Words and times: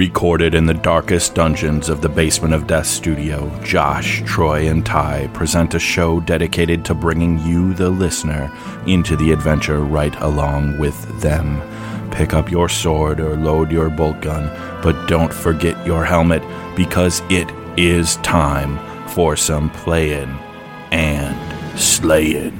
Recorded 0.00 0.54
in 0.54 0.64
the 0.64 0.72
darkest 0.72 1.34
dungeons 1.34 1.90
of 1.90 2.00
the 2.00 2.08
Basement 2.08 2.54
of 2.54 2.66
Death 2.66 2.86
studio, 2.86 3.50
Josh, 3.62 4.22
Troy, 4.24 4.66
and 4.66 4.84
Ty 4.86 5.26
present 5.34 5.74
a 5.74 5.78
show 5.78 6.20
dedicated 6.20 6.86
to 6.86 6.94
bringing 6.94 7.38
you, 7.40 7.74
the 7.74 7.90
listener, 7.90 8.50
into 8.86 9.14
the 9.14 9.30
adventure 9.30 9.80
right 9.80 10.18
along 10.22 10.78
with 10.78 11.20
them. 11.20 11.60
Pick 12.12 12.32
up 12.32 12.50
your 12.50 12.66
sword 12.66 13.20
or 13.20 13.36
load 13.36 13.70
your 13.70 13.90
bolt 13.90 14.22
gun, 14.22 14.46
but 14.82 15.06
don't 15.06 15.34
forget 15.34 15.86
your 15.86 16.06
helmet 16.06 16.42
because 16.74 17.20
it 17.28 17.50
is 17.76 18.16
time 18.22 18.78
for 19.10 19.36
some 19.36 19.68
playing 19.68 20.30
and 20.92 21.78
slaying. 21.78 22.58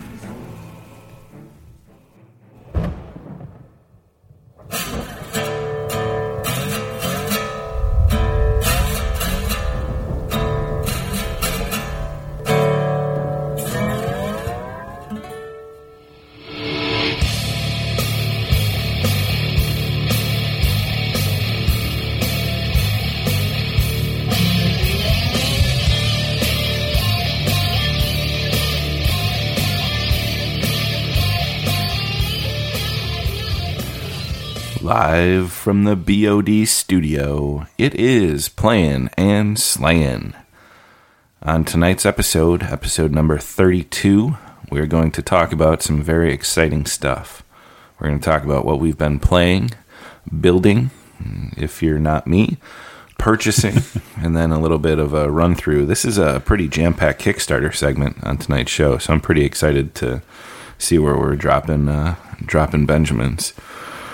From 35.70 35.84
the 35.84 35.94
BOD 35.94 36.66
studio, 36.66 37.64
it 37.78 37.94
is 37.94 38.48
Playin' 38.48 39.08
and 39.16 39.56
Slayin'. 39.56 40.34
On 41.44 41.64
tonight's 41.64 42.04
episode, 42.04 42.64
episode 42.64 43.12
number 43.12 43.38
32, 43.38 44.36
we're 44.68 44.88
going 44.88 45.12
to 45.12 45.22
talk 45.22 45.52
about 45.52 45.80
some 45.80 46.02
very 46.02 46.34
exciting 46.34 46.86
stuff. 46.86 47.44
We're 48.00 48.08
going 48.08 48.18
to 48.18 48.24
talk 48.24 48.42
about 48.42 48.64
what 48.64 48.80
we've 48.80 48.98
been 48.98 49.20
playing, 49.20 49.70
building, 50.40 50.90
if 51.56 51.84
you're 51.84 52.00
not 52.00 52.26
me, 52.26 52.56
purchasing, 53.16 53.84
and 54.16 54.36
then 54.36 54.50
a 54.50 54.58
little 54.58 54.80
bit 54.80 54.98
of 54.98 55.14
a 55.14 55.30
run 55.30 55.54
through. 55.54 55.86
This 55.86 56.04
is 56.04 56.18
a 56.18 56.42
pretty 56.44 56.66
jam 56.66 56.94
packed 56.94 57.22
Kickstarter 57.22 57.72
segment 57.72 58.16
on 58.24 58.38
tonight's 58.38 58.72
show, 58.72 58.98
so 58.98 59.12
I'm 59.12 59.20
pretty 59.20 59.44
excited 59.44 59.94
to 59.94 60.20
see 60.78 60.98
where 60.98 61.16
we're 61.16 61.36
dropping 61.36 61.88
uh, 61.88 62.16
dropping 62.44 62.86
Benjamins. 62.86 63.54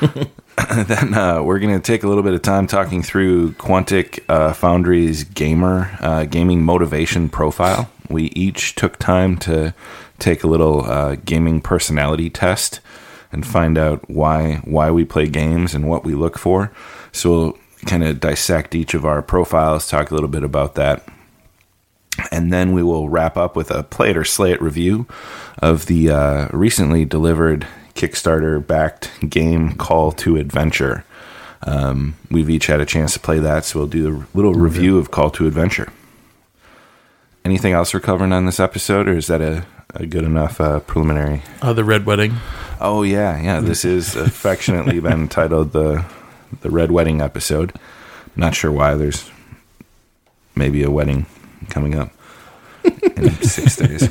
then 0.86 1.14
uh, 1.14 1.42
we're 1.42 1.58
going 1.58 1.74
to 1.74 1.80
take 1.80 2.02
a 2.02 2.08
little 2.08 2.22
bit 2.22 2.34
of 2.34 2.42
time 2.42 2.66
talking 2.66 3.02
through 3.02 3.52
Quantic 3.52 4.24
uh, 4.28 4.52
Foundry's 4.54 5.24
gamer 5.24 5.96
uh, 6.00 6.24
gaming 6.24 6.62
motivation 6.62 7.28
profile. 7.28 7.90
We 8.08 8.24
each 8.28 8.74
took 8.74 8.98
time 8.98 9.36
to 9.38 9.74
take 10.18 10.44
a 10.44 10.46
little 10.46 10.84
uh, 10.84 11.16
gaming 11.16 11.60
personality 11.60 12.30
test 12.30 12.80
and 13.32 13.46
find 13.46 13.76
out 13.76 14.08
why 14.08 14.60
why 14.64 14.90
we 14.90 15.04
play 15.04 15.28
games 15.28 15.74
and 15.74 15.88
what 15.88 16.04
we 16.04 16.14
look 16.14 16.38
for. 16.38 16.72
So 17.12 17.30
we'll 17.30 17.58
kind 17.84 18.02
of 18.02 18.20
dissect 18.20 18.74
each 18.74 18.94
of 18.94 19.04
our 19.04 19.20
profiles, 19.20 19.88
talk 19.88 20.10
a 20.10 20.14
little 20.14 20.28
bit 20.28 20.42
about 20.42 20.74
that. 20.76 21.06
And 22.32 22.50
then 22.50 22.72
we 22.72 22.82
will 22.82 23.10
wrap 23.10 23.36
up 23.36 23.56
with 23.56 23.70
a 23.70 23.82
play 23.82 24.10
it 24.10 24.16
or 24.16 24.24
slay 24.24 24.52
it 24.52 24.62
review 24.62 25.06
of 25.58 25.84
the 25.84 26.10
uh, 26.10 26.48
recently 26.50 27.04
delivered 27.04 27.66
Kickstarter 27.96 28.64
backed 28.64 29.10
game 29.28 29.72
Call 29.72 30.12
to 30.12 30.36
Adventure. 30.36 31.04
Um, 31.62 32.14
we've 32.30 32.50
each 32.50 32.66
had 32.66 32.80
a 32.80 32.86
chance 32.86 33.14
to 33.14 33.20
play 33.20 33.38
that, 33.40 33.64
so 33.64 33.80
we'll 33.80 33.88
do 33.88 34.08
a 34.08 34.36
little 34.36 34.54
review 34.54 34.98
of 34.98 35.10
Call 35.10 35.30
to 35.30 35.46
Adventure. 35.46 35.92
Anything 37.44 37.72
else 37.72 37.94
we're 37.94 38.00
covering 38.00 38.32
on 38.32 38.44
this 38.44 38.60
episode, 38.60 39.08
or 39.08 39.16
is 39.16 39.28
that 39.28 39.40
a, 39.40 39.64
a 39.94 40.06
good 40.06 40.24
enough 40.24 40.60
uh, 40.60 40.80
preliminary? 40.80 41.42
Uh, 41.62 41.72
the 41.72 41.84
Red 41.84 42.04
Wedding. 42.06 42.34
Oh 42.80 43.02
yeah, 43.02 43.40
yeah. 43.40 43.60
This 43.60 43.84
is 43.96 44.14
affectionately 44.14 45.00
been 45.00 45.28
titled 45.28 45.72
the 45.72 46.04
the 46.60 46.70
Red 46.70 46.92
Wedding 46.92 47.20
episode. 47.20 47.72
Not 48.36 48.54
sure 48.54 48.70
why. 48.70 48.94
There's 48.94 49.30
maybe 50.54 50.82
a 50.82 50.90
wedding 50.90 51.26
coming 51.70 51.94
up 51.94 52.10
in 53.16 53.30
six 53.42 53.76
days. 53.76 54.08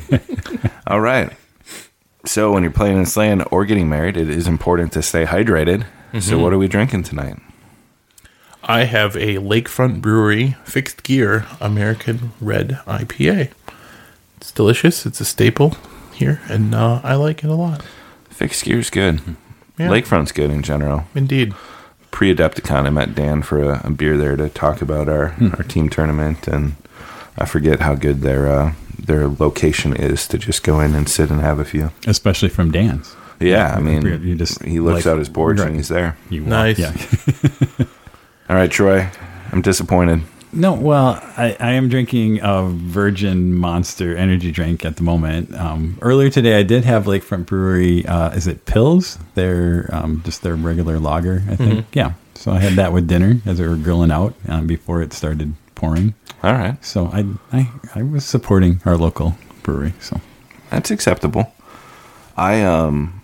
All 0.88 1.02
right. 1.02 1.32
So 2.26 2.52
when 2.52 2.64
you're 2.64 2.72
playing 2.72 2.98
and 2.98 3.08
slaying 3.08 3.44
or 3.44 3.66
getting 3.66 3.88
married, 3.88 4.18
it 4.18 4.30
is 4.30 4.48
important 4.48 4.92
to 4.94 5.02
stay 5.02 5.26
hydrated. 5.26 5.86
So 6.20 6.40
what 6.40 6.54
are 6.54 6.58
we 6.58 6.68
drinking 6.68 7.04
tonight? 7.04 7.38
I 8.64 8.86
have 8.86 9.16
a 9.16 9.36
Lakefront 9.36 10.02
Brewery 10.02 10.56
Fixed 10.64 11.04
Gear 11.04 11.46
American 11.60 12.32
Red 12.42 12.80
IPA. 12.88 13.52
It's 14.38 14.52
delicious. 14.52 15.06
It's 15.06 15.20
a 15.20 15.26
staple 15.26 15.76
here, 16.14 16.42
and 16.48 16.74
uh, 16.74 17.02
I 17.04 17.16
like 17.16 17.44
it 17.44 17.50
a 17.50 17.54
lot. 17.54 17.84
Fixed 18.30 18.64
gear's 18.64 18.90
good. 18.90 19.22
Yeah. 19.78 19.90
Lakefront's 19.90 20.32
good 20.32 20.50
in 20.52 20.64
general. 20.64 21.04
Indeed. 21.14 21.54
Pre 22.12 22.34
Adepticon, 22.34 22.86
I 22.86 22.90
met 22.90 23.14
Dan 23.14 23.42
for 23.42 23.62
a, 23.62 23.82
a 23.84 23.90
beer 23.92 24.18
there 24.18 24.38
to 24.38 24.50
talk 24.50 24.82
about 24.82 25.10
our, 25.10 25.36
our 25.58 25.64
team 25.64 25.90
tournament, 25.90 26.48
and 26.48 26.76
I 27.38 27.46
forget 27.46 27.82
how 27.82 27.96
good 27.96 28.22
their 28.22 28.48
uh, 28.48 28.74
their 28.98 29.28
location 29.28 29.96
is 29.96 30.28
to 30.30 30.38
just 30.38 30.64
go 30.64 30.80
in 30.80 30.96
and 30.96 31.08
sit 31.10 31.30
and 31.30 31.42
have 31.42 31.60
a 31.60 31.66
few. 31.66 31.92
especially 32.08 32.50
from 32.50 32.72
Dan's. 32.72 33.16
Yeah, 33.40 33.74
I 33.76 33.82
mean, 33.82 34.02
You 34.24 34.36
just 34.36 34.64
he 34.64 34.80
looks 34.80 35.06
like- 35.06 35.14
out 35.14 35.20
his 35.20 35.30
boards 35.30 35.60
right. 35.60 35.68
and 35.68 35.76
he's 35.76 35.90
there. 35.90 36.16
You 36.30 36.42
Nice. 36.42 36.80
Yeah. 36.80 36.94
All 38.50 38.56
right, 38.56 38.70
Troy, 38.72 39.10
I'm 39.52 39.62
disappointed. 39.62 40.22
no, 40.54 40.74
well, 40.74 41.20
I, 41.36 41.58
I 41.60 41.72
am 41.74 41.90
drinking 41.90 42.40
a 42.42 42.64
Virgin 42.70 43.54
Monster 43.54 44.16
energy 44.16 44.52
drink 44.52 44.86
at 44.86 44.96
the 44.98 45.04
moment. 45.04 45.54
Um, 45.54 45.98
earlier 46.02 46.30
today, 46.30 46.58
I 46.60 46.64
did 46.64 46.86
have 46.86 47.06
Lakefront 47.06 47.48
Brewery. 47.48 48.06
Uh, 48.06 48.30
is 48.30 48.48
it 48.48 48.66
Pills? 48.66 49.18
Their 49.34 49.90
um, 49.92 50.22
just 50.24 50.44
their 50.44 50.56
regular 50.56 51.00
lager, 51.00 51.44
I 51.50 51.56
think. 51.56 51.88
Yeah. 51.94 52.14
So 52.36 52.52
I 52.52 52.60
had 52.60 52.74
that 52.74 52.94
with 52.94 53.08
dinner 53.08 53.40
as 53.46 53.60
we 53.60 53.68
were 53.68 53.76
grilling 53.78 54.12
out 54.12 54.36
um, 54.48 54.68
before 54.68 55.02
it 55.02 55.12
started 55.12 55.56
pouring. 55.74 56.14
All 56.46 56.54
right, 56.54 56.86
So 56.86 57.08
I, 57.08 57.26
I 57.52 57.72
I 57.96 58.04
was 58.04 58.24
supporting 58.24 58.80
our 58.86 58.98
local 58.98 59.36
brewery. 59.64 59.94
So 60.00 60.22
that's 60.70 60.92
acceptable. 60.92 61.52
I 62.38 62.62
um, 62.62 63.24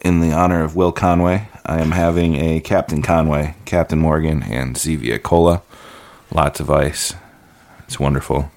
in 0.00 0.20
the 0.20 0.32
honor 0.32 0.64
of 0.64 0.74
Will 0.74 0.90
Conway, 0.90 1.48
I 1.66 1.82
am 1.82 1.90
having 1.90 2.36
a 2.36 2.60
Captain 2.60 3.02
Conway, 3.02 3.56
Captain 3.66 3.98
Morgan, 3.98 4.42
and 4.42 4.74
Zevia 4.74 5.22
Cola. 5.22 5.60
Lots 6.32 6.58
of 6.58 6.70
ice. 6.70 7.12
It's 7.80 8.00
wonderful. 8.00 8.50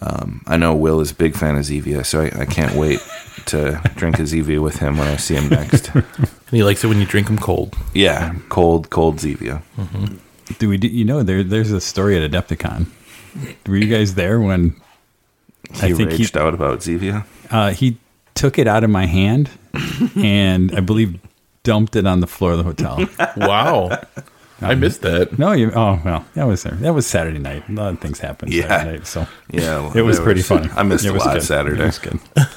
Um, 0.00 0.42
I 0.46 0.56
know 0.56 0.74
Will 0.74 1.02
is 1.02 1.10
a 1.10 1.14
big 1.14 1.36
fan 1.36 1.56
of 1.56 1.64
Zevia, 1.64 2.06
so 2.06 2.22
I, 2.22 2.40
I 2.40 2.44
can't 2.46 2.74
wait 2.74 3.00
to 3.46 3.82
drink 3.96 4.18
a 4.18 4.22
Zevia 4.22 4.62
with 4.62 4.78
him 4.78 4.96
when 4.96 5.08
I 5.08 5.16
see 5.16 5.34
him 5.34 5.50
next. 5.50 5.90
And 6.46 6.58
he 6.58 6.62
likes 6.62 6.84
it 6.84 6.86
when 6.86 7.00
you 7.00 7.06
drink 7.06 7.26
them 7.26 7.38
cold. 7.38 7.76
Yeah, 7.92 8.34
cold, 8.48 8.88
cold 8.88 9.16
Zevia. 9.16 9.60
Do 10.58 10.68
we? 10.68 10.76
Do, 10.76 10.88
you 10.88 11.04
know 11.04 11.22
there 11.22 11.42
there's 11.42 11.70
a 11.72 11.80
story 11.80 12.16
at 12.22 12.30
Adepticon. 12.30 12.86
Were 13.66 13.76
you 13.76 13.88
guys 13.88 14.14
there 14.14 14.40
when 14.40 14.76
He 15.72 15.86
I 15.88 15.92
think 15.92 16.12
he- 16.12 16.18
raged 16.18 16.36
out 16.36 16.54
about 16.54 16.80
Zevia. 16.80 17.24
Uh, 17.50 17.70
he 17.70 17.98
took 18.34 18.58
it 18.58 18.66
out 18.66 18.84
of 18.84 18.90
my 18.90 19.06
hand 19.06 19.50
and 20.16 20.74
I 20.74 20.80
believe 20.80 21.18
dumped 21.62 21.96
it 21.96 22.06
on 22.06 22.20
the 22.20 22.26
floor 22.26 22.52
of 22.52 22.58
the 22.58 22.64
hotel. 22.64 23.04
Wow. 23.36 23.98
I 24.60 24.74
missed 24.76 25.02
that. 25.02 25.36
No, 25.38 25.52
you. 25.52 25.72
Oh 25.74 26.00
well, 26.04 26.24
that 26.34 26.44
was 26.44 26.62
there. 26.62 26.74
That 26.74 26.94
was 26.94 27.06
Saturday 27.06 27.38
night. 27.40 27.68
A 27.68 27.72
lot 27.72 27.92
of 27.92 28.00
things 28.00 28.20
happened 28.20 28.52
Yeah. 28.54 28.68
Saturday 28.68 28.98
night, 28.98 29.06
so 29.06 29.26
Yeah, 29.50 29.80
well, 29.80 29.96
it 29.96 30.02
was 30.02 30.16
there 30.18 30.24
pretty 30.24 30.42
funny. 30.42 30.70
I 30.74 30.82
missed 30.84 31.04
it 31.04 31.08
a 31.08 31.12
was 31.12 31.24
lot 31.26 31.34
good. 31.34 31.42
Saturday. 31.42 31.82
It 31.82 31.86
was 31.86 31.98
good. 31.98 32.20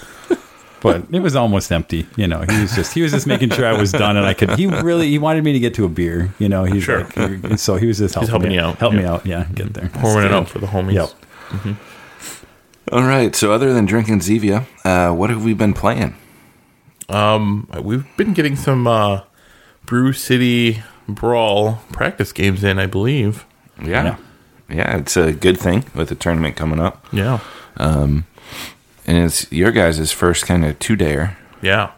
But 0.82 1.06
it 1.12 1.20
was 1.22 1.36
almost 1.36 1.72
empty, 1.72 2.06
you 2.16 2.28
know. 2.28 2.42
He 2.48 2.62
was 2.62 2.76
just 2.76 2.94
he 2.94 3.02
was 3.02 3.12
just 3.12 3.26
making 3.26 3.50
sure 3.50 3.66
I 3.66 3.74
was 3.74 3.92
done 3.92 4.16
and 4.16 4.26
I 4.26 4.34
could. 4.35 4.52
He 4.52 4.68
really 4.68 5.08
he 5.09 5.18
wanted 5.18 5.44
me 5.44 5.53
to 5.53 5.59
get 5.59 5.74
to 5.76 5.85
a 5.85 5.90
beer, 5.90 6.34
you 6.40 6.47
know. 6.50 6.66
He's 6.66 6.84
Sure. 6.84 7.08
like, 7.16 7.58
so 7.58 7.76
he 7.78 7.88
was 7.88 7.97
just 7.97 8.14
helping, 8.14 8.29
helping 8.29 8.50
me 8.50 8.59
out, 8.59 8.78
help 8.78 8.94
me 8.94 9.03
out, 9.03 9.26
yeah, 9.26 9.46
get 9.56 9.74
there. 9.74 9.90
Pouring 9.90 10.26
it 10.28 10.32
out 10.34 10.47
for 10.47 10.59
the 10.59 10.68
homies. 10.68 10.94
Yep. 10.94 11.76
All 12.91 13.03
right. 13.03 13.35
So, 13.35 13.52
other 13.52 13.74
than 13.74 13.85
drinking 13.85 14.20
Zevia, 14.20 14.66
uh, 14.85 15.14
what 15.14 15.29
have 15.29 15.44
we 15.44 15.53
been 15.53 15.74
playing? 15.74 16.16
Um, 17.09 17.68
we've 17.82 18.06
been 18.18 18.34
getting 18.34 18.56
some 18.56 18.88
uh, 18.88 19.22
Brew 19.85 20.14
City 20.14 20.84
Brawl 21.08 21.82
practice 21.91 22.32
games 22.32 22.64
in, 22.64 22.80
I 22.80 22.85
believe. 22.85 23.46
Yeah. 23.84 24.18
yeah, 24.70 24.97
it's 24.97 25.16
a 25.18 25.34
good 25.34 25.58
thing 25.59 25.85
with 25.96 26.09
the 26.09 26.16
tournament 26.16 26.56
coming 26.56 26.80
up, 26.80 27.06
Yeah. 27.12 27.40
And 29.08 29.18
it's 29.18 29.52
your 29.52 29.72
guys' 29.72 30.12
first 30.12 30.46
kind 30.46 30.66
of 30.66 30.78
two 30.80 30.98
dayer. 30.98 31.36
Yeah. 31.62 31.92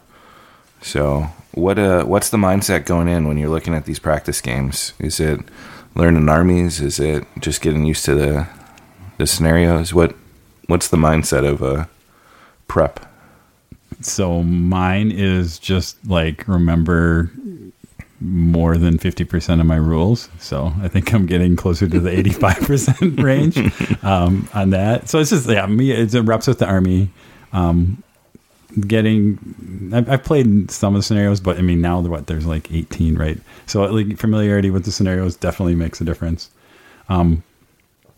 So, 0.82 1.28
what 1.52 1.78
uh, 1.78 2.04
what's 2.04 2.30
the 2.30 2.38
mindset 2.38 2.86
going 2.86 3.08
in 3.08 3.28
when 3.28 3.38
you're 3.38 3.50
looking 3.50 3.74
at 3.74 3.86
these 3.86 4.00
practice 4.00 4.40
games? 4.40 4.94
Is 5.00 5.20
it 5.20 5.40
learning 5.96 6.30
armies? 6.30 6.80
Is 6.80 7.00
it 7.00 7.26
just 7.40 7.62
getting 7.62 7.86
used 7.86 8.06
to 8.06 8.16
the 8.16 8.48
the 9.18 9.28
scenarios? 9.28 9.94
What 9.94 10.16
what's 10.68 10.88
the 10.88 10.98
mindset 10.98 11.46
of 11.46 11.62
a 11.62 11.90
prep? 12.68 13.06
So 14.02 14.44
mine 14.44 15.12
is 15.12 15.60
just 15.60 15.98
like 16.08 16.48
remember 16.48 17.32
more 18.22 18.78
than 18.78 18.98
50% 18.98 19.60
of 19.60 19.66
my 19.66 19.78
rules. 19.78 20.30
So 20.40 20.74
I 20.82 20.88
think 20.88 21.14
I'm 21.14 21.26
getting 21.26 21.56
closer 21.56 21.88
to 21.88 22.00
the 22.00 22.10
85% 22.10 23.24
range 23.24 23.58
um, 24.04 24.50
on 24.54 24.72
that. 24.72 25.08
So 25.08 25.20
it's 25.20 25.30
just, 25.30 25.48
yeah, 25.48 25.66
me, 25.66 25.92
it's 25.92 26.14
a 26.14 26.22
reps 26.22 26.48
with 26.48 26.60
the 26.60 26.68
army. 26.68 27.10
Um, 27.54 28.04
getting, 28.82 29.90
I've, 29.94 30.10
I've 30.10 30.24
played 30.24 30.70
some 30.70 30.96
of 30.96 31.00
the 31.00 31.04
scenarios, 31.04 31.40
but 31.40 31.58
I 31.58 31.62
mean, 31.62 31.82
now 31.82 32.02
what, 32.02 32.28
there's 32.28 32.46
like 32.46 32.72
18, 32.72 33.16
right? 33.18 33.40
So 33.68 33.84
like 33.86 34.18
familiarity 34.18 34.70
with 34.70 34.86
the 34.86 34.92
scenarios 34.92 35.36
definitely 35.36 35.76
makes 35.76 36.02
a 36.02 36.04
difference. 36.04 36.52
Um, 37.08 37.44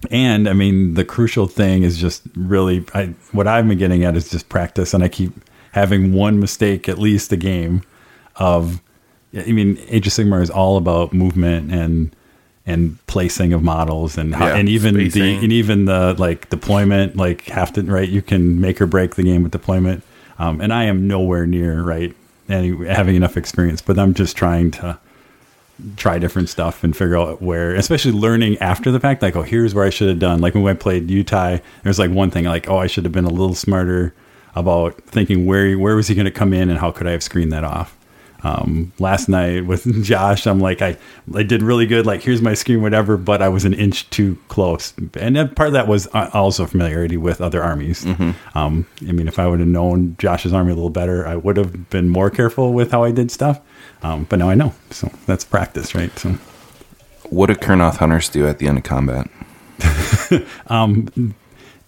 and 0.10 0.50
I 0.50 0.54
mean, 0.54 0.96
the 0.96 1.06
crucial 1.06 1.46
thing 1.46 1.84
is 1.84 2.00
just 2.00 2.24
really, 2.36 2.84
I, 2.96 3.14
what 3.34 3.48
I've 3.48 3.68
been 3.68 3.78
getting 3.78 4.04
at 4.04 4.16
is 4.16 4.30
just 4.32 4.50
practice. 4.50 4.96
And 4.96 5.04
I 5.04 5.10
keep 5.10 5.32
having 5.74 6.12
one 6.12 6.40
mistake 6.40 6.90
at 6.90 6.98
least 6.98 7.32
a 7.32 7.38
game 7.38 7.84
of, 8.38 8.82
I 9.34 9.52
mean, 9.52 9.80
Age 9.88 10.08
of 10.08 10.14
Sigmar 10.14 10.42
is 10.42 10.50
all 10.50 10.78
about 10.78 11.14
movement 11.14 11.72
and 11.72 12.16
and 12.66 13.06
placing 13.08 13.54
of 13.54 13.64
models 13.64 14.18
and 14.18 14.36
how, 14.36 14.48
Yeah, 14.48 14.56
and 14.56 14.70
even 14.70 15.10
the 15.10 15.36
and 15.36 15.52
even 15.52 15.86
the 15.86 16.16
like 16.18 16.50
deployment 16.50 17.16
like 17.16 17.46
have 17.46 17.74
to 17.74 17.82
right 17.84 18.08
you 18.08 18.22
can 18.22 18.62
make 18.62 18.80
or 18.80 18.86
break 18.86 19.16
the 19.16 19.24
game 19.24 19.44
with 19.44 19.52
deployment. 19.52 20.04
Um, 20.38 20.62
and 20.62 20.74
I 20.74 20.84
am 20.86 21.08
nowhere 21.08 21.46
near 21.46 21.82
right 21.82 22.16
any 22.50 22.86
having 22.88 23.16
enough 23.16 23.38
experience 23.38 23.82
but 23.82 23.98
I'm 23.98 24.14
just 24.14 24.36
trying 24.36 24.72
to 24.72 25.00
try 25.96 26.20
different 26.20 26.50
stuff 26.50 26.84
and 26.84 26.96
figure 26.96 27.18
out 27.18 27.42
where 27.42 27.74
especially 27.74 28.12
learning 28.12 28.58
after 28.60 28.92
the 28.92 29.00
fact 29.00 29.22
like 29.22 29.36
oh 29.36 29.42
here's 29.42 29.74
where 29.74 29.86
I 29.86 29.90
should 29.90 30.10
have 30.10 30.20
done. 30.20 30.40
Like 30.40 30.54
when 30.54 30.68
I 30.68 30.74
played 30.74 31.10
Utah 31.10 31.58
there's 31.84 31.98
like 31.98 32.12
one 32.12 32.30
thing 32.30 32.46
like 32.46 32.70
oh 32.70 32.78
I 32.78 32.88
should 32.88 33.06
have 33.06 33.14
been 33.14 33.26
a 33.26 33.30
little 33.30 33.56
smarter 33.56 34.14
about 34.56 35.02
thinking 35.04 35.46
where 35.46 35.78
where 35.80 35.96
was 35.96 36.08
he 36.10 36.16
going 36.16 36.26
to 36.26 36.32
come 36.32 36.54
in 36.54 36.70
and 36.70 36.78
how 36.78 36.92
could 36.92 37.08
I 37.08 37.12
have 37.12 37.24
screened 37.24 37.52
that 37.54 37.64
off 37.64 37.98
um, 38.44 38.92
last 39.00 39.30
night 39.30 39.66
with 39.66 40.04
Josh, 40.04 40.48
I'm 40.48 40.60
like, 40.60 40.82
I, 40.82 40.98
I 41.36 41.44
did 41.44 41.62
really 41.62 41.86
good. 41.86 42.06
Like, 42.06 42.24
here's 42.24 42.42
my 42.42 42.54
screen, 42.54 42.82
whatever, 42.82 43.18
but 43.18 43.42
I 43.42 43.50
was 43.50 43.66
an 43.66 43.74
inch 43.74 44.10
too 44.10 44.38
close. 44.48 44.94
And 45.16 45.36
part 45.56 45.68
of 45.68 45.74
that 45.74 45.88
was 45.88 46.08
uh, 46.14 46.30
also 46.34 46.66
familiarity 46.66 47.18
with 47.18 47.42
other 47.42 47.62
armies. 47.62 48.06
Um, 48.56 48.86
I 49.08 49.12
mean, 49.12 49.28
if 49.28 49.38
I 49.40 49.48
would 49.48 49.60
have 49.60 49.68
known 49.70 50.16
Josh's 50.18 50.54
army 50.54 50.72
a 50.72 50.76
little 50.76 50.90
better, 50.90 51.28
I 51.28 51.36
would 51.36 51.58
have 51.58 51.90
been 51.90 52.10
more 52.10 52.30
careful 52.30 52.74
with 52.74 52.92
how 52.92 53.04
I 53.04 53.12
did 53.12 53.32
stuff. 53.32 53.60
Um, 54.04 54.26
but 54.26 54.40
now 54.40 54.50
I 54.50 54.56
know. 54.56 54.74
So 54.90 55.12
that's 55.28 55.46
practice, 55.46 55.94
right? 55.94 56.18
So 56.18 56.32
What 57.30 57.48
do 57.48 57.56
Kurnoth 57.56 57.98
hunters 57.98 58.30
do 58.30 58.48
at 58.48 58.58
the 58.60 58.68
end 58.68 58.80
of 58.80 58.84
combat? 58.84 59.30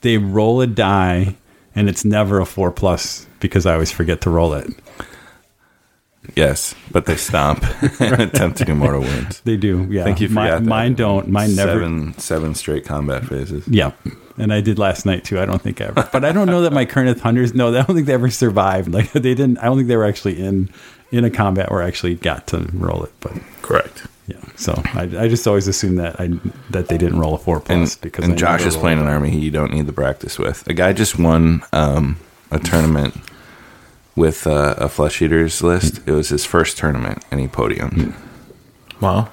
they 0.02 0.18
roll 0.18 0.62
a 0.62 0.68
die 0.68 1.36
and 1.76 1.90
it's 1.90 2.06
never 2.06 2.40
a 2.40 2.46
four 2.46 2.72
plus 2.72 3.26
because 3.40 3.66
I 3.66 3.74
always 3.74 3.92
forget 3.92 4.22
to 4.22 4.30
roll 4.30 4.54
it. 4.54 4.68
Yes, 6.36 6.74
but 6.92 7.06
they 7.06 7.16
stomp, 7.18 7.64
attempting 8.00 8.70
immortal 8.70 9.02
wounds. 9.02 9.42
They 9.42 9.58
do. 9.58 9.88
Yeah. 9.90 10.04
Thank 10.04 10.22
you 10.22 10.30
Mi- 10.30 10.36
forgot 10.36 10.64
that. 10.64 10.70
mine 10.70 10.94
don't. 10.96 11.28
Mine 11.28 11.56
never. 11.56 11.74
Seven, 11.74 12.18
seven 12.18 12.56
straight 12.56 12.86
combat 12.86 13.26
phases. 13.26 13.68
Yeah. 13.68 13.92
And 14.38 14.52
I 14.52 14.62
did 14.62 14.80
last 14.80 15.06
night 15.06 15.24
too. 15.26 15.40
I 15.40 15.46
don't 15.46 15.62
think 15.62 15.80
I 15.80 15.86
ever, 15.86 16.10
but 16.12 16.26
I 16.26 16.32
don't 16.32 16.48
know 16.48 16.62
that 16.62 16.74
my 16.74 16.86
Kurnoth 16.86 17.20
hunters. 17.20 17.54
No, 17.54 17.70
I 17.70 17.84
don't 17.84 17.96
think 17.96 18.08
they 18.08 18.14
ever 18.14 18.32
survived. 18.32 18.92
Like 18.92 19.12
they 19.14 19.20
didn't. 19.36 19.60
I 19.60 19.66
don't 19.66 19.78
think 19.78 19.88
they 19.90 19.98
were 19.98 20.06
actually 20.06 20.42
in 20.42 20.70
in 21.12 21.24
a 21.24 21.30
combat 21.30 21.70
where 21.70 21.84
I 21.84 21.88
actually 21.88 22.16
got 22.16 22.48
to 22.48 22.68
roll 22.74 23.04
it. 23.04 23.12
But 23.20 23.34
Correct. 23.62 24.08
yeah, 24.26 24.38
so 24.56 24.74
I, 24.96 25.04
I 25.04 25.28
just 25.28 25.46
always 25.46 25.68
assumed 25.68 26.00
that 26.00 26.20
I 26.20 26.30
that 26.72 26.88
they 26.88 26.98
didn't 26.98 27.20
roll 27.20 27.36
a 27.36 27.38
four 27.38 27.58
And, 27.58 27.66
plus 27.66 27.96
because 27.96 28.26
and 28.26 28.34
I 28.34 28.38
Josh 28.38 28.66
is 28.66 28.76
playing 28.76 29.00
an 29.00 29.08
army 29.08 29.30
he 29.30 29.38
you 29.40 29.52
don't 29.52 29.72
need 29.72 29.86
the 29.86 29.94
practice 29.94 30.40
with. 30.40 30.66
A 30.68 30.74
guy 30.74 30.94
just 30.94 31.20
won 31.20 31.62
um, 31.72 32.18
a 32.50 32.58
tournament 32.58 33.14
with 34.16 34.46
uh, 34.48 34.76
a 34.78 34.90
flesh 34.90 35.22
eaters 35.22 35.62
list. 35.64 36.00
It 36.08 36.12
was 36.12 36.30
his 36.30 36.46
first 36.46 36.78
tournament, 36.78 37.24
and 37.32 37.40
he 37.40 37.48
podiumed. 37.48 38.14
Wow. 39.02 39.30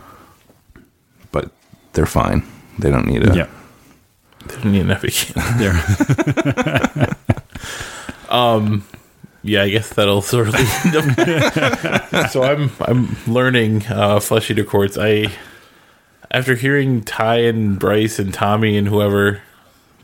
But 1.33 1.51
they're 1.93 2.07
fine. 2.07 2.43
They 2.79 2.91
don't 2.91 3.07
need 3.07 3.27
a. 3.29 3.37
Yeah, 3.37 3.47
They 4.47 4.57
didn't 4.57 4.73
need 4.73 4.81
an 4.83 4.91
epic. 4.93 5.15
there. 5.59 7.17
Um, 8.29 8.87
yeah, 9.43 9.63
I 9.63 9.71
guess 9.71 9.89
that'll 9.95 10.23
sort 10.23 10.49
of 10.49 10.55
lead 10.55 10.95
into- 10.95 12.29
So 12.31 12.45
I'm 12.45 12.71
I'm 12.83 13.17
learning 13.27 13.87
uh, 13.89 14.21
flesh 14.21 14.51
eater 14.53 14.63
courts. 14.63 14.97
I 14.97 15.33
after 16.31 16.55
hearing 16.55 17.03
Ty 17.03 17.39
and 17.39 17.77
Bryce 17.79 18.21
and 18.21 18.33
Tommy 18.33 18.77
and 18.77 18.87
whoever 18.87 19.43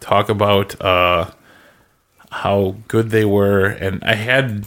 talk 0.00 0.29
about 0.29 0.81
uh, 0.81 1.31
how 2.37 2.77
good 2.88 3.11
they 3.11 3.25
were, 3.25 3.67
and 3.67 4.03
I 4.05 4.15
had 4.15 4.65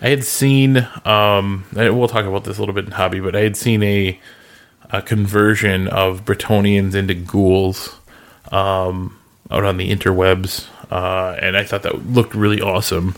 I 0.00 0.08
had 0.08 0.24
seen 0.24 0.86
um, 1.04 1.64
we'll 1.72 2.08
talk 2.08 2.24
about 2.24 2.44
this 2.44 2.58
a 2.58 2.60
little 2.60 2.74
bit 2.74 2.86
in 2.86 2.92
hobby, 2.92 3.20
but 3.20 3.36
I 3.36 3.40
had 3.40 3.56
seen 3.56 3.82
a 3.82 4.18
a 4.90 5.02
conversion 5.02 5.88
of 5.88 6.24
Bretonnians 6.24 6.94
into 6.94 7.14
ghouls 7.14 7.98
um, 8.52 9.18
out 9.50 9.64
on 9.64 9.76
the 9.76 9.90
interwebs, 9.90 10.66
uh, 10.90 11.36
and 11.40 11.56
I 11.56 11.64
thought 11.64 11.82
that 11.82 12.06
looked 12.10 12.34
really 12.34 12.60
awesome. 12.60 13.14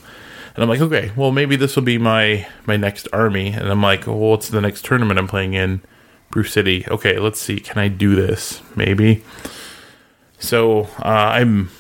And 0.54 0.62
I'm 0.62 0.70
like, 0.70 0.80
okay, 0.80 1.12
well, 1.16 1.32
maybe 1.32 1.56
this 1.56 1.76
will 1.76 1.82
be 1.82 1.98
my 1.98 2.46
my 2.66 2.76
next 2.76 3.08
army. 3.12 3.48
And 3.48 3.68
I'm 3.68 3.82
like, 3.82 4.06
well, 4.06 4.16
what's 4.16 4.48
the 4.48 4.60
next 4.60 4.84
tournament 4.84 5.18
I'm 5.18 5.28
playing 5.28 5.54
in? 5.54 5.82
Brew 6.30 6.44
City. 6.44 6.84
Okay, 6.88 7.18
let's 7.18 7.40
see. 7.40 7.60
Can 7.60 7.78
I 7.78 7.88
do 7.88 8.14
this? 8.14 8.62
Maybe. 8.74 9.22
So 10.38 10.88
uh, 10.98 11.32
I'm. 11.38 11.70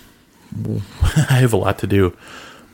I 1.30 1.38
have 1.40 1.52
a 1.52 1.56
lot 1.56 1.78
to 1.80 1.86
do, 1.86 2.16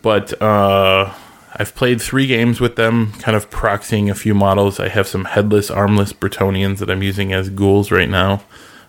but 0.02 0.40
uh, 0.42 1.12
I've 1.56 1.74
played 1.74 2.00
three 2.00 2.26
games 2.26 2.60
with 2.60 2.76
them, 2.76 3.12
kind 3.20 3.36
of 3.36 3.50
proxying 3.50 4.10
a 4.10 4.14
few 4.14 4.34
models. 4.34 4.78
I 4.80 4.88
have 4.88 5.06
some 5.06 5.24
headless, 5.26 5.70
armless 5.70 6.12
Bretonnians 6.12 6.78
that 6.78 6.90
I'm 6.90 7.02
using 7.02 7.32
as 7.32 7.48
ghouls 7.50 7.90
right 7.90 8.08
now. 8.08 8.42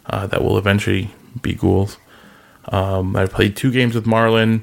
Uh, 0.06 0.28
that 0.28 0.44
will 0.44 0.58
eventually 0.58 1.12
be 1.42 1.54
ghouls. 1.54 1.98
Um, 2.66 3.16
I 3.16 3.26
played 3.26 3.56
two 3.56 3.72
games 3.72 3.96
with 3.96 4.06
Marlon, 4.06 4.62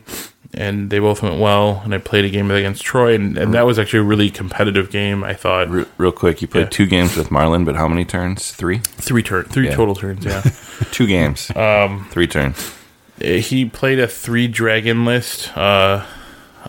and 0.54 0.90
they 0.90 0.98
both 0.98 1.22
went 1.22 1.38
well. 1.40 1.80
And 1.84 1.94
I 1.94 1.98
played 1.98 2.24
a 2.24 2.30
game 2.30 2.50
against 2.50 2.82
Troy, 2.82 3.14
and, 3.14 3.38
and 3.38 3.54
that 3.54 3.64
was 3.66 3.78
actually 3.78 4.00
a 4.00 4.04
really 4.04 4.30
competitive 4.30 4.90
game. 4.90 5.22
I 5.24 5.32
thought 5.34 5.68
Re- 5.70 5.86
real 5.98 6.12
quick, 6.12 6.42
you 6.42 6.48
played 6.48 6.64
Yeah. 6.64 6.68
two 6.70 6.86
games 6.86 7.16
with 7.16 7.28
Marlon, 7.30 7.64
but 7.64 7.76
how 7.76 7.88
many 7.88 8.04
turns? 8.04 8.52
Three. 8.52 8.78
three 8.78 9.22
turn, 9.22 9.44
three 9.44 9.66
Yeah. 9.68 9.74
total 9.76 9.94
turns. 9.94 10.24
Yeah, 10.24 10.42
Two 10.92 11.06
games. 11.06 11.50
Um, 11.56 12.06
three 12.10 12.26
turns. 12.26 12.74
He 13.20 13.64
played 13.64 13.98
a 13.98 14.08
three 14.08 14.48
dragon 14.48 15.04
list 15.04 15.56
uh, 15.56 16.06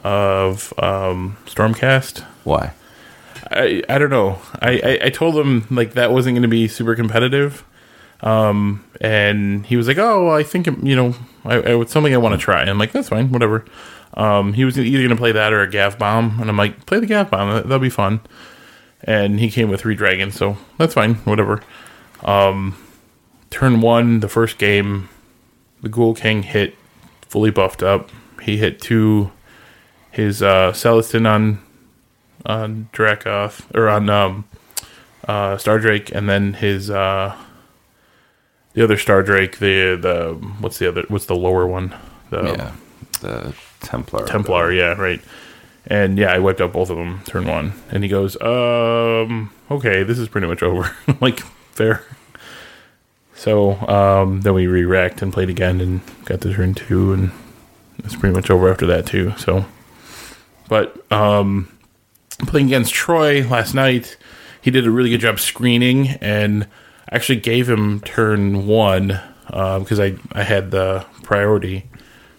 of 0.03 0.73
um, 0.77 1.37
Stormcast. 1.45 2.21
Why? 2.43 2.73
I, 3.49 3.83
I 3.89 3.97
don't 3.97 4.09
know. 4.09 4.39
I, 4.61 4.79
I, 4.83 4.99
I 5.05 5.09
told 5.09 5.35
him 5.35 5.67
like 5.69 5.93
that 5.93 6.11
wasn't 6.11 6.35
going 6.35 6.43
to 6.43 6.47
be 6.47 6.67
super 6.67 6.95
competitive, 6.95 7.65
um, 8.21 8.83
and 9.01 9.65
he 9.65 9.75
was 9.75 9.87
like, 9.87 9.97
"Oh, 9.97 10.25
well, 10.25 10.35
I 10.35 10.43
think 10.43 10.67
you 10.67 10.95
know, 10.95 11.15
I, 11.43 11.55
I, 11.55 11.81
it's 11.81 11.91
something 11.91 12.13
I 12.13 12.17
want 12.17 12.33
to 12.33 12.43
try." 12.43 12.61
And 12.61 12.69
I'm 12.69 12.77
like, 12.77 12.91
"That's 12.91 13.09
fine, 13.09 13.31
whatever." 13.31 13.65
Um, 14.13 14.53
he 14.53 14.65
was 14.65 14.77
either 14.77 14.99
going 14.99 15.09
to 15.09 15.15
play 15.15 15.31
that 15.31 15.53
or 15.53 15.61
a 15.61 15.69
Gav 15.69 15.97
Bomb, 15.97 16.39
and 16.39 16.49
I'm 16.49 16.57
like, 16.57 16.85
"Play 16.85 16.99
the 16.99 17.05
Gav 17.05 17.29
Bomb. 17.29 17.53
That, 17.53 17.63
that'll 17.63 17.79
be 17.79 17.89
fun." 17.89 18.21
And 19.03 19.39
he 19.39 19.49
came 19.49 19.69
with 19.69 19.81
three 19.81 19.95
dragons, 19.95 20.35
so 20.35 20.57
that's 20.77 20.93
fine, 20.93 21.15
whatever. 21.15 21.61
Um, 22.23 22.77
turn 23.49 23.81
one, 23.81 24.19
the 24.19 24.29
first 24.29 24.57
game, 24.57 25.09
the 25.81 25.89
Ghoul 25.89 26.13
King 26.13 26.43
hit 26.43 26.75
fully 27.27 27.51
buffed 27.51 27.83
up. 27.83 28.09
He 28.41 28.57
hit 28.57 28.81
two, 28.81 29.31
his 30.11 30.41
uh, 30.41 30.71
Celestant 30.71 31.27
on 31.27 31.61
on 32.45 32.89
Dracoth 32.91 33.73
or 33.75 33.87
on 33.87 34.09
um, 34.09 34.45
uh, 35.27 35.57
Star 35.57 35.79
Drake, 35.79 36.13
and 36.13 36.27
then 36.27 36.53
his 36.53 36.89
uh, 36.89 37.35
the 38.73 38.83
other 38.83 38.97
Star 38.97 39.23
Drake. 39.23 39.59
The 39.59 39.95
the 39.95 40.33
what's 40.59 40.79
the 40.79 40.87
other? 40.87 41.03
What's 41.07 41.25
the 41.25 41.35
lower 41.35 41.67
one? 41.67 41.95
The 42.29 42.43
yeah, 42.43 42.71
the 43.21 43.55
Templar. 43.81 44.25
Templar. 44.25 44.71
Yeah, 44.71 44.93
right. 44.93 45.21
And 45.87 46.17
yeah, 46.17 46.31
I 46.31 46.39
wiped 46.39 46.61
out 46.61 46.73
both 46.73 46.89
of 46.89 46.97
them 46.97 47.21
turn 47.25 47.47
one. 47.47 47.73
And 47.89 48.03
he 48.03 48.09
goes, 48.09 48.39
um, 48.41 49.51
okay, 49.69 50.03
this 50.03 50.19
is 50.19 50.27
pretty 50.29 50.47
much 50.47 50.61
over. 50.61 50.95
Like 51.21 51.39
fair. 51.71 52.03
So 53.41 53.71
um, 53.87 54.41
then 54.41 54.53
we 54.53 54.67
re-racked 54.67 55.23
and 55.23 55.33
played 55.33 55.49
again 55.49 55.81
and 55.81 56.01
got 56.25 56.41
to 56.41 56.53
turn 56.53 56.75
two, 56.75 57.11
and 57.11 57.31
it's 58.03 58.15
pretty 58.15 58.35
much 58.35 58.51
over 58.51 58.69
after 58.69 58.85
that 58.85 59.07
too. 59.07 59.33
So, 59.35 59.65
but 60.69 61.11
um, 61.11 61.75
playing 62.45 62.67
against 62.67 62.93
Troy 62.93 63.41
last 63.47 63.73
night, 63.73 64.15
he 64.61 64.69
did 64.69 64.85
a 64.85 64.91
really 64.91 65.09
good 65.09 65.21
job 65.21 65.39
screening, 65.39 66.09
and 66.21 66.67
I 67.09 67.15
actually 67.15 67.39
gave 67.39 67.67
him 67.67 68.01
turn 68.01 68.67
one 68.67 69.19
because 69.47 69.99
I 69.99 70.17
I 70.33 70.43
had 70.43 70.69
the 70.69 71.07
priority, 71.23 71.89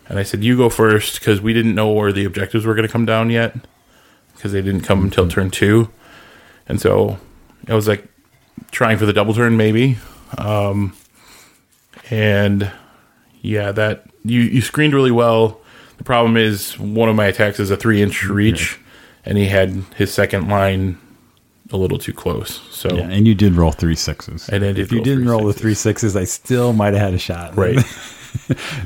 and 0.08 0.20
I 0.20 0.22
said 0.22 0.44
you 0.44 0.56
go 0.56 0.68
first 0.68 1.18
because 1.18 1.40
we 1.40 1.52
didn't 1.52 1.74
know 1.74 1.90
where 1.90 2.12
the 2.12 2.24
objectives 2.24 2.64
were 2.64 2.76
going 2.76 2.86
to 2.86 2.92
come 2.92 3.06
down 3.06 3.28
yet 3.28 3.56
because 4.36 4.52
they 4.52 4.62
didn't 4.62 4.82
come 4.82 5.02
until 5.02 5.28
turn 5.28 5.50
two, 5.50 5.90
and 6.68 6.80
so 6.80 7.18
I 7.66 7.74
was 7.74 7.88
like 7.88 8.06
trying 8.70 8.98
for 8.98 9.06
the 9.06 9.12
double 9.12 9.34
turn 9.34 9.56
maybe, 9.56 9.98
um, 10.38 10.94
and 12.10 12.70
yeah, 13.40 13.72
that 13.72 14.04
you 14.24 14.40
you 14.40 14.60
screened 14.60 14.94
really 14.94 15.10
well. 15.10 15.60
The 15.98 16.04
problem 16.04 16.36
is 16.36 16.78
one 16.78 17.08
of 17.08 17.16
my 17.16 17.26
attacks 17.26 17.60
is 17.60 17.70
a 17.70 17.76
three 17.76 18.02
inch 18.02 18.24
reach, 18.24 18.78
and 19.24 19.38
he 19.38 19.46
had 19.46 19.70
his 19.96 20.12
second 20.12 20.48
line 20.48 20.98
a 21.70 21.76
little 21.76 21.98
too 21.98 22.12
close. 22.12 22.60
So 22.70 22.94
Yeah, 22.94 23.08
and 23.08 23.26
you 23.26 23.34
did 23.34 23.54
roll 23.54 23.72
three 23.72 23.94
sixes. 23.94 24.48
And 24.48 24.64
if 24.64 24.92
you 24.92 25.02
didn't 25.02 25.26
roll 25.28 25.44
the 25.46 25.52
three 25.52 25.74
sixes, 25.74 26.16
I 26.16 26.24
still 26.24 26.72
might 26.72 26.92
have 26.94 27.02
had 27.02 27.14
a 27.14 27.18
shot. 27.18 27.56
Right. 27.62 27.78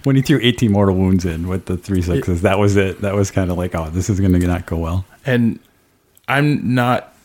when 0.03 0.17
he 0.17 0.23
threw 0.23 0.41
18 0.43 0.73
mortal 0.73 0.97
wounds 0.97 1.25
in 1.25 1.47
with 1.47 1.67
the 1.67 1.77
three 1.77 2.03
sixes, 2.03 2.43
that 2.43 2.59
was 2.59 2.77
it. 2.77 3.01
That 3.03 3.15
was 3.15 3.31
kind 3.31 3.49
of 3.51 3.57
like, 3.57 3.77
oh, 3.77 3.91
this 3.91 4.11
is 4.11 4.19
going 4.19 4.33
to 4.33 4.39
not 4.41 4.67
go 4.67 4.77
well. 4.77 5.05
and 5.25 5.61
I'm 6.29 6.75
not 6.75 7.16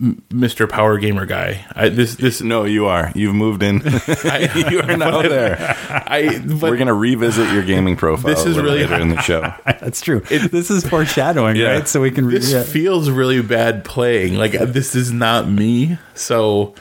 Mr. 0.00 0.68
Power 0.68 0.98
Gamer 0.98 1.24
guy. 1.24 1.64
I, 1.72 1.88
this 1.88 2.16
this 2.16 2.40
No, 2.40 2.64
you 2.64 2.86
are. 2.86 3.12
You've 3.14 3.34
moved 3.34 3.62
in. 3.62 3.80
I, 3.84 4.66
you 4.70 4.80
are 4.80 4.96
now 4.96 5.22
there. 5.22 5.56
I 5.88 6.40
but 6.40 6.70
We're 6.70 6.76
gonna 6.76 6.92
revisit 6.94 7.52
your 7.52 7.62
gaming 7.62 7.96
profile. 7.96 8.34
This 8.34 8.44
is 8.44 8.56
really 8.58 8.80
later 8.80 8.96
in 9.00 9.10
the 9.10 9.20
show. 9.20 9.54
That's 9.64 10.00
true. 10.00 10.20
this 10.20 10.68
is 10.70 10.84
foreshadowing, 10.84 11.54
Yeah. 11.56 11.72
right? 11.74 11.88
So 11.88 12.00
we 12.00 12.10
can. 12.10 12.26
Re- 12.26 12.34
this 12.38 12.52
yeah. 12.52 12.64
feels 12.64 13.08
really 13.08 13.40
bad 13.40 13.84
playing. 13.84 14.34
Like 14.34 14.56
uh, 14.56 14.64
this 14.64 14.96
is 14.96 15.12
not 15.12 15.48
me. 15.48 15.96
So 16.14 16.74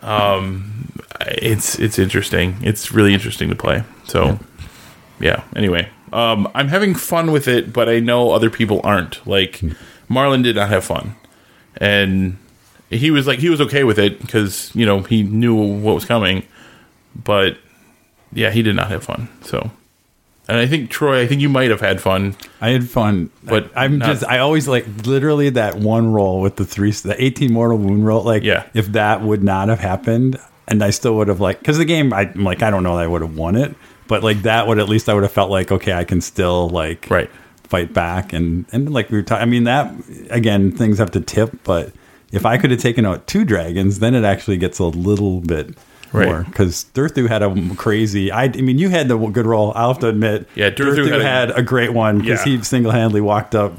um 0.00 0.90
it's 1.20 1.78
it's 1.78 1.98
interesting. 1.98 2.56
It's 2.62 2.92
really 2.92 3.12
interesting 3.12 3.50
to 3.50 3.54
play. 3.56 3.84
So 4.04 4.38
yeah. 5.20 5.44
Anyway, 5.54 5.90
um 6.14 6.48
I'm 6.54 6.68
having 6.68 6.94
fun 6.94 7.30
with 7.30 7.46
it, 7.46 7.74
but 7.74 7.90
I 7.90 8.00
know 8.00 8.30
other 8.30 8.48
people 8.48 8.80
aren't. 8.84 9.26
Like 9.26 9.60
Marlon 10.08 10.42
did 10.42 10.56
not 10.56 10.70
have 10.70 10.84
fun. 10.84 11.14
And 11.76 12.38
he 12.94 13.10
was 13.10 13.26
like 13.26 13.38
he 13.38 13.48
was 13.50 13.60
okay 13.60 13.84
with 13.84 13.98
it 13.98 14.20
because, 14.20 14.70
you 14.74 14.86
know, 14.86 15.00
he 15.00 15.22
knew 15.22 15.54
what 15.54 15.94
was 15.94 16.04
coming. 16.04 16.44
But 17.14 17.58
yeah, 18.32 18.50
he 18.50 18.62
did 18.62 18.74
not 18.76 18.88
have 18.90 19.04
fun. 19.04 19.28
So 19.42 19.70
and 20.48 20.58
I 20.58 20.66
think 20.66 20.90
Troy, 20.90 21.22
I 21.22 21.26
think 21.26 21.40
you 21.40 21.48
might 21.48 21.70
have 21.70 21.80
had 21.80 22.00
fun. 22.00 22.36
I 22.60 22.70
had 22.70 22.88
fun, 22.88 23.30
But 23.44 23.70
I, 23.76 23.86
am 23.86 23.98
just. 24.00 24.24
I 24.24 24.38
always 24.40 24.68
like 24.68 24.84
literally 25.06 25.48
that 25.50 25.76
one 25.76 26.12
roll 26.12 26.40
with 26.40 26.56
the 26.56 26.64
three, 26.66 26.90
the 26.90 27.16
18 27.22 27.50
mortal 27.52 27.78
wound 27.78 28.04
roll. 28.06 28.22
Like, 28.22 28.42
Yeah. 28.42 28.64
if 28.74 28.88
that 28.88 29.22
would 29.22 29.42
not 29.42 29.68
have 29.68 29.80
happened, 29.80 30.38
and 30.68 30.82
I 30.84 30.90
still 30.90 31.16
would 31.16 31.28
have 31.28 31.40
like, 31.40 31.60
because 31.60 31.78
the 31.78 31.84
game, 31.86 32.12
I, 32.12 32.22
I'm 32.22 32.44
like, 32.44 32.62
I 32.62 32.70
don't 32.70 32.82
know 32.82 32.96
that 32.96 33.04
I 33.04 33.06
would 33.06 33.22
have 33.22 33.34
won 33.36 33.56
it, 33.56 33.74
but 34.06 34.22
like 34.22 34.42
that 34.42 34.66
would 34.66 34.78
at 34.78 34.86
least 34.88 35.08
I 35.08 35.14
would 35.14 35.22
have 35.22 35.32
felt 35.32 35.50
like, 35.50 35.72
okay, 35.72 35.94
I 35.94 36.04
can 36.04 36.20
still 36.20 36.68
like 36.68 37.06
Right. 37.08 37.30
fight 37.62 37.94
back, 37.94 38.34
and 38.34 38.66
and 38.70 38.92
like 38.92 39.10
we 39.10 39.16
were 39.16 39.22
talking. 39.22 39.42
I 39.42 39.46
mean, 39.46 39.64
that 39.64 39.94
again, 40.28 40.72
things 40.72 40.98
have 40.98 41.12
to 41.12 41.20
tip, 41.22 41.56
but 41.64 41.90
if 42.34 42.44
I 42.46 42.58
could 42.58 42.70
have 42.70 42.80
taken 42.80 43.06
out 43.06 43.26
two 43.26 43.44
dragons, 43.44 43.98
then 44.00 44.14
it 44.14 44.24
actually 44.24 44.56
gets 44.56 44.78
a 44.78 44.84
little 44.84 45.40
bit. 45.40 45.74
Right. 46.12 46.28
More 46.28 46.44
because 46.44 46.86
Durthu 46.94 47.28
had 47.28 47.42
a 47.42 47.74
crazy. 47.74 48.30
I, 48.30 48.44
I 48.44 48.48
mean, 48.48 48.78
you 48.78 48.88
had 48.88 49.08
the 49.08 49.16
good 49.18 49.46
roll. 49.46 49.72
I'll 49.74 49.88
have 49.88 49.98
to 50.00 50.08
admit. 50.08 50.48
Yeah, 50.54 50.70
Durthu 50.70 50.96
Durthu 51.08 51.10
had 51.12 51.22
had, 51.22 51.50
a- 51.50 51.56
a 51.56 51.62
great 51.62 51.92
one 51.92 52.18
because 52.20 52.46
Yeah. 52.46 52.56
he 52.58 52.62
single 52.62 52.92
handedly 52.92 53.20
walked 53.20 53.54
up, 53.56 53.72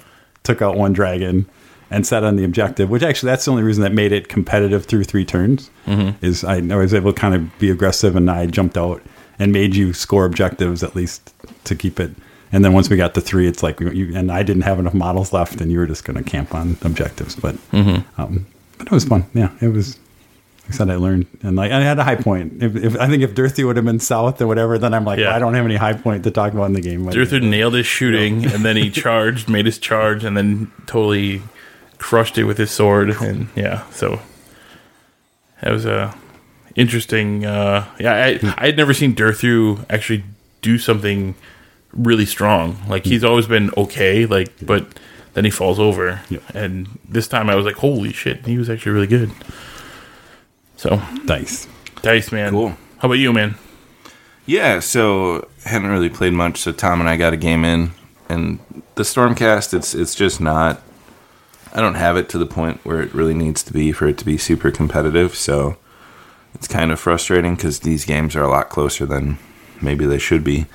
took 0.43 0.61
out 0.61 0.75
one 0.75 0.91
dragon, 0.91 1.45
and 1.89 2.05
set 2.05 2.25
on 2.25 2.35
the 2.35 2.43
objective. 2.43 2.89
Which 2.89 3.03
actually, 3.03 3.27
that's 3.27 3.45
the 3.45 3.51
only 3.51 3.63
reason 3.63 3.83
that 3.83 3.93
made 3.93 4.11
it 4.11 4.27
competitive 4.27 4.85
through 4.85 5.05
three 5.05 5.23
turns. 5.23 5.69
Mm-hmm. 5.87 6.25
Is 6.25 6.43
I, 6.43 6.55
I 6.57 6.75
was 6.75 6.93
able 6.93 7.13
to 7.13 7.17
kind 7.19 7.35
of 7.35 7.57
be 7.57 7.69
aggressive, 7.69 8.17
and 8.17 8.29
I 8.29 8.47
jumped 8.47 8.77
out 8.77 9.01
and 9.39 9.53
made 9.53 9.73
you 9.75 9.93
score 9.93 10.25
objectives 10.25 10.83
at 10.83 10.93
least 10.93 11.33
to 11.65 11.73
keep 11.75 11.99
it. 12.01 12.11
And 12.55 12.63
then 12.63 12.71
once 12.71 12.89
we 12.89 12.95
got 12.95 13.13
to 13.15 13.21
three, 13.21 13.47
it's 13.47 13.61
like 13.61 13.79
you 13.81 14.15
and 14.15 14.31
I 14.31 14.41
didn't 14.41 14.61
have 14.63 14.79
enough 14.79 14.93
models 14.93 15.33
left, 15.33 15.59
and 15.59 15.69
you 15.71 15.77
were 15.79 15.87
just 15.87 16.05
going 16.05 16.15
to 16.23 16.23
camp 16.23 16.55
on 16.55 16.77
objectives. 16.83 17.35
But 17.35 17.55
Mm-hmm. 17.71 18.21
um, 18.21 18.45
but 18.77 18.87
it 18.87 18.91
was 18.91 19.03
fun. 19.05 19.25
Yeah, 19.33 19.49
it 19.61 19.67
was. 19.69 19.97
Like 20.63 20.69
I 20.73 20.77
said 20.77 20.89
I 20.89 20.95
learned, 20.95 21.27
and 21.43 21.55
like 21.57 21.71
I 21.71 21.81
had 21.81 21.99
a 21.99 22.03
high 22.03 22.15
point. 22.15 22.63
If, 22.63 22.75
if 22.75 22.95
I 22.99 23.07
think 23.07 23.23
if 23.23 23.35
Durthu 23.35 23.65
would 23.67 23.75
have 23.75 23.85
been 23.85 23.99
south 23.99 24.41
or 24.41 24.47
whatever, 24.47 24.77
then 24.79 24.93
I'm 24.93 25.03
like, 25.05 25.19
Yeah. 25.19 25.25
well, 25.27 25.35
I 25.35 25.39
don't 25.39 25.53
have 25.53 25.65
any 25.65 25.75
high 25.75 25.93
point 25.93 26.23
to 26.23 26.31
talk 26.31 26.53
about 26.53 26.65
in 26.65 26.73
the 26.73 26.81
game. 26.81 27.05
Durthu 27.05 27.41
nailed 27.41 27.73
his 27.75 27.85
shooting, 27.85 28.45
and 28.45 28.63
then 28.65 28.75
he 28.77 28.89
charged, 29.03 29.47
made 29.49 29.65
his 29.67 29.77
charge, 29.77 30.23
and 30.23 30.35
then 30.37 30.71
totally 30.87 31.41
crushed 31.99 32.37
it 32.37 32.45
with 32.45 32.57
his 32.57 32.71
sword. 32.71 33.09
And 33.21 33.47
yeah, 33.55 33.83
so 33.91 34.19
that 35.61 35.71
was 35.71 35.85
a 35.85 36.15
interesting. 36.75 37.45
Uh, 37.45 37.85
yeah, 37.99 38.13
I 38.13 38.53
I 38.57 38.65
had 38.67 38.77
never 38.77 38.93
seen 38.93 39.13
Durthu 39.13 39.85
actually 39.89 40.23
do 40.61 40.77
something 40.77 41.35
really 41.95 42.25
strong. 42.25 42.77
Like 42.87 43.05
he's 43.05 43.23
mm. 43.23 43.29
always 43.29 43.47
been 43.47 43.71
okay, 43.77 44.25
like 44.25 44.53
but 44.61 44.87
then 45.33 45.45
he 45.45 45.51
falls 45.51 45.79
over, 45.79 46.21
Yeah. 46.29 46.39
and 46.53 46.99
this 47.07 47.27
time 47.27 47.49
I 47.49 47.55
was 47.55 47.65
like, 47.65 47.75
holy 47.75 48.13
shit, 48.13 48.45
he 48.45 48.57
was 48.57 48.69
actually 48.69 48.93
really 48.93 49.07
good. 49.07 49.31
So 50.77 51.01
dice. 51.25 51.67
dice 52.01 52.31
man, 52.31 52.51
Cool. 52.51 52.77
How 52.99 53.07
about 53.07 53.15
you, 53.15 53.33
man? 53.33 53.55
Yeah, 54.45 54.79
so 54.79 55.47
hadn't 55.65 55.89
really 55.89 56.09
played 56.09 56.33
much. 56.33 56.59
So 56.59 56.71
Tom 56.71 56.99
and 56.99 57.09
I 57.09 57.17
got 57.17 57.33
a 57.33 57.37
game 57.37 57.65
in, 57.65 57.91
and 58.29 58.59
the 58.95 59.03
Stormcast. 59.03 59.73
It's 59.73 59.93
it's 59.93 60.15
just 60.15 60.39
not. 60.39 60.81
I 61.73 61.81
don't 61.81 61.95
have 61.95 62.15
it 62.15 62.29
to 62.29 62.37
the 62.37 62.45
point 62.45 62.79
where 62.85 63.01
it 63.01 63.13
really 63.13 63.33
needs 63.33 63.61
to 63.63 63.73
be 63.73 63.91
for 63.91 64.07
it 64.07 64.17
to 64.19 64.25
be 64.25 64.37
super 64.37 64.71
competitive. 64.71 65.35
So 65.35 65.77
it's 66.53 66.67
kind 66.67 66.91
of 66.91 66.99
frustrating 66.99 67.55
because 67.55 67.81
these 67.81 68.05
games 68.05 68.35
are 68.35 68.43
a 68.43 68.47
lot 68.49 68.69
closer 68.69 69.05
than 69.05 69.37
maybe 69.81 70.05
they 70.05 70.17
should 70.17 70.43
be. 70.43 70.67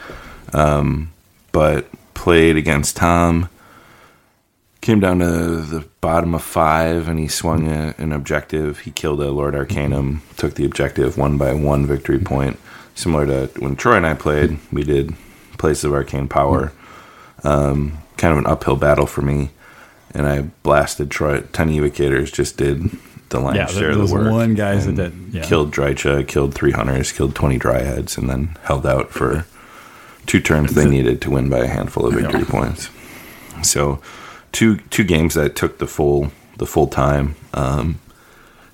Um, 0.52 1.12
but 1.52 1.88
played 2.14 2.56
against 2.56 2.96
Tom. 2.96 3.48
Came 4.80 5.00
down 5.00 5.18
to 5.18 5.26
the 5.60 5.86
bottom 6.00 6.34
of 6.34 6.42
five, 6.42 7.06
and 7.06 7.18
he 7.18 7.28
swung 7.28 7.68
a, 7.68 7.94
an 7.98 8.12
objective. 8.12 8.80
He 8.80 8.90
killed 8.90 9.20
a 9.20 9.30
Lord 9.30 9.54
Arcanum, 9.54 10.22
took 10.38 10.54
the 10.54 10.64
objective 10.64 11.18
one 11.18 11.36
by 11.36 11.52
one 11.52 11.84
victory 11.86 12.18
point. 12.18 12.58
Similar 12.94 13.26
to 13.48 13.60
when 13.60 13.76
Troy 13.76 13.96
and 13.96 14.06
I 14.06 14.14
played, 14.14 14.58
we 14.72 14.82
did 14.82 15.14
Places 15.58 15.84
of 15.84 15.92
Arcane 15.92 16.28
Power. 16.28 16.72
Um, 17.44 17.98
kind 18.16 18.32
of 18.32 18.38
an 18.38 18.46
uphill 18.46 18.76
battle 18.76 19.06
for 19.06 19.20
me, 19.22 19.50
and 20.14 20.26
I 20.26 20.42
blasted 20.62 21.10
Troy. 21.10 21.40
Ten 21.52 21.68
evocators 21.68 22.32
just 22.32 22.56
did 22.56 22.90
the 23.28 23.38
lion's 23.38 23.72
Yeah, 23.74 23.78
share 23.80 23.90
of 23.90 24.08
the 24.08 24.14
work. 24.14 24.30
one 24.32 24.54
guys 24.54 24.86
that 24.86 24.94
did, 24.96 25.12
yeah. 25.30 25.42
Killed 25.44 25.72
Drycha, 25.72 26.26
killed 26.26 26.54
three 26.54 26.72
hunters, 26.72 27.12
killed 27.12 27.34
twenty 27.34 27.58
dryads, 27.58 28.16
and 28.16 28.30
then 28.30 28.56
held 28.62 28.86
out 28.86 29.10
for 29.10 29.44
two 30.26 30.40
turns 30.40 30.74
they 30.74 30.88
needed 30.88 31.20
to 31.22 31.30
win 31.30 31.48
by 31.48 31.58
a 31.58 31.66
handful 31.66 32.06
of 32.06 32.14
victory 32.14 32.44
points. 32.44 32.88
So 33.62 34.00
two 34.52 34.76
two 34.90 35.04
games 35.04 35.34
that 35.34 35.56
took 35.56 35.78
the 35.78 35.86
full 35.86 36.32
the 36.56 36.66
full 36.66 36.86
time. 36.86 37.36
Um, 37.54 38.00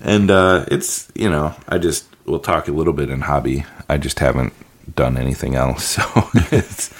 and 0.00 0.30
uh, 0.30 0.66
it's 0.70 1.10
you 1.14 1.30
know 1.30 1.54
I 1.68 1.78
just 1.78 2.06
we'll 2.26 2.40
talk 2.40 2.68
a 2.68 2.72
little 2.72 2.92
bit 2.92 3.10
in 3.10 3.22
hobby. 3.22 3.64
I 3.88 3.98
just 3.98 4.18
haven't 4.18 4.52
done 4.94 5.16
anything 5.16 5.54
else, 5.54 5.84
so 5.96 6.02
it's 6.52 6.92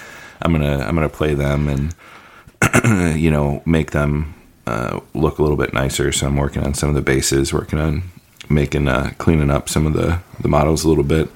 I'm 0.43 0.53
gonna 0.53 0.79
I'm 0.79 0.95
gonna 0.95 1.09
play 1.09 1.35
them 1.35 1.69
and 1.69 3.17
you 3.21 3.31
know 3.31 3.63
make 3.67 3.91
them 3.91 4.35
uh, 4.67 5.01
look 5.15 5.39
a 5.39 5.43
little 5.43 5.57
bit 5.57 5.73
nicer. 5.73 6.13
So 6.13 6.27
I'm 6.27 6.37
working 6.37 6.65
on 6.65 6.75
some 6.75 6.89
of 6.89 6.95
the 6.95 7.03
bases, 7.03 7.53
working 7.53 7.79
on 7.79 8.03
making 8.49 8.89
uh, 8.89 9.13
cleaning 9.19 9.51
up 9.51 9.69
some 9.69 9.87
of 9.87 9.93
the 9.93 10.21
the 10.41 10.49
models 10.49 10.85
a 10.85 10.89
little 10.89 11.05
bit. 11.05 11.29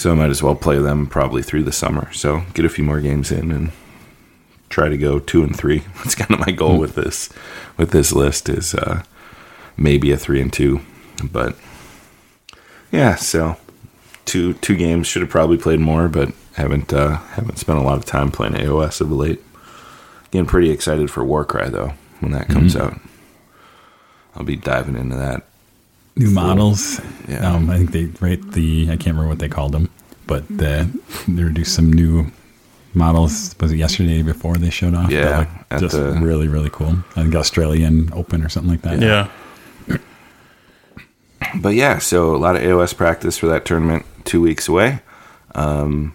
So 0.00 0.12
I 0.12 0.14
might 0.14 0.30
as 0.30 0.42
well 0.42 0.54
play 0.54 0.78
them 0.78 1.06
probably 1.06 1.42
through 1.42 1.64
the 1.64 1.72
summer. 1.72 2.10
So 2.14 2.44
get 2.54 2.64
a 2.64 2.70
few 2.70 2.82
more 2.82 3.02
games 3.02 3.30
in 3.30 3.52
and 3.52 3.70
try 4.70 4.88
to 4.88 4.96
go 4.96 5.18
two 5.18 5.42
and 5.42 5.54
three. 5.54 5.80
That's 5.96 6.14
kind 6.14 6.30
of 6.30 6.40
my 6.40 6.52
goal 6.52 6.78
with 6.78 6.94
this 6.94 7.28
with 7.76 7.90
this 7.90 8.10
list 8.10 8.48
is 8.48 8.74
uh, 8.74 9.02
maybe 9.76 10.10
a 10.10 10.16
three 10.16 10.40
and 10.40 10.50
two, 10.50 10.80
but 11.22 11.54
yeah. 12.90 13.16
So 13.16 13.58
two 14.24 14.54
two 14.54 14.74
games 14.74 15.06
should 15.06 15.20
have 15.20 15.30
probably 15.30 15.58
played 15.58 15.80
more, 15.80 16.08
but 16.08 16.32
haven't 16.54 16.94
uh, 16.94 17.18
haven't 17.36 17.58
spent 17.58 17.78
a 17.78 17.82
lot 17.82 17.98
of 17.98 18.06
time 18.06 18.30
playing 18.30 18.54
AOS 18.54 19.02
of 19.02 19.12
late. 19.12 19.42
Getting 20.30 20.46
pretty 20.46 20.70
excited 20.70 21.10
for 21.10 21.26
Warcry 21.26 21.68
though 21.68 21.92
when 22.20 22.32
that 22.32 22.48
comes 22.48 22.74
out. 22.74 22.98
I'll 24.34 24.44
be 24.44 24.56
diving 24.56 24.96
into 24.96 25.16
that. 25.16 25.46
New 26.16 26.30
models. 26.30 27.00
Yeah. 27.28 27.50
Um, 27.54 27.70
I 27.70 27.78
think 27.78 27.92
they 27.92 28.04
rate 28.24 28.52
the. 28.52 28.84
I 28.90 28.96
can't 28.96 29.06
remember 29.16 29.28
what 29.28 29.38
they 29.38 29.48
called 29.48 29.72
them, 29.72 29.88
but 30.26 30.46
the, 30.48 30.88
they 31.26 31.32
introduced 31.32 31.74
some 31.74 31.92
new 31.92 32.26
models. 32.94 33.54
Was 33.60 33.72
it 33.72 33.76
yesterday 33.76 34.22
before 34.22 34.56
they 34.56 34.70
showed 34.70 34.94
off? 34.94 35.10
Yeah, 35.10 35.46
That 35.68 35.80
just 35.80 35.96
the- 35.96 36.12
really 36.20 36.48
really 36.48 36.70
cool. 36.70 36.96
I 37.16 37.22
think 37.22 37.34
Australian 37.34 38.12
Open 38.12 38.42
or 38.44 38.48
something 38.48 38.70
like 38.70 38.82
that. 38.82 39.00
Yeah. 39.00 39.28
but 41.60 41.70
yeah, 41.74 41.98
so 41.98 42.34
a 42.34 42.38
lot 42.38 42.56
of 42.56 42.62
AOS 42.62 42.94
practice 42.96 43.38
for 43.38 43.46
that 43.48 43.64
tournament. 43.64 44.04
Two 44.24 44.40
weeks 44.42 44.68
away. 44.68 45.00
Um, 45.54 46.14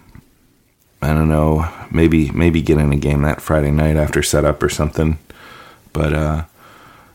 I 1.01 1.13
don't 1.13 1.29
know. 1.29 1.67
Maybe 1.91 2.29
maybe 2.31 2.61
get 2.61 2.77
in 2.77 2.91
a 2.91 2.97
game 2.97 3.21
that 3.23 3.41
Friday 3.41 3.71
night 3.71 3.95
after 3.95 4.21
setup 4.21 4.61
or 4.61 4.69
something. 4.69 5.17
But 5.93 6.13
uh, 6.13 6.43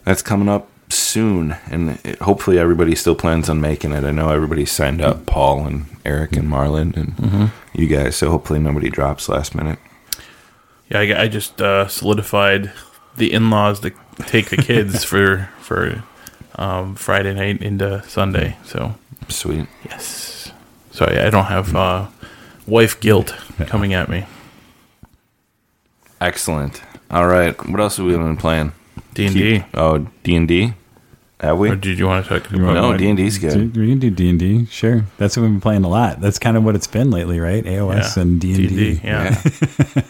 that's 0.04 0.22
coming 0.22 0.48
up 0.48 0.68
soon, 0.92 1.56
and 1.70 1.98
it, 2.04 2.18
hopefully 2.20 2.58
everybody 2.58 2.94
still 2.94 3.14
plans 3.14 3.48
on 3.48 3.60
making 3.60 3.92
it. 3.92 4.04
I 4.04 4.10
know 4.10 4.30
everybody 4.30 4.66
signed 4.66 5.00
up. 5.00 5.26
Paul 5.26 5.66
and 5.66 5.86
Eric 6.04 6.36
and 6.36 6.48
Marlon 6.48 6.96
and 6.96 7.50
you 7.74 7.86
guys. 7.86 8.16
So 8.16 8.30
hopefully 8.30 8.58
nobody 8.58 8.90
drops 8.90 9.28
last 9.28 9.54
minute. 9.54 9.78
Yeah, 10.90 11.00
I, 11.00 11.22
I 11.22 11.28
just 11.28 11.60
uh, 11.62 11.86
solidified 11.88 12.72
the 13.16 13.32
in-laws 13.32 13.80
to 13.80 13.92
take 14.26 14.50
the 14.50 14.56
kids 14.56 15.04
for 15.10 15.48
for 15.60 16.02
um, 16.56 16.94
Friday 16.94 17.34
night 17.34 17.62
into 17.62 18.02
Sunday. 18.08 18.56
So 18.64 18.94
Sweet. 19.28 19.68
yes, 19.84 20.52
so 20.90 21.08
yeah, 21.10 21.26
I 21.26 21.30
don't 21.30 21.44
have 21.44 21.74
uh, 21.76 22.06
wife 22.66 23.00
guilt 23.00 23.34
coming 23.66 23.94
at 23.94 24.08
me. 24.08 24.26
Excellent. 26.20 26.82
All 27.10 27.26
right. 27.26 27.56
What 27.68 27.80
else 27.80 27.96
have 27.96 28.06
we 28.06 28.12
been 28.12 28.36
playing? 28.36 28.72
D 29.14 29.26
and 29.26 29.34
D. 29.34 29.64
Oh, 29.74 30.06
D 30.22 30.34
and 30.36 30.48
D. 30.48 30.74
Have 31.40 31.58
we? 31.58 31.70
Or 31.70 31.76
did 31.76 31.98
you 31.98 32.06
want 32.06 32.26
to 32.26 32.38
talk 32.38 32.50
about? 32.50 32.74
No, 32.74 32.94
D&D's 32.96 33.38
good. 33.38 33.74
We 33.74 33.88
can 33.88 33.98
do 33.98 34.10
D 34.10 34.28
and 34.28 34.38
D. 34.38 34.66
Sure, 34.66 35.04
that's 35.16 35.36
what 35.38 35.44
we've 35.44 35.52
been 35.52 35.60
playing 35.62 35.84
a 35.84 35.88
lot. 35.88 36.20
That's 36.20 36.38
kind 36.38 36.54
of 36.56 36.64
what 36.64 36.74
it's 36.74 36.86
been 36.86 37.10
lately, 37.10 37.40
right? 37.40 37.64
AOS 37.64 38.16
Yeah. 38.16 38.22
and 38.22 38.40
D 38.40 38.54
and 38.54 38.68
D&D, 38.68 39.00
yeah. 39.02 39.42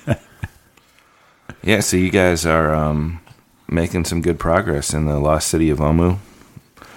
Yeah. 0.07 0.15
yeah, 1.63 1.81
so 1.81 1.97
you 1.97 2.11
guys 2.11 2.45
are 2.45 2.75
um, 2.75 3.21
making 3.69 4.07
some 4.07 4.23
good 4.23 4.41
progress 4.41 4.93
in 4.93 5.07
the 5.07 5.21
lost 5.21 5.49
city 5.49 5.71
of 5.71 5.79
Omu. 5.79 6.19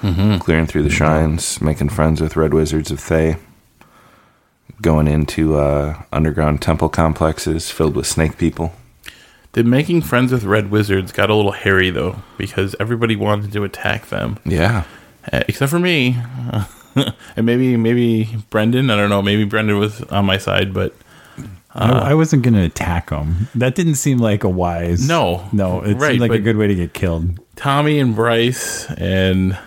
Mm-hmm. 0.02 0.40
Clearing 0.40 0.66
through 0.66 0.84
the 0.84 0.90
shrines, 0.90 1.62
making 1.62 1.90
friends 1.90 2.20
with 2.20 2.36
red 2.36 2.54
wizards 2.56 2.90
of 2.92 3.00
Thay. 3.00 3.38
Going 4.82 5.08
into 5.08 5.56
uh, 5.58 6.02
underground 6.12 6.62
temple 6.62 6.90
complexes 6.90 7.70
filled 7.72 7.96
with 7.96 8.08
snake 8.08 8.38
people. 8.38 8.74
The 9.54 9.64
making 9.64 10.02
friends 10.02 10.32
with 10.32 10.44
red 10.44 10.70
wizards 10.72 11.12
got 11.12 11.30
a 11.30 11.36
little 11.36 11.52
hairy 11.52 11.90
though, 11.92 12.18
because 12.38 12.76
everybody 12.80 13.16
wanted 13.16 13.52
to 13.54 13.64
attack 13.64 14.08
them, 14.10 14.38
Yeah. 14.46 14.84
uh, 15.32 15.44
except 15.48 15.70
for 15.70 15.80
me, 15.80 16.18
and 16.96 17.46
maybe 17.46 17.78
maybe 17.78 18.38
Brendan. 18.50 18.90
I 18.90 18.96
don't 18.96 19.10
know. 19.10 19.22
Maybe 19.22 19.46
Brendan 19.46 19.78
was 19.80 20.02
on 20.04 20.26
my 20.26 20.38
side, 20.38 20.74
but 20.74 20.94
I, 21.76 21.90
I 21.92 22.14
wasn't 22.14 22.44
going 22.44 22.54
to 22.56 22.62
attack 22.64 23.10
them. 23.10 23.48
That 23.56 23.74
didn't 23.76 23.96
seem 23.96 24.18
like 24.20 24.44
a 24.44 24.50
wise. 24.50 25.08
No. 25.08 25.48
no, 25.52 25.82
it 25.82 25.96
Right, 25.96 26.10
seemed 26.10 26.22
like 26.22 26.32
a 26.32 26.40
good 26.40 26.58
way 26.58 26.68
to 26.68 26.76
get 26.76 26.94
killed. 26.94 27.40
Tommy 27.56 28.00
and 28.00 28.16
Bryce 28.16 28.90
and 28.92 29.58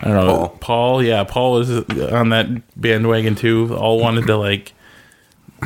I 0.00 0.04
don't 0.08 0.14
know 0.14 0.36
Paul. 0.36 0.48
Paul. 0.60 1.02
yeah, 1.02 1.24
Paul 1.24 1.52
was 1.52 1.70
on 2.12 2.28
that 2.30 2.46
bandwagon 2.80 3.34
too. 3.34 3.74
All 3.76 4.00
wanted 4.00 4.26
to 4.26 4.36
like 4.36 4.72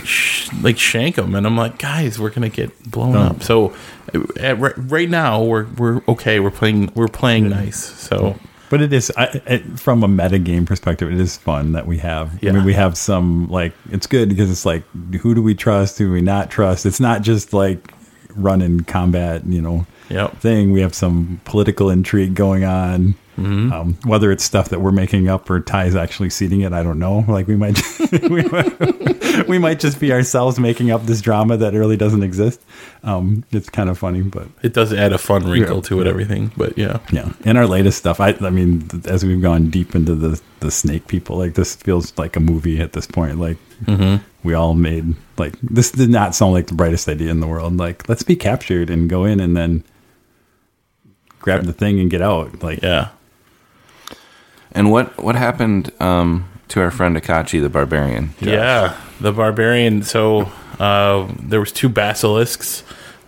sh- 0.02 0.50
like 0.62 0.78
shank 0.78 1.16
them, 1.16 1.34
and 1.34 1.46
I'm 1.46 1.56
like, 1.56 1.78
guys, 1.78 2.18
we're 2.18 2.30
gonna 2.30 2.48
get 2.48 2.90
blown 2.90 3.16
oh. 3.16 3.22
up. 3.22 3.42
So 3.42 3.74
uh, 4.14 4.20
at, 4.40 4.58
right, 4.58 4.74
right 4.76 5.08
now 5.08 5.42
we're 5.42 5.66
we're 5.76 6.02
okay. 6.08 6.40
We're 6.40 6.50
playing 6.50 6.92
we're 6.94 7.08
playing 7.08 7.48
nice. 7.48 7.84
So 7.84 8.36
But 8.70 8.82
it 8.82 8.92
is 8.92 9.12
I, 9.16 9.40
it, 9.46 9.78
from 9.78 10.02
a 10.02 10.08
meta 10.08 10.38
game 10.38 10.66
perspective. 10.66 11.12
It 11.12 11.20
is 11.20 11.36
fun 11.36 11.72
that 11.72 11.86
we 11.86 11.98
have. 11.98 12.38
I 12.42 12.50
mean, 12.50 12.64
we 12.64 12.74
have 12.74 12.96
some 12.96 13.48
like 13.48 13.72
it's 13.90 14.06
good 14.06 14.28
because 14.28 14.50
it's 14.50 14.66
like 14.66 14.82
who 15.20 15.34
do 15.34 15.42
we 15.42 15.54
trust? 15.54 15.98
Who 15.98 16.06
do 16.06 16.12
we 16.12 16.22
not 16.22 16.50
trust? 16.50 16.86
It's 16.86 17.00
not 17.00 17.22
just 17.22 17.52
like 17.52 17.92
running 18.34 18.80
combat. 18.80 19.46
You 19.46 19.62
know, 19.62 19.86
Yep. 20.11 20.38
thing. 20.38 20.73
We 20.73 20.80
have 20.82 20.94
some 20.94 21.40
political 21.44 21.90
intrigue 21.90 22.34
going 22.34 22.64
on. 22.64 23.14
Mm-hmm. 23.37 23.73
Um, 23.73 23.99
whether 24.04 24.30
it's 24.30 24.44
stuff 24.44 24.68
that 24.68 24.80
we're 24.80 24.92
making 24.92 25.28
up 25.28 25.50
or 25.50 25.58
Ty's 25.58 25.96
actually 25.96 26.30
seeding 26.30 26.61
it, 26.61 26.73
I 26.73 26.84
don't 26.84 27.00
know. 27.00 27.25
Like 27.26 27.49
we 27.49 27.56
might, 27.56 27.82
we 28.30 28.42
might, 28.44 29.49
we 29.49 29.58
might 29.58 29.80
just 29.80 29.99
be 29.99 30.12
ourselves 30.12 30.61
making 30.61 30.92
up 30.92 31.04
this 31.06 31.20
drama 31.20 31.56
that 31.56 31.73
really 31.73 31.96
doesn't 31.96 32.23
exist. 32.23 32.61
Um, 33.02 33.42
it's 33.50 33.68
kind 33.68 33.90
of 33.90 33.99
funny, 33.99 34.23
but 34.23 34.46
it 34.62 34.73
does 34.73 34.92
add 34.92 35.12
a 35.12 35.18
fun 35.18 35.50
wrinkle 35.50 35.78
Yeah. 35.78 35.82
to 35.82 36.00
it. 36.02 36.06
Everything, 36.06 36.52
but 36.56 36.78
yeah, 36.78 37.00
yeah. 37.11 37.32
And 37.44 37.58
our 37.58 37.66
latest 37.66 37.99
stuff, 37.99 38.20
I, 38.20 38.37
I 38.40 38.50
mean, 38.50 38.87
th- 38.87 39.06
as 39.06 39.25
we've 39.25 39.42
gone 39.42 39.68
deep 39.68 39.96
into 39.96 40.14
the 40.14 40.40
the 40.61 40.70
snake 40.70 41.08
people, 41.08 41.37
like 41.37 41.54
this 41.54 41.75
feels 41.75 42.16
like 42.16 42.37
a 42.37 42.40
movie 42.40 42.78
at 42.80 42.92
this 42.92 43.08
point. 43.08 43.40
Like 43.40 43.56
we 44.44 44.54
all 44.54 44.75
made 44.75 45.16
like 45.38 45.54
this 45.61 45.90
did 45.90 46.08
not 46.08 46.37
sound 46.37 46.52
like 46.52 46.68
the 46.68 46.75
brightest 46.75 47.08
idea 47.08 47.32
in 47.32 47.40
the 47.40 47.49
world. 47.49 47.76
Like 47.78 48.08
let's 48.08 48.23
be 48.23 48.37
captured 48.37 48.90
and 48.90 49.11
go 49.11 49.25
in 49.25 49.40
and 49.40 49.56
then 49.56 49.82
grab 51.44 51.64
the 51.64 51.74
thing 51.74 52.00
and 52.00 52.10
get 52.10 52.22
out. 52.22 52.62
Like 52.62 52.82
yeah. 52.82 53.10
And 54.72 54.90
what, 54.90 55.22
what 55.22 55.36
happened 55.36 55.92
um, 56.00 56.48
to 56.68 56.80
our 56.80 56.90
friend 56.90 57.16
Akachi 57.16 57.60
the 57.60 57.68
barbarian? 57.68 58.30
Josh? 58.40 58.48
Yeah, 58.48 59.00
the 59.20 59.30
barbarian. 59.30 60.02
So 60.02 60.50
uh, 60.80 61.28
there 61.38 61.60
was 61.60 61.70
two 61.70 61.90
basilisks 61.90 62.82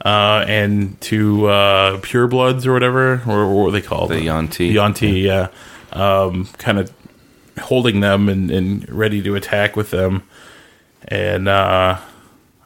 uh, 0.04 0.44
and 0.49 0.99
two 1.00 1.46
uh, 1.46 1.99
purebloods 2.00 2.66
or 2.66 2.73
whatever, 2.73 3.23
or 3.28 3.54
what 3.54 3.64
were 3.66 3.70
they 3.70 3.82
called? 3.82 4.11
The 4.11 4.23
Yuan-Ti. 4.23 4.66
Yuan-Ti, 4.73 5.20
yeah. 5.20 5.49
Um, 5.92 6.46
kind 6.58 6.78
of 6.78 6.90
holding 7.61 8.00
them 8.00 8.28
and, 8.28 8.50
and 8.50 8.88
ready 8.88 9.23
to 9.23 9.34
attack 9.36 9.76
with 9.76 9.91
them. 9.91 10.23
And 11.06 11.49
uh, 11.49 12.00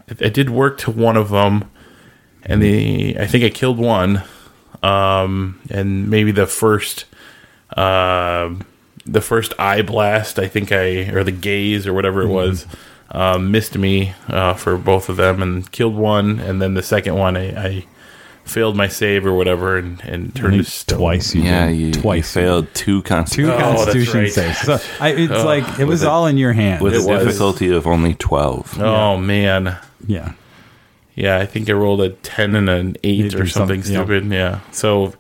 it, 0.07 0.23
it 0.23 0.33
did 0.33 0.49
work 0.49 0.79
to 0.79 0.91
one 0.91 1.17
of 1.17 1.29
them, 1.29 1.71
and 2.45 2.63
the 2.63 3.19
I 3.19 3.27
think 3.27 3.45
I 3.45 3.51
killed 3.51 3.79
one. 3.79 4.23
Um, 4.83 5.61
and 5.71 6.09
maybe 6.11 6.33
the 6.33 6.47
first 6.47 7.05
um 7.77 8.65
the 9.07 9.21
first 9.21 9.55
eye 9.59 9.83
blast, 9.83 10.39
I 10.39 10.47
think 10.47 10.73
I, 10.73 11.09
or 11.11 11.25
the 11.25 11.33
gaze 11.33 11.87
or 11.87 11.93
whatever 11.95 12.23
it 12.23 12.29
was, 12.29 12.67
um, 13.11 13.51
missed 13.51 13.77
me 13.77 14.13
uh, 14.29 14.55
for 14.55 14.77
both 14.77 15.09
of 15.09 15.17
them 15.17 15.43
and 15.43 15.71
killed 15.73 15.97
one. 15.97 16.39
And 16.39 16.61
then 16.61 16.75
the 16.75 16.83
second 16.83 17.17
one, 17.17 17.37
I, 17.37 17.49
I 17.69 17.85
failed 18.45 18.77
my 18.77 18.89
save 18.89 19.25
or 19.27 19.33
whatever 19.33 19.79
and, 19.79 20.01
and 20.03 20.35
turned 20.37 20.59
to 20.59 20.65
stone. 20.65 20.99
twice 20.99 21.35
you 21.35 21.43
Yeah, 21.43 21.69
you, 21.69 21.93
twice 21.93 22.37
you 22.37 22.43
failed 22.43 22.67
two 22.75 23.01
two 23.03 23.49
constitution 23.49 24.17
Oh, 24.17 24.23
right. 24.23 24.33
saves. 24.33 24.59
So 24.59 24.79
I, 25.01 25.09
it's 25.13 25.33
Oh, 25.37 25.45
like 25.47 25.65
it 25.81 25.85
was 25.87 26.01
with 26.01 26.09
a- 26.09 26.11
all 26.11 26.27
in 26.27 26.37
your 26.37 26.53
hands. 26.53 26.83
with 26.83 26.95
It 26.95 27.03
a 27.03 27.07
was. 27.07 27.25
difficulty 27.25 27.71
of 27.73 27.87
only 27.87 28.15
12. 28.15 28.81
Oh, 28.81 29.17
man. 29.17 29.77
yeah. 30.07 30.35
Yeah, 31.15 31.39
I 31.39 31.47
think 31.47 31.69
I 31.69 31.73
rolled 31.73 32.01
a 32.01 32.11
10 32.11 32.55
and 32.55 32.69
an 32.69 32.97
8 33.03 33.17
You 33.17 33.27
or 33.27 33.47
something 33.47 33.49
something, 33.49 33.79
yeah. 33.79 33.99
stupid. 34.05 34.25
Yeah. 34.33 34.61
So, 34.73 35.13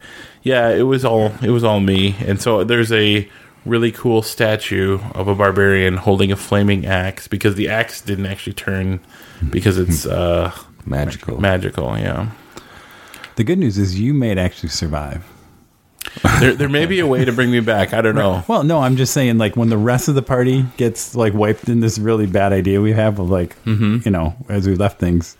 yeah, 0.43 0.69
it 0.71 0.83
was 0.83 1.05
all 1.05 1.33
it 1.43 1.51
was 1.51 1.65
all 1.65 1.81
me. 1.81 2.17
And 2.27 2.41
so 2.41 2.65
there's 2.65 2.93
a 2.93 3.29
really 3.67 3.93
cool 3.93 4.23
statue 4.23 4.99
of 5.15 5.29
a 5.29 5.35
barbarian 5.35 5.97
holding 5.99 6.33
a 6.33 6.37
flaming 6.37 6.87
axe 6.87 7.29
because 7.29 7.57
the 7.57 7.69
axe 7.69 8.01
didn't 8.01 8.25
actually 8.27 8.55
turn 8.55 9.01
because 9.51 9.77
it's 9.79 10.07
uh 10.07 10.51
Magical. 10.87 11.39
magical, 11.41 11.99
yeah. 11.99 12.31
The 13.37 13.45
good 13.45 13.59
news 13.59 13.77
is 13.77 14.01
you 14.01 14.15
may 14.15 14.35
actually 14.39 14.71
survive. 14.71 15.25
There, 16.41 16.55
there 16.55 16.69
may 16.71 16.87
be 16.87 17.01
a 17.01 17.07
way 17.07 17.25
to 17.27 17.33
bring 17.33 17.51
me 17.51 17.61
back. 17.61 17.93
I 17.93 18.01
don't 18.01 18.15
know. 18.15 18.43
Well, 18.49 18.63
no, 18.65 18.81
I'm 18.81 18.97
just 18.97 19.13
saying, 19.13 19.37
like 19.39 19.57
when 19.57 19.69
the 19.69 19.77
rest 19.79 20.09
of 20.09 20.15
the 20.15 20.23
party 20.23 20.65
gets 20.79 21.15
like 21.15 21.35
wiped 21.35 21.69
in 21.69 21.81
this 21.81 21.99
really 21.99 22.27
bad 22.27 22.53
idea 22.55 22.81
we 22.81 22.93
have 22.93 23.19
of 23.19 23.29
like, 23.29 23.63
Mm-hmm. 23.65 23.99
you 24.07 24.11
know, 24.11 24.35
as 24.49 24.67
we 24.67 24.75
left 24.75 24.99
things, 24.99 25.37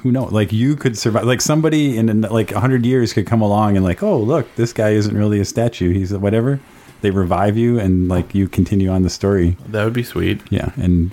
who 0.00 0.12
knows? 0.12 0.32
Like 0.32 0.52
you 0.52 0.76
could 0.76 0.98
survive. 0.98 1.24
Like 1.24 1.40
somebody 1.40 1.96
in 1.96 2.20
like 2.22 2.50
hundred 2.52 2.84
years 2.84 3.12
could 3.12 3.26
come 3.26 3.40
along 3.40 3.76
and 3.76 3.84
like, 3.84 4.02
oh 4.02 4.18
look, 4.18 4.46
this 4.56 4.72
guy 4.72 4.90
isn't 4.90 5.16
really 5.16 5.40
a 5.40 5.44
statue. 5.44 5.92
He's 5.92 6.12
a 6.12 6.18
whatever. 6.18 6.60
They 7.00 7.10
revive 7.10 7.56
you 7.56 7.78
and 7.78 8.08
like 8.08 8.34
you 8.34 8.48
continue 8.48 8.88
on 8.90 9.02
the 9.02 9.10
story. 9.10 9.56
That 9.68 9.84
would 9.84 9.92
be 9.92 10.02
sweet. 10.04 10.40
Yeah, 10.50 10.72
and 10.76 11.12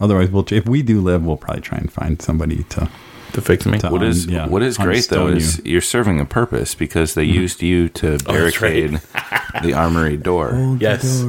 otherwise, 0.00 0.30
we'll 0.30 0.46
if 0.50 0.66
we 0.66 0.82
do 0.82 1.00
live, 1.00 1.24
we'll 1.24 1.36
probably 1.36 1.62
try 1.62 1.78
and 1.78 1.92
find 1.92 2.20
somebody 2.20 2.64
to. 2.70 2.88
To 3.34 3.40
fix 3.40 3.64
me. 3.64 3.78
To- 3.78 3.90
What 3.90 4.02
is 4.02 4.26
Um, 4.26 4.32
yeah, 4.32 4.46
what 4.48 4.60
is 4.60 4.76
great 4.76 5.06
though 5.08 5.26
unstone 5.26 5.36
is 5.36 5.62
you're 5.64 5.80
serving 5.80 6.18
a 6.18 6.24
purpose 6.24 6.74
because 6.74 7.14
they 7.14 7.22
used 7.22 7.62
you 7.62 7.88
to 7.90 8.08
Oh, 8.08 8.12
right. 8.12 8.26
barricade 8.26 9.00
the 9.62 9.72
armory 9.72 10.16
door. 10.16 10.76
Yes. 10.80 11.22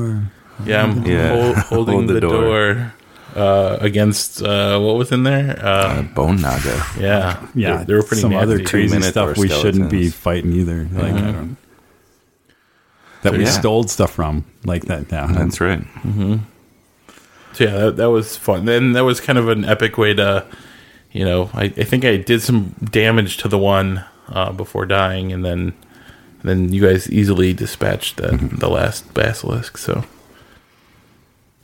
Yeah, 0.65 0.83
I'm 0.83 1.05
Yeah. 1.05 1.29
hol- 1.29 1.53
holding 1.53 1.95
Hold 1.97 2.07
the 2.09 2.13
the, 2.15 2.21
door. 2.21 2.41
door, 2.73 2.93
uh, 3.35 3.77
against 3.81 4.41
uh, 4.41 4.79
what 4.79 4.95
was 4.97 5.11
in 5.11 5.23
there? 5.23 5.57
Uh, 5.63 5.99
Uh, 5.99 6.01
Bone 6.03 6.41
Naga. 6.41 6.83
yeah, 6.99 7.45
Yeah, 7.55 7.77
they, 7.77 7.83
they 7.85 7.93
were 7.93 8.03
pretty 8.03 8.21
some 8.21 8.31
nasty. 8.31 8.43
other 8.43 8.57
crazy 8.63 8.87
Two-minute 8.89 9.11
stuff 9.11 9.35
door 9.35 9.41
we 9.43 9.49
shouldn't 9.49 9.89
be 9.89 10.09
fighting 10.09 10.53
either. 10.53 10.87
Like 10.91 11.13
I 11.13 11.31
don't. 11.31 11.57
That 13.23 13.31
So, 13.33 13.37
we 13.37 13.43
yeah. 13.43 13.49
stole 13.51 13.83
stuff 13.87 14.11
from, 14.13 14.45
like 14.65 14.85
that. 14.85 15.11
Yeah, 15.11 15.27
That's 15.31 15.61
right. 15.61 15.83
So 17.53 17.63
yeah, 17.65 17.77
that, 17.77 17.97
that 17.97 18.09
was 18.09 18.35
fun. 18.37 18.65
Then 18.65 18.93
that 18.93 19.03
was 19.03 19.19
kind 19.21 19.37
of 19.37 19.47
an 19.49 19.63
epic 19.65 19.97
way 19.97 20.13
to, 20.13 20.45
you 21.11 21.25
know, 21.25 21.49
I, 21.53 21.65
I 21.65 21.83
think 21.83 22.03
I 22.05 22.17
did 22.17 22.41
some 22.41 22.73
damage 22.83 23.37
to 23.37 23.47
the 23.47 23.57
one 23.59 24.03
uh, 24.29 24.51
before 24.53 24.85
dying, 24.85 25.31
and 25.33 25.43
then 25.45 25.73
and 26.41 26.49
then 26.49 26.73
you 26.73 26.81
guys 26.81 27.09
easily 27.11 27.53
dispatched 27.53 28.17
the 28.17 28.37
the 28.57 28.69
last 28.69 29.13
basilisk. 29.13 29.77
So 29.77 30.05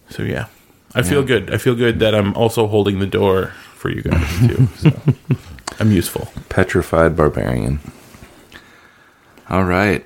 so 0.10 0.24
yeah, 0.24 0.48
I 0.96 1.02
feel 1.02 1.22
Yeah. 1.22 1.28
good. 1.28 1.54
I 1.54 1.58
feel 1.58 1.76
good 1.76 2.00
that 2.00 2.16
I'm 2.16 2.34
also 2.36 2.68
holding 2.68 3.00
the 3.00 3.06
door 3.08 3.48
for 3.76 3.90
you 3.90 4.02
guys 4.02 4.28
too. 4.48 4.68
So 5.78 5.84
I'm 5.84 5.92
useful. 5.92 6.28
Petrified 6.50 7.16
barbarian. 7.16 7.80
All 9.50 9.64
right. 9.64 10.04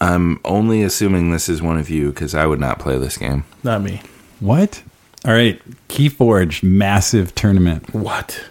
I'm 0.00 0.40
only 0.44 0.82
assuming 0.82 1.30
this 1.30 1.48
is 1.48 1.62
one 1.62 1.78
of 1.78 1.88
you 1.88 2.10
because 2.10 2.34
I 2.34 2.44
would 2.46 2.60
not 2.60 2.78
play 2.78 2.98
this 2.98 3.16
game. 3.16 3.44
Not 3.62 3.80
me. 3.82 4.02
What? 4.40 4.82
All 5.24 5.32
right, 5.32 5.62
Keyforge 5.88 6.62
massive 6.64 7.34
tournament. 7.34 7.94
What? 7.94 8.44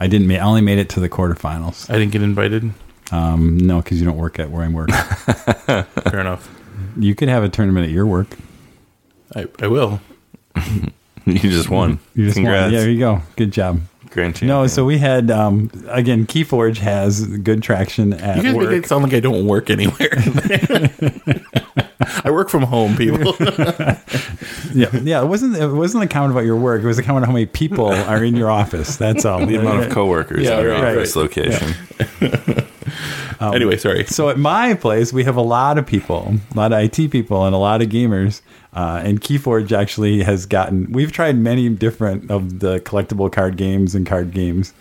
I 0.00 0.06
didn't. 0.06 0.26
Ma- 0.26 0.34
I 0.36 0.40
only 0.40 0.62
made 0.62 0.78
it 0.78 0.88
to 0.90 1.00
the 1.00 1.08
quarterfinals. 1.08 1.88
I 1.90 1.98
didn't 1.98 2.12
get 2.12 2.22
invited. 2.22 2.72
Um, 3.12 3.58
no, 3.58 3.82
because 3.82 4.00
you 4.00 4.06
don't 4.06 4.16
work 4.16 4.38
at 4.38 4.50
where 4.50 4.64
I 4.64 4.68
work. 4.68 4.88
Fair 6.08 6.18
enough. 6.20 6.48
you 6.96 7.14
could 7.14 7.28
have 7.28 7.44
a 7.44 7.48
tournament 7.50 7.84
at 7.86 7.92
your 7.92 8.06
work. 8.06 8.28
I, 9.36 9.46
I 9.60 9.66
will. 9.68 10.00
you 11.26 11.38
just 11.38 11.68
won. 11.70 11.98
You 12.14 12.26
just 12.26 12.36
won. 12.36 12.44
Congrats. 12.44 12.72
Yeah, 12.72 12.80
there 12.80 12.90
you 12.90 12.98
go. 12.98 13.22
Good 13.36 13.52
job. 13.52 13.80
Grand 14.10 14.34
champion. 14.36 14.48
No, 14.48 14.66
so 14.68 14.84
we 14.84 14.98
had 14.98 15.30
um, 15.30 15.70
again. 15.88 16.26
Keyforge 16.26 16.78
has 16.78 17.26
good 17.38 17.62
traction 17.62 18.12
at 18.12 18.36
You 18.36 18.42
guys 18.44 18.54
work. 18.54 18.68
make 18.70 18.84
it 18.84 18.88
sound 18.88 19.02
like 19.04 19.12
I 19.12 19.20
don't 19.20 19.46
work 19.46 19.70
anywhere. 19.70 20.10
I 22.24 22.30
work 22.30 22.48
from 22.48 22.62
home, 22.62 22.96
people. 22.96 23.34
Yeah, 24.74 24.88
yeah. 25.02 25.22
It 25.22 25.26
wasn't. 25.26 25.56
It 25.56 25.68
wasn't 25.68 26.02
a 26.02 26.08
comment 26.08 26.32
about 26.32 26.44
your 26.44 26.56
work. 26.56 26.82
It 26.82 26.86
was 26.86 26.98
a 26.98 27.02
comment 27.04 27.22
on 27.24 27.28
how 27.28 27.32
many 27.32 27.46
people 27.46 27.86
are 27.86 28.24
in 28.24 28.34
your 28.34 28.50
office. 28.50 28.96
That's 28.96 29.24
all. 29.24 29.46
the 29.46 29.54
amount 29.54 29.84
of 29.84 29.92
coworkers 29.92 30.42
Yeah, 30.44 30.58
in 30.58 30.64
your 30.64 30.72
right, 30.72 30.96
office 30.98 31.14
right. 31.14 31.22
location. 31.22 32.66
Anyway, 33.52 33.76
sorry. 33.76 34.04
So 34.04 34.28
at 34.28 34.38
my 34.38 34.74
place, 34.74 35.12
we 35.12 35.24
have 35.24 35.36
a 35.36 35.42
lot 35.42 35.78
of 35.78 35.86
people, 35.86 36.34
a 36.52 36.56
lot 36.56 36.72
of 36.72 36.78
IT 36.78 37.10
people, 37.10 37.44
and 37.44 37.54
a 37.54 37.58
lot 37.58 37.82
of 37.82 37.88
gamers. 37.88 38.40
Uh, 38.72 39.00
and 39.04 39.20
Keyforge 39.20 39.72
actually 39.72 40.22
has 40.22 40.46
gotten. 40.46 40.90
We've 40.90 41.12
tried 41.12 41.36
many 41.36 41.68
different 41.68 42.30
of 42.30 42.58
the 42.58 42.80
collectible 42.80 43.30
card 43.30 43.56
games 43.56 43.94
and 43.94 44.06
card 44.06 44.32
games, 44.32 44.74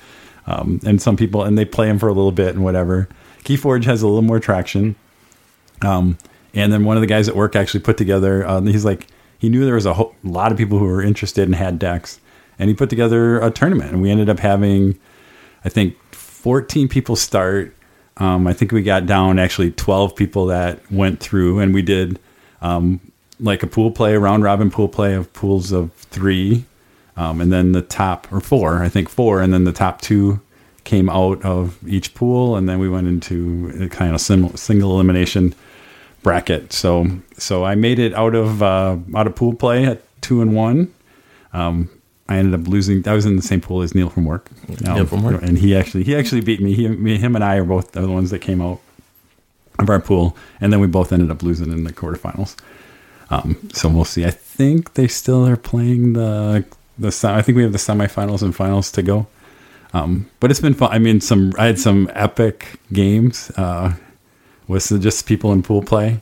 um, 0.47 0.79
and 0.85 1.01
some 1.01 1.15
people 1.15 1.43
and 1.43 1.57
they 1.57 1.65
play 1.65 1.87
them 1.87 1.99
for 1.99 2.07
a 2.07 2.13
little 2.13 2.31
bit 2.31 2.55
and 2.55 2.63
whatever. 2.63 3.07
Keyforge 3.43 3.83
has 3.85 4.01
a 4.01 4.07
little 4.07 4.21
more 4.21 4.39
traction. 4.39 4.95
Um, 5.81 6.17
and 6.53 6.71
then 6.71 6.85
one 6.85 6.97
of 6.97 7.01
the 7.01 7.07
guys 7.07 7.27
at 7.27 7.35
work 7.35 7.55
actually 7.55 7.81
put 7.81 7.97
together. 7.97 8.45
Uh, 8.47 8.61
he's 8.61 8.85
like, 8.85 9.07
he 9.39 9.49
knew 9.49 9.65
there 9.65 9.75
was 9.75 9.85
a 9.85 9.93
ho- 9.93 10.15
lot 10.23 10.51
of 10.51 10.57
people 10.57 10.79
who 10.79 10.85
were 10.85 11.01
interested 11.01 11.43
and 11.43 11.55
had 11.55 11.77
decks, 11.79 12.19
and 12.57 12.69
he 12.69 12.75
put 12.75 12.89
together 12.89 13.39
a 13.41 13.51
tournament. 13.51 13.91
And 13.91 14.01
we 14.01 14.09
ended 14.09 14.29
up 14.29 14.39
having, 14.39 14.97
I 15.65 15.69
think, 15.69 15.97
14 16.11 16.87
people 16.87 17.15
start. 17.15 17.75
Um, 18.17 18.47
I 18.47 18.53
think 18.53 18.71
we 18.71 18.83
got 18.83 19.05
down 19.05 19.39
actually 19.39 19.71
12 19.71 20.15
people 20.15 20.45
that 20.47 20.79
went 20.91 21.19
through, 21.19 21.59
and 21.59 21.73
we 21.73 21.81
did 21.81 22.19
um, 22.61 22.99
like 23.39 23.63
a 23.63 23.67
pool 23.67 23.91
play, 23.91 24.13
a 24.13 24.19
round 24.19 24.43
robin 24.43 24.69
pool 24.69 24.87
play 24.87 25.13
of 25.13 25.31
pools 25.33 25.71
of 25.71 25.91
three, 25.93 26.65
um, 27.17 27.41
and 27.41 27.51
then 27.51 27.71
the 27.71 27.81
top 27.81 28.31
or 28.31 28.39
four, 28.39 28.83
I 28.83 28.89
think 28.89 29.09
four, 29.09 29.41
and 29.41 29.53
then 29.53 29.63
the 29.63 29.73
top 29.73 30.01
two 30.01 30.41
came 30.83 31.09
out 31.09 31.43
of 31.43 31.77
each 31.87 32.13
pool, 32.13 32.55
and 32.55 32.67
then 32.67 32.79
we 32.79 32.89
went 32.89 33.07
into 33.07 33.71
a 33.81 33.89
kind 33.89 34.13
of 34.13 34.21
sim- 34.21 34.55
single 34.55 34.91
elimination 34.93 35.55
bracket. 36.21 36.73
So 36.73 37.07
so 37.37 37.63
I 37.63 37.75
made 37.75 37.99
it 37.99 38.13
out 38.13 38.35
of 38.35 38.63
uh, 38.63 38.97
out 39.15 39.27
of 39.27 39.35
pool 39.35 39.53
play 39.53 39.85
at 39.85 40.01
two 40.21 40.41
and 40.41 40.55
one. 40.55 40.93
Um, 41.51 41.89
I 42.33 42.37
ended 42.37 42.59
up 42.59 42.67
losing. 42.67 43.07
I 43.07 43.13
was 43.13 43.25
in 43.25 43.35
the 43.35 43.41
same 43.41 43.61
pool 43.61 43.81
as 43.81 43.93
Neil 43.93 44.09
from 44.09 44.25
work. 44.25 44.49
Um, 44.87 44.95
Neil 44.95 45.05
from 45.05 45.23
work. 45.23 45.41
and 45.41 45.57
he 45.57 45.75
actually 45.75 46.03
he 46.03 46.15
actually 46.15 46.41
beat 46.41 46.61
me. 46.61 46.73
He, 46.73 46.87
me, 46.87 47.17
him, 47.17 47.35
and 47.35 47.43
I 47.43 47.57
are 47.57 47.63
both 47.63 47.91
the 47.91 48.07
ones 48.09 48.31
that 48.31 48.39
came 48.39 48.61
out 48.61 48.79
of 49.79 49.89
our 49.89 49.99
pool, 49.99 50.35
and 50.59 50.71
then 50.71 50.79
we 50.79 50.87
both 50.87 51.11
ended 51.11 51.31
up 51.31 51.43
losing 51.43 51.71
in 51.71 51.83
the 51.83 51.93
quarterfinals. 51.93 52.55
Um, 53.29 53.69
so 53.73 53.89
we'll 53.89 54.05
see. 54.05 54.25
I 54.25 54.31
think 54.31 54.93
they 54.93 55.07
still 55.07 55.47
are 55.47 55.57
playing 55.57 56.13
the 56.13 56.65
the. 56.97 57.07
I 57.23 57.41
think 57.41 57.55
we 57.55 57.63
have 57.63 57.71
the 57.71 57.77
semifinals 57.77 58.41
and 58.41 58.55
finals 58.55 58.91
to 58.93 59.01
go. 59.01 59.27
Um, 59.93 60.29
but 60.39 60.49
it's 60.49 60.59
been 60.59 60.73
fun. 60.73 60.89
I 60.91 60.99
mean, 60.99 61.21
some 61.21 61.53
I 61.57 61.65
had 61.65 61.79
some 61.79 62.09
epic 62.13 62.79
games 62.91 63.51
uh, 63.57 63.93
with 64.67 65.01
just 65.01 65.27
people 65.27 65.51
in 65.53 65.61
pool 65.61 65.83
play. 65.83 66.21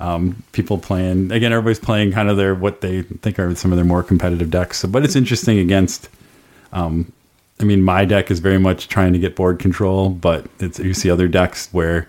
Um, 0.00 0.42
people 0.52 0.78
playing 0.78 1.32
again. 1.32 1.52
Everybody's 1.52 1.80
playing 1.80 2.12
kind 2.12 2.28
of 2.28 2.36
their 2.36 2.54
what 2.54 2.80
they 2.82 3.02
think 3.02 3.38
are 3.38 3.54
some 3.56 3.72
of 3.72 3.76
their 3.76 3.84
more 3.84 4.02
competitive 4.02 4.50
decks. 4.50 4.78
So, 4.78 4.88
but 4.88 5.04
it's 5.04 5.16
interesting 5.16 5.58
against. 5.58 6.08
Um, 6.72 7.12
I 7.60 7.64
mean, 7.64 7.82
my 7.82 8.04
deck 8.04 8.30
is 8.30 8.38
very 8.38 8.58
much 8.58 8.86
trying 8.88 9.12
to 9.12 9.18
get 9.18 9.34
board 9.34 9.58
control, 9.58 10.10
but 10.10 10.46
it's 10.60 10.78
you 10.78 10.94
see 10.94 11.10
other 11.10 11.26
decks 11.26 11.68
where 11.72 12.08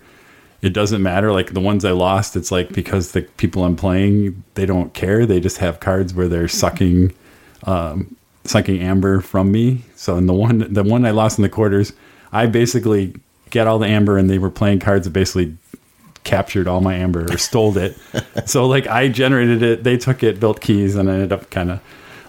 it 0.62 0.72
doesn't 0.72 1.02
matter. 1.02 1.32
Like 1.32 1.52
the 1.52 1.60
ones 1.60 1.84
I 1.84 1.92
lost, 1.92 2.36
it's 2.36 2.52
like 2.52 2.72
because 2.72 3.12
the 3.12 3.22
people 3.22 3.64
I'm 3.64 3.76
playing 3.76 4.44
they 4.54 4.66
don't 4.66 4.92
care. 4.94 5.26
They 5.26 5.40
just 5.40 5.58
have 5.58 5.80
cards 5.80 6.14
where 6.14 6.28
they're 6.28 6.48
sucking, 6.48 7.12
um, 7.64 8.16
sucking 8.44 8.80
amber 8.80 9.20
from 9.20 9.50
me. 9.50 9.82
So 9.96 10.16
in 10.16 10.26
the 10.26 10.34
one, 10.34 10.72
the 10.72 10.84
one 10.84 11.04
I 11.04 11.10
lost 11.10 11.38
in 11.38 11.42
the 11.42 11.48
quarters, 11.48 11.92
I 12.32 12.46
basically 12.46 13.14
get 13.50 13.66
all 13.66 13.78
the 13.78 13.88
amber, 13.88 14.16
and 14.16 14.30
they 14.30 14.38
were 14.38 14.50
playing 14.50 14.78
cards 14.78 15.06
that 15.06 15.12
basically 15.12 15.56
captured 16.24 16.68
all 16.68 16.80
my 16.80 16.94
amber 16.94 17.24
or 17.32 17.38
stole 17.38 17.76
it. 17.78 17.96
so 18.46 18.66
like 18.66 18.86
I 18.86 19.08
generated 19.08 19.62
it, 19.62 19.84
they 19.84 19.96
took 19.96 20.22
it, 20.22 20.40
built 20.40 20.60
keys, 20.60 20.96
and 20.96 21.10
I 21.10 21.14
ended 21.14 21.32
up 21.32 21.50
kind 21.50 21.70
of 21.70 21.80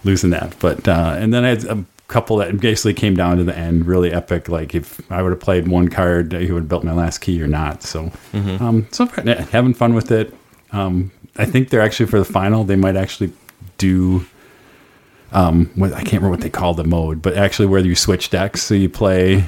losing 0.03 0.29
that. 0.31 0.55
But 0.59 0.87
uh, 0.87 1.15
and 1.17 1.33
then 1.33 1.43
I 1.43 1.49
had 1.49 1.65
a 1.65 1.83
couple 2.07 2.37
that 2.37 2.59
basically 2.59 2.93
came 2.93 3.15
down 3.15 3.37
to 3.37 3.43
the 3.43 3.57
end, 3.57 3.85
really 3.85 4.11
epic. 4.11 4.49
Like 4.49 4.75
if 4.75 4.99
I 5.11 5.21
would 5.21 5.31
have 5.31 5.39
played 5.39 5.67
one 5.67 5.87
card, 5.89 6.33
he 6.33 6.51
would 6.51 6.63
have 6.63 6.69
built 6.69 6.83
my 6.83 6.93
last 6.93 7.19
key 7.19 7.41
or 7.41 7.47
not. 7.47 7.83
So 7.83 8.11
um, 8.33 8.87
so 8.91 9.05
having 9.05 9.73
fun 9.73 9.93
with 9.93 10.11
it. 10.11 10.33
Um, 10.71 11.11
I 11.37 11.45
think 11.45 11.69
they're 11.69 11.81
actually 11.81 12.07
for 12.07 12.19
the 12.19 12.25
final. 12.25 12.63
They 12.63 12.75
might 12.75 12.95
actually 12.95 13.33
do. 13.77 14.25
Um, 15.33 15.71
what 15.75 15.93
I 15.93 16.01
can't 16.01 16.15
remember 16.15 16.31
what 16.31 16.41
they 16.41 16.49
call 16.49 16.73
the 16.73 16.83
mode, 16.83 17.21
but 17.21 17.37
actually 17.37 17.67
where 17.67 17.79
you 17.79 17.95
switch 17.95 18.29
decks. 18.29 18.61
So 18.63 18.73
you 18.73 18.89
play 18.89 19.45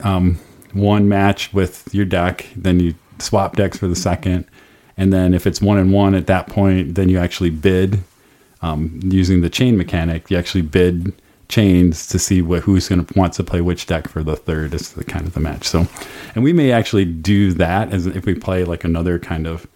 um, 0.00 0.38
one 0.72 1.10
match 1.10 1.52
with 1.52 1.86
your 1.92 2.06
deck, 2.06 2.46
then 2.56 2.80
you 2.80 2.94
swap 3.18 3.56
decks 3.56 3.78
for 3.78 3.86
the 3.86 3.96
second, 3.96 4.44
and 4.96 5.12
then 5.12 5.34
if 5.34 5.46
it's 5.46 5.60
one 5.60 5.78
and 5.78 5.92
one 5.92 6.14
at 6.14 6.26
that 6.26 6.46
point, 6.48 6.94
then 6.94 7.08
you 7.08 7.18
actually 7.18 7.50
bid 7.50 8.02
um, 8.62 8.98
using 9.04 9.40
the 9.42 9.50
chain 9.50 9.76
mechanic. 9.76 10.30
You 10.30 10.38
actually 10.38 10.62
bid 10.62 11.12
chains 11.48 12.08
to 12.08 12.18
see 12.18 12.42
what 12.42 12.62
who's 12.62 12.88
going 12.88 13.04
to 13.04 13.18
wants 13.18 13.36
to 13.36 13.44
play 13.44 13.60
which 13.60 13.86
deck 13.86 14.08
for 14.08 14.22
the 14.22 14.34
third 14.34 14.74
is 14.74 14.92
the 14.92 15.04
kind 15.04 15.26
of 15.26 15.34
the 15.34 15.40
match. 15.40 15.64
So, 15.64 15.86
and 16.34 16.42
we 16.42 16.52
may 16.52 16.72
actually 16.72 17.04
do 17.04 17.52
that 17.52 17.92
as 17.92 18.06
if 18.06 18.26
we 18.26 18.34
play 18.34 18.64
like 18.64 18.82
another 18.84 19.18
kind 19.18 19.46
of 19.46 19.66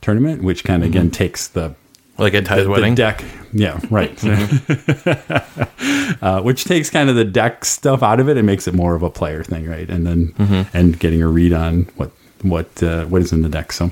tournament, 0.00 0.42
which 0.44 0.62
kind 0.64 0.82
of 0.84 0.88
again 0.90 1.10
takes 1.10 1.48
the 1.48 1.74
Like 2.18 2.34
at 2.34 2.44
Ty's 2.44 2.64
the 2.64 2.70
wedding. 2.70 2.94
deck. 2.94 3.24
Yeah, 3.52 3.80
right. 3.90 4.16
uh, 6.22 6.40
which 6.42 6.64
takes 6.64 6.90
kind 6.90 7.10
of 7.10 7.16
the 7.16 7.24
deck 7.24 7.64
stuff 7.64 8.02
out 8.02 8.20
of 8.20 8.28
it 8.28 8.36
and 8.36 8.46
makes 8.46 8.68
it 8.68 8.74
more 8.74 8.94
of 8.94 9.02
a 9.02 9.10
player 9.10 9.42
thing, 9.42 9.68
right? 9.68 9.88
And 9.88 10.06
then 10.06 10.68
and 10.72 10.98
getting 10.98 11.22
a 11.22 11.28
read 11.28 11.52
on 11.52 11.88
what 11.96 12.12
what 12.42 12.82
uh, 12.82 13.04
what 13.06 13.22
is 13.22 13.32
in 13.32 13.42
the 13.42 13.48
deck. 13.48 13.72
So 13.72 13.90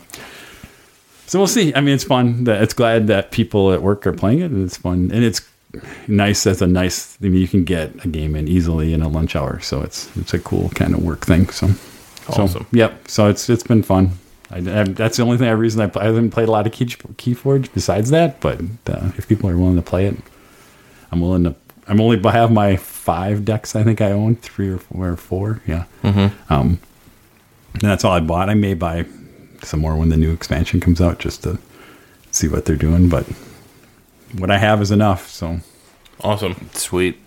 so 1.26 1.38
we'll 1.40 1.48
see. 1.48 1.74
I 1.74 1.80
mean, 1.80 1.94
it's 1.94 2.04
fun. 2.04 2.44
That 2.44 2.62
it's 2.62 2.74
glad 2.74 3.08
that 3.08 3.32
people 3.32 3.72
at 3.72 3.82
work 3.82 4.06
are 4.06 4.12
playing 4.12 4.40
it, 4.40 4.50
and 4.50 4.64
it's 4.64 4.76
fun, 4.76 5.10
and 5.12 5.24
it's 5.24 5.40
nice 6.06 6.46
as 6.46 6.62
a 6.62 6.66
nice. 6.66 7.18
I 7.22 7.28
mean, 7.28 7.40
you 7.40 7.48
can 7.48 7.64
get 7.64 8.04
a 8.04 8.08
game 8.08 8.36
in 8.36 8.46
easily 8.48 8.94
in 8.94 9.02
a 9.02 9.08
lunch 9.08 9.34
hour, 9.34 9.60
so 9.60 9.82
it's 9.82 10.14
it's 10.16 10.34
a 10.34 10.38
cool 10.38 10.70
kind 10.70 10.94
of 10.94 11.02
work 11.02 11.26
thing. 11.26 11.48
So, 11.50 11.68
so 11.68 12.42
Awesome. 12.42 12.66
yep. 12.72 13.08
So 13.08 13.28
it's 13.28 13.50
it's 13.50 13.64
been 13.64 13.82
fun. 13.82 14.12
I, 14.52 14.58
I, 14.58 14.84
that's 14.84 15.16
the 15.16 15.24
only 15.24 15.38
thing. 15.38 15.48
I 15.48 15.52
reason 15.52 15.80
I, 15.80 15.88
play, 15.88 16.02
I 16.02 16.06
haven't 16.06 16.30
played 16.30 16.48
a 16.48 16.52
lot 16.52 16.68
of 16.68 16.72
Key, 16.72 16.86
Keyforge 16.86 17.72
besides 17.74 18.10
that. 18.10 18.40
But 18.40 18.60
uh, 18.86 19.10
if 19.16 19.26
people 19.26 19.50
are 19.50 19.58
willing 19.58 19.74
to 19.74 19.82
play 19.82 20.06
it, 20.06 20.16
I'm 21.10 21.20
willing 21.20 21.42
to. 21.44 21.54
I'm 21.88 22.00
only 22.00 22.24
I 22.24 22.32
have 22.32 22.52
my 22.52 22.76
five 22.76 23.44
decks. 23.44 23.74
I 23.74 23.82
think 23.82 24.00
I 24.00 24.12
own 24.12 24.36
three 24.36 24.68
or 24.68 24.78
four. 24.78 25.08
Or 25.08 25.16
four 25.16 25.62
yeah. 25.66 25.84
Um, 26.48 26.78
and 27.82 27.90
that's 27.90 28.04
all 28.04 28.12
I 28.12 28.20
bought. 28.20 28.48
I 28.48 28.54
may 28.54 28.74
buy 28.74 29.04
some 29.62 29.80
more 29.80 29.96
when 29.96 30.08
the 30.08 30.16
new 30.16 30.32
expansion 30.32 30.80
comes 30.80 31.00
out 31.00 31.18
just 31.18 31.42
to 31.42 31.58
see 32.30 32.48
what 32.48 32.64
they're 32.64 32.76
doing. 32.76 33.08
But 33.08 33.26
what 34.38 34.50
I 34.50 34.58
have 34.58 34.80
is 34.80 34.90
enough. 34.90 35.28
So 35.28 35.60
Awesome. 36.20 36.70
Sweet. 36.72 37.18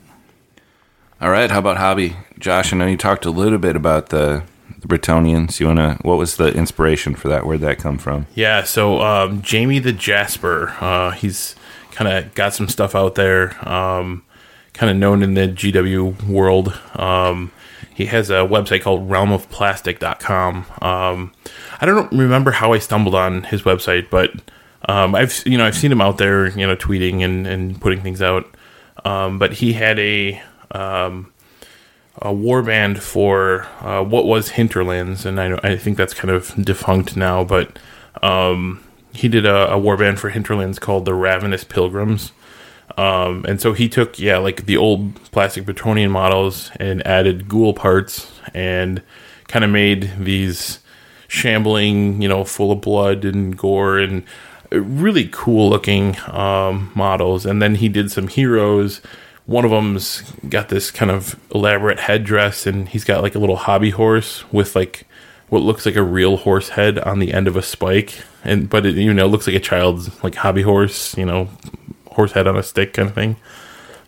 All 1.21 1.29
right. 1.29 1.51
How 1.51 1.59
about 1.59 1.77
hobby, 1.77 2.15
Josh? 2.39 2.73
I 2.73 2.77
know 2.77 2.87
you 2.87 2.97
talked 2.97 3.25
a 3.25 3.31
little 3.31 3.59
bit 3.59 3.75
about 3.75 4.09
the 4.09 4.43
the 4.79 4.87
Bretonnians. 4.87 5.59
You 5.59 5.67
wanna? 5.67 5.97
What 6.01 6.17
was 6.17 6.37
the 6.37 6.47
inspiration 6.53 7.15
for 7.15 7.27
that? 7.27 7.45
Where'd 7.45 7.61
that 7.61 7.77
come 7.77 7.97
from? 7.97 8.27
Yeah, 8.35 8.63
so 8.63 9.01
um, 9.01 9.41
Jamie 9.41 9.79
the 9.79 9.91
Jasper, 9.91 10.75
uh, 10.79 11.11
he's 11.11 11.55
kind 11.91 12.07
of 12.07 12.33
got 12.35 12.53
some 12.53 12.69
stuff 12.69 12.95
out 12.95 13.15
there, 13.15 13.57
um, 13.67 14.23
kind 14.73 14.89
of 14.89 14.97
known 14.97 15.21
in 15.21 15.33
the 15.33 15.47
GW 15.47 16.23
world. 16.27 16.79
Um, 16.95 17.51
he 17.93 18.05
has 18.07 18.29
a 18.29 18.45
website 18.45 18.81
called 18.81 19.09
realmofplastic.com. 19.09 20.65
Um, 20.81 21.31
I 21.81 21.85
don't 21.85 22.11
remember 22.11 22.51
how 22.51 22.73
I 22.73 22.79
stumbled 22.79 23.15
on 23.15 23.43
his 23.43 23.63
website, 23.63 24.09
but 24.09 24.31
um, 24.87 25.15
I've 25.15 25.45
you 25.45 25.57
know 25.57 25.65
I've 25.65 25.75
seen 25.75 25.91
him 25.91 26.01
out 26.01 26.17
there, 26.17 26.47
you 26.47 26.65
know, 26.65 26.75
tweeting 26.75 27.23
and, 27.23 27.45
and 27.45 27.79
putting 27.79 28.01
things 28.01 28.21
out. 28.21 28.45
Um, 29.05 29.39
but 29.39 29.53
he 29.53 29.73
had 29.73 29.99
a 29.99 30.41
um, 30.71 31.31
a 32.21 32.33
war 32.33 32.61
band 32.61 33.01
for 33.01 33.67
uh, 33.81 34.03
what 34.03 34.25
was 34.25 34.49
Hinterlands, 34.49 35.25
and 35.25 35.39
I 35.39 35.59
I 35.63 35.77
think 35.77 35.97
that's 35.97 36.13
kind 36.13 36.31
of 36.31 36.53
defunct 36.63 37.15
now, 37.15 37.43
but 37.43 37.77
um, 38.21 38.83
he 39.13 39.27
did 39.27 39.45
a, 39.45 39.71
a 39.71 39.77
war 39.77 39.97
band 39.97 40.19
for 40.19 40.29
Hinterlands 40.29 40.79
called 40.79 41.05
the 41.05 41.13
Ravenous 41.13 41.63
Pilgrims. 41.63 42.31
Um, 42.97 43.45
and 43.47 43.61
so 43.61 43.73
he 43.73 43.87
took, 43.87 44.19
yeah, 44.19 44.37
like 44.37 44.65
the 44.65 44.77
old 44.77 45.15
plastic 45.31 45.65
Bretonnian 45.65 46.11
models 46.11 46.71
and 46.79 47.05
added 47.05 47.47
ghoul 47.47 47.73
parts 47.73 48.31
and 48.53 49.01
kind 49.47 49.63
of 49.63 49.71
made 49.71 50.11
these 50.17 50.79
shambling, 51.27 52.21
you 52.21 52.27
know, 52.27 52.43
full 52.43 52.71
of 52.71 52.81
blood 52.81 53.23
and 53.23 53.57
gore 53.57 53.99
and 53.99 54.23
really 54.71 55.29
cool 55.31 55.69
looking 55.69 56.17
um, 56.27 56.91
models. 56.95 57.45
And 57.45 57.61
then 57.61 57.75
he 57.75 57.89
did 57.89 58.11
some 58.11 58.27
heroes. 58.27 59.01
One 59.45 59.65
of 59.65 59.71
them's 59.71 60.21
got 60.47 60.69
this 60.69 60.91
kind 60.91 61.09
of 61.09 61.39
elaborate 61.53 61.99
headdress, 61.99 62.67
and 62.67 62.87
he's 62.87 63.03
got 63.03 63.23
like 63.23 63.35
a 63.35 63.39
little 63.39 63.55
hobby 63.55 63.89
horse 63.89 64.43
with 64.51 64.75
like 64.75 65.07
what 65.49 65.63
looks 65.63 65.85
like 65.85 65.95
a 65.95 66.03
real 66.03 66.37
horse 66.37 66.69
head 66.69 66.99
on 66.99 67.17
the 67.17 67.33
end 67.33 67.47
of 67.47 67.55
a 67.55 67.63
spike, 67.63 68.21
and 68.43 68.69
but 68.69 68.85
it 68.85 68.95
you 68.95 69.11
know 69.11 69.25
looks 69.25 69.47
like 69.47 69.55
a 69.55 69.59
child's 69.59 70.23
like 70.23 70.35
hobby 70.35 70.61
horse, 70.61 71.17
you 71.17 71.25
know, 71.25 71.49
horse 72.19 72.33
head 72.33 72.47
on 72.47 72.57
a 72.57 72.63
stick 72.63 72.93
kind 72.93 73.07
of 73.07 73.15
thing. 73.15 73.37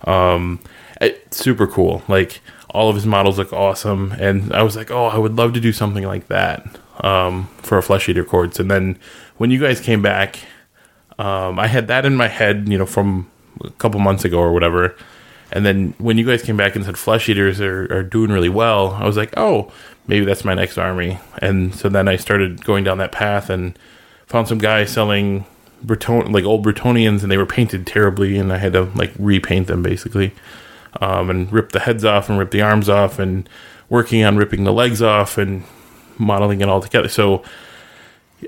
Um, 0.03 0.59
it, 0.99 1.33
super 1.33 1.65
cool. 1.65 2.03
Like 2.09 2.41
all 2.69 2.89
of 2.89 2.95
his 2.95 3.05
models 3.05 3.37
look 3.37 3.53
awesome, 3.53 4.11
and 4.19 4.51
I 4.53 4.63
was 4.63 4.75
like, 4.75 4.91
oh, 4.91 5.05
I 5.05 5.17
would 5.17 5.35
love 5.37 5.53
to 5.53 5.61
do 5.61 5.71
something 5.71 6.03
like 6.03 6.27
that 6.27 6.65
um, 7.03 7.47
for 7.61 7.77
a 7.77 7.81
flesh 7.81 8.09
eater 8.09 8.25
courts. 8.25 8.59
And 8.59 8.69
then 8.69 8.99
when 9.37 9.49
you 9.49 9.59
guys 9.59 9.79
came 9.79 10.01
back, 10.01 10.39
um, 11.17 11.57
I 11.57 11.67
had 11.67 11.87
that 11.87 12.05
in 12.05 12.15
my 12.17 12.27
head, 12.27 12.67
you 12.67 12.77
know, 12.77 12.85
from 12.85 13.31
a 13.63 13.69
couple 13.71 13.99
months 14.01 14.25
ago 14.25 14.39
or 14.39 14.51
whatever. 14.51 14.95
And 15.53 15.65
then 15.65 15.93
when 15.97 16.17
you 16.17 16.25
guys 16.25 16.41
came 16.41 16.57
back 16.57 16.75
and 16.75 16.83
said 16.83 16.97
flesh 16.97 17.29
eaters 17.29 17.61
are, 17.61 17.83
are 17.93 18.03
doing 18.03 18.31
really 18.31 18.49
well, 18.49 18.91
I 18.91 19.05
was 19.05 19.17
like, 19.17 19.33
oh, 19.37 19.71
maybe 20.07 20.25
that's 20.25 20.45
my 20.45 20.53
next 20.53 20.77
army. 20.77 21.19
And 21.41 21.73
so 21.75 21.89
then 21.89 22.07
I 22.07 22.15
started 22.17 22.63
going 22.63 22.83
down 22.83 22.97
that 22.99 23.11
path 23.11 23.49
and 23.49 23.77
found 24.27 24.47
some 24.47 24.57
guy 24.57 24.85
selling 24.85 25.45
Breton 25.83 26.31
like 26.31 26.43
old 26.43 26.65
Bretonnians, 26.65 27.23
and 27.23 27.31
they 27.31 27.37
were 27.37 27.45
painted 27.45 27.87
terribly, 27.87 28.37
and 28.37 28.51
I 28.51 28.57
had 28.57 28.73
to 28.73 28.83
like 28.95 29.11
repaint 29.17 29.67
them 29.67 29.83
basically, 29.83 30.33
um, 30.99 31.29
and 31.29 31.51
rip 31.51 31.71
the 31.71 31.79
heads 31.79 32.05
off 32.05 32.29
and 32.29 32.37
rip 32.37 32.51
the 32.51 32.61
arms 32.61 32.89
off, 32.89 33.19
and 33.19 33.47
working 33.89 34.23
on 34.23 34.37
ripping 34.37 34.63
the 34.63 34.73
legs 34.73 35.01
off 35.01 35.37
and 35.37 35.63
modeling 36.17 36.61
it 36.61 36.69
all 36.69 36.81
together. 36.81 37.09
So 37.09 37.43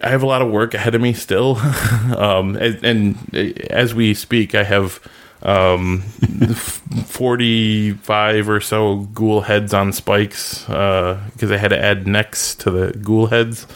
I 0.01 0.09
have 0.09 0.23
a 0.23 0.25
lot 0.25 0.41
of 0.41 0.49
work 0.49 0.73
ahead 0.73 0.95
of 0.95 1.01
me 1.01 1.13
still, 1.13 1.57
um, 2.17 2.55
and, 2.55 2.83
and 2.83 3.35
as 3.69 3.93
we 3.93 4.13
speak, 4.13 4.55
I 4.55 4.63
have 4.63 4.99
um, 5.43 6.01
45 7.05 8.49
or 8.49 8.61
so 8.61 8.97
ghoul 9.13 9.41
heads 9.41 9.73
on 9.73 9.91
spikes 9.93 10.63
because 10.65 11.51
uh, 11.51 11.53
I 11.53 11.57
had 11.57 11.69
to 11.69 11.79
add 11.79 12.07
necks 12.07 12.55
to 12.55 12.71
the 12.71 12.97
ghoul 12.97 13.27
heads 13.27 13.67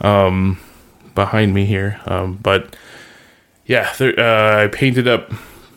um, 0.00 0.60
behind 1.14 1.54
me 1.54 1.64
here. 1.64 2.00
Um, 2.06 2.36
but 2.36 2.76
yeah, 3.68 3.92
uh, 4.00 4.64
I 4.64 4.68
painted 4.72 5.06
up 5.06 5.30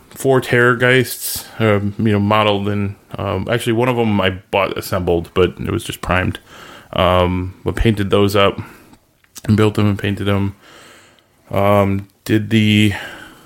four 0.10 0.40
Terrorgeists, 0.42 1.46
um, 1.60 1.94
you 2.00 2.14
know, 2.14 2.20
modeled 2.20 2.70
and 2.70 2.96
um, 3.18 3.48
actually 3.50 3.74
one 3.74 3.90
of 3.90 3.98
them 3.98 4.20
I 4.22 4.30
bought 4.30 4.78
assembled, 4.78 5.30
but 5.34 5.50
it 5.60 5.70
was 5.70 5.84
just 5.84 6.02
primed. 6.02 6.40
Um, 6.94 7.60
but 7.66 7.76
painted 7.76 8.10
those 8.10 8.36
up 8.36 8.58
and 9.44 9.58
built 9.58 9.76
them 9.76 9.88
and 9.88 10.00
painted 10.00 10.26
them. 10.26 10.56
did 12.24 12.50
the 12.50 12.94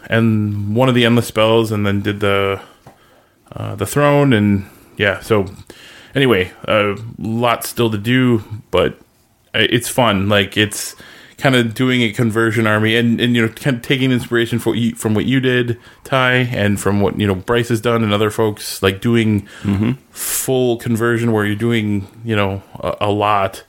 and 0.10 0.76
one 0.76 0.90
of 0.90 0.96
the 0.96 1.06
endless 1.06 1.28
spells, 1.28 1.72
and 1.72 1.86
then 1.86 2.02
did 2.02 2.20
the 2.20 2.62
uh, 3.52 3.76
the 3.76 3.88
throne, 3.88 4.32
and 4.32 4.68
yeah. 4.98 5.20
So 5.22 5.48
anyway, 6.14 6.52
a 6.66 6.92
uh, 6.92 6.98
lot 7.18 7.64
still 7.64 7.90
to 7.90 7.98
do, 7.98 8.44
but 8.70 9.00
it's 9.54 9.90
fun. 9.90 10.30
Like 10.30 10.56
it's 10.56 10.96
kind 11.38 11.56
of 11.56 11.74
doing 11.74 12.02
a 12.02 12.12
conversion 12.12 12.68
army, 12.68 12.96
and 12.96 13.20
and 13.20 13.36
you 13.36 13.42
know, 13.42 13.50
kind 13.50 13.78
of 13.78 13.82
taking 13.82 14.12
inspiration 14.12 14.60
for 14.60 14.76
you, 14.76 14.96
from 14.96 15.14
what 15.14 15.26
you 15.26 15.40
did, 15.40 15.80
Ty, 16.04 16.34
and 16.34 16.80
from 16.80 17.02
what 17.02 17.20
you 17.20 17.28
know 17.28 17.36
Bryce 17.36 17.70
has 17.70 17.82
done, 17.82 18.04
and 18.04 18.14
other 18.14 18.30
folks 18.30 18.82
like 18.82 19.02
doing 19.02 19.44
mm-hmm. 19.62 19.92
full 20.12 20.78
conversion 20.78 21.32
where 21.32 21.46
you're 21.46 21.56
doing 21.56 22.08
you 22.24 22.36
know 22.36 22.64
a, 22.80 22.98
a 23.02 23.12
lot 23.12 23.64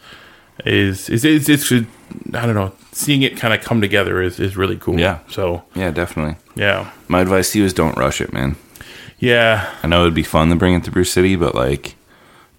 is 0.65 1.09
is 1.11 1.25
it's, 1.25 1.49
it's 1.49 1.71
I 1.73 2.47
don't 2.47 2.55
know 2.55 2.73
seeing 2.97 3.23
it 3.23 3.37
kind 3.37 3.53
of 3.53 3.61
come 3.61 3.81
together 3.81 4.23
is, 4.23 4.41
is 4.41 4.57
really 4.57 4.77
cool. 4.77 4.99
Yeah. 4.99 5.19
So 5.29 5.63
yeah, 5.75 5.91
definitely. 5.91 6.37
Yeah. 6.55 6.91
My 7.09 7.21
advice 7.21 7.53
to 7.53 7.59
you 7.59 7.65
is 7.65 7.75
don't 7.75 7.97
rush 7.97 8.21
it, 8.21 8.33
man. 8.33 8.57
Yeah. 9.19 9.71
I 9.83 9.87
know 9.87 10.03
it'd 10.03 10.15
be 10.15 10.23
fun 10.23 10.49
to 10.49 10.57
bring 10.57 10.75
it 10.75 10.85
to 10.85 10.91
Brew 10.91 11.05
City, 11.05 11.37
but 11.37 11.55
like, 11.55 11.95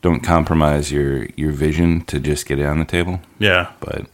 don't 0.03 0.21
compromise 0.21 0.91
your 0.91 1.25
your 1.35 1.51
vision 1.51 2.01
to 2.05 2.19
just 2.19 2.45
get 2.45 2.59
it 2.59 2.65
on 2.65 2.77
the 2.77 2.85
table. 2.85 3.19
Yeah. 3.39 3.71
But 3.79 4.05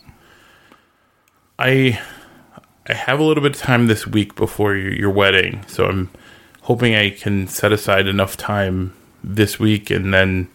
I 1.63 2.01
I 2.87 2.93
have 2.93 3.19
a 3.21 3.23
little 3.23 3.41
bit 3.41 3.55
of 3.55 3.61
time 3.61 3.87
this 3.87 4.05
week 4.05 4.35
before 4.35 4.75
your, 4.75 4.93
your 4.93 5.09
wedding, 5.09 5.63
so 5.67 5.85
I'm 5.85 6.09
hoping 6.63 6.93
I 6.93 7.09
can 7.09 7.47
set 7.47 7.71
aside 7.71 8.05
enough 8.07 8.35
time 8.35 8.93
this 9.23 9.59
week 9.59 9.89
and 9.89 10.13
then 10.13 10.49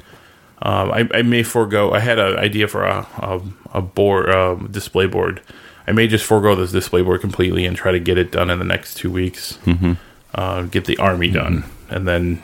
um, 0.61 0.91
I, 0.91 1.09
I, 1.15 1.23
may 1.23 1.43
forego. 1.43 1.93
I 1.93 2.01
had 2.01 2.19
an 2.19 2.37
idea 2.37 2.69
for 2.69 2.85
a 2.85 3.07
a, 3.19 3.41
a 3.73 3.81
board 3.81 4.29
uh, 4.29 4.57
display 4.71 5.07
board. 5.07 5.41
I 5.87 5.93
may 5.93 6.07
just 6.09 6.27
forego 6.27 6.55
this 6.55 6.73
display 6.73 7.01
board 7.01 7.23
completely 7.23 7.65
and 7.65 7.75
try 7.75 7.93
to 7.93 8.01
get 8.01 8.19
it 8.19 8.31
done 8.31 8.51
in 8.51 8.59
the 8.59 8.65
next 8.65 8.95
two 8.95 9.11
weeks. 9.11 9.59
Mm-hmm. 9.65 9.95
Uh, 10.35 10.63
get 10.63 10.85
the 10.85 10.99
army 10.99 11.31
done 11.31 11.63
mm-hmm. 11.63 11.95
and 11.95 12.07
then 12.07 12.43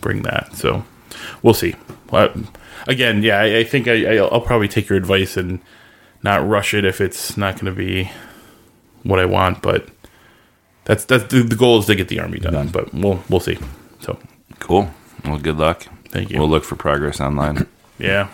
bring 0.00 0.22
that. 0.22 0.54
So 0.54 0.84
we'll 1.42 1.54
see. 1.54 1.74
But 2.06 2.36
again, 2.86 3.24
yeah, 3.24 3.40
I, 3.40 3.58
I 3.58 3.64
think 3.64 3.88
I, 3.88 4.20
will 4.20 4.40
probably 4.40 4.68
take 4.68 4.88
your 4.88 4.96
advice 4.98 5.36
and 5.36 5.58
not 6.22 6.46
rush 6.46 6.74
it 6.74 6.84
if 6.84 7.00
it's 7.00 7.36
not 7.36 7.54
going 7.54 7.66
to 7.66 7.72
be 7.72 8.10
what 9.02 9.18
I 9.18 9.24
want. 9.24 9.62
But 9.62 9.88
that's 10.84 11.04
that's 11.04 11.24
the, 11.24 11.42
the, 11.42 11.56
goal 11.56 11.78
is 11.78 11.86
to 11.86 11.94
get 11.94 12.08
the 12.08 12.20
army 12.20 12.38
done. 12.38 12.52
done. 12.52 12.68
But 12.68 12.92
we'll 12.92 13.22
we'll 13.28 13.40
see. 13.40 13.58
So 14.00 14.18
cool. 14.58 14.90
Well, 15.24 15.38
good 15.38 15.58
luck. 15.58 15.86
Thank 16.08 16.30
you. 16.30 16.38
We'll 16.38 16.48
look 16.48 16.64
for 16.64 16.76
progress 16.76 17.20
online. 17.20 17.66
yeah. 17.98 18.28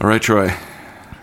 All 0.00 0.08
right, 0.08 0.22
Troy. 0.22 0.50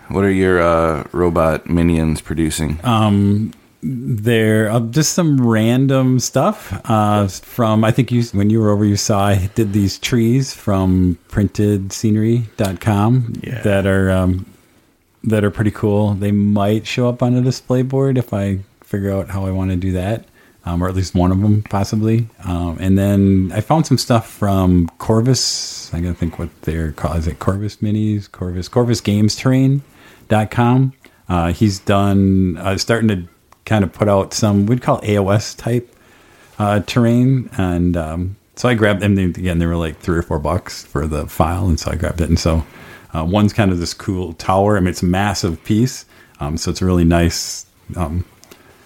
What 0.08 0.24
are 0.24 0.30
your 0.30 0.62
uh, 0.62 1.04
robot 1.12 1.68
minions 1.68 2.20
producing? 2.20 2.78
Um, 2.82 3.52
they're 3.82 4.70
uh, 4.70 4.80
just 4.80 5.12
some 5.12 5.46
random 5.46 6.18
stuff 6.18 6.80
uh, 6.90 7.28
from 7.28 7.84
I 7.84 7.92
think 7.92 8.10
you 8.10 8.24
when 8.32 8.50
you 8.50 8.60
were 8.60 8.70
over 8.70 8.84
you 8.84 8.96
saw 8.96 9.26
I 9.26 9.48
did 9.54 9.72
these 9.72 9.98
trees 9.98 10.52
from 10.52 11.16
printedscenery.com 11.28 13.34
yeah. 13.42 13.62
that 13.62 13.86
are 13.86 14.10
um, 14.10 14.46
that 15.24 15.44
are 15.44 15.50
pretty 15.50 15.70
cool. 15.70 16.14
They 16.14 16.32
might 16.32 16.86
show 16.86 17.08
up 17.08 17.22
on 17.22 17.34
a 17.34 17.42
display 17.42 17.82
board 17.82 18.18
if 18.18 18.32
I 18.32 18.60
figure 18.82 19.12
out 19.12 19.28
how 19.28 19.46
I 19.46 19.50
want 19.50 19.70
to 19.70 19.76
do 19.76 19.92
that 19.92 20.24
um, 20.68 20.82
or 20.82 20.88
at 20.88 20.94
least 20.94 21.14
one 21.14 21.32
of 21.32 21.40
them 21.40 21.62
possibly. 21.62 22.28
Um, 22.44 22.76
and 22.80 22.98
then 22.98 23.50
I 23.54 23.60
found 23.60 23.86
some 23.86 23.96
stuff 23.96 24.28
from 24.30 24.88
Corvus. 24.98 25.92
I 25.94 26.00
gotta 26.00 26.14
think 26.14 26.38
what 26.38 26.50
they're 26.62 26.92
called. 26.92 27.16
Is 27.18 27.26
it 27.26 27.38
Corvus 27.38 27.76
Minis? 27.76 28.30
Corvus 28.30 28.68
Corvus 28.68 29.00
Games 29.00 29.34
Terrain.com. 29.34 30.92
Uh, 31.28 31.52
he's 31.52 31.78
done 31.78 32.56
uh, 32.58 32.76
starting 32.76 33.08
to 33.08 33.28
kind 33.64 33.84
of 33.84 33.92
put 33.92 34.08
out 34.08 34.34
some 34.34 34.66
we'd 34.66 34.82
call 34.82 35.00
AOS 35.00 35.56
type 35.56 35.94
uh, 36.58 36.80
terrain, 36.80 37.48
and 37.56 37.96
um, 37.96 38.36
so 38.56 38.68
I 38.68 38.74
grabbed 38.74 39.00
them. 39.00 39.16
Again, 39.16 39.58
they 39.58 39.66
were 39.66 39.76
like 39.76 39.98
three 40.00 40.18
or 40.18 40.22
four 40.22 40.38
bucks 40.38 40.84
for 40.84 41.06
the 41.06 41.26
file, 41.26 41.66
and 41.66 41.78
so 41.78 41.90
I 41.90 41.96
grabbed 41.96 42.20
it. 42.20 42.28
And 42.28 42.38
so 42.38 42.64
uh, 43.14 43.24
one's 43.24 43.52
kind 43.52 43.70
of 43.70 43.78
this 43.78 43.94
cool 43.94 44.32
tower. 44.34 44.76
I 44.76 44.80
mean, 44.80 44.88
it's 44.88 45.02
a 45.02 45.06
massive 45.06 45.62
piece, 45.64 46.04
um, 46.40 46.56
so 46.56 46.70
it's 46.70 46.82
a 46.82 46.84
really 46.86 47.04
nice 47.04 47.66
um, 47.96 48.24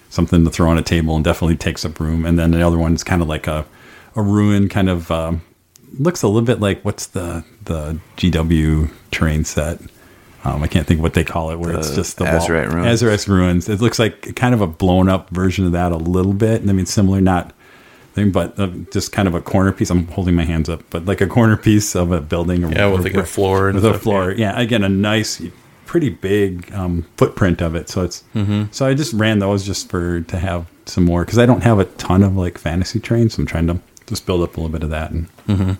something 0.09 0.45
to 0.45 0.51
throw 0.51 0.69
on 0.69 0.77
a 0.77 0.81
table 0.81 1.15
and 1.15 1.25
definitely 1.25 1.57
takes 1.57 1.83
up 1.83 1.99
room. 1.99 2.25
And 2.25 2.37
then 2.37 2.51
the 2.51 2.65
other 2.65 2.77
one's 2.77 3.03
kind 3.03 3.21
of 3.21 3.27
like 3.27 3.47
a, 3.47 3.65
a 4.15 4.21
ruin 4.21 4.69
kind 4.69 4.89
of, 4.89 5.09
um, 5.11 5.41
looks 5.99 6.21
a 6.21 6.27
little 6.27 6.45
bit 6.45 6.59
like 6.59 6.83
what's 6.85 7.07
the, 7.07 7.43
the 7.65 7.99
GW 8.17 8.91
terrain 9.11 9.43
set. 9.43 9.79
Um, 10.45 10.61
I 10.61 10.67
can't 10.67 10.85
think 10.85 11.01
what 11.01 11.13
they 11.13 11.23
call 11.23 11.51
it, 11.51 11.55
where 11.57 11.71
the 11.71 11.79
it's 11.79 11.95
just 11.95 12.17
the 12.17 12.25
Azyrite 12.25 12.71
ruins. 12.71 13.01
Azyrite 13.01 13.27
ruins. 13.27 13.69
It 13.69 13.79
looks 13.79 13.97
like 13.97 14.35
kind 14.35 14.53
of 14.53 14.61
a 14.61 14.67
blown 14.67 15.07
up 15.07 15.29
version 15.29 15.65
of 15.65 15.71
that 15.71 15.91
a 15.91 15.97
little 15.97 16.33
bit. 16.33 16.61
And 16.61 16.69
I 16.69 16.73
mean, 16.73 16.85
similar, 16.85 17.21
not 17.21 17.53
thing, 18.13 18.31
but 18.31 18.57
uh, 18.59 18.67
just 18.91 19.11
kind 19.11 19.27
of 19.27 19.35
a 19.35 19.41
corner 19.41 19.71
piece. 19.71 19.89
I'm 19.89 20.07
holding 20.07 20.35
my 20.35 20.45
hands 20.45 20.69
up, 20.69 20.83
but 20.89 21.05
like 21.05 21.21
a 21.21 21.27
corner 21.27 21.57
piece 21.57 21.95
of 21.95 22.11
a 22.11 22.21
building. 22.21 22.63
Or, 22.63 22.71
yeah, 22.71 22.87
with 22.87 23.01
or, 23.01 23.03
like 23.03 23.13
a 23.15 23.25
floor. 23.25 23.71
With 23.71 23.85
a 23.85 23.97
floor. 23.97 24.31
Yeah. 24.31 24.53
yeah. 24.53 24.61
Again, 24.61 24.83
a 24.83 24.89
nice 24.89 25.41
pretty 25.85 26.09
big 26.09 26.71
um, 26.73 27.05
footprint 27.17 27.61
of 27.61 27.75
it. 27.75 27.89
So 27.89 28.03
it's 28.03 28.23
mm-hmm. 28.33 28.63
so 28.71 28.85
I 28.85 28.93
just 28.93 29.13
ran 29.13 29.39
those 29.39 29.65
just 29.65 29.89
for 29.89 30.21
to 30.21 30.39
have 30.39 30.65
some 30.85 31.05
more 31.05 31.23
because 31.23 31.37
I 31.37 31.45
don't 31.45 31.61
have 31.61 31.79
a 31.79 31.85
ton 31.85 32.23
of 32.23 32.35
like 32.35 32.57
fantasy 32.57 32.99
trains. 32.99 33.35
So 33.35 33.41
I'm 33.41 33.45
trying 33.45 33.67
to 33.67 33.79
just 34.07 34.25
build 34.25 34.41
up 34.41 34.57
a 34.57 34.59
little 34.59 34.71
bit 34.71 34.83
of 34.83 34.89
that. 34.89 35.11
And 35.11 35.29
mm-hmm. 35.47 35.71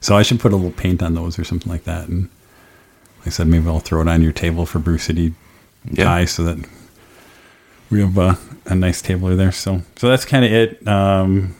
so 0.00 0.16
I 0.16 0.22
should 0.22 0.40
put 0.40 0.52
a 0.52 0.56
little 0.56 0.72
paint 0.72 1.02
on 1.02 1.14
those 1.14 1.38
or 1.38 1.44
something 1.44 1.70
like 1.70 1.84
that. 1.84 2.08
And 2.08 2.30
like 3.20 3.28
I 3.28 3.30
said, 3.30 3.46
maybe 3.46 3.68
I'll 3.68 3.80
throw 3.80 4.00
it 4.00 4.08
on 4.08 4.22
your 4.22 4.32
table 4.32 4.66
for 4.66 4.78
Brew 4.78 4.98
City 4.98 5.34
yeah. 5.90 6.24
so 6.24 6.42
that 6.44 6.68
we 7.90 8.00
have 8.00 8.18
a, 8.18 8.38
a 8.66 8.74
nice 8.74 9.02
table 9.02 9.34
there. 9.36 9.52
So 9.52 9.82
so 9.96 10.08
that's 10.08 10.24
kind 10.24 10.44
of 10.44 10.52
it. 10.52 10.86
Um, 10.86 11.54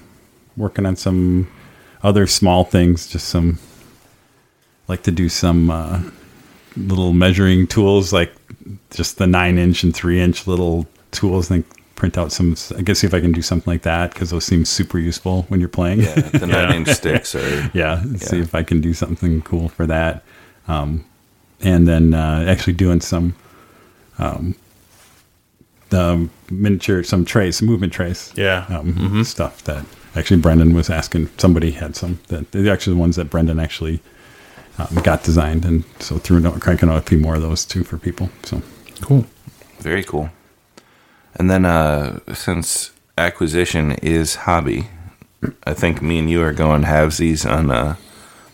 working 0.56 0.86
on 0.86 0.96
some 0.96 1.50
other 2.02 2.26
small 2.26 2.64
things, 2.64 3.08
just 3.08 3.28
some 3.28 3.58
like 4.88 5.02
to 5.04 5.10
do 5.10 5.28
some. 5.28 5.70
Uh, 5.70 6.02
little 6.76 7.12
measuring 7.12 7.66
tools, 7.66 8.12
like 8.12 8.32
just 8.90 9.18
the 9.18 9.26
nine 9.26 9.58
inch 9.58 9.82
and 9.82 9.94
three 9.94 10.20
inch 10.20 10.46
little 10.46 10.86
tools. 11.10 11.50
I 11.50 11.56
think 11.56 11.66
print 11.96 12.18
out 12.18 12.32
some. 12.32 12.56
I 12.76 12.82
guess 12.82 13.00
see 13.00 13.06
if 13.06 13.14
I 13.14 13.20
can 13.20 13.32
do 13.32 13.42
something 13.42 13.70
like 13.70 13.82
that 13.82 14.12
because 14.12 14.30
those 14.30 14.44
seem 14.44 14.64
super 14.64 14.98
useful 14.98 15.42
when 15.48 15.60
you're 15.60 15.68
playing. 15.68 16.00
Yeah, 16.00 16.14
the 16.14 16.46
nine 16.46 16.74
inch 16.74 16.88
sticks 16.88 17.34
are. 17.34 17.70
Yeah, 17.74 18.02
yeah, 18.04 18.16
see 18.18 18.40
if 18.40 18.54
I 18.54 18.62
can 18.62 18.80
do 18.80 18.94
something 18.94 19.42
cool 19.42 19.68
for 19.68 19.86
that. 19.86 20.22
Um, 20.68 21.04
and 21.60 21.88
then 21.88 22.12
uh, 22.12 22.44
actually 22.46 22.74
doing 22.74 23.00
some 23.00 23.34
um, 24.18 24.54
the 25.90 26.28
miniature, 26.50 27.02
some 27.02 27.24
trace, 27.24 27.62
movement 27.62 27.92
trace. 27.92 28.32
Yeah, 28.36 28.66
um, 28.68 28.94
mm-hmm. 28.94 29.22
stuff 29.22 29.62
that 29.64 29.84
actually 30.14 30.40
Brendan 30.40 30.74
was 30.74 30.90
asking. 30.90 31.28
Somebody 31.38 31.72
had 31.72 31.96
some 31.96 32.18
that 32.28 32.50
they're 32.52 32.72
actually 32.72 32.94
the 32.94 33.00
ones 33.00 33.16
that 33.16 33.30
Brendan 33.30 33.60
actually 33.60 34.00
um, 34.78 35.02
got 35.02 35.22
designed, 35.22 35.64
and 35.64 35.84
so 35.98 36.18
through 36.18 36.42
cranking 36.60 36.88
out 36.88 36.98
a 36.98 37.02
few 37.02 37.18
more 37.18 37.36
of 37.36 37.42
those 37.42 37.64
too 37.64 37.84
for 37.84 37.98
people. 37.98 38.30
So 38.42 38.62
cool, 39.00 39.26
very 39.78 40.02
cool. 40.02 40.30
And 41.34 41.50
then 41.50 41.64
uh, 41.64 42.20
since 42.34 42.92
acquisition 43.18 43.92
is 43.92 44.36
hobby, 44.36 44.88
I 45.64 45.74
think 45.74 46.00
me 46.00 46.18
and 46.18 46.30
you 46.30 46.42
are 46.42 46.52
going 46.52 46.82
halvesies 46.84 47.48
on 47.50 47.70
a 47.70 47.98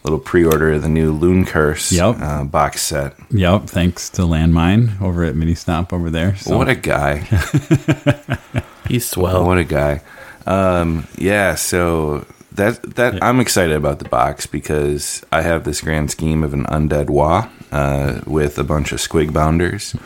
little 0.05 0.19
pre-order 0.19 0.73
of 0.73 0.83
the 0.83 0.89
new 0.89 1.13
Looncurse 1.13 1.93
yep. 1.93 2.17
uh, 2.21 2.45
box 2.45 2.83
set. 2.83 3.15
Yep, 3.31 3.65
thanks 3.65 4.11
to 4.11 4.23
Landmine 4.23 5.01
over 5.01 5.25
at 5.25 5.37
Mini 5.37 5.55
Stomp 5.55 5.93
over 5.93 6.11
there. 6.11 6.37
So. 6.37 6.57
What 6.57 6.69
a 6.69 6.75
guy! 6.75 7.19
He's 8.89 9.09
swell. 9.09 9.47
What 9.47 9.59
a 9.59 9.65
guy. 9.65 10.03
Um, 10.47 11.07
yeah, 11.17 11.55
so 11.55 12.27
that 12.53 12.83
that 12.97 13.23
I'm 13.23 13.41
excited 13.41 13.77
about 13.77 13.99
the 13.99 14.09
box 14.09 14.47
because 14.47 15.25
I 15.33 15.43
have 15.43 15.65
this 15.65 15.81
grand 15.81 16.11
scheme 16.11 16.43
of 16.43 16.53
an 16.53 16.65
undead 16.65 17.09
Wa 17.09 17.49
uh, 17.71 18.21
with 18.27 18.59
a 18.59 18.65
bunch 18.65 18.93
of 18.93 18.99
squig 18.99 19.33
bounders 19.33 19.97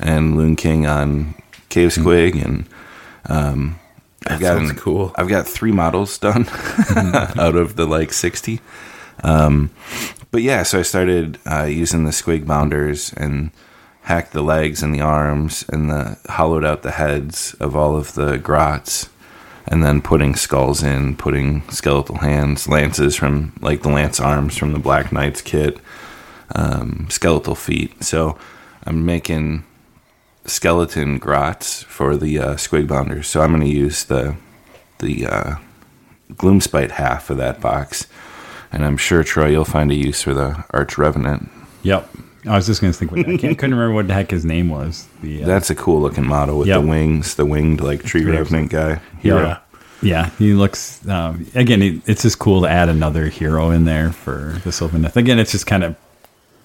and 0.00 0.36
Loon 0.36 0.56
King 0.56 0.86
on 0.86 1.34
Cave 1.68 1.90
Squig 1.90 2.42
and 2.44 2.66
um, 3.26 3.78
I've 4.26 4.40
got 4.40 4.56
sounds 4.56 4.70
an- 4.70 4.76
cool. 4.76 5.12
I've 5.16 5.28
got 5.28 5.46
three 5.46 5.72
models 5.72 6.18
done 6.18 6.46
out 6.96 7.56
of 7.56 7.76
the 7.76 7.86
like 7.86 8.12
sixty. 8.12 8.60
Um, 9.22 9.70
but 10.30 10.42
yeah, 10.42 10.62
so 10.64 10.80
I 10.80 10.82
started 10.82 11.38
uh, 11.46 11.64
using 11.64 12.04
the 12.04 12.10
squig 12.10 12.46
bounders 12.46 13.12
and 13.12 13.50
hacked 14.02 14.32
the 14.32 14.42
legs 14.42 14.82
and 14.82 14.94
the 14.94 15.00
arms 15.00 15.64
and 15.68 15.88
the 15.90 16.18
hollowed 16.28 16.64
out 16.64 16.82
the 16.82 16.90
heads 16.92 17.54
of 17.54 17.74
all 17.74 17.96
of 17.96 18.14
the 18.14 18.36
grots 18.36 19.08
and 19.66 19.82
then 19.82 20.02
putting 20.02 20.34
skulls 20.34 20.82
in, 20.82 21.16
putting 21.16 21.66
skeletal 21.70 22.18
hands, 22.18 22.68
lances 22.68 23.16
from 23.16 23.52
like 23.60 23.82
the 23.82 23.88
lance 23.88 24.20
arms 24.20 24.56
from 24.56 24.72
the 24.72 24.78
Black 24.78 25.10
Knight's 25.10 25.40
kit, 25.40 25.78
um, 26.54 27.06
skeletal 27.08 27.54
feet. 27.54 28.04
So 28.04 28.36
I'm 28.84 29.06
making 29.06 29.64
skeleton 30.44 31.18
grots 31.18 31.82
for 31.84 32.16
the 32.16 32.38
uh, 32.38 32.54
squig 32.54 32.86
bounders. 32.86 33.26
So 33.26 33.40
I'm 33.40 33.50
going 33.50 33.62
to 33.62 33.68
use 33.68 34.04
the 34.04 34.36
the 34.98 35.26
uh, 35.26 35.56
gloomspite 36.32 36.92
half 36.92 37.30
of 37.30 37.36
that 37.38 37.60
box, 37.60 38.06
and 38.74 38.84
I'm 38.84 38.96
sure 38.98 39.22
Troy 39.24 39.48
you'll 39.48 39.64
find 39.64 39.90
a 39.90 39.94
use 39.94 40.22
for 40.22 40.34
the 40.34 40.64
arch 40.70 40.98
revenant. 40.98 41.50
Yep. 41.82 42.08
I 42.46 42.56
was 42.56 42.66
just 42.66 42.82
going 42.82 42.92
to 42.92 42.98
think. 42.98 43.10
What, 43.10 43.20
I 43.26 43.36
couldn't 43.54 43.58
remember 43.74 43.92
what 43.94 44.06
the 44.08 44.12
heck 44.14 44.30
his 44.30 44.44
name 44.44 44.68
was. 44.68 45.08
The 45.22 45.44
uh, 45.44 45.46
That's 45.46 45.70
a 45.70 45.74
cool 45.74 46.00
looking 46.02 46.26
model 46.26 46.58
with 46.58 46.68
Yep. 46.68 46.82
the 46.82 46.86
wings, 46.86 47.34
the 47.36 47.46
winged 47.46 47.80
like 47.80 48.02
tree 48.02 48.24
revenant 48.24 48.70
guy. 48.70 49.00
Yeah. 49.22 49.60
Yeah, 50.02 50.28
he 50.38 50.52
looks. 50.52 51.06
Um, 51.08 51.46
again, 51.54 51.80
it, 51.80 52.02
it's 52.06 52.20
just 52.22 52.38
cool 52.38 52.60
to 52.62 52.68
add 52.68 52.90
another 52.90 53.28
hero 53.28 53.70
in 53.70 53.86
there 53.86 54.12
for 54.12 54.60
the 54.64 54.68
Sylvaneth. 54.70 55.16
Again, 55.16 55.38
it's 55.38 55.52
just 55.52 55.66
kind 55.66 55.82
of 55.82 55.96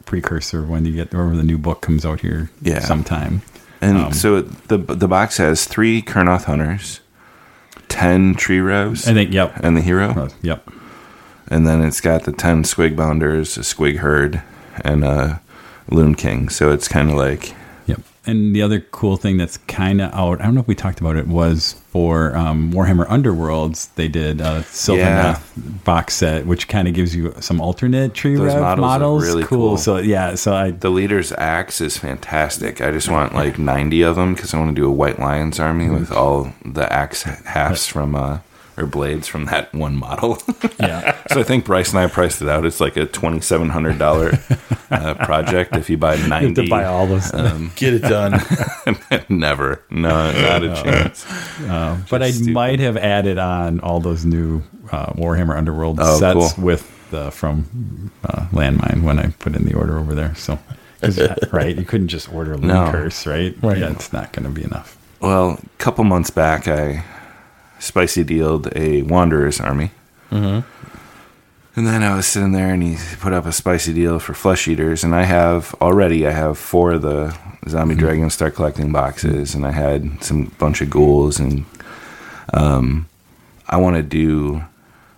precursor 0.06 0.64
when 0.64 0.84
you 0.84 0.92
get 0.92 1.14
whenever 1.14 1.38
the 1.38 1.44
new 1.44 1.58
book 1.58 1.80
comes 1.82 2.06
out 2.06 2.20
here. 2.20 2.50
Yeah. 2.62 2.80
sometime. 2.80 3.42
And 3.80 3.98
Um, 3.98 4.14
so 4.14 4.42
the 4.42 4.78
the 4.78 5.08
box 5.08 5.38
has 5.38 5.66
three 5.66 6.02
Kurnoth 6.02 6.44
hunters, 6.46 7.00
ten 7.88 8.36
tree 8.36 8.60
revs, 8.60 9.08
I 9.08 9.14
think. 9.14 9.32
Yep. 9.32 9.54
and 9.64 9.78
the 9.78 9.82
hero, 9.82 10.28
yep. 10.42 10.70
And 11.50 11.68
then 11.68 11.82
it's 11.84 12.02
got 12.02 12.24
the 12.24 12.32
ten 12.32 12.64
squig 12.64 12.96
bounders, 12.96 13.58
a 13.58 13.62
squig 13.62 13.98
herd, 13.98 14.42
and 14.82 15.04
a 15.04 15.42
loon 15.90 16.16
king. 16.16 16.50
So 16.50 16.72
it's 16.72 16.88
kind 16.88 17.10
of 17.10 17.16
like 17.16 17.54
Yep. 17.88 18.02
And 18.28 18.56
the 18.56 18.62
other 18.62 18.80
cool 18.80 19.18
thing 19.18 19.38
that's 19.38 19.58
kind 19.58 20.00
of 20.00 20.14
out, 20.14 20.40
I 20.42 20.44
don't 20.44 20.54
know 20.54 20.62
if 20.62 20.68
we 20.68 20.76
talked 20.76 21.00
about 21.00 21.16
it, 21.16 21.26
was 21.28 21.74
for 21.90 22.36
um, 22.36 22.72
Warhammer 22.72 23.08
Underworlds, 23.08 23.90
they 23.96 24.08
did 24.08 24.42
a 24.42 24.62
Sylvaneth 24.62 25.84
box 25.84 26.14
set, 26.14 26.46
which 26.46 26.68
kind 26.68 26.88
of 26.88 26.94
gives 26.94 27.16
you 27.16 27.34
some 27.40 27.60
alternate 27.60 28.14
tree 28.14 28.36
Those 28.36 28.54
rev 28.54 28.62
models 28.62 28.78
are 28.78 28.80
models. 28.82 29.26
really 29.26 29.44
cool. 29.44 29.78
So, 29.78 29.98
yeah, 29.98 30.36
so 30.36 30.54
I, 30.54 30.70
the 30.70 30.92
leader's 30.92 31.32
axe 31.32 31.82
is 31.82 31.98
fantastic. 31.98 32.80
I 32.80 32.92
just 32.92 33.10
want 33.10 33.34
like 33.34 33.58
ninety 33.58 34.04
of 34.04 34.16
them 34.18 34.36
because 34.36 34.54
I 34.54 34.60
want 34.60 34.76
to 34.76 34.80
do 34.80 34.88
a 34.88 34.92
White 34.92 35.18
Lions 35.18 35.60
army 35.60 35.90
with 35.90 36.12
all 36.12 36.54
the 36.64 36.92
axe 36.94 37.24
halves 37.24 37.88
from 37.88 38.14
uh 38.14 38.40
or 38.80 38.86
blades 38.86 39.28
from 39.28 39.46
that 39.46 39.74
one 39.74 39.96
model. 39.96 40.38
yeah. 40.80 41.18
so 41.32 41.40
I 41.40 41.44
think 41.44 41.66
Bryce 41.66 41.90
and 41.92 42.00
I 42.00 42.08
priced 42.08 42.42
it 42.42 42.50
out. 42.50 42.66
It's 42.66 42.80
like 42.80 42.96
a 42.98 43.06
twenty 43.06 43.42
seven 43.42 43.70
hundred 43.70 43.98
dollar 44.00 44.32
uh, 44.92 45.14
project 45.26 45.76
if 45.76 45.90
you 45.90 45.98
buy 45.98 46.14
You 46.16 46.22
have 46.22 46.30
ninety. 46.30 46.64
to 46.64 46.70
buy 46.70 46.86
all 46.86 47.06
those. 47.08 47.34
Um, 47.34 47.72
Get 47.76 47.94
it 47.94 48.02
done. 48.02 48.40
never, 49.30 49.84
no, 49.90 50.10
not 50.32 50.64
a 50.64 50.74
chance. 50.84 51.26
but 52.10 52.22
I 52.24 52.32
stupid. 52.32 52.54
might 52.54 52.80
have 52.80 52.98
added 52.98 53.38
on 53.38 53.80
all 53.82 54.00
those 54.00 54.26
new 54.26 54.62
uh, 54.92 55.08
Warhammer 55.14 55.58
Underworld 55.58 56.00
Oh, 56.02 56.18
sets 56.20 56.54
cool. 56.54 56.64
with 56.66 57.10
the 57.12 57.32
from 57.32 58.12
uh, 58.24 58.48
Landmine 58.52 59.04
when 59.04 59.20
I 59.20 59.28
put 59.40 59.56
in 59.56 59.66
the 59.66 59.74
order 59.74 59.98
over 59.98 60.14
there. 60.16 60.36
So, 60.36 60.60
'cause, 61.02 61.18
uh, 61.20 61.36
right, 61.52 61.76
you 61.76 61.84
couldn't 61.86 62.08
just 62.10 62.32
order 62.34 62.56
Loon 62.58 62.68
No. 62.68 62.92
Curse, 62.92 63.26
right? 63.28 63.56
Right. 63.62 63.78
Yeah, 63.80 63.92
it's 63.92 64.14
not 64.14 64.32
going 64.32 64.44
to 64.46 64.52
be 64.52 64.64
enough. 64.64 64.96
Well, 65.20 65.60
a 65.64 65.78
couple 65.80 66.04
months 66.06 66.30
back, 66.30 66.68
I 66.68 67.04
spicy 67.80 68.24
dealed 68.24 68.68
a 68.76 69.02
Wanderer's 69.04 69.60
army. 69.60 69.92
And 71.76 71.88
then 71.88 72.04
I 72.04 72.16
was 72.16 72.28
sitting 72.28 72.52
there, 72.52 72.74
and 72.74 72.84
he 72.84 72.98
put 73.20 73.32
up 73.32 73.46
a 73.46 73.52
spicy 73.54 73.94
deal 73.94 74.20
for 74.20 74.34
flesh 74.34 74.68
eaters, 74.68 75.04
and 75.04 75.16
I 75.16 75.24
have 75.24 75.74
already 75.82 76.28
I 76.28 76.32
have 76.32 76.58
four 76.58 76.94
of 76.94 77.04
the 77.04 77.38
zombie 77.70 77.96
dragons 77.96 78.34
start 78.34 78.56
collecting 78.56 78.92
boxes, 78.92 79.56
and 79.56 79.66
I 79.66 79.72
had 79.72 80.22
some 80.24 80.46
bunch 80.60 80.82
of 80.82 80.90
ghouls, 80.90 81.40
and 81.40 81.66
um, 82.54 83.08
I 83.68 83.78
want 83.78 83.96
to 83.96 84.04
do 84.04 84.64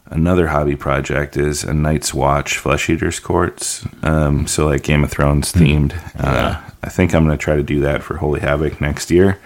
another 0.08 0.48
hobby 0.48 0.76
project 0.76 1.38
is 1.38 1.64
a 1.64 1.74
Night's 1.74 2.14
Watch 2.14 2.58
flesh 2.58 2.90
eaters 2.90 3.20
courts, 3.20 3.86
um, 4.04 4.46
so 4.46 4.68
like 4.68 4.84
Game 4.84 5.04
of 5.04 5.10
Thrones 5.10 5.52
themed. 5.54 5.94
Uh, 6.20 6.60
I 6.84 6.90
think 6.90 7.16
I'm 7.16 7.26
going 7.26 7.38
to 7.38 7.44
try 7.44 7.56
to 7.56 7.64
do 7.64 7.80
that 7.82 8.04
for 8.04 8.18
Holy 8.18 8.42
Havoc 8.42 8.80
next 8.82 9.10
year. 9.10 9.40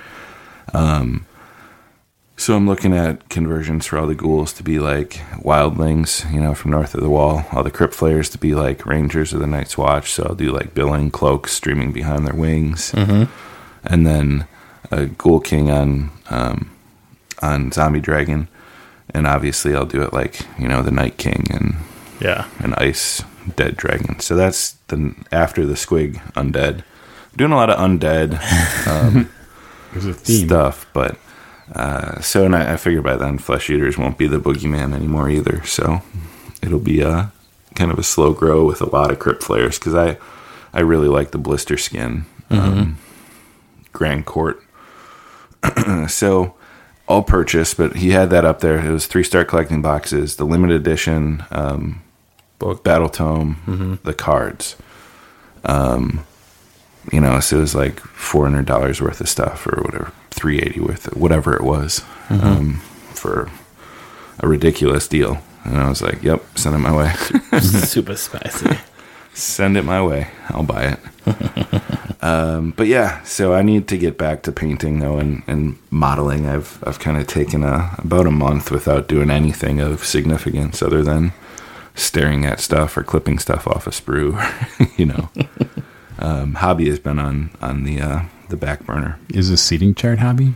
So 2.37 2.55
I'm 2.55 2.67
looking 2.67 2.93
at 2.93 3.29
conversions 3.29 3.85
for 3.85 3.97
all 3.97 4.07
the 4.07 4.13
ghouls 4.15 4.51
to 4.53 4.63
be 4.63 4.77
like 4.77 5.13
wildlings, 5.39 6.31
you 6.33 6.41
know, 6.41 6.53
from 6.53 6.71
north 6.71 6.93
of 6.93 7.01
the 7.01 7.09
wall. 7.09 7.45
All 7.53 7.63
the 7.63 7.71
crypt 7.71 7.93
flayers 7.93 8.29
to 8.31 8.37
be 8.37 8.53
like 8.53 8.85
rangers 8.85 9.31
of 9.33 9.39
the 9.39 9.47
Night's 9.47 9.77
Watch. 9.77 10.11
So 10.11 10.23
I'll 10.23 10.35
do 10.35 10.51
like 10.51 10.73
billing 10.73 11.11
cloaks 11.11 11.53
streaming 11.53 11.91
behind 11.93 12.27
their 12.27 12.35
wings, 12.35 12.93
and 12.93 14.05
then 14.05 14.47
a 14.91 15.05
ghoul 15.05 15.39
king 15.39 15.71
on 15.71 16.11
um, 16.29 16.71
on 17.41 17.71
zombie 17.71 18.01
dragon, 18.01 18.49
and 19.13 19.25
obviously 19.25 19.73
I'll 19.73 19.85
do 19.85 20.01
it 20.01 20.11
like 20.13 20.41
you 20.59 20.67
know 20.67 20.81
the 20.81 20.91
Night 20.91 21.17
King 21.17 21.47
and 21.51 21.75
Yeah. 22.19 22.47
an 22.59 22.73
ice 22.75 23.23
dead 23.55 23.77
dragon. 23.77 24.19
So 24.19 24.35
that's 24.35 24.71
the 24.89 25.15
after 25.31 25.65
the 25.65 25.75
squig 25.75 26.21
undead. 26.33 26.83
Doing 27.37 27.53
a 27.53 27.55
lot 27.55 27.69
of 27.69 27.79
undead 27.79 28.37
theme. 29.93 30.47
stuff, 30.47 30.85
but 30.93 31.17
uh, 31.73 32.21
so 32.21 32.45
and 32.45 32.55
I, 32.55 32.73
I 32.73 32.77
figure 32.77 33.01
by 33.01 33.15
then 33.15 33.37
flesh 33.37 33.69
eaters 33.69 33.97
won't 33.97 34.17
be 34.17 34.27
the 34.27 34.39
boogeyman 34.39 34.93
anymore 34.93 35.29
either. 35.29 35.63
So 35.65 36.01
it'll 36.61 36.79
be 36.79 37.01
a 37.01 37.31
kind 37.75 37.91
of 37.91 37.99
a 37.99 38.03
slow 38.03 38.33
grow 38.33 38.65
with 38.65 38.81
a 38.81 38.89
lot 38.89 39.11
of 39.11 39.19
crypt 39.19 39.43
flayers 39.43 39.79
because 39.79 39.95
I 39.95 40.17
I 40.73 40.81
really 40.81 41.07
like 41.07 41.31
the 41.31 41.37
blister 41.37 41.77
skin 41.77 42.25
um, 42.49 42.97
Grand 43.91 44.25
Court. 44.25 44.61
so 46.07 46.55
all 47.07 47.23
purchase, 47.23 47.73
but 47.73 47.97
he 47.97 48.11
had 48.11 48.29
that 48.29 48.45
up 48.45 48.59
there. 48.59 48.79
It 48.79 48.91
was 48.91 49.07
three 49.07 49.23
star 49.23 49.45
collecting 49.45 49.81
boxes, 49.81 50.35
the 50.35 50.45
limited 50.45 50.75
edition 50.81 51.43
um, 51.51 52.01
book, 52.59 52.83
battle 52.83 53.09
tome, 53.09 53.99
the 54.03 54.13
cards. 54.13 54.75
Um, 55.63 56.25
you 57.11 57.19
know, 57.21 57.39
so 57.39 57.57
it 57.57 57.61
was 57.61 57.75
like 57.75 57.99
four 57.99 58.43
hundred 58.45 58.65
dollars 58.65 59.01
worth 59.01 59.21
of 59.21 59.29
stuff 59.29 59.67
or 59.67 59.81
whatever, 59.81 60.11
three 60.35 60.59
eighty 60.59 60.79
with 60.79 61.07
of, 61.07 61.17
whatever 61.17 61.55
it 61.55 61.63
was, 61.63 62.03
um, 62.29 62.81
for 63.13 63.49
a 64.39 64.47
ridiculous 64.47 65.07
deal. 65.07 65.39
And 65.63 65.77
I 65.77 65.89
was 65.89 66.01
like, 66.01 66.21
"Yep, 66.21 66.43
send 66.55 66.75
it 66.75 66.79
my 66.79 66.95
way. 66.95 67.13
Super 67.59 68.15
spicy. 68.15 68.77
send 69.33 69.77
it 69.77 69.83
my 69.83 70.01
way. 70.03 70.27
I'll 70.49 70.63
buy 70.63 70.95
it." 70.95 70.99
um, 72.23 72.71
but 72.77 72.87
yeah, 72.87 73.23
so 73.23 73.53
I 73.53 73.61
need 73.63 73.87
to 73.87 73.97
get 73.97 74.17
back 74.17 74.43
to 74.43 74.51
painting 74.51 74.99
though, 74.99 75.17
and, 75.17 75.41
and 75.47 75.77
modeling. 75.89 76.45
I've 76.45 76.83
I've 76.85 76.99
kind 76.99 77.17
of 77.17 77.25
taken 77.27 77.63
a 77.63 77.95
about 77.97 78.27
a 78.27 78.31
month 78.31 78.69
without 78.71 79.07
doing 79.07 79.31
anything 79.31 79.79
of 79.79 80.03
significance 80.05 80.81
other 80.83 81.01
than 81.03 81.33
staring 81.95 82.45
at 82.45 82.59
stuff 82.59 82.97
or 82.97 83.03
clipping 83.03 83.39
stuff 83.39 83.67
off 83.67 83.87
a 83.87 83.89
sprue. 83.89 84.35
you 84.99 85.05
know, 85.05 85.29
um, 86.19 86.53
hobby 86.55 86.89
has 86.89 86.99
been 86.99 87.19
on 87.19 87.51
on 87.61 87.83
the 87.83 88.01
uh, 88.01 88.21
the 88.49 88.57
back 88.57 88.85
burner. 88.85 89.19
Is 89.29 89.49
a 89.49 89.57
seating 89.57 89.93
chart 89.95 90.19
hobby? 90.19 90.53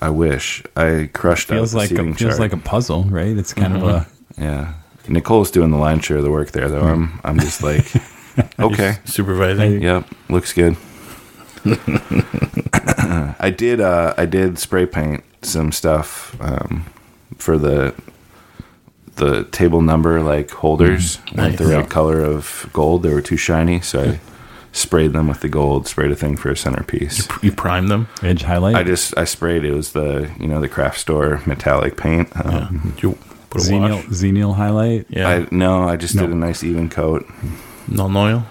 I 0.00 0.10
wish 0.10 0.62
I 0.76 1.08
crushed 1.14 1.50
out 1.50 1.54
Feels 1.56 1.72
the 1.72 1.78
like 1.78 1.90
a, 1.90 1.96
seating 1.96 2.14
feels 2.14 2.30
chart. 2.32 2.40
like 2.40 2.52
a 2.52 2.58
puzzle, 2.58 3.04
right? 3.04 3.36
It's 3.36 3.54
kind 3.54 3.74
of 3.76 3.82
a 3.82 4.06
yeah. 4.38 4.74
Nicole's 5.08 5.50
doing 5.50 5.70
the 5.70 5.76
line 5.78 6.00
share 6.00 6.16
of 6.18 6.22
the 6.24 6.30
work 6.30 6.50
there, 6.52 6.68
though. 6.68 6.82
I'm 6.82 7.20
I'm 7.24 7.38
just 7.38 7.62
like, 7.62 7.86
okay, 8.58 8.98
Supervising. 9.04 9.82
yep, 9.82 10.06
looks 10.28 10.52
good. 10.52 10.76
I 13.38 13.52
did 13.56 13.80
uh, 13.80 14.14
I 14.16 14.26
did 14.26 14.58
spray 14.58 14.86
paint 14.86 15.24
some 15.42 15.72
stuff 15.72 16.36
um, 16.40 16.84
for 17.38 17.58
the 17.58 17.94
the 19.16 19.44
table 19.44 19.80
number 19.82 20.20
like 20.22 20.50
holders 20.50 21.18
with 21.26 21.36
Nice. 21.36 21.58
the 21.58 21.64
right 21.66 21.72
Yeah. 21.82 21.86
color 21.86 22.20
of 22.20 22.68
gold. 22.72 23.02
They 23.02 23.12
were 23.12 23.22
too 23.22 23.36
shiny, 23.36 23.80
so 23.80 24.02
I 24.02 24.20
sprayed 24.74 25.12
them 25.14 25.28
with 25.28 25.40
the 25.40 25.48
gold. 25.48 25.86
Sprayed 25.88 26.10
a 26.10 26.16
thing 26.16 26.36
for 26.36 26.50
a 26.50 26.56
centerpiece. 26.56 27.26
You 27.42 27.50
prime 27.52 27.88
them. 27.88 28.08
edge 28.22 28.42
highlight. 28.42 28.74
I 28.74 28.82
just 28.82 29.16
I 29.16 29.24
sprayed 29.24 29.64
it 29.64 29.72
was 29.72 29.92
the 29.92 30.30
you 30.38 30.46
know 30.48 30.60
the 30.60 30.68
craft 30.68 30.98
store 31.00 31.40
metallic 31.46 31.96
paint. 31.96 32.28
Um, 32.44 32.92
Did 32.94 33.02
you 33.02 33.18
put 33.50 33.62
a 33.62 33.64
Xenial, 33.64 33.96
wash? 33.96 34.04
Xenial 34.06 34.54
highlight. 34.56 35.06
Yeah. 35.08 35.28
I 35.28 35.46
no, 35.50 35.88
I 35.88 35.96
just 35.96 36.14
No. 36.14 36.22
did 36.22 36.30
a 36.32 36.34
nice 36.34 36.62
even 36.62 36.90
coat. 36.90 37.24
Nuln 37.88 38.14
Oil. 38.16 38.44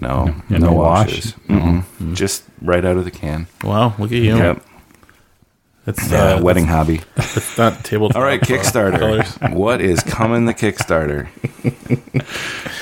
No, 0.00 0.26
Yeah, 0.48 0.58
no, 0.58 0.66
no 0.68 0.72
wash? 0.74 1.06
washes. 1.08 1.32
Mm-mm. 1.48 1.82
Just 2.14 2.44
right 2.62 2.84
out 2.84 2.96
of 2.96 3.04
the 3.04 3.10
can. 3.10 3.46
Wow. 3.64 3.94
Look 3.98 4.12
at 4.12 4.18
you. 4.18 4.36
Yep. 4.36 4.62
That's 5.86 6.10
Yeah, 6.10 6.34
uh, 6.34 6.42
wedding 6.42 6.66
hobby. 6.66 7.00
It's 7.16 7.56
not 7.58 7.82
tabletop. 7.84 8.16
All 8.16 8.22
right, 8.22 8.40
uh, 8.42 8.46
Kickstarter. 8.46 9.52
what 9.54 9.80
is 9.80 10.00
coming 10.02 10.44
the 10.44 10.54
Kickstarter? 10.54 11.26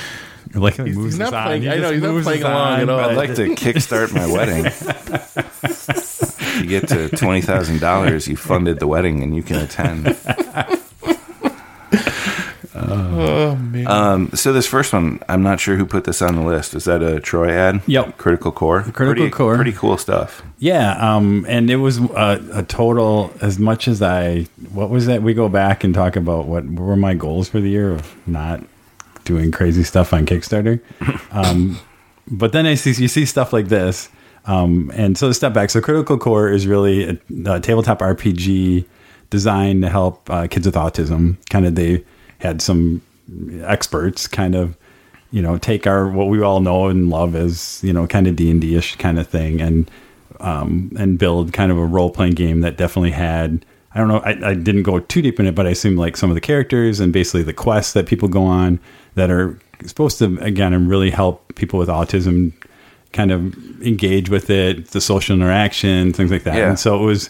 Like 0.53 0.75
he 0.75 0.83
He's- 0.83 0.95
moves 0.95 1.13
he's 1.13 1.19
not 1.19 1.33
on. 1.33 1.43
playing- 1.45 1.61
He 1.63 1.69
I 1.69 1.75
know 1.77 1.91
he's 1.91 2.01
not 2.01 2.23
playing 2.23 2.43
along 2.43 2.79
at 2.81 2.89
all. 2.89 2.99
I'd 2.99 3.17
like 3.17 3.35
to 3.35 3.47
kickstart 3.55 4.13
my 4.13 4.25
wedding. 4.31 4.65
you 6.63 6.67
get 6.69 6.87
to 6.89 7.09
twenty 7.15 7.41
thousand 7.41 7.79
dollars, 7.81 8.27
you 8.27 8.35
funded 8.37 8.79
the 8.79 8.87
wedding, 8.87 9.23
and 9.23 9.35
you 9.35 9.43
can 9.43 9.57
attend. 9.57 10.15
Oh 12.79 13.55
man. 13.55 13.87
Um, 13.87 14.29
so 14.35 14.53
this 14.53 14.67
first 14.67 14.93
one, 14.93 15.19
I'm 15.27 15.41
not 15.41 15.59
sure 15.59 15.75
who 15.77 15.85
put 15.85 16.03
this 16.03 16.21
on 16.21 16.35
the 16.35 16.41
list. 16.43 16.75
Is 16.75 16.83
that 16.83 17.01
a 17.01 17.19
Troy 17.19 17.49
ad? 17.49 17.81
Yep. 17.87 18.17
Critical 18.17 18.51
Core. 18.51 18.81
Critical 18.83 19.05
pretty, 19.13 19.29
Core. 19.31 19.55
Pretty 19.55 19.71
cool 19.71 19.97
stuff. 19.97 20.43
Yeah, 20.59 20.91
um, 21.15 21.45
and 21.49 21.69
it 21.71 21.77
was 21.77 21.97
a, 21.97 22.45
a 22.53 22.63
total. 22.63 23.33
As 23.41 23.57
much 23.57 23.87
as 23.87 24.01
I, 24.01 24.43
what 24.71 24.89
was 24.91 25.07
that? 25.07 25.23
We 25.23 25.33
go 25.33 25.49
back 25.49 25.83
and 25.83 25.93
talk 25.93 26.15
about 26.15 26.45
what 26.45 26.65
were 26.65 26.95
my 26.95 27.15
goals 27.15 27.49
for 27.49 27.59
the 27.59 27.69
year 27.69 27.91
of 27.93 28.15
not 28.27 28.61
doing 29.27 29.51
crazy 29.51 29.83
stuff 29.83 30.13
on 30.13 30.25
Kickstarter. 30.25 30.81
Um, 31.31 31.79
but 32.29 32.51
then 32.51 32.65
I 32.65 32.73
see 32.73 32.99
you 33.01 33.07
see 33.07 33.25
stuff 33.25 33.53
like 33.53 33.67
this, 33.67 34.09
um, 34.45 34.91
and 34.95 35.17
so 35.17 35.31
step 35.31 35.53
back. 35.53 35.69
So 35.69 35.81
Critical 35.81 36.17
Core 36.17 36.49
is 36.49 36.65
really 36.65 37.03
a, 37.09 37.17
a 37.45 37.59
tabletop 37.59 37.99
RPG 37.99 38.85
designed 39.29 39.83
to 39.83 39.89
help 39.89 40.27
uh, 40.29 40.47
kids 40.47 40.65
with 40.65 40.75
autism. 40.75 41.37
Kind 41.49 41.65
of 41.65 41.75
they 41.75 42.03
had 42.39 42.61
some 42.61 43.01
experts 43.63 44.27
kind 44.27 44.55
of 44.55 44.77
you 45.31 45.41
know 45.41 45.57
take 45.57 45.85
our 45.85 46.07
what 46.09 46.29
we 46.29 46.41
all 46.41 46.59
know 46.59 46.87
and 46.87 47.09
love 47.09 47.35
as 47.35 47.83
you 47.83 47.91
know 47.91 48.07
kind 48.07 48.27
of 48.27 48.35
d&d 48.35 48.75
ish 48.75 48.95
kind 48.95 49.19
of 49.19 49.27
thing 49.27 49.59
and 49.59 49.91
um 50.39 50.91
and 50.97 51.19
build 51.19 51.51
kind 51.51 51.71
of 51.71 51.77
a 51.77 51.85
role-playing 51.85 52.33
game 52.33 52.61
that 52.61 52.77
definitely 52.77 53.11
had 53.11 53.65
i 53.93 53.99
don't 53.99 54.07
know 54.07 54.19
I, 54.19 54.51
I 54.51 54.53
didn't 54.53 54.83
go 54.83 54.99
too 54.99 55.21
deep 55.21 55.39
in 55.39 55.45
it 55.45 55.55
but 55.55 55.67
i 55.67 55.71
assume 55.71 55.97
like 55.97 56.15
some 56.15 56.29
of 56.29 56.35
the 56.35 56.41
characters 56.41 56.99
and 56.99 57.11
basically 57.11 57.43
the 57.43 57.53
quests 57.53 57.93
that 57.93 58.05
people 58.05 58.29
go 58.29 58.45
on 58.45 58.79
that 59.17 59.29
are 59.29 59.59
supposed 59.85 60.17
to 60.19 60.37
again 60.39 60.73
and 60.73 60.89
really 60.89 61.11
help 61.11 61.53
people 61.55 61.77
with 61.77 61.89
autism 61.89 62.51
kind 63.13 63.31
of 63.31 63.53
engage 63.81 64.29
with 64.29 64.49
it 64.49 64.87
the 64.91 65.01
social 65.01 65.35
interaction 65.35 66.13
things 66.13 66.31
like 66.31 66.43
that 66.43 66.55
Yeah. 66.57 66.69
and 66.69 66.79
so 66.79 67.01
it 67.01 67.05
was 67.05 67.29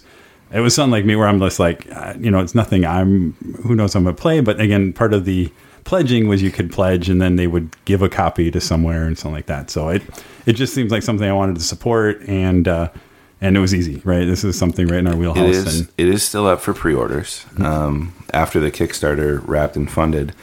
it 0.52 0.62
was 0.62 0.74
something 0.74 0.92
like 0.92 1.04
me 1.04 1.16
where 1.18 1.28
I'm 1.28 1.40
just 1.42 1.60
like, 1.60 1.86
uh, 1.92 2.14
you 2.18 2.32
know, 2.32 2.40
it's 2.40 2.56
nothing 2.56 2.86
I'm, 2.86 3.34
who 3.64 3.76
knows 3.76 3.94
I'm 3.96 4.06
to 4.06 4.14
play. 4.14 4.40
But 4.40 4.62
again, 4.62 4.94
part 4.94 5.14
of 5.14 5.26
the 5.26 5.52
pledging 5.84 6.30
was 6.30 6.42
you 6.42 6.52
could 6.52 6.72
pledge 6.72 7.10
and 7.10 7.22
then 7.22 7.36
they 7.36 7.48
would 7.48 7.76
give 7.84 8.02
a 8.02 8.08
copy 8.08 8.50
to 8.52 8.62
somewhere 8.62 9.04
and 9.04 9.18
something 9.18 9.36
like 9.36 9.48
that. 9.48 9.70
So 9.70 9.90
it, 9.90 10.04
it 10.46 10.54
just 10.54 10.74
seems 10.74 10.90
like 10.90 11.04
something 11.04 11.28
I 11.30 11.34
wanted 11.34 11.58
to 11.58 11.64
support 11.64 12.22
and, 12.30 12.66
uh, 12.66 12.88
and 13.42 13.58
it 13.58 13.60
was 13.60 13.76
easy, 13.76 14.02
right? 14.06 14.24
This 14.24 14.46
is 14.46 14.58
something 14.58 14.88
right 14.88 15.00
in 15.00 15.08
our 15.08 15.18
wheelhouse. 15.18 15.54
is. 15.54 15.80
And 15.82 15.90
It 15.98 16.08
is 16.08 16.24
still 16.24 16.48
up 16.48 16.62
for 16.62 16.74
pre-orders 16.74 17.46
um, 17.60 18.14
after 18.34 18.62
the 18.62 18.72
Kickstarter 18.72 19.46
wrapped 19.46 19.76
and 19.76 19.92
funded. 19.92 20.34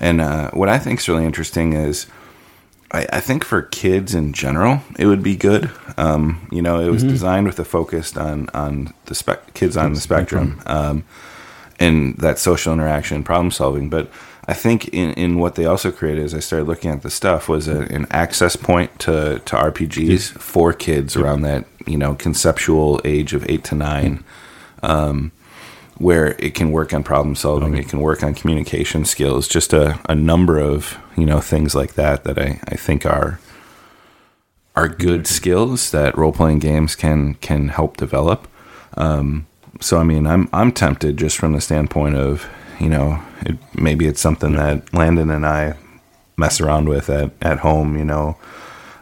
And 0.00 0.20
uh, 0.20 0.50
what 0.50 0.68
I 0.68 0.78
think 0.78 1.00
is 1.00 1.08
really 1.08 1.24
interesting 1.24 1.72
is, 1.72 2.06
I, 2.92 3.06
I 3.12 3.20
think 3.20 3.44
for 3.44 3.62
kids 3.62 4.14
in 4.14 4.32
general, 4.32 4.82
it 4.98 5.06
would 5.06 5.22
be 5.22 5.36
good. 5.36 5.70
Um, 5.96 6.48
you 6.52 6.62
know, 6.62 6.80
it 6.80 6.90
was 6.90 7.02
designed 7.02 7.46
with 7.46 7.58
a 7.58 7.64
focus 7.64 8.16
on 8.16 8.48
on 8.54 8.92
the 9.06 9.14
spec- 9.14 9.54
kids 9.54 9.76
on 9.76 9.94
the 9.94 10.00
spectrum, 10.00 10.62
um, 10.66 11.04
and 11.80 12.16
that 12.18 12.38
social 12.38 12.72
interaction, 12.72 13.22
problem 13.22 13.50
solving. 13.50 13.88
But 13.88 14.10
I 14.46 14.54
think 14.54 14.88
in, 14.88 15.12
in 15.14 15.38
what 15.38 15.56
they 15.56 15.64
also 15.64 15.90
created, 15.90 16.24
as 16.24 16.34
I 16.34 16.38
started 16.38 16.68
looking 16.68 16.90
at 16.90 17.02
the 17.02 17.10
stuff, 17.10 17.48
was 17.48 17.66
a, 17.66 17.80
an 17.92 18.06
access 18.10 18.54
point 18.54 18.98
to 19.00 19.40
to 19.40 19.56
RPGs 19.56 20.30
for 20.38 20.72
kids 20.72 21.16
around 21.16 21.42
that 21.42 21.64
you 21.86 21.96
know 21.96 22.14
conceptual 22.14 23.00
age 23.04 23.32
of 23.32 23.48
eight 23.48 23.64
to 23.64 23.74
nine 23.74 24.22
where 25.98 26.36
it 26.38 26.54
can 26.54 26.70
work 26.70 26.92
on 26.92 27.02
problem 27.02 27.34
solving, 27.34 27.74
it 27.74 27.88
can 27.88 28.00
work 28.00 28.22
on 28.22 28.34
communication 28.34 29.04
skills, 29.04 29.48
just 29.48 29.72
a, 29.72 29.98
a 30.08 30.14
number 30.14 30.58
of 30.58 30.98
you 31.16 31.24
know 31.24 31.40
things 31.40 31.74
like 31.74 31.94
that 31.94 32.24
that 32.24 32.38
I, 32.38 32.60
I 32.68 32.76
think 32.76 33.06
are 33.06 33.40
are 34.74 34.88
good 34.88 35.26
skills 35.26 35.90
that 35.90 36.16
role 36.18 36.32
playing 36.32 36.58
games 36.58 36.94
can 36.94 37.34
can 37.34 37.68
help 37.68 37.96
develop. 37.96 38.46
Um, 38.94 39.46
so 39.80 39.98
I 39.98 40.04
mean, 40.04 40.26
I'm 40.26 40.48
I'm 40.52 40.72
tempted 40.72 41.16
just 41.16 41.38
from 41.38 41.52
the 41.52 41.60
standpoint 41.60 42.16
of 42.16 42.48
you 42.78 42.88
know 42.88 43.22
it, 43.40 43.56
maybe 43.74 44.06
it's 44.06 44.20
something 44.20 44.52
that 44.52 44.92
Landon 44.92 45.30
and 45.30 45.46
I 45.46 45.76
mess 46.36 46.60
around 46.60 46.88
with 46.88 47.08
at 47.08 47.32
at 47.40 47.60
home, 47.60 47.96
you 47.96 48.04
know. 48.04 48.36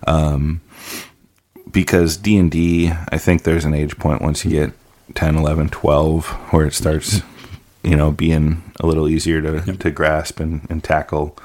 Um, 0.06 0.60
because 1.70 2.16
D&D, 2.16 2.92
I 3.08 3.18
think 3.18 3.42
there's 3.42 3.64
an 3.64 3.74
age 3.74 3.98
point 3.98 4.22
once 4.22 4.44
you 4.44 4.50
get 4.52 4.72
10, 5.14 5.36
11, 5.36 5.68
12 5.70 6.26
where 6.52 6.66
it 6.66 6.74
starts, 6.74 7.20
you 7.82 7.96
know, 7.96 8.10
being 8.10 8.62
a 8.80 8.86
little 8.86 9.08
easier 9.08 9.40
to, 9.42 9.76
to 9.76 9.90
grasp 9.90 10.40
and, 10.40 10.66
and 10.70 10.82
tackle. 10.82 11.36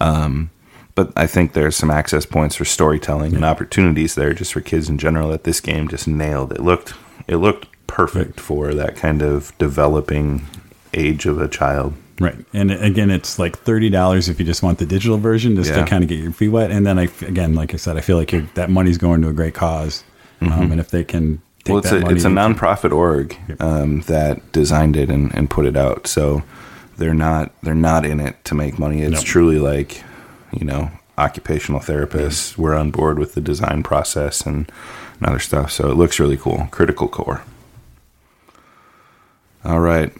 Um, 0.00 0.50
but 0.94 1.12
I 1.14 1.26
think 1.26 1.52
there's 1.52 1.76
some 1.76 1.90
access 1.90 2.24
points 2.24 2.56
for 2.56 2.64
storytelling 2.64 3.34
and 3.34 3.44
opportunities 3.44 4.14
there 4.14 4.32
just 4.32 4.52
for 4.54 4.60
kids 4.62 4.88
in 4.88 4.96
general 4.98 5.28
that 5.30 5.44
this 5.44 5.60
game 5.60 5.88
just 5.88 6.08
nailed. 6.08 6.52
It 6.52 6.60
looked 6.60 6.94
it 7.28 7.36
looked 7.36 7.66
perfect 7.86 8.40
for 8.40 8.72
that 8.74 8.96
kind 8.96 9.20
of 9.22 9.52
developing 9.58 10.46
age 10.94 11.26
of 11.26 11.40
a 11.40 11.48
child. 11.48 11.92
right. 12.20 12.36
And 12.54 12.70
again, 12.70 13.10
it's 13.10 13.38
like 13.38 13.62
$30 13.64 14.28
if 14.30 14.38
you 14.40 14.46
just 14.46 14.62
want 14.62 14.78
the 14.78 14.86
digital 14.86 15.18
version 15.18 15.54
just 15.56 15.70
Yeah. 15.70 15.80
to 15.80 15.84
kind 15.84 16.02
of 16.02 16.08
get 16.08 16.18
your 16.18 16.32
feet 16.32 16.48
wet. 16.48 16.70
And 16.70 16.86
then 16.86 16.98
I, 16.98 17.04
again, 17.22 17.54
like 17.54 17.74
I 17.74 17.76
said, 17.76 17.96
I 17.96 18.00
feel 18.00 18.16
like 18.16 18.32
you're, 18.32 18.42
that 18.54 18.70
money's 18.70 18.96
going 18.96 19.20
to 19.22 19.28
a 19.28 19.32
great 19.34 19.54
cause. 19.54 20.02
Um, 20.40 20.70
and 20.72 20.80
if 20.80 20.90
they 20.90 21.02
can 21.04 21.40
well, 21.68 21.78
it's 21.78 21.92
a, 21.92 22.06
it's 22.08 22.24
a 22.24 22.28
nonprofit 22.28 22.92
org 22.92 23.36
um, 23.60 24.00
that 24.02 24.52
designed 24.52 24.96
it 24.96 25.10
and, 25.10 25.34
and 25.34 25.48
put 25.50 25.66
it 25.66 25.76
out. 25.76 26.06
So 26.06 26.42
they're 26.96 27.14
not 27.14 27.52
they're 27.62 27.74
not 27.74 28.04
in 28.06 28.20
it 28.20 28.42
to 28.46 28.54
make 28.54 28.78
money. 28.78 29.02
It's 29.02 29.12
No. 29.16 29.22
truly 29.22 29.58
like 29.58 30.02
you 30.52 30.64
know 30.64 30.90
occupational 31.18 31.80
therapists. 31.80 32.56
We're 32.58 32.74
on 32.74 32.90
board 32.90 33.18
with 33.18 33.34
the 33.34 33.40
design 33.40 33.82
process 33.82 34.42
and, 34.46 34.70
and 35.20 35.28
other 35.28 35.38
stuff. 35.38 35.70
So 35.72 35.90
it 35.90 35.94
looks 35.96 36.18
really 36.20 36.36
cool. 36.36 36.68
Critical 36.70 37.08
Core. 37.08 37.42
All 39.64 39.80
right. 39.80 40.12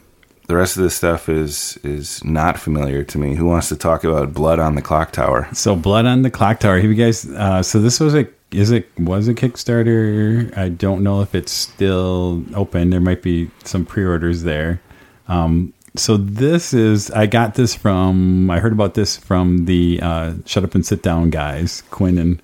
The 0.49 0.55
rest 0.57 0.77
of 0.77 0.83
this 0.85 0.95
stuff 0.95 1.29
is 1.29 1.77
is 1.83 2.25
not 2.25 2.57
familiar 2.59 3.03
to 3.05 3.19
me. 3.19 3.35
Who 3.35 3.47
wants 3.47 3.69
to 3.71 3.77
talk 3.77 4.05
about 4.05 4.33
Blood 4.33 4.59
on 4.61 4.77
the 4.77 4.83
Clock 4.83 5.11
Tower? 5.13 5.49
So 5.53 5.75
blood 5.75 6.07
on 6.07 6.23
the 6.23 6.31
clock 6.31 6.61
tower. 6.61 6.77
Have 6.79 6.89
you 6.89 6.95
guys? 6.95 7.27
Uh, 7.29 7.63
so 7.65 7.81
this 7.81 7.99
was 7.99 8.15
a 8.15 8.29
is 8.53 8.71
it 8.71 8.89
was 8.99 9.29
a 9.29 9.35
Kickstarter. 9.35 10.57
I 10.57 10.69
don't 10.69 11.03
know 11.03 11.21
if 11.21 11.35
it's 11.35 11.53
still 11.53 12.45
open. 12.55 12.91
There 12.91 13.01
might 13.01 13.23
be 13.23 13.51
some 13.65 13.85
pre-orders 13.85 14.43
there. 14.43 14.81
Um, 15.29 15.73
so 15.97 16.17
this 16.17 16.75
is 16.75 17.11
I 17.11 17.27
got 17.27 17.55
this 17.55 17.75
from 17.75 18.51
I 18.51 18.61
heard 18.61 18.73
about 18.73 18.95
this 18.95 19.17
from 19.17 19.65
the 19.65 19.99
uh, 20.03 20.35
Shut 20.45 20.65
Up 20.65 20.75
and 20.75 20.85
Sit 20.85 21.03
Down 21.03 21.31
guys, 21.31 21.83
Quinn 21.91 22.19
and 22.19 22.43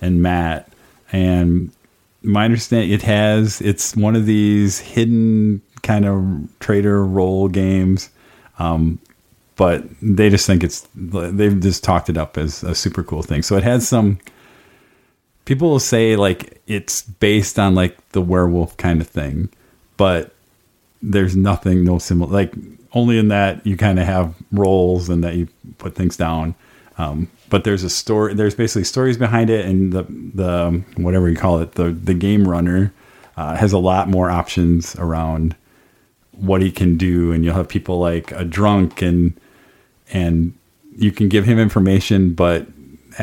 and 0.00 0.22
Matt, 0.22 0.70
and 1.12 1.70
my 2.24 2.44
understanding 2.44 2.90
it 2.90 3.02
has 3.02 3.60
it's 3.60 3.94
one 3.94 4.16
of 4.16 4.26
these 4.26 4.80
hidden 4.80 5.60
kind 5.82 6.06
of 6.06 6.48
trader 6.58 7.04
role 7.04 7.48
games 7.48 8.10
um, 8.58 8.98
but 9.56 9.84
they 10.00 10.30
just 10.30 10.46
think 10.46 10.64
it's 10.64 10.88
they've 10.94 11.60
just 11.60 11.84
talked 11.84 12.08
it 12.08 12.16
up 12.16 12.38
as 12.38 12.64
a 12.64 12.74
super 12.74 13.02
cool 13.02 13.22
thing 13.22 13.42
so 13.42 13.56
it 13.56 13.62
has 13.62 13.86
some 13.86 14.18
people 15.44 15.70
will 15.70 15.80
say 15.80 16.16
like 16.16 16.60
it's 16.66 17.02
based 17.02 17.58
on 17.58 17.74
like 17.74 17.96
the 18.10 18.20
werewolf 18.20 18.76
kind 18.76 19.00
of 19.00 19.08
thing 19.08 19.48
but 19.96 20.34
there's 21.02 21.36
nothing 21.36 21.84
no 21.84 21.98
similar 21.98 22.32
like 22.32 22.52
only 22.94 23.18
in 23.18 23.28
that 23.28 23.64
you 23.66 23.76
kind 23.76 23.98
of 23.98 24.06
have 24.06 24.34
roles 24.52 25.08
and 25.08 25.22
that 25.24 25.34
you 25.34 25.48
put 25.78 25.94
things 25.94 26.16
down. 26.16 26.54
Um, 26.96 27.28
but 27.50 27.64
there's 27.64 27.82
a 27.82 27.90
story 27.90 28.34
there's 28.34 28.54
basically 28.54 28.84
stories 28.84 29.16
behind 29.16 29.50
it 29.50 29.66
and 29.66 29.92
the 29.92 30.04
the 30.04 30.82
whatever 30.96 31.28
you 31.28 31.36
call 31.36 31.58
it 31.58 31.72
the 31.72 31.90
the 31.90 32.14
game 32.14 32.48
runner 32.48 32.92
uh, 33.36 33.56
has 33.56 33.72
a 33.72 33.78
lot 33.78 34.08
more 34.08 34.30
options 34.30 34.94
around 34.96 35.56
what 36.32 36.62
he 36.62 36.70
can 36.70 36.96
do. 36.96 37.32
And 37.32 37.44
you'll 37.44 37.54
have 37.54 37.68
people 37.68 37.98
like 37.98 38.30
a 38.32 38.44
drunk 38.44 39.02
and 39.02 39.38
and 40.12 40.56
you 40.96 41.10
can 41.10 41.28
give 41.28 41.44
him 41.44 41.58
information 41.58 42.34
but 42.34 42.66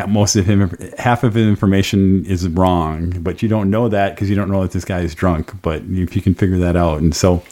most 0.07 0.35
of 0.35 0.45
him 0.45 0.69
half 0.97 1.23
of 1.23 1.33
his 1.33 1.47
information 1.47 2.25
is 2.25 2.47
wrong 2.49 3.09
but 3.21 3.41
you 3.41 3.49
don't 3.49 3.69
know 3.69 3.89
that 3.89 4.15
because 4.15 4.29
you 4.29 4.35
don't 4.35 4.49
know 4.49 4.61
that 4.61 4.71
this 4.71 4.85
guy 4.85 4.99
is 5.01 5.13
drunk 5.15 5.51
but 5.61 5.81
if 5.89 6.15
you 6.15 6.21
can 6.21 6.33
figure 6.33 6.57
that 6.57 6.75
out 6.75 6.99
and 7.01 7.13
so 7.15 7.43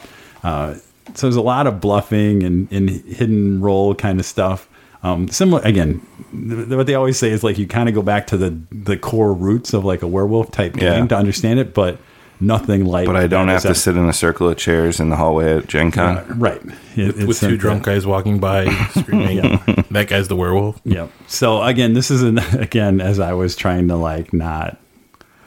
uh, 0.44 0.74
so 1.16 1.28
there's 1.28 1.36
a 1.36 1.42
lot 1.42 1.68
of 1.68 1.82
bluffing 1.82 2.44
and, 2.44 2.72
and 2.72 2.90
hidden 2.90 3.60
role 3.62 3.94
kind 3.96 4.20
of 4.20 4.26
stuff 4.26 4.68
um, 5.04 5.28
similar 5.28 5.62
again 5.64 6.02
th- 6.32 6.68
what 6.70 6.86
they 6.88 6.96
always 6.96 7.18
say 7.18 7.30
is 7.30 7.44
like 7.44 7.58
you 7.58 7.66
kind 7.68 7.90
of 7.90 7.96
go 7.96 8.02
back 8.02 8.28
to 8.28 8.38
the 8.38 8.58
the 8.72 8.98
core 8.98 9.34
roots 9.34 9.74
of 9.74 9.84
like 9.86 10.02
a 10.02 10.08
werewolf 10.08 10.52
type 10.52 10.76
Yeah. 10.76 10.96
game 10.96 11.08
to 11.10 11.16
understand 11.18 11.60
it 11.60 11.74
but 11.74 11.98
nothing 12.40 12.86
like 12.86 13.06
But 13.06 13.16
I 13.18 13.28
don't 13.28 13.48
have 13.50 13.62
to 13.64 13.76
sit 13.76 13.98
in 13.98 14.08
a 14.08 14.14
circle 14.14 14.50
of 14.50 14.58
chairs 14.58 15.00
in 15.00 15.10
the 15.10 15.16
hallway 15.16 15.58
at 15.58 15.68
Gen 15.68 15.92
Con. 15.92 16.18
uh, 16.18 16.26
right 16.36 16.62
It- 16.96 17.16
with 17.16 17.30
it's 17.30 17.40
two 17.42 17.50
like 17.52 17.60
drunk 17.60 17.84
guys 17.84 18.06
walking 18.08 18.40
by 18.40 18.66
screaming. 18.98 19.60
That 19.92 20.08
guy's 20.08 20.28
the 20.28 20.36
werewolf. 20.36 20.80
Yeah. 20.86 21.08
So 21.28 21.62
again, 21.64 21.94
this 21.94 22.10
is 22.12 22.22
an, 22.24 22.38
again 22.60 23.02
as 23.02 23.20
I 23.20 23.34
was 23.34 23.56
trying 23.56 23.88
to 23.90 23.96
like 23.96 24.34
not 24.34 24.78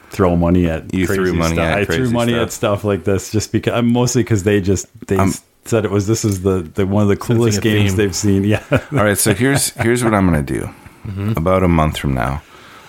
throw 0.09 0.35
money 0.35 0.69
at 0.69 0.93
You 0.93 1.07
threw 1.07 1.33
money 1.33 1.55
stuff. 1.55 1.65
at 1.67 1.77
I 1.79 1.85
threw 1.85 2.09
money 2.11 2.33
stuff. 2.33 2.41
at 2.47 2.51
stuff 2.53 2.83
like 2.83 3.03
this 3.03 3.31
just 3.31 3.51
because 3.51 3.73
I'm 3.73 3.91
mostly 3.91 4.21
because 4.23 4.43
they 4.43 4.61
just 4.61 4.85
they 5.07 5.17
Um, 5.17 5.33
said 5.65 5.85
it 5.85 5.91
was 5.91 6.05
this 6.07 6.23
is 6.23 6.43
the, 6.43 6.59
the 6.61 6.85
one 6.85 7.01
of 7.03 7.09
the 7.09 7.15
coolest 7.17 7.61
games 7.61 7.91
theme. 7.91 7.97
they've 7.97 8.15
seen. 8.15 8.43
Yeah, 8.53 8.63
All 8.71 8.79
right, 8.91 9.17
so 9.17 9.33
here's 9.33 9.69
here's 9.71 10.03
what 10.03 10.13
I'm 10.13 10.25
gonna 10.25 10.43
do. 10.43 10.69
About 11.35 11.63
a 11.63 11.67
month 11.67 11.97
from 11.97 12.13
now, 12.13 12.41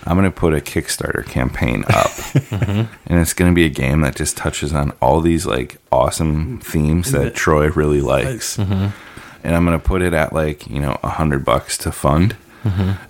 I'm 0.07 0.17
gonna 0.17 0.31
put 0.31 0.55
a 0.55 0.59
Kickstarter 0.59 1.25
campaign 1.25 1.85
up, 1.89 2.11
mm-hmm. 2.11 2.93
and 3.07 3.21
it's 3.21 3.33
gonna 3.33 3.53
be 3.53 3.65
a 3.65 3.71
game 3.71 4.03
that 4.03 4.17
just 4.17 4.37
touches 4.37 4.73
on 4.73 4.93
all 5.01 5.21
these 5.21 5.47
like 5.47 5.79
awesome 5.91 6.61
themes 6.61 7.13
that 7.13 7.19
mm-hmm. 7.19 7.35
Troy 7.35 7.69
really 7.71 8.01
likes. 8.01 8.59
Mm-hmm. 8.59 8.89
And 9.45 9.57
I'm 9.57 9.65
gonna 9.65 9.79
put 9.79 10.03
it 10.03 10.13
at 10.13 10.33
like 10.33 10.67
you 10.67 10.81
know 10.81 10.99
a 11.03 11.11
hundred 11.11 11.45
bucks 11.45 11.79
to 11.79 11.93
fund, 11.93 12.37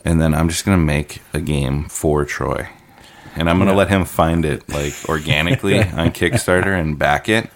and 0.04 0.20
then 0.20 0.34
I'm 0.34 0.48
just 0.48 0.64
gonna 0.64 0.78
make 0.78 1.20
a 1.32 1.40
game 1.40 1.88
for 1.88 2.24
Troy, 2.24 2.68
and 3.34 3.50
I'm 3.50 3.58
gonna 3.58 3.74
let 3.74 3.88
him 3.88 4.04
find 4.04 4.44
it 4.44 4.68
like 4.68 4.94
organically 5.08 5.78
on 5.80 6.10
Kickstarter 6.10 6.78
and 6.78 6.98
back 6.98 7.28
it. 7.28 7.50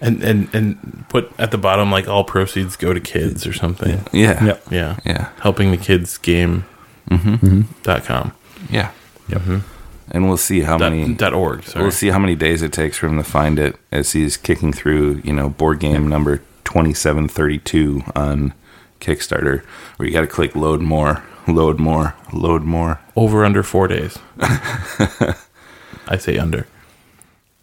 And 0.00 0.22
and 0.22 0.54
and 0.54 1.04
put 1.08 1.32
at 1.38 1.50
the 1.50 1.58
bottom 1.58 1.90
like 1.90 2.08
all 2.08 2.24
proceeds 2.24 2.76
go 2.76 2.92
to 2.92 3.00
kids 3.00 3.46
or 3.46 3.52
something. 3.52 4.04
Yeah. 4.12 4.58
Yeah. 4.70 4.98
yeah, 5.04 5.28
Helping 5.40 5.70
the 5.70 5.76
kids 5.76 6.18
game 6.18 6.64
dot 7.82 8.04
com. 8.04 8.32
Yeah. 8.70 8.90
Mm-hmm. 9.28 9.58
And 10.10 10.28
we'll 10.28 10.36
see 10.36 10.60
how 10.60 10.76
Dot, 10.78 10.92
many 10.92 11.14
dot 11.14 11.32
org. 11.32 11.62
Sorry. 11.64 11.82
We'll 11.82 11.90
see 11.92 12.08
how 12.08 12.18
many 12.18 12.34
days 12.34 12.60
it 12.62 12.72
takes 12.72 12.98
for 12.98 13.06
him 13.06 13.16
to 13.16 13.24
find 13.24 13.58
it 13.58 13.76
as 13.90 14.12
he's 14.12 14.36
kicking 14.36 14.72
through, 14.72 15.22
you 15.24 15.32
know, 15.32 15.48
board 15.48 15.78
game 15.80 16.06
number 16.08 16.38
2732 16.64 18.02
on 18.14 18.52
Kickstarter, 19.00 19.64
where 19.96 20.06
you 20.06 20.12
got 20.12 20.20
to 20.22 20.26
click 20.26 20.54
load 20.54 20.80
more, 20.82 21.22
load 21.48 21.78
more, 21.80 22.14
load 22.32 22.62
more. 22.62 23.00
Over 23.16 23.44
under 23.44 23.62
four 23.62 23.88
days. 23.88 24.18
I 26.08 26.16
say 26.18 26.36
under. 26.38 26.66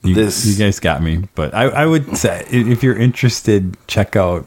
you, 0.04 0.16
This- 0.16 0.46
you 0.46 0.56
guys 0.64 0.80
got 0.80 1.04
me. 1.04 1.28
But 1.36 1.54
I, 1.54 1.64
I 1.66 1.86
would 1.86 2.18
say 2.18 2.46
if 2.50 2.82
you're 2.84 2.98
interested, 2.98 3.78
check 3.88 4.16
out 4.16 4.46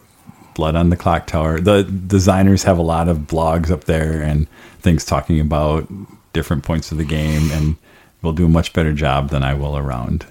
Blood 0.54 0.74
on 0.76 0.90
the 0.90 0.96
Clock 0.96 1.26
Tower. 1.28 1.60
The 1.60 1.84
designers 1.84 2.64
have 2.64 2.78
a 2.78 2.82
lot 2.82 3.08
of 3.08 3.18
blogs 3.20 3.70
up 3.70 3.84
there 3.84 4.20
and 4.22 4.46
things 4.80 5.04
talking 5.04 5.40
about 5.40 5.88
different 6.32 6.62
points 6.64 6.92
of 6.92 6.98
the 6.98 7.04
game, 7.04 7.50
and 7.52 7.76
will 8.22 8.32
do 8.32 8.46
a 8.46 8.48
much 8.48 8.72
better 8.72 8.92
job 8.92 9.30
than 9.30 9.42
I 9.42 9.54
will 9.54 9.76
around. 9.76 10.26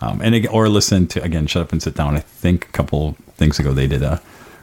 Um, 0.00 0.20
and 0.22 0.46
or 0.48 0.68
listen 0.68 1.06
to 1.08 1.22
again, 1.22 1.46
shut 1.46 1.62
up 1.62 1.72
and 1.72 1.82
sit 1.82 1.94
down. 1.94 2.16
I 2.16 2.20
think 2.20 2.66
a 2.68 2.72
couple 2.72 3.16
things 3.36 3.58
ago 3.58 3.72
they 3.72 3.86
did 3.86 4.02
a 4.02 4.20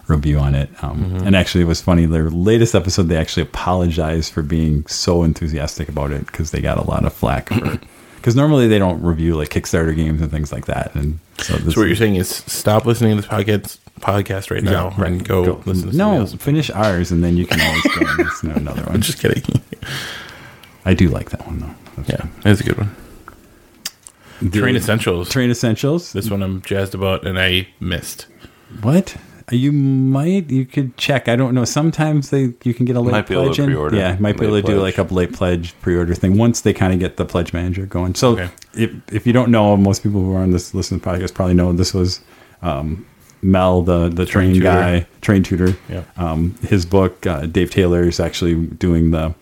review 0.08 0.38
on 0.40 0.56
it, 0.56 0.70
um, 0.84 1.16
and 1.26 1.36
actually 1.36 1.62
it 1.64 1.68
was 1.68 1.82
funny. 1.82 2.06
Their 2.06 2.30
latest 2.30 2.76
episode, 2.76 3.04
they 3.04 3.18
actually 3.18 3.44
apologized 3.44 4.32
for 4.34 4.44
being 4.44 4.86
so 4.86 5.24
enthusiastic 5.24 5.90
about 5.90 6.12
it 6.12 6.26
because 6.28 6.52
they 6.52 6.62
got 6.62 6.78
a 6.78 6.88
lot 6.90 7.06
of 7.06 7.14
flack 7.14 7.50
for. 7.50 7.80
Because 8.16 8.36
normally 8.42 8.68
they 8.68 8.80
don't 8.80 9.02
review 9.02 9.36
like 9.36 9.50
Kickstarter 9.50 9.96
games 9.96 10.22
and 10.22 10.32
things 10.32 10.52
like 10.54 10.68
that, 10.68 10.94
and 10.96 11.20
so 11.40 11.56
this 11.58 11.74
So 11.74 11.82
what 11.82 11.88
you're 11.88 11.96
saying 11.96 12.16
is 12.16 12.30
stop 12.30 12.86
listening 12.86 13.16
to 13.16 13.22
this 13.22 13.30
podcast 13.30 13.80
podcast 14.00 14.52
right 14.52 14.64
now 14.64 14.94
Yeah, 14.98 15.06
and 15.06 15.28
go, 15.28 15.62
listen 15.66 15.90
to 15.92 15.98
no, 15.98 16.26
finish 16.28 16.70
ours, 16.70 17.12
and 17.12 17.24
then 17.24 17.36
you 17.36 17.46
can 17.48 17.60
always 17.60 17.84
go 17.84 18.06
and 18.08 18.18
listen 18.20 18.50
to 18.52 18.56
another 18.58 18.84
one. 18.84 18.96
I'm 18.96 19.02
just 19.02 19.20
kidding. 19.20 19.44
I 20.86 20.94
do 20.94 21.10
like 21.10 21.32
that 21.32 21.46
one 21.48 21.60
though. 21.60 21.76
That's 21.98 22.10
Yeah, 22.10 22.28
it's 22.52 22.62
a 22.62 22.64
good 22.64 22.78
one. 22.78 22.96
good. 24.40 24.54
Terrain 24.54 24.76
Essentials. 24.76 25.30
Terrain 25.30 25.50
Essentials. 25.50 26.14
This 26.14 26.30
one 26.30 26.44
I'm 26.44 26.62
jazzed 26.62 26.94
about, 26.96 27.26
and 27.26 27.40
I 27.40 27.68
missed. 27.80 28.28
What? 28.82 29.16
You 29.52 29.72
might. 29.72 30.50
You 30.50 30.66
could 30.66 30.98
check. 30.98 31.28
I 31.28 31.36
don't 31.36 31.54
know. 31.54 31.66
Sometimes 31.66 32.32
they 32.32 32.54
you 32.64 32.74
can 32.74 32.86
get 32.86 32.96
a 32.96 33.00
late 33.00 33.12
Might 33.12 33.28
be 33.28 33.36
able 33.36 33.44
to 33.46 33.50
pledge 33.50 33.60
in. 33.60 33.66
pre-order. 33.68 33.96
Yeah, 33.98 34.18
might 34.20 34.38
be 34.38 34.46
able 34.46 34.56
Late 34.56 34.66
to 34.66 34.72
do 34.74 34.82
like 34.82 34.98
a 34.98 35.04
late 35.04 35.34
pledge 35.34 35.76
pre-order 35.82 36.16
thing 36.16 36.36
once 36.38 36.62
they 36.62 36.74
kind 36.74 36.94
of 36.94 37.00
get 37.00 37.18
the 37.18 37.26
pledge 37.26 37.54
manager 37.54 37.86
going. 37.86 38.16
So 38.16 38.32
Okay. 38.32 38.50
if 38.74 38.92
if 39.12 39.28
you 39.28 39.34
don't 39.34 39.52
know, 39.52 39.78
most 39.78 40.02
people 40.02 40.22
who 40.22 40.34
are 40.36 40.42
on 40.42 40.50
this 40.52 40.74
listen 40.74 41.00
to 41.00 41.04
the 41.06 41.10
podcast 41.12 41.36
probably 41.36 41.54
know 41.54 41.74
this 41.74 41.94
was 41.94 42.22
um, 42.64 43.06
Mel, 43.44 43.84
the 43.84 44.10
the 44.10 44.26
Terrain, 44.26 44.54
tutor. 44.56 44.64
guy, 44.64 45.06
Terrain 45.22 45.44
Tutor. 45.44 45.78
Yeah. 45.90 46.04
Um, 46.18 46.56
his 46.68 46.84
book, 46.88 47.28
uh, 47.28 47.46
Dave 47.46 47.70
Taylor 47.70 48.02
is 48.04 48.20
actually 48.20 48.56
doing 48.56 49.12
the 49.12 49.36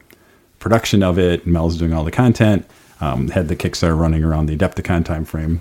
production 0.64 1.04
of 1.04 1.20
it. 1.20 1.46
Mel's 1.46 1.78
doing 1.78 1.94
all 1.94 2.04
the 2.06 2.12
content. 2.12 2.66
Um, 3.02 3.28
had 3.30 3.50
the 3.50 3.56
Kickstarter 3.56 4.00
running 4.00 4.24
around 4.24 4.46
the 4.46 4.56
Adepticon 4.58 5.04
time 5.04 5.26
frame. 5.26 5.60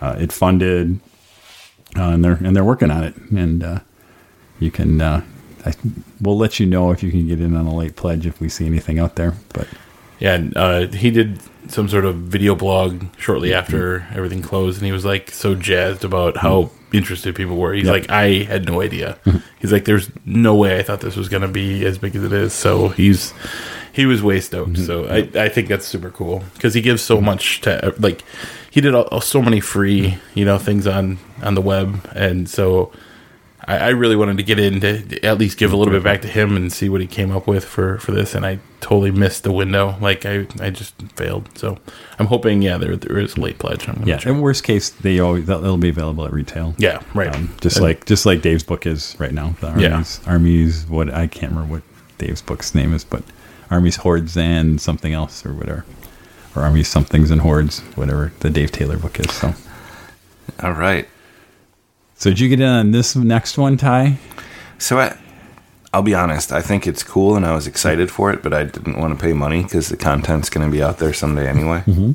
Uh, 0.00 0.16
it 0.20 0.30
funded, 0.30 1.00
uh, 1.96 2.02
and 2.10 2.22
they're 2.24 2.34
and 2.34 2.54
they're 2.54 2.62
working 2.64 2.90
on 2.90 3.02
it. 3.02 3.16
And 3.16 3.64
uh, 3.64 3.78
you 4.60 4.70
can, 4.70 5.00
uh, 5.00 5.22
I, 5.64 5.72
we'll 6.20 6.36
let 6.36 6.60
you 6.60 6.66
know 6.66 6.90
if 6.90 7.02
you 7.02 7.10
can 7.10 7.26
get 7.26 7.40
in 7.40 7.56
on 7.56 7.66
a 7.66 7.74
late 7.74 7.96
pledge 7.96 8.26
if 8.26 8.40
we 8.40 8.48
see 8.50 8.66
anything 8.66 8.98
out 8.98 9.16
there. 9.16 9.34
But 9.54 9.68
Yeah, 10.18 10.34
and, 10.34 10.56
uh, 10.56 10.86
he 10.88 11.10
did 11.10 11.40
some 11.68 11.88
sort 11.88 12.04
of 12.04 12.16
video 12.16 12.54
blog 12.54 13.04
shortly 13.16 13.54
after 13.54 14.06
everything 14.14 14.42
closed, 14.42 14.78
and 14.78 14.84
he 14.86 14.92
was 14.92 15.04
like 15.04 15.30
so 15.30 15.54
jazzed 15.54 16.04
about 16.04 16.36
how 16.36 16.70
interested 16.92 17.34
people 17.34 17.56
were. 17.56 17.72
He's 17.72 17.86
Yep. 17.86 17.92
like, 17.94 18.10
I 18.10 18.42
had 18.42 18.66
no 18.66 18.82
idea. 18.82 19.16
He's 19.60 19.72
like, 19.72 19.86
there's 19.86 20.10
no 20.26 20.54
way 20.56 20.78
I 20.78 20.82
thought 20.82 21.00
this 21.00 21.16
was 21.16 21.28
going 21.30 21.42
to 21.42 21.48
be 21.48 21.86
as 21.86 21.96
big 21.96 22.14
as 22.16 22.22
it 22.24 22.32
is. 22.32 22.52
So 22.52 22.88
he's 22.88 23.32
he 23.92 24.06
was 24.06 24.22
way 24.22 24.40
stoked. 24.40 24.78
So 24.78 25.06
I, 25.06 25.28
I 25.44 25.48
think 25.48 25.68
that's 25.68 25.86
super 25.86 26.10
cool 26.10 26.42
because 26.54 26.74
he 26.74 26.80
gives 26.80 27.02
so 27.02 27.20
much 27.20 27.60
to 27.62 27.94
like 27.98 28.24
he 28.70 28.80
did 28.80 28.94
all, 28.94 29.20
so 29.20 29.42
many 29.42 29.60
free 29.60 30.18
you 30.34 30.44
know 30.44 30.58
things 30.58 30.86
on 30.86 31.18
on 31.42 31.54
the 31.54 31.62
web, 31.62 32.08
and 32.14 32.48
so. 32.48 32.92
I, 33.64 33.76
I 33.76 33.88
really 33.90 34.16
wanted 34.16 34.38
to 34.38 34.42
get 34.42 34.58
in 34.58 34.80
to 34.80 35.24
at 35.24 35.38
least 35.38 35.56
give 35.56 35.72
a 35.72 35.76
little 35.76 35.94
bit 35.94 36.02
back 36.02 36.22
to 36.22 36.26
him 36.28 36.56
and 36.56 36.72
see 36.72 36.88
what 36.88 37.00
he 37.00 37.06
came 37.06 37.30
up 37.30 37.46
with 37.46 37.64
for, 37.64 37.96
for 37.98 38.10
this, 38.10 38.34
and 38.34 38.44
I 38.44 38.58
totally 38.80 39.12
missed 39.12 39.44
the 39.44 39.52
window. 39.52 39.96
Like 40.00 40.26
I, 40.26 40.48
I 40.58 40.70
just 40.70 41.00
failed. 41.14 41.48
So 41.56 41.78
I'm 42.18 42.26
hoping, 42.26 42.60
yeah, 42.60 42.76
there 42.76 42.96
there 42.96 43.20
is 43.20 43.36
a 43.36 43.40
late 43.40 43.60
pledge. 43.60 43.88
I'm 43.88 44.02
yeah, 44.04 44.18
in 44.28 44.40
worst 44.40 44.64
case, 44.64 44.90
they 44.90 45.20
always 45.20 45.46
they'll, 45.46 45.76
be 45.76 45.90
available 45.90 46.24
at 46.26 46.32
retail. 46.32 46.74
yeah, 46.76 47.02
right. 47.14 47.32
Um, 47.32 47.54
just 47.60 47.76
And- 47.76 47.84
like 47.86 48.04
just 48.04 48.26
like 48.26 48.42
Dave's 48.42 48.64
book 48.64 48.84
is 48.84 49.14
right 49.20 49.32
now. 49.32 49.54
The 49.60 49.74
Yeah. 49.78 49.92
armies, 49.92 50.20
armies. 50.26 50.86
What 50.88 51.14
I 51.14 51.28
can't 51.28 51.52
remember 51.52 51.74
what 51.74 51.82
Dave's 52.18 52.42
book's 52.42 52.74
name 52.74 52.92
is, 52.92 53.04
but 53.04 53.22
armies, 53.72 53.96
hordes, 53.96 54.36
and 54.36 54.80
something 54.80 55.12
else 55.12 55.44
or 55.46 55.52
whatever, 55.54 55.84
or 56.54 56.62
armies, 56.62 56.88
somethings 56.88 57.30
and 57.30 57.40
hordes, 57.40 57.80
whatever 57.96 58.32
the 58.40 58.50
Dave 58.50 58.70
Taylor 58.72 58.96
book 58.98 59.18
is. 59.18 59.32
So, 59.32 59.54
All 60.62 60.72
right. 60.72 61.08
so 62.16 62.30
did 62.30 62.38
you 62.40 62.48
get 62.48 62.60
in 62.60 62.68
on 62.68 62.90
this 62.92 63.16
next 63.16 63.56
one, 63.58 63.76
Ty? 63.76 64.18
So 64.78 64.98
I, 64.98 65.16
I'll 65.94 66.02
be 66.02 66.14
honest. 66.14 66.52
I 66.52 66.60
think 66.62 66.86
it's 66.86 67.02
cool, 67.02 67.36
and 67.36 67.44
I 67.46 67.54
was 67.54 67.66
excited 67.66 68.10
for 68.10 68.32
it, 68.32 68.42
but 68.42 68.52
I 68.52 68.64
didn't 68.64 68.98
want 68.98 69.18
to 69.18 69.22
pay 69.24 69.32
money 69.32 69.62
because 69.62 69.88
the 69.88 69.96
content's 69.96 70.50
going 70.50 70.66
to 70.66 70.72
be 70.72 70.82
out 70.82 70.98
there 70.98 71.12
someday 71.12 71.48
anyway. 71.48 71.82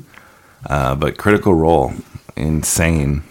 Uh, 0.66 0.92
but 0.96 1.16
Critical 1.16 1.54
Role, 1.54 1.92
insane. 2.34 3.22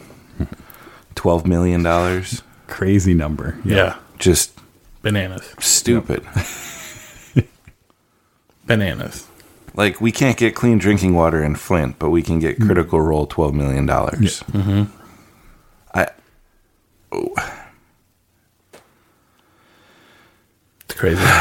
Twelve 1.14 1.46
million 1.46 1.84
dollars, 1.84 2.42
Crazy 2.68 3.14
number. 3.14 3.58
yeah. 3.66 3.98
just 4.18 4.58
bananas, 5.02 5.44
stupid. 5.60 6.24
bananas. 8.68 9.28
Like 9.74 10.00
we 10.02 10.12
can't 10.12 10.38
get 10.38 10.56
clean 10.56 10.78
drinking 10.78 11.14
water 11.16 11.44
in 11.44 11.56
Flint, 11.56 11.98
but 12.00 12.10
we 12.10 12.22
can 12.22 12.40
get 12.40 12.60
Critical 12.60 13.00
Role 13.02 13.26
twelve 13.28 13.54
million 13.56 13.86
dollars. 13.86 14.44
I 15.94 16.08
Oh. 17.12 17.34
It's 20.86 20.96
crazy. 21.00 21.24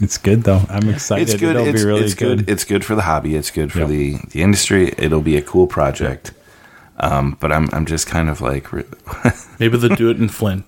It's 0.00 0.18
good 0.18 0.42
though. 0.42 0.60
I'm 0.68 0.88
excited. 0.88 1.28
it's 1.30 1.40
good. 1.40 1.54
It'll 1.54 1.68
It's, 1.68 1.80
be 1.82 1.86
really 1.86 2.02
it's 2.02 2.14
good. 2.14 2.38
good. 2.38 2.50
It's 2.50 2.64
good 2.64 2.84
for 2.84 2.96
the 2.96 3.02
hobby. 3.02 3.36
It's 3.36 3.52
good 3.52 3.70
for 3.70 3.78
Yep. 3.80 3.88
the 3.88 4.16
the 4.32 4.42
industry. 4.42 4.92
It'll 4.98 5.22
be 5.22 5.36
a 5.36 5.40
cool 5.40 5.68
project. 5.68 6.32
Um, 6.98 7.36
but 7.38 7.52
I'm 7.52 7.68
I'm 7.72 7.86
just 7.86 8.08
kind 8.08 8.28
of 8.28 8.40
like 8.40 8.66
Maybe 9.60 9.78
they'll 9.78 9.94
do 9.94 10.10
it 10.10 10.18
in 10.18 10.28
Flint, 10.28 10.64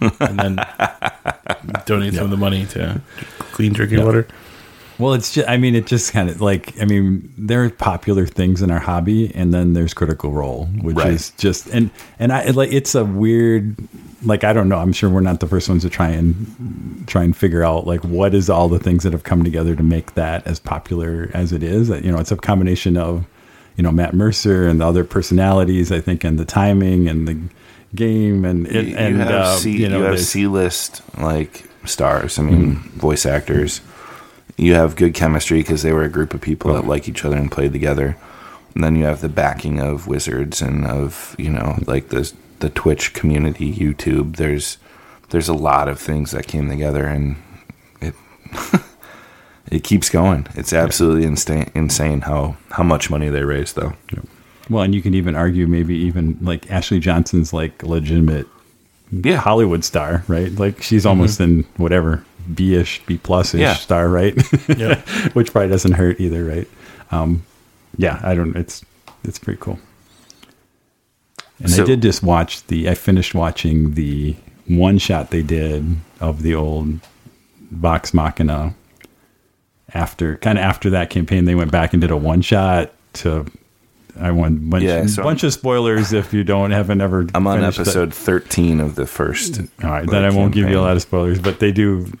and 0.00 0.38
then 0.40 0.56
donate 1.86 2.14
some 2.14 2.24
of 2.24 2.30
the 2.30 2.36
money 2.36 2.66
to 2.66 3.00
clean 3.38 3.72
drinking 3.72 4.04
water. 4.04 4.26
Well, 4.96 5.14
it's 5.14 5.32
just, 5.34 5.48
I 5.48 5.56
mean, 5.56 5.74
it 5.74 5.86
just 5.86 6.12
kind 6.12 6.30
of 6.30 6.40
like, 6.40 6.80
I 6.80 6.84
mean, 6.84 7.32
there 7.36 7.64
are 7.64 7.70
popular 7.70 8.26
things 8.26 8.62
in 8.62 8.70
our 8.70 8.78
hobby, 8.78 9.34
and 9.34 9.52
then 9.52 9.72
there's 9.72 9.92
Critical 9.92 10.30
Role, 10.30 10.66
which 10.66 10.96
Right. 10.96 11.12
is 11.12 11.30
just, 11.30 11.66
and, 11.68 11.90
and 12.20 12.32
I, 12.32 12.44
like, 12.50 12.72
it's 12.72 12.94
a 12.94 13.04
weird, 13.04 13.74
like, 14.22 14.44
I 14.44 14.52
don't 14.52 14.68
know, 14.68 14.78
I'm 14.78 14.92
sure 14.92 15.10
we're 15.10 15.20
not 15.20 15.40
the 15.40 15.48
first 15.48 15.68
ones 15.68 15.82
to 15.82 15.90
try 15.90 16.10
and, 16.10 17.04
try 17.08 17.24
and 17.24 17.36
figure 17.36 17.64
out, 17.64 17.88
like, 17.88 18.04
what 18.04 18.34
is 18.34 18.48
all 18.48 18.68
the 18.68 18.78
things 18.78 19.02
that 19.02 19.12
have 19.12 19.24
come 19.24 19.42
together 19.42 19.74
to 19.74 19.82
make 19.82 20.14
that 20.14 20.46
as 20.46 20.60
popular 20.60 21.28
as 21.34 21.50
it 21.52 21.64
is. 21.64 21.88
That 21.88 22.04
you 22.04 22.12
know, 22.12 22.18
it's 22.18 22.30
a 22.30 22.36
combination 22.36 22.96
of, 22.96 23.26
you 23.76 23.82
know, 23.82 23.90
Matt 23.90 24.14
Mercer 24.14 24.68
and 24.68 24.80
the 24.80 24.86
other 24.86 25.02
personalities, 25.02 25.90
I 25.90 25.98
think, 26.00 26.22
and 26.22 26.38
the 26.38 26.44
timing 26.44 27.08
and 27.08 27.26
the 27.26 27.36
game, 27.94 28.44
and, 28.44 28.66
it, 28.66 28.86
you, 28.86 28.96
and, 28.96 29.14
you 29.14 29.20
have 29.20 29.30
uh, 29.30 29.56
C, 29.56 29.70
you 29.70 29.78
you, 29.78 29.90
have 29.90 30.02
there's- 30.02 30.26
C 30.26 30.46
list 30.46 31.02
like 31.18 31.64
stars. 31.84 32.38
I 32.38 32.42
mean, 32.42 32.76
voice 32.76 33.26
actors. 33.26 33.80
You 34.56 34.74
have 34.74 34.96
good 34.96 35.14
chemistry 35.14 35.60
because 35.60 35.82
they 35.82 35.92
were 35.92 36.04
a 36.04 36.08
group 36.08 36.32
of 36.32 36.40
people 36.40 36.72
that 36.74 36.86
like 36.86 37.08
each 37.08 37.24
other 37.24 37.36
and 37.36 37.50
played 37.50 37.72
together. 37.72 38.16
And 38.74 38.82
then 38.82 38.96
you 38.96 39.04
have 39.04 39.20
the 39.20 39.28
backing 39.28 39.80
of 39.80 40.06
Wizards 40.06 40.60
and 40.62 40.86
of 40.86 41.34
you 41.38 41.50
know 41.50 41.78
like 41.86 42.08
the 42.08 42.32
the 42.60 42.70
Twitch 42.70 43.12
community, 43.14 43.72
YouTube. 43.72 44.36
There's 44.36 44.78
there's 45.30 45.48
a 45.48 45.54
lot 45.54 45.88
of 45.88 45.98
things 45.98 46.30
that 46.30 46.46
came 46.46 46.68
together, 46.68 47.06
and 47.06 47.36
it 48.00 48.14
it 49.70 49.84
keeps 49.84 50.08
going. 50.08 50.46
It's 50.54 50.72
absolutely 50.72 51.24
insane, 51.24 51.70
insane 51.74 52.22
how 52.22 52.56
how 52.70 52.82
much 52.84 53.10
money 53.10 53.28
they 53.28 53.42
raise, 53.42 53.72
though. 53.72 53.94
Well, 54.70 54.82
and 54.82 54.94
you 54.94 55.02
can 55.02 55.14
even 55.14 55.34
argue 55.36 55.66
maybe 55.66 55.94
even 55.94 56.38
like 56.40 56.70
Ashley 56.70 56.98
Johnson's 57.00 57.52
like 57.52 57.82
legitimate 57.82 58.46
Yeah, 59.10 59.36
Hollywood 59.36 59.84
star, 59.84 60.24
right? 60.28 60.50
Like 60.52 60.82
she's 60.82 61.04
almost 61.06 61.40
in 61.40 61.64
whatever 61.76 62.24
B 62.54 62.74
ish, 62.74 63.02
B 63.06 63.18
plus 63.18 63.54
ish 63.54 63.60
Yeah. 63.60 63.74
star, 63.74 64.08
right? 64.08 64.34
Yeah. 64.76 65.00
Which 65.34 65.52
probably 65.52 65.70
doesn't 65.70 65.92
hurt 65.92 66.20
either, 66.20 66.44
right? 66.44 66.68
Um, 67.10 67.44
yeah, 67.96 68.20
I 68.22 68.34
don't. 68.34 68.56
It's 68.56 68.84
it's 69.22 69.38
pretty 69.38 69.60
cool. 69.60 69.78
And 71.60 71.70
So- 71.70 71.82
I 71.82 71.86
did 71.86 72.02
just 72.02 72.22
watch 72.22 72.66
the. 72.66 72.88
I 72.88 72.94
finished 72.94 73.34
watching 73.34 73.94
the 73.94 74.34
one 74.66 74.98
shot 74.98 75.30
they 75.30 75.42
did 75.42 75.96
of 76.20 76.42
the 76.42 76.54
old 76.54 77.00
Vox 77.70 78.12
Machina. 78.14 78.74
After 79.92 80.36
kind 80.38 80.58
of 80.58 80.64
after 80.64 80.90
that 80.90 81.10
campaign, 81.10 81.44
they 81.44 81.54
went 81.54 81.70
back 81.70 81.92
and 81.92 82.00
did 82.00 82.10
a 82.10 82.16
one 82.16 82.40
shot 82.42 82.92
to. 83.14 83.46
I 84.20 84.30
want 84.30 84.70
bunch, 84.70 84.84
Yeah, 84.84 85.06
so 85.06 85.22
bunch 85.22 85.42
of 85.42 85.52
spoilers 85.52 86.12
if 86.12 86.32
you 86.32 86.44
don't 86.44 86.70
haven't 86.70 87.00
ever. 87.00 87.26
I'm 87.34 87.46
on 87.46 87.60
that. 87.60 87.74
episode 87.78 88.14
13 88.14 88.80
of 88.80 88.94
the 88.94 89.06
first. 89.06 89.60
All 89.82 89.90
right, 89.90 90.08
then 90.08 90.24
I 90.24 90.30
won't 90.30 90.52
give 90.54 90.68
you 90.70 90.78
a 90.78 90.82
lot 90.82 90.96
of 90.96 91.02
spoilers, 91.02 91.38
but 91.40 91.58
they 91.60 91.72
do. 91.72 92.12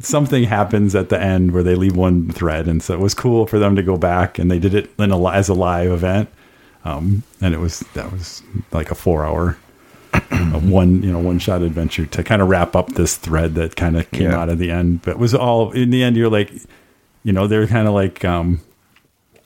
Something 0.00 0.42
happens 0.44 0.94
at 0.94 1.08
the 1.08 1.20
end 1.20 1.52
where 1.52 1.62
they 1.62 1.74
leave 1.76 1.96
one 1.96 2.30
thread, 2.30 2.66
and 2.66 2.82
so 2.82 2.94
it 2.94 3.00
was 3.00 3.14
cool 3.14 3.46
for 3.46 3.58
them 3.58 3.76
to 3.76 3.82
go 3.82 3.96
back, 3.96 4.38
and 4.38 4.50
they 4.50 4.58
did 4.58 4.74
it 4.74 4.90
in 4.98 5.10
a, 5.12 5.28
as 5.30 5.48
a 5.48 5.54
live 5.54 5.90
event, 5.92 6.28
um, 6.84 7.22
and 7.40 7.54
it 7.54 7.58
was 7.60 7.80
that 7.94 8.10
was 8.12 8.42
like 8.72 8.90
a 8.90 8.94
four 8.96 9.24
hour, 9.24 9.56
a 10.12 10.58
one 10.58 11.02
you 11.02 11.12
know 11.12 11.20
one 11.20 11.38
shot 11.38 11.62
adventure 11.62 12.06
to 12.06 12.24
kind 12.24 12.42
of 12.42 12.48
wrap 12.48 12.74
up 12.74 12.88
this 12.94 13.16
thread 13.16 13.54
that 13.54 13.76
kind 13.76 13.96
of 13.96 14.10
came 14.10 14.30
Yeah. 14.32 14.38
out 14.40 14.48
of 14.48 14.58
the 14.58 14.70
end, 14.72 15.02
but 15.02 15.12
it 15.12 15.18
was 15.18 15.32
all 15.34 15.70
in 15.70 15.90
the 15.90 16.02
end. 16.02 16.16
You're 16.16 16.28
like, 16.28 16.52
you 17.22 17.32
know, 17.32 17.46
they're 17.46 17.66
kind 17.68 17.86
of 17.88 17.94
like. 17.94 18.24
um 18.24 18.60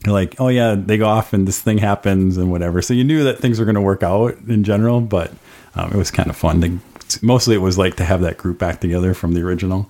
you're 0.05 0.12
like, 0.12 0.40
oh 0.40 0.48
yeah, 0.48 0.74
they 0.74 0.98
go 0.98 1.07
off 1.07 1.32
and 1.32 1.46
this 1.46 1.61
thing 1.61 1.78
happens 1.78 2.36
and 2.36 2.50
whatever. 2.50 2.82
So 2.82 2.94
you 2.94 3.05
knew 3.05 3.24
that 3.24 3.38
things 3.38 3.59
were 3.59 3.64
going 3.64 3.76
to 3.76 3.80
work 3.80 4.03
out 4.03 4.36
in 4.48 4.64
general, 4.64 5.00
but 5.00 5.32
um, 5.74 5.92
it 5.92 5.96
was 5.96 6.11
kind 6.11 6.28
of 6.30 6.36
fun. 6.36 6.61
To, 6.61 7.24
mostly, 7.24 7.55
it 7.55 7.59
was 7.59 7.78
like 7.78 7.96
to 7.96 8.05
have 8.05 8.20
that 8.22 8.38
group 8.38 8.59
back 8.59 8.80
together 8.80 9.14
from 9.14 9.34
the 9.34 9.42
original 9.42 9.88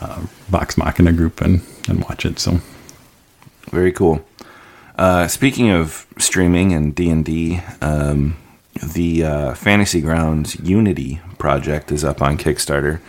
uh, 0.00 0.20
Vox 0.48 0.76
Machina 0.76 1.12
group 1.12 1.40
and 1.40 1.62
and 1.88 2.02
watch 2.04 2.24
it. 2.24 2.38
So 2.38 2.60
Very 3.70 3.92
cool. 3.92 4.24
Uh, 4.96 5.28
speaking 5.28 5.70
of 5.70 6.06
streaming 6.18 6.72
and 6.72 6.94
D 6.94 7.08
and 7.10 7.24
D, 7.24 7.60
um, 7.80 8.36
the 8.82 9.24
uh, 9.24 9.54
Fantasy 9.54 10.00
Grounds 10.00 10.58
Unity 10.60 11.20
project 11.38 11.90
is 11.90 12.04
up 12.04 12.20
on 12.22 12.36
Kickstarter. 12.38 13.00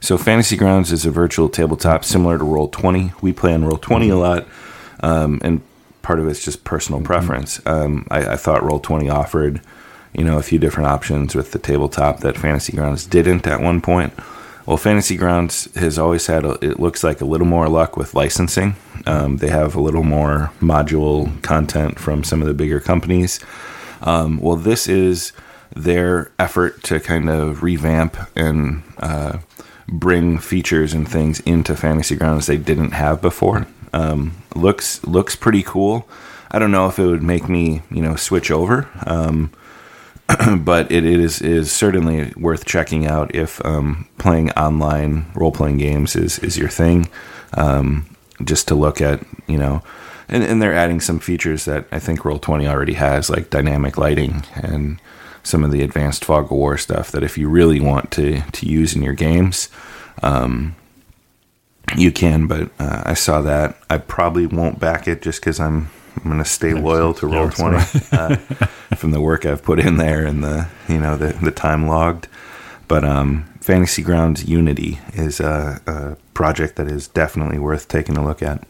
So 0.00 0.18
Fantasy 0.18 0.56
Grounds 0.56 0.92
is 0.92 1.06
a 1.06 1.10
virtual 1.10 1.48
tabletop 1.48 2.04
similar 2.04 2.38
to 2.38 2.44
Roll 2.44 2.68
Twenty. 2.68 3.12
We 3.20 3.32
play 3.32 3.54
on 3.54 3.64
Roll 3.64 3.78
20 3.78 4.08
a 4.10 4.16
lot, 4.16 4.46
um, 5.00 5.40
and 5.42 5.62
part 6.04 6.20
of 6.20 6.28
it's 6.28 6.44
just 6.44 6.62
personal 6.62 7.00
preference. 7.00 7.60
Um, 7.66 8.06
I, 8.10 8.34
I 8.34 8.36
thought 8.36 8.62
Roll 8.62 8.78
Twenty 8.78 9.10
offered, 9.10 9.60
you 10.12 10.22
know, 10.22 10.38
a 10.38 10.42
few 10.42 10.60
different 10.60 10.88
options 10.88 11.34
with 11.34 11.50
the 11.50 11.58
tabletop 11.58 12.20
that 12.20 12.38
Fantasy 12.38 12.76
Grounds 12.76 13.06
didn't 13.06 13.46
at 13.48 13.60
one 13.60 13.80
point. 13.80 14.12
Well, 14.66 14.76
Fantasy 14.78 15.16
Grounds 15.16 15.74
has 15.74 15.98
always 15.98 16.26
had, 16.26 16.44
a, 16.44 16.52
it 16.64 16.80
looks 16.80 17.04
like, 17.04 17.20
a 17.20 17.26
little 17.26 17.46
more 17.46 17.68
luck 17.68 17.96
with 17.96 18.14
licensing. 18.14 18.76
Um, 19.06 19.38
they 19.38 19.48
have 19.48 19.74
a 19.74 19.80
little 19.80 20.04
more 20.04 20.52
module 20.60 21.42
content 21.42 21.98
from 21.98 22.24
some 22.24 22.40
of 22.40 22.48
the 22.48 22.54
bigger 22.54 22.80
companies. 22.80 23.40
Um, 24.00 24.38
well, 24.38 24.56
this 24.56 24.88
is 24.88 25.32
their 25.76 26.30
effort 26.38 26.82
to 26.84 27.00
kind 27.00 27.28
of 27.28 27.62
revamp 27.62 28.16
and 28.36 28.82
uh, 28.98 29.38
bring 29.86 30.38
features 30.38 30.94
and 30.94 31.06
things 31.06 31.40
into 31.40 31.76
Fantasy 31.76 32.16
Grounds 32.16 32.46
they 32.46 32.56
didn't 32.56 32.92
have 32.92 33.20
before. 33.20 33.66
Um, 33.94 34.32
looks 34.56 35.04
looks 35.04 35.36
pretty 35.36 35.62
cool. 35.62 36.08
I 36.50 36.58
don't 36.58 36.72
know 36.72 36.88
if 36.88 36.98
it 36.98 37.06
would 37.06 37.22
make 37.22 37.48
me, 37.48 37.82
you 37.90 38.02
know, 38.02 38.16
switch 38.16 38.50
over. 38.50 38.88
Um, 39.06 39.52
but 40.58 40.90
it 40.90 41.04
is 41.04 41.40
is 41.40 41.70
certainly 41.70 42.32
worth 42.36 42.64
checking 42.64 43.06
out 43.06 43.32
if 43.34 43.64
um, 43.64 44.08
playing 44.18 44.50
online 44.52 45.26
role 45.34 45.52
playing 45.52 45.78
games 45.78 46.16
is 46.16 46.40
is 46.40 46.58
your 46.58 46.68
thing. 46.68 47.08
Um, 47.56 48.06
just 48.42 48.66
to 48.68 48.74
look 48.74 49.00
at 49.00 49.24
you 49.46 49.58
know, 49.58 49.82
and, 50.28 50.42
and 50.42 50.60
they're 50.60 50.74
adding 50.74 51.00
some 51.00 51.20
features 51.20 51.64
that 51.66 51.86
I 51.92 52.00
think 52.00 52.24
Roll 52.24 52.40
Twenty 52.40 52.66
already 52.66 52.94
has, 52.94 53.30
like 53.30 53.48
dynamic 53.48 53.96
lighting 53.96 54.44
and 54.56 55.00
some 55.44 55.62
of 55.62 55.70
the 55.70 55.82
advanced 55.82 56.24
fog 56.24 56.46
of 56.46 56.50
war 56.50 56.76
stuff. 56.78 57.12
That 57.12 57.22
if 57.22 57.38
you 57.38 57.48
really 57.48 57.78
want 57.78 58.10
to 58.12 58.40
to 58.40 58.66
use 58.66 58.96
in 58.96 59.02
your 59.02 59.14
games. 59.14 59.68
Um, 60.20 60.74
you 61.96 62.10
can, 62.12 62.46
but 62.46 62.70
uh, 62.78 63.02
I 63.04 63.14
saw 63.14 63.40
that. 63.42 63.76
I 63.90 63.98
probably 63.98 64.46
won't 64.46 64.78
back 64.80 65.06
it 65.08 65.22
just 65.22 65.40
because 65.40 65.60
I'm 65.60 65.90
I'm 66.16 66.24
going 66.24 66.38
to 66.38 66.44
stay 66.44 66.72
loyal 66.74 67.12
to 67.14 67.26
Roll 67.26 67.44
Yeah, 67.46 67.50
Twenty 67.50 67.76
uh, 68.12 68.36
from 68.96 69.10
the 69.10 69.20
work 69.20 69.44
I've 69.44 69.62
put 69.62 69.78
in 69.80 69.96
there 69.96 70.24
and 70.24 70.42
the 70.42 70.68
you 70.88 70.98
know 70.98 71.16
the 71.16 71.28
the 71.34 71.50
time 71.50 71.86
logged. 71.86 72.28
But 72.88 73.04
um, 73.04 73.44
Fantasy 73.60 74.02
Grounds 74.02 74.44
Unity 74.44 74.98
is 75.14 75.40
a, 75.40 75.80
a 75.86 76.16
project 76.34 76.76
that 76.76 76.86
is 76.88 77.08
definitely 77.08 77.58
worth 77.58 77.88
taking 77.88 78.16
a 78.16 78.24
look 78.24 78.42
at. 78.42 78.66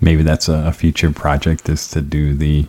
maybe 0.00 0.22
that's 0.22 0.48
a, 0.48 0.64
a 0.66 0.72
future 0.72 1.10
project 1.10 1.68
is 1.68 1.88
to 1.88 2.00
do 2.02 2.34
the 2.34 2.66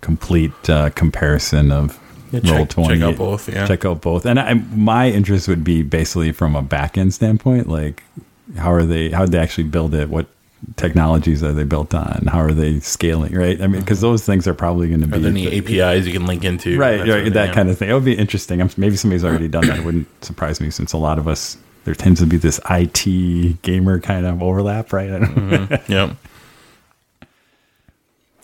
complete 0.00 0.70
uh, 0.70 0.90
comparison 0.90 1.72
of 1.72 1.98
Yeah, 2.30 2.40
roll 2.44 2.58
check- 2.66 2.68
check 2.68 2.70
twenty. 2.70 3.02
out 3.02 3.16
both, 3.16 3.48
yeah. 3.48 3.66
check 3.66 3.84
out 3.84 4.00
both. 4.00 4.26
And 4.26 4.38
I, 4.38 4.54
my 4.54 5.08
interest 5.10 5.48
would 5.48 5.64
be 5.64 5.82
basically 5.82 6.32
from 6.32 6.54
a 6.54 6.62
back 6.62 6.96
end 6.96 7.12
standpoint, 7.14 7.68
like 7.68 8.02
how 8.56 8.72
are 8.72 8.84
they? 8.84 9.10
How 9.10 9.24
did 9.24 9.32
they 9.32 9.38
actually 9.38 9.64
build 9.64 9.94
it? 9.94 10.08
What 10.08 10.26
technologies 10.76 11.42
are 11.42 11.52
they 11.52 11.64
built 11.64 11.94
on? 11.94 12.26
How 12.26 12.40
are 12.40 12.52
they 12.52 12.80
scaling? 12.80 13.34
Right? 13.34 13.60
I 13.60 13.66
mean, 13.66 13.80
because 13.80 13.98
mm-hmm. 13.98 14.08
those 14.08 14.24
things 14.24 14.48
are 14.48 14.54
probably 14.54 14.88
going 14.88 15.00
to 15.00 15.06
be 15.06 15.18
there 15.18 15.30
any 15.30 15.48
the- 15.48 15.80
APIs 15.80 16.06
you 16.06 16.12
can 16.12 16.26
link 16.26 16.44
into? 16.44 16.78
right, 16.78 16.98
That 16.98 17.00
right, 17.00 17.08
sort 17.08 17.26
of 17.26 17.34
that 17.34 17.46
thing, 17.46 17.54
kind 17.54 17.70
of 17.70 17.78
thing. 17.78 17.90
It 17.90 17.94
would 17.94 18.04
be 18.04 18.16
interesting. 18.16 18.60
I'm, 18.60 18.70
maybe 18.76 18.96
somebody's 18.96 19.24
already 19.24 19.48
done 19.48 19.66
that. 19.66 19.78
It 19.78 19.84
wouldn't 19.84 20.24
surprise 20.24 20.60
me 20.60 20.70
since 20.70 20.92
a 20.92 20.98
lot 20.98 21.18
of 21.18 21.28
us 21.28 21.56
there 21.84 21.94
tends 21.94 22.20
to 22.20 22.26
be 22.26 22.36
this 22.36 22.60
IT 22.68 23.62
gamer 23.62 23.98
kind 23.98 24.26
of 24.26 24.42
overlap, 24.42 24.92
right? 24.92 25.10
I 25.10 25.18
don't 25.20 25.34
mm-hmm. 25.34 25.92
yeah. 25.92 26.06
Yep. 26.06 26.16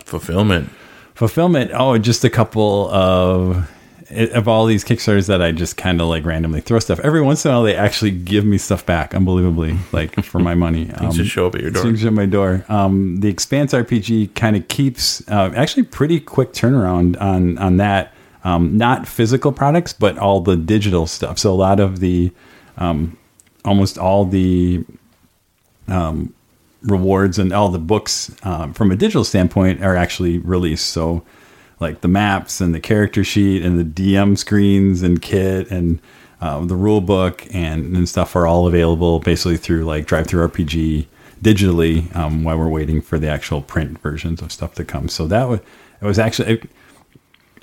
Fulfillment. 0.06 0.70
fulfillment 1.14 1.70
oh 1.74 1.98
just 1.98 2.24
a 2.24 2.30
couple 2.30 2.88
of 2.90 3.70
of 4.14 4.48
all 4.48 4.66
these 4.66 4.84
kickstarters 4.84 5.26
that 5.28 5.42
i 5.42 5.50
just 5.52 5.76
kind 5.76 6.00
of 6.00 6.08
like 6.08 6.24
randomly 6.24 6.60
throw 6.60 6.78
stuff 6.78 6.98
every 7.00 7.20
once 7.20 7.44
in 7.44 7.50
a 7.50 7.54
while 7.54 7.62
they 7.62 7.74
actually 7.76 8.10
give 8.10 8.44
me 8.44 8.56
stuff 8.58 8.84
back 8.86 9.14
unbelievably 9.14 9.76
like 9.92 10.14
for 10.24 10.38
my 10.38 10.54
money 10.54 10.90
um, 10.92 10.98
Things 10.98 11.16
just 11.16 11.30
show 11.30 11.46
up 11.46 11.54
at 11.54 11.60
your 11.62 11.70
door. 11.70 11.82
things 11.82 12.04
at 12.04 12.12
my 12.12 12.26
door 12.26 12.64
um, 12.68 13.16
the 13.20 13.28
expanse 13.28 13.72
rpg 13.72 14.34
kind 14.34 14.56
of 14.56 14.66
keeps 14.68 15.26
uh, 15.28 15.52
actually 15.56 15.82
pretty 15.84 16.20
quick 16.20 16.52
turnaround 16.52 17.20
on 17.20 17.58
on 17.58 17.76
that 17.78 18.12
um, 18.44 18.76
not 18.76 19.06
physical 19.08 19.52
products 19.52 19.92
but 19.92 20.18
all 20.18 20.40
the 20.40 20.56
digital 20.56 21.06
stuff 21.06 21.38
so 21.38 21.52
a 21.52 21.54
lot 21.54 21.80
of 21.80 22.00
the 22.00 22.30
um, 22.76 23.16
almost 23.64 23.98
all 23.98 24.24
the 24.24 24.84
Um, 25.88 26.32
rewards 26.82 27.38
and 27.38 27.50
all 27.52 27.70
the 27.70 27.78
books 27.78 28.30
um, 28.42 28.74
from 28.74 28.90
a 28.90 28.96
digital 28.96 29.24
standpoint 29.24 29.82
are 29.82 29.96
actually 29.96 30.36
released. 30.38 30.86
So, 30.90 31.22
like 31.80 32.00
the 32.00 32.08
maps 32.08 32.60
and 32.60 32.74
the 32.74 32.80
character 32.80 33.24
sheet 33.24 33.62
and 33.64 33.78
the 33.78 33.84
DM 33.84 34.36
screens 34.38 35.02
and 35.02 35.20
kit 35.20 35.70
and 35.70 36.00
uh, 36.40 36.64
the 36.64 36.76
rule 36.76 37.00
book 37.00 37.44
and, 37.54 37.96
and 37.96 38.08
stuff 38.08 38.36
are 38.36 38.46
all 38.46 38.66
available 38.66 39.18
basically 39.20 39.56
through 39.56 39.84
like 39.84 40.06
Drive 40.06 40.26
Through 40.26 40.46
RPG 40.48 41.06
digitally 41.42 42.14
um, 42.16 42.44
while 42.44 42.58
we're 42.58 42.68
waiting 42.68 43.00
for 43.02 43.18
the 43.18 43.28
actual 43.28 43.60
print 43.62 43.98
versions 44.00 44.40
of 44.42 44.50
stuff 44.52 44.74
to 44.74 44.84
come. 44.84 45.08
So 45.08 45.26
that 45.28 45.48
was 45.48 45.60
it 46.00 46.04
was 46.06 46.18
actually 46.18 46.68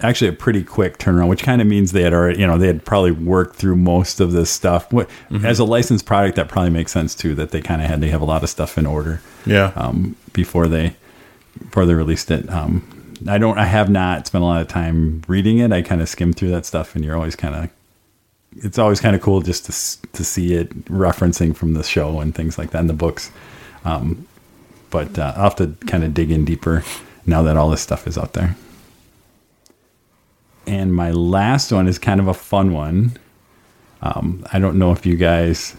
actually 0.01 0.27
a 0.29 0.33
pretty 0.33 0.63
quick 0.63 0.97
turnaround, 0.97 1.27
which 1.29 1.43
kind 1.43 1.61
of 1.61 1.67
means 1.67 1.91
they 1.91 2.01
had 2.01 2.13
already, 2.13 2.39
you 2.39 2.47
know, 2.47 2.57
they 2.57 2.65
had 2.67 2.83
probably 2.83 3.11
worked 3.11 3.55
through 3.55 3.75
most 3.75 4.19
of 4.19 4.31
this 4.31 4.49
stuff. 4.49 4.91
What, 4.91 5.07
As 5.43 5.59
a 5.59 5.63
licensed 5.63 6.07
product, 6.07 6.37
that 6.37 6.47
probably 6.49 6.71
makes 6.71 6.91
sense 6.91 7.13
too. 7.13 7.35
That 7.35 7.51
they 7.51 7.61
kind 7.61 7.81
of 7.83 7.87
had 7.87 8.01
to 8.01 8.09
have 8.09 8.21
a 8.21 8.25
lot 8.25 8.41
of 8.43 8.49
stuff 8.49 8.77
in 8.79 8.87
order 8.87 9.21
Yeah. 9.45 9.71
um, 9.75 10.15
before 10.33 10.67
they 10.67 10.95
before 11.59 11.85
they 11.85 11.93
released 11.93 12.31
it. 12.31 12.49
Um, 12.49 12.83
I 13.27 13.37
don't, 13.37 13.57
I 13.57 13.65
have 13.65 13.89
not 13.89 14.27
spent 14.27 14.43
a 14.43 14.47
lot 14.47 14.61
of 14.61 14.67
time 14.67 15.23
reading 15.27 15.59
it. 15.59 15.71
I 15.71 15.81
kind 15.81 16.01
of 16.01 16.09
skim 16.09 16.33
through 16.33 16.51
that 16.51 16.65
stuff, 16.65 16.95
and 16.95 17.03
you're 17.05 17.15
always 17.15 17.35
kind 17.35 17.55
of, 17.55 17.69
it's 18.57 18.77
always 18.77 18.99
kind 18.99 19.15
of 19.15 19.21
cool 19.21 19.41
just 19.41 19.65
to 19.65 20.11
to 20.11 20.23
see 20.23 20.53
it 20.53 20.85
referencing 20.85 21.55
from 21.55 21.73
the 21.73 21.83
show 21.83 22.19
and 22.19 22.35
things 22.35 22.57
like 22.57 22.71
that 22.71 22.79
in 22.79 22.87
the 22.87 22.93
books. 22.93 23.31
Um, 23.85 24.27
but 24.89 25.17
uh, 25.17 25.33
I'll 25.35 25.43
have 25.43 25.55
to 25.57 25.75
kind 25.87 26.03
of 26.03 26.13
dig 26.13 26.31
in 26.31 26.45
deeper 26.45 26.83
now 27.25 27.41
that 27.43 27.57
all 27.57 27.69
this 27.69 27.81
stuff 27.81 28.07
is 28.07 28.17
out 28.17 28.33
there. 28.33 28.55
And 30.67 30.93
my 30.93 31.11
last 31.11 31.71
one 31.71 31.87
is 31.87 31.97
kind 31.97 32.19
of 32.19 32.27
a 32.27 32.33
fun 32.33 32.73
one. 32.73 33.17
Um, 34.01 34.45
I 34.51 34.59
don't 34.59 34.77
know 34.77 34.91
if 34.91 35.05
you 35.05 35.15
guys 35.15 35.75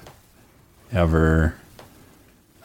ever 0.92 1.54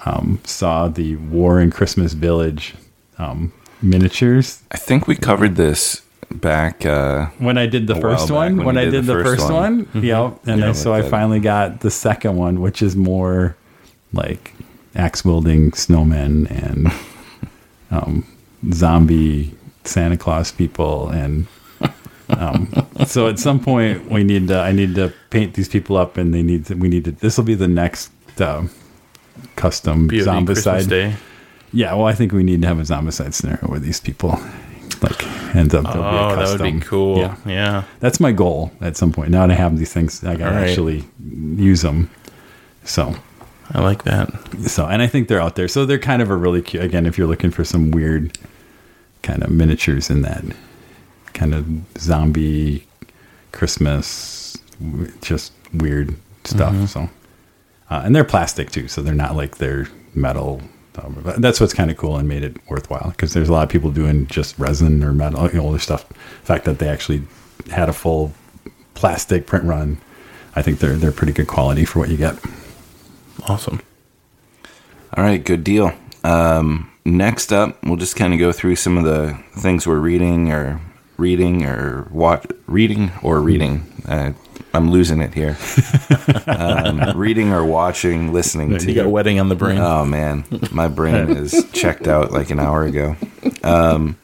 um, 0.06 0.40
saw 0.44 0.88
the 0.88 1.16
War 1.18 1.60
in 1.60 1.72
Christmas 1.72 2.14
Village 2.14 2.76
um, 3.18 3.52
miniatures. 3.82 4.62
I 4.72 4.78
think 4.78 5.08
we 5.08 5.16
covered 5.16 5.56
this 5.56 6.02
back. 6.32 6.86
Uh, 6.86 7.28
When 7.40 7.58
I 7.58 7.66
did 7.68 7.88
the 7.88 7.96
first 7.96 8.30
one, 8.32 8.58
when 8.58 8.66
when, 8.66 8.78
I 8.78 8.86
did 8.86 8.92
did 8.92 9.06
the 9.06 9.16
the 9.16 9.24
first 9.24 9.42
first 9.42 9.54
one. 9.54 9.88
one, 9.94 10.04
yeah, 10.04 10.32
and 10.46 10.62
Yeah, 10.62 10.70
I, 10.70 10.72
so 10.74 10.94
I 10.94 11.02
that. 11.02 11.10
finally 11.12 11.40
got 11.40 11.82
the 11.82 11.92
second 11.92 12.36
one, 12.38 12.62
which 12.62 12.82
is 12.82 12.96
more 12.96 13.56
like 14.14 14.54
axe 14.96 15.24
wielding 15.24 15.72
snowmen 15.72 16.50
and 16.50 16.92
um, 17.92 18.26
zombie 18.72 19.54
Santa 19.84 20.18
Claus 20.18 20.52
people 20.52 21.10
and 21.10 21.48
um, 22.30 22.68
so 23.06 23.28
at 23.28 23.40
some 23.40 23.60
point 23.60 24.10
we 24.12 24.24
need 24.24 24.48
to 24.50 24.60
I 24.60 24.72
need 24.72 24.96
to 24.96 25.14
paint 25.30 25.54
these 25.54 25.70
people 25.70 25.96
up 25.98 26.18
and 26.18 26.34
they 26.34 26.42
need 26.44 26.66
to, 26.66 26.76
we 26.76 26.88
need 26.90 27.06
to 27.06 27.12
this 27.12 27.38
will 27.38 27.46
be 27.46 27.54
the 27.56 27.68
next 27.68 28.12
uh, 28.42 28.68
custom 29.56 30.08
BOD 30.08 30.26
Christmas 30.26 30.28
zombicide 30.66 30.90
Day. 30.90 31.16
Yeah 31.82 31.94
well 31.96 32.08
I 32.08 32.14
think 32.14 32.32
we 32.32 32.44
need 32.44 32.62
to 32.64 32.68
have 32.68 32.80
a 32.80 32.84
zombicide 32.92 33.34
scenario 33.34 33.66
where 33.72 33.80
these 33.80 34.00
people 34.00 34.32
like 35.02 35.20
end 35.56 35.74
up 35.76 35.84
there'll 35.94 36.12
be 36.12 36.18
a 36.18 36.22
Oh, 36.32 36.36
that 36.36 36.50
would 36.60 36.74
be 36.74 36.80
cool. 36.86 37.20
yeah 37.20 37.36
Yeah. 37.46 37.84
that's 38.00 38.20
my 38.20 38.32
goal 38.32 38.72
at 38.82 38.98
some 38.98 39.12
point 39.12 39.30
now 39.32 39.46
to 39.48 39.56
have 39.56 39.78
these 39.78 39.94
things 39.94 40.24
I 40.24 40.36
gotta 40.36 40.56
right. 40.56 40.68
actually 40.70 41.04
use 41.72 41.82
them 41.82 42.10
so 42.84 43.16
I 43.74 43.82
like 43.82 44.04
that. 44.06 44.30
so, 44.62 44.86
and 44.86 45.02
I 45.02 45.08
think 45.08 45.28
they're 45.28 45.42
out 45.42 45.56
there. 45.58 45.68
So 45.68 45.86
they're 45.86 46.00
kind 46.00 46.22
of 46.22 46.30
a 46.30 46.36
really 46.38 46.62
cute. 46.62 46.82
Again, 46.82 47.06
if 47.06 47.18
you're 47.18 47.28
looking 47.28 47.52
for 47.52 47.66
some 47.66 47.92
weird 47.92 48.38
kind 49.24 49.44
of 49.44 49.50
miniatures 49.52 50.10
in 50.10 50.22
that 50.22 50.42
kind 51.34 51.54
of 51.54 51.68
zombie 51.98 52.88
Christmas, 53.52 54.56
just 55.22 55.52
weird 55.74 56.16
stuff. 56.46 56.88
So, 56.90 57.10
uh, 57.90 58.04
and 58.06 58.16
they're 58.16 58.24
plastic 58.24 58.72
too, 58.72 58.88
so 58.88 59.02
they're 59.02 59.14
not 59.14 59.36
like 59.36 59.58
they're 59.58 59.90
metal. 60.16 60.62
Um, 60.98 61.22
but 61.24 61.42
That's 61.42 61.60
what's 61.60 61.74
kind 61.74 61.92
of 61.92 61.98
cool 61.98 62.18
and 62.18 62.28
made 62.28 62.44
it 62.44 62.58
worthwhile 62.70 63.12
because 63.12 63.34
there's 63.34 63.50
a 63.50 63.52
lot 63.52 63.64
of 63.64 63.70
people 63.70 63.92
doing 63.92 64.28
just 64.28 64.58
resin 64.58 65.04
or 65.04 65.14
metal, 65.14 65.48
you 65.50 65.62
know, 65.62 65.78
stuff. 65.78 66.08
The 66.10 66.16
fact 66.44 66.66
that 66.66 66.80
they 66.80 66.90
actually 66.90 67.24
had 67.70 67.90
a 67.90 67.94
full 67.94 68.34
plastic 68.94 69.46
print 69.46 69.66
run, 69.66 69.98
I 70.56 70.62
think 70.62 70.80
they're 70.80 70.96
they're 70.96 71.12
pretty 71.12 71.34
good 71.34 71.48
quality 71.48 71.86
for 71.86 72.00
what 72.00 72.10
you 72.10 72.18
get. 72.18 72.36
Awesome. 73.48 73.82
All 75.16 75.24
right, 75.24 75.44
good 75.44 75.64
deal. 75.64 75.94
Um, 76.24 76.92
next 77.06 77.54
up, 77.54 77.78
we'll 77.84 77.98
just 77.98 78.16
kind 78.16 78.34
of 78.34 78.40
go 78.40 78.52
through 78.52 78.76
some 78.76 78.98
of 78.98 79.04
the 79.04 79.38
things 79.58 79.88
we're 79.88 80.00
reading 80.00 80.52
or 80.52 80.82
reading 81.18 81.66
or 81.66 82.08
watch, 82.12 82.46
reading 82.68 83.12
or 83.24 83.42
reading. 83.42 83.84
Uh, 84.08 84.34
I'm 84.74 84.92
losing 84.92 85.22
it 85.22 85.34
here. 85.34 85.58
um, 86.48 87.18
reading 87.18 87.52
or 87.52 87.66
watching, 87.66 88.34
listening 88.34 88.78
to. 88.78 88.88
You 88.88 88.96
got 88.96 89.10
wedding 89.10 89.40
on 89.40 89.50
the 89.50 89.56
brain. 89.56 89.78
Oh 89.80 90.06
man, 90.06 90.44
my 90.72 90.88
brain 90.88 91.30
is 91.38 91.68
checked 91.72 92.08
out 92.08 92.32
like 92.32 92.50
an 92.52 92.60
hour 92.60 92.84
ago, 92.84 93.16
um, 93.64 94.18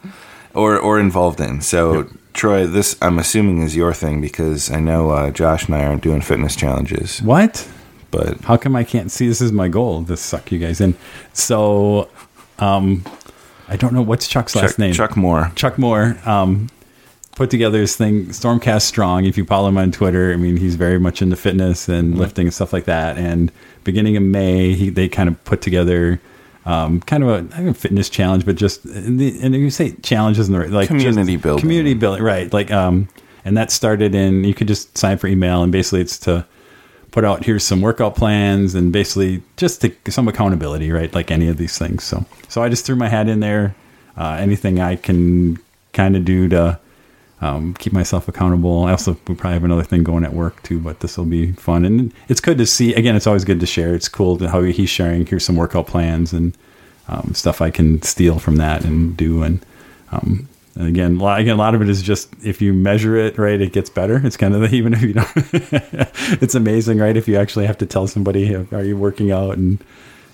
or 0.54 0.78
or 0.78 1.00
involved 1.00 1.39
in. 1.39 1.62
So 1.62 2.08
Troy, 2.34 2.66
this 2.68 2.98
I'm 3.02 3.20
assuming 3.20 3.62
is 3.62 3.76
your 3.76 3.94
thing 3.94 4.22
because 4.22 4.72
I 4.72 4.80
know 4.80 5.10
uh, 5.12 5.32
Josh 5.32 5.66
and 5.68 5.76
I 5.76 5.86
aren't 5.86 6.04
doing 6.04 6.22
fitness 6.22 6.56
challenges, 6.56 7.22
What? 7.22 7.68
but 8.12 8.39
How 8.41 8.58
come 8.58 8.76
I 8.76 8.84
can't 8.84 9.12
see? 9.12 9.28
This 9.28 9.41
is 9.41 9.52
my 9.52 9.68
goal 9.70 10.04
to 10.06 10.16
suck 10.18 10.52
you 10.52 10.60
guys 10.60 10.80
in. 10.82 10.94
So, 11.34 12.10
um, 12.60 13.04
I 13.68 13.76
don't 13.76 13.94
know 13.94 14.02
what's 14.04 14.28
Chuck's 14.28 14.56
last 14.56 14.78
name. 14.78 14.94
Chuck 14.94 15.16
Moore. 15.18 15.52
Chuck 15.56 15.80
Moore 15.80 16.18
um, 16.26 16.70
put 17.36 17.50
together 17.50 17.80
this 17.80 17.96
thing, 17.96 18.28
Stormcast 18.28 18.84
Strong. 18.84 19.26
If 19.26 19.38
you 19.38 19.46
follow 19.46 19.70
him 19.70 19.78
on 19.78 19.92
Twitter, 19.92 20.32
I 20.32 20.36
mean, 20.36 20.58
he's 20.58 20.76
very 20.76 21.00
much 21.00 21.22
into 21.22 21.36
fitness 21.36 21.90
and 21.90 22.18
lifting 22.18 22.48
and 22.48 22.54
stuff 22.54 22.74
like 22.74 22.86
that. 22.86 23.18
And 23.18 23.52
beginning 23.84 24.18
of 24.18 24.24
May, 24.24 24.74
he, 24.74 24.90
they 24.90 25.10
kind 25.10 25.30
of 25.30 25.44
put 25.44 25.62
together 25.62 26.20
um, 26.66 27.02
kind 27.02 27.24
of 27.24 27.30
a, 27.30 27.70
a 27.70 27.74
fitness 27.74 28.10
challenge, 28.10 28.46
but 28.46 28.56
just 28.56 28.86
and, 28.86 29.20
the, 29.20 29.38
and 29.42 29.54
you 29.56 29.70
say 29.70 29.94
challenge 30.04 30.40
isn't 30.40 30.54
the 30.54 30.60
right 30.60 30.70
like 30.70 30.88
Community 30.88 31.36
building. 31.36 31.62
community 31.62 31.94
building, 31.94 32.24
right? 32.24 32.52
Like, 32.54 32.72
um, 32.72 33.10
and 33.44 33.58
that 33.58 33.72
started 33.72 34.16
in 34.16 34.44
you 34.46 34.54
could 34.54 34.68
just 34.68 34.98
sign 34.98 35.18
for 35.18 35.28
email, 35.28 35.64
and 35.64 35.72
basically 35.72 36.02
it's 36.02 36.18
to 36.20 36.46
put 37.12 37.26
out 37.26 37.46
here's 37.46 37.64
some 37.64 37.82
workout 37.82 38.16
plans 38.16 38.74
and 38.76 38.92
basically 38.92 39.44
just 39.58 39.82
to 39.82 39.92
some 40.10 40.28
accountability, 40.28 40.92
right? 40.92 41.14
Like 41.14 41.32
any 41.32 41.48
of 41.48 41.58
these 41.58 41.78
things. 41.78 42.04
So, 42.04 42.26
so 42.48 42.64
I 42.64 42.70
just 42.70 42.86
threw 42.86 42.96
my 42.96 43.10
hat 43.10 43.28
in 43.28 43.40
there. 43.40 43.76
Uh, 44.16 44.38
anything 44.40 44.80
I 44.80 44.96
can 44.96 45.58
kind 45.92 46.16
of 46.16 46.24
do 46.24 46.48
to 46.50 46.80
um, 47.44 47.74
keep 47.74 47.91
myself 47.91 48.30
accountable. 48.30 48.86
I 48.86 48.91
also 48.91 49.18
we 49.28 49.36
probably 49.36 49.56
have 49.56 49.66
another 49.66 49.84
thing 49.84 50.02
going 50.02 50.24
at 50.24 50.34
work 50.34 50.64
too, 50.64 50.80
but 50.80 51.02
this 51.02 51.18
will 51.18 51.26
be 51.26 51.52
fun 51.52 51.84
and 51.84 52.14
it's 52.30 52.39
good 52.39 52.58
to 52.58 52.66
see. 52.66 52.94
Again, 52.94 53.18
it's 53.18 53.28
always 53.28 53.44
good 53.44 53.60
to 53.60 53.66
share. 53.66 53.94
It's 53.94 54.08
cool 54.08 54.38
to 54.38 54.50
how 54.50 54.62
he's 54.62 54.89
sharing. 54.89 55.26
Here's 55.26 55.44
some 55.44 55.58
workout 55.58 55.86
plans 55.86 56.32
and 56.32 56.58
um, 57.10 57.34
stuff 57.34 57.62
I 57.62 57.70
can 57.70 58.02
steal 58.02 58.39
from 58.39 58.56
that 58.58 58.86
and 58.86 59.18
do. 59.18 59.44
And, 59.44 59.66
um, 60.14 60.48
and 60.76 60.88
again, 60.88 61.20
lot, 61.20 61.41
again, 61.41 61.56
a 61.56 61.60
lot 61.60 61.76
of 61.76 61.82
it 61.82 61.89
is 61.89 62.02
just 62.02 62.34
if 62.46 62.62
you 62.62 62.74
measure 62.74 63.18
it 63.18 63.38
right, 63.38 63.60
it 63.60 63.74
gets 63.74 63.89
better. 63.89 64.26
It's 64.26 64.38
kind 64.38 64.56
of 64.56 64.62
the, 64.62 64.70
even 64.74 64.94
if 64.94 65.02
you 65.02 65.12
don't, 65.12 65.28
it's 66.41 66.56
amazing, 66.56 67.00
right? 67.00 67.18
If 67.18 67.28
you 67.28 67.36
actually 67.36 67.68
have 67.68 67.78
to 67.80 67.86
tell 67.86 68.08
somebody, 68.08 68.56
are 68.56 68.86
you 68.86 68.96
working 68.96 69.32
out 69.32 69.58
and 69.58 69.84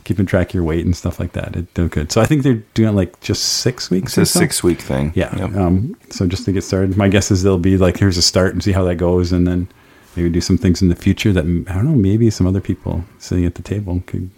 keeping 0.04 0.26
track 0.26 0.50
of 0.50 0.54
your 0.54 0.64
weight 0.64 0.86
and 0.86 0.96
stuff 0.96 1.20
like 1.20 1.34
that, 1.34 1.56
it 1.56 1.74
do 1.74 1.88
good. 1.88 2.12
So 2.12 2.22
I 2.22 2.26
think 2.26 2.44
they're 2.44 2.62
doing 2.74 2.96
like 2.96 3.20
just 3.22 3.44
six 3.60 3.90
weeks. 3.90 4.18
It's 4.18 4.30
a 4.30 4.34
so? 4.34 4.40
six 4.40 4.64
week 4.64 4.80
thing. 4.80 5.12
Yeah. 5.16 5.36
Yep. 5.38 5.56
Um, 5.56 5.96
so 6.10 6.28
just 6.28 6.46
to 6.46 6.52
get 6.52 6.64
started, 6.64 6.98
my 6.98 7.08
guess 7.08 7.32
is 7.32 7.44
they'll 7.44 7.58
be 7.58 7.78
like, 7.78 7.98
here's 7.98 8.18
a 8.18 8.22
start 8.22 8.54
and 8.54 8.64
see 8.64 8.72
how 8.72 8.84
that 8.86 8.96
goes, 8.96 9.32
and 9.32 9.48
then 9.48 9.68
maybe 10.16 10.30
do 10.30 10.42
some 10.42 10.58
things 10.58 10.82
in 10.82 10.90
the 10.90 10.96
future 10.96 11.32
that 11.34 11.44
I 11.44 11.74
don't 11.74 11.86
know. 11.86 11.96
Maybe 11.96 12.30
some 12.30 12.48
other 12.48 12.62
people 12.62 13.04
sitting 13.20 13.46
at 13.46 13.56
the 13.56 13.62
table 13.62 14.04
could 14.06 14.30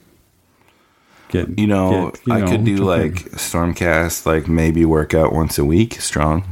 get. 1.29 1.57
You 1.57 1.67
know, 1.67 2.11
get, 2.11 2.27
you 2.27 2.33
I 2.33 2.39
know, 2.41 2.47
could 2.47 2.65
do 2.65 2.77
like 2.77 3.13
Stormcast, 3.31 4.25
like 4.25 4.47
maybe 4.47 4.85
work 4.85 5.13
out 5.13 5.33
once 5.33 5.57
a 5.57 5.65
week 5.65 5.95
strong. 6.01 6.43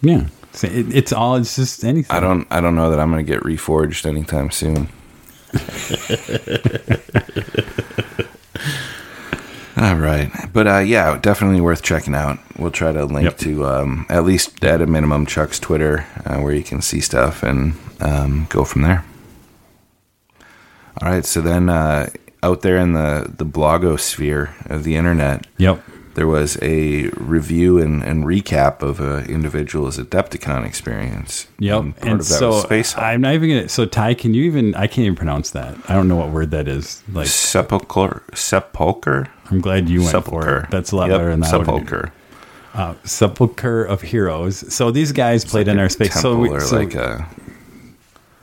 yeah. 0.00 0.28
So 0.52 0.66
it, 0.66 0.94
it's 0.96 1.12
all. 1.12 1.36
It's 1.36 1.56
just 1.56 1.84
anything. 1.84 2.16
I 2.16 2.20
don't 2.20 2.46
I 2.50 2.60
don't 2.60 2.74
know 2.74 2.90
that 2.90 2.98
I'm 2.98 3.10
gonna 3.10 3.22
get 3.22 3.42
reforged 3.42 4.06
anytime 4.06 4.50
soon. 4.50 4.88
All 9.78 9.94
right, 9.94 10.28
but 10.52 10.66
uh, 10.66 10.78
yeah, 10.78 11.16
definitely 11.20 11.60
worth 11.60 11.82
checking 11.82 12.14
out. 12.14 12.38
We'll 12.58 12.72
try 12.72 12.90
to 12.90 13.04
link 13.04 13.24
Yep. 13.24 13.38
to 13.38 13.64
um, 13.66 14.06
at 14.08 14.24
least 14.24 14.64
at 14.64 14.82
a 14.82 14.86
minimum 14.86 15.24
Chuck's 15.24 15.60
Twitter, 15.60 16.04
uh, 16.26 16.38
where 16.40 16.52
you 16.52 16.64
can 16.64 16.82
see 16.82 17.00
stuff 17.00 17.44
and 17.44 17.74
um, 18.00 18.46
go 18.50 18.64
from 18.64 18.82
there. 18.82 19.04
All 21.00 21.08
right, 21.08 21.24
so 21.24 21.40
then 21.40 21.68
uh, 21.68 22.08
out 22.42 22.62
there 22.62 22.76
in 22.76 22.92
the 22.92 23.32
the 23.36 23.46
blogosphere 23.46 24.50
of 24.68 24.82
the 24.82 24.96
internet, 24.96 25.46
Yep. 25.58 25.80
There 26.18 26.26
was 26.26 26.58
a 26.62 27.10
review 27.10 27.78
and, 27.78 28.02
and 28.02 28.24
recap 28.24 28.82
of 28.82 28.98
an 28.98 29.24
individual's 29.30 29.98
Adepticon 29.98 30.66
experience. 30.66 31.46
Yep. 31.60 31.80
And 31.80 31.96
part 31.96 32.08
And, 32.10 32.20
of 32.20 32.28
that 32.28 32.38
so 32.38 32.60
Space 32.60 32.92
Hulk. 32.94 33.06
I'm 33.06 33.20
not 33.20 33.34
even 33.34 33.48
gonna. 33.50 33.68
So 33.68 33.86
Ty, 33.86 34.14
can 34.14 34.34
you 34.34 34.42
even? 34.42 34.74
I 34.74 34.88
can't 34.88 35.04
even 35.04 35.14
pronounce 35.14 35.50
that. 35.50 35.76
I 35.88 35.94
don't 35.94 36.08
know 36.08 36.16
what 36.16 36.30
word 36.30 36.50
that 36.50 36.66
is. 36.66 37.04
Like, 37.12 37.28
Sepulcher. 37.28 38.22
Sepulcher. 38.34 39.28
I'm 39.48 39.60
glad 39.60 39.88
you 39.88 40.00
went 40.00 40.10
for 40.10 40.42
Sepulcher. 40.42 40.64
it. 40.64 40.70
That's 40.70 40.90
a 40.90 40.96
lot 40.96 41.08
Yep, 41.08 41.18
better 41.20 41.30
than 41.30 41.40
that. 41.40 41.50
Sepulcher. 41.50 42.12
Uh, 42.74 42.94
Sepulcher 43.04 43.84
of 43.84 44.02
Heroes. 44.02 44.74
So 44.74 44.90
these 44.90 45.12
guys 45.12 45.44
played 45.44 45.68
in 45.68 45.78
our 45.78 45.88
space. 45.88 46.20
So, 46.20 46.36
we, 46.36 46.48
or 46.48 46.60
so 46.60 46.78
like 46.78 46.96
a 46.96 47.28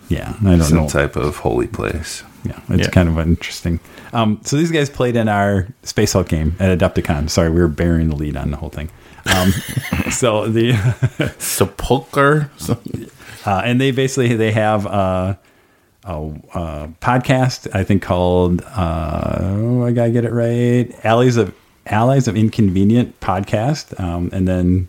yeah, 0.07 0.33
I 0.39 0.43
don't 0.43 0.61
some 0.61 0.77
know. 0.77 0.87
type 0.87 1.17
of 1.17 1.35
holy 1.35 1.67
place. 1.67 2.23
Yeah, 2.45 2.59
it's 2.69 2.87
Yeah. 2.87 2.89
kind 2.91 3.09
of 3.09 3.17
interesting. 3.19 3.79
Um, 4.13 4.39
so 4.43 4.55
these 4.55 4.71
guys 4.71 4.89
played 4.89 5.15
in 5.15 5.27
our 5.27 5.67
Space 5.83 6.13
Hulk 6.13 6.29
game 6.29 6.55
at 6.59 6.77
Adepticon. 6.77 7.29
Sorry, 7.29 7.49
we 7.49 7.59
were 7.59 7.67
bearing 7.67 8.09
the 8.09 8.15
lead 8.15 8.37
on 8.37 8.51
the 8.51 8.57
whole 8.57 8.69
thing. 8.69 8.89
Um, 9.25 9.51
so 10.11 10.47
the 10.47 10.73
Sepulcher. 11.39 12.49
uh, 13.45 13.61
and 13.65 13.81
they 13.81 13.91
basically 13.91 14.35
they 14.35 14.51
have 14.51 14.85
uh, 14.85 15.35
a, 16.03 16.13
a 16.13 16.89
podcast 17.01 17.67
I 17.75 17.83
think 17.83 18.01
called 18.03 18.61
uh, 18.61 19.37
oh, 19.41 19.83
I 19.85 19.91
gotta 19.91 20.11
get 20.11 20.25
it 20.25 20.31
right. 20.31 20.93
Allies 21.03 21.37
of 21.37 21.53
Allies 21.87 22.27
of 22.27 22.35
Inconvenient 22.37 23.19
podcast, 23.19 23.99
um, 23.99 24.29
and 24.33 24.47
then 24.47 24.87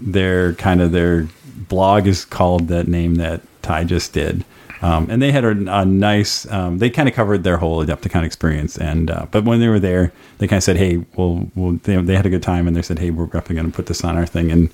their 0.00 0.54
kind 0.54 0.80
of 0.80 0.92
their 0.92 1.28
blog 1.68 2.06
is 2.06 2.24
called 2.24 2.68
that 2.68 2.88
name 2.88 3.14
that 3.16 3.40
Ty 3.62 3.84
just 3.84 4.12
did. 4.12 4.44
Um, 4.84 5.06
and 5.08 5.22
they 5.22 5.32
had 5.32 5.44
a, 5.44 5.80
a 5.80 5.84
nice. 5.86 6.46
Um, 6.52 6.76
they 6.76 6.90
kind 6.90 7.08
of 7.08 7.14
covered 7.14 7.42
their 7.42 7.56
whole 7.56 7.82
Adepticon 7.82 8.22
experience, 8.22 8.76
and 8.76 9.10
uh, 9.10 9.24
but 9.30 9.44
when 9.44 9.58
they 9.58 9.68
were 9.68 9.80
there, 9.80 10.12
they 10.36 10.46
kind 10.46 10.58
of 10.58 10.62
said, 10.62 10.76
"Hey, 10.76 10.98
well, 11.16 11.48
well 11.54 11.78
they, 11.84 11.96
they 11.96 12.14
had 12.14 12.26
a 12.26 12.30
good 12.30 12.42
time," 12.42 12.66
and 12.66 12.76
they 12.76 12.82
said, 12.82 12.98
"Hey, 12.98 13.10
we're 13.10 13.24
definitely 13.24 13.56
going 13.56 13.70
to 13.70 13.74
put 13.74 13.86
this 13.86 14.04
on 14.04 14.18
our 14.18 14.26
thing 14.26 14.52
and 14.52 14.68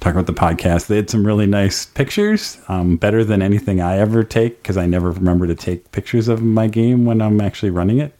talk 0.00 0.14
about 0.14 0.26
the 0.26 0.32
podcast." 0.32 0.88
They 0.88 0.96
had 0.96 1.08
some 1.08 1.24
really 1.24 1.46
nice 1.46 1.86
pictures, 1.86 2.58
um, 2.66 2.96
better 2.96 3.22
than 3.22 3.40
anything 3.40 3.80
I 3.80 3.98
ever 3.98 4.24
take 4.24 4.60
because 4.60 4.76
I 4.76 4.86
never 4.86 5.12
remember 5.12 5.46
to 5.46 5.54
take 5.54 5.92
pictures 5.92 6.26
of 6.26 6.42
my 6.42 6.66
game 6.66 7.04
when 7.04 7.22
I'm 7.22 7.40
actually 7.40 7.70
running 7.70 8.00
it. 8.00 8.12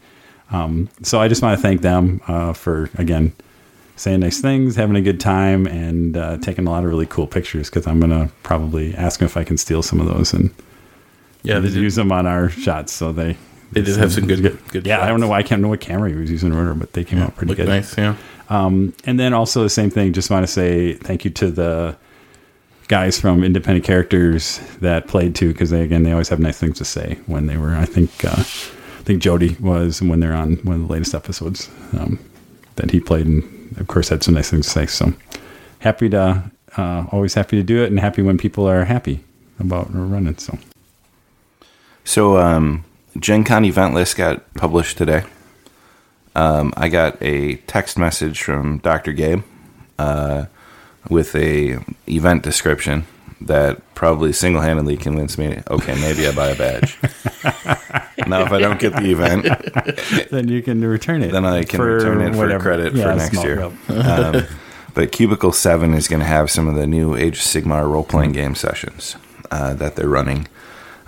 Um, 0.53 0.91
so 1.03 1.21
I 1.21 1.27
just 1.27 1.43
want 1.43 1.59
to 1.59 1.63
thank 1.63 1.81
them 1.81 2.21
uh, 2.29 2.53
for 2.53 2.89
again 2.99 3.33
saying 3.97 4.21
nice 4.21 4.41
things, 4.41 4.77
having 4.77 4.95
a 4.95 5.03
good 5.03 5.19
time, 5.19 5.67
and 5.67 6.17
uh, 6.17 6.37
taking 6.39 6.69
a 6.69 6.71
lot 6.71 6.85
of 6.85 6.91
really 6.91 7.07
cool 7.07 7.27
pictures. 7.27 7.69
Because 7.69 7.89
I'm 7.89 7.99
gonna 7.99 8.31
probably 8.45 8.95
ask 8.95 9.19
them 9.19 9.27
if 9.27 9.37
I 9.37 9.43
can 9.43 9.57
steal 9.57 9.83
some 9.83 9.99
of 9.99 10.07
those 10.07 10.33
and 10.33 10.55
Yeah, 11.43 11.59
they 11.59 11.69
use 11.69 11.97
them 11.97 12.13
on 12.13 12.27
our 12.27 12.49
shots. 12.49 12.93
So 12.93 13.13
they 13.13 13.37
they 13.73 13.83
did 13.83 13.97
have 13.97 14.13
some 14.13 14.27
good, 14.27 14.43
good. 14.43 14.69
good 14.69 14.87
yeah. 14.87 15.03
I 15.03 15.09
don't 15.09 15.21
know 15.21 15.29
why 15.29 15.39
I 15.39 15.43
can't 15.43 15.63
know 15.63 15.69
what 15.69 15.81
camera 15.81 16.11
he 16.11 16.17
was 16.17 16.31
using 16.31 16.53
in 16.53 16.59
order, 16.59 16.75
but 16.75 16.93
they 16.93 17.05
came 17.05 17.21
out 17.21 17.35
pretty 17.37 17.55
good. 17.55 17.69
nice. 17.69 17.97
Yeah. 17.97 18.17
Um, 18.49 18.95
and 19.05 19.19
then 19.19 19.33
also 19.33 19.63
the 19.63 19.71
same 19.71 19.91
thing. 19.91 20.13
Just 20.13 20.31
want 20.31 20.45
to 20.45 20.53
say 20.53 20.95
thank 20.95 21.25
you 21.25 21.31
to 21.33 21.51
the 21.51 21.97
guys 22.89 23.19
from 23.19 23.43
Independent 23.43 23.85
Characters 23.85 24.61
that 24.81 25.09
played 25.09 25.35
too, 25.35 25.53
because 25.53 25.71
they 25.71 25.83
again 25.83 26.03
they 26.03 26.13
always 26.13 26.29
have 26.29 26.41
nice 26.41 26.59
things 26.59 26.79
to 26.79 26.85
say 26.85 27.19
when 27.27 27.47
they 27.47 27.57
were. 27.57 27.75
I 27.75 27.87
think 27.87 28.25
uh, 28.25 28.37
I 28.39 29.05
think 29.05 29.23
Jody 29.23 29.57
was 29.59 30.03
when 30.03 30.21
they're 30.21 30.35
on 30.35 30.57
one 30.57 30.77
of 30.77 30.87
the 30.87 30.93
latest 30.93 31.15
episodes 31.15 31.71
um, 31.99 32.19
that 32.77 32.91
he 32.91 33.01
played, 33.01 33.27
and 33.27 33.77
of 33.79 33.87
course 33.87 34.11
had 34.11 34.23
some 34.23 34.35
nice 34.35 34.51
things 34.51 34.67
to 34.67 34.71
say. 34.73 34.87
So 34.87 35.15
happy 35.79 36.11
to, 36.11 36.51
uh, 36.77 37.07
always 37.11 37.35
happy 37.35 37.57
to 37.57 37.63
do 37.63 37.83
it, 37.83 37.91
and 37.91 37.99
happy 37.99 38.23
when 38.23 38.37
people 38.37 38.69
are 38.69 38.85
happy 38.85 39.25
about 39.59 39.89
running. 39.93 40.37
So 40.37 40.59
So, 42.05 42.39
um, 42.39 42.85
Gen 43.19 43.45
Con 43.45 43.65
event 43.65 43.95
list 43.95 44.17
got 44.17 44.53
published 44.55 44.99
today. 44.99 45.25
Um, 46.35 46.73
I 46.77 46.89
got 46.89 47.21
a 47.23 47.57
text 47.57 47.99
message 47.99 48.43
from 48.43 48.79
Dr. 48.79 49.13
Gabe 49.13 49.43
uh, 49.99 50.47
with 51.09 51.35
a 51.35 51.79
event 52.09 52.43
description 52.43 53.07
that 53.47 53.95
probably 53.95 54.33
single 54.33 54.63
handedly 54.63 54.97
convinced 54.97 55.39
me. 55.39 55.61
Okay, 55.71 55.95
maybe 56.01 56.27
I 56.27 56.33
buy 56.35 56.49
a 56.49 56.57
badge. 56.57 56.99
now, 58.27 58.43
if 58.43 58.53
I 58.53 58.59
don't 58.59 58.81
get 58.81 58.95
the 58.95 59.11
event, 59.11 60.31
then 60.31 60.49
you 60.49 60.63
can 60.63 60.83
return 60.85 61.23
it. 61.23 61.33
then 61.33 61.45
I 61.45 61.65
can 61.65 61.81
return 61.81 62.21
it 62.23 62.35
for 62.35 62.59
credit 62.59 62.93
for 62.93 63.15
next 63.15 63.43
year. 63.43 63.63
um, 63.89 64.45
but 64.95 65.13
Cubicle 65.13 65.53
Seven 65.53 65.95
is 65.95 66.09
going 66.09 66.21
to 66.21 66.27
have 66.27 66.51
some 66.51 66.69
of 66.69 66.75
the 66.75 66.87
new 66.87 67.15
Age 67.15 67.39
of 67.39 67.45
Sigmar 67.45 67.91
role 67.91 68.05
playing 68.05 68.33
game 68.33 68.55
sessions 68.55 69.17
uh, 69.51 69.75
that 69.75 69.97
they're 69.97 70.09
running, 70.09 70.49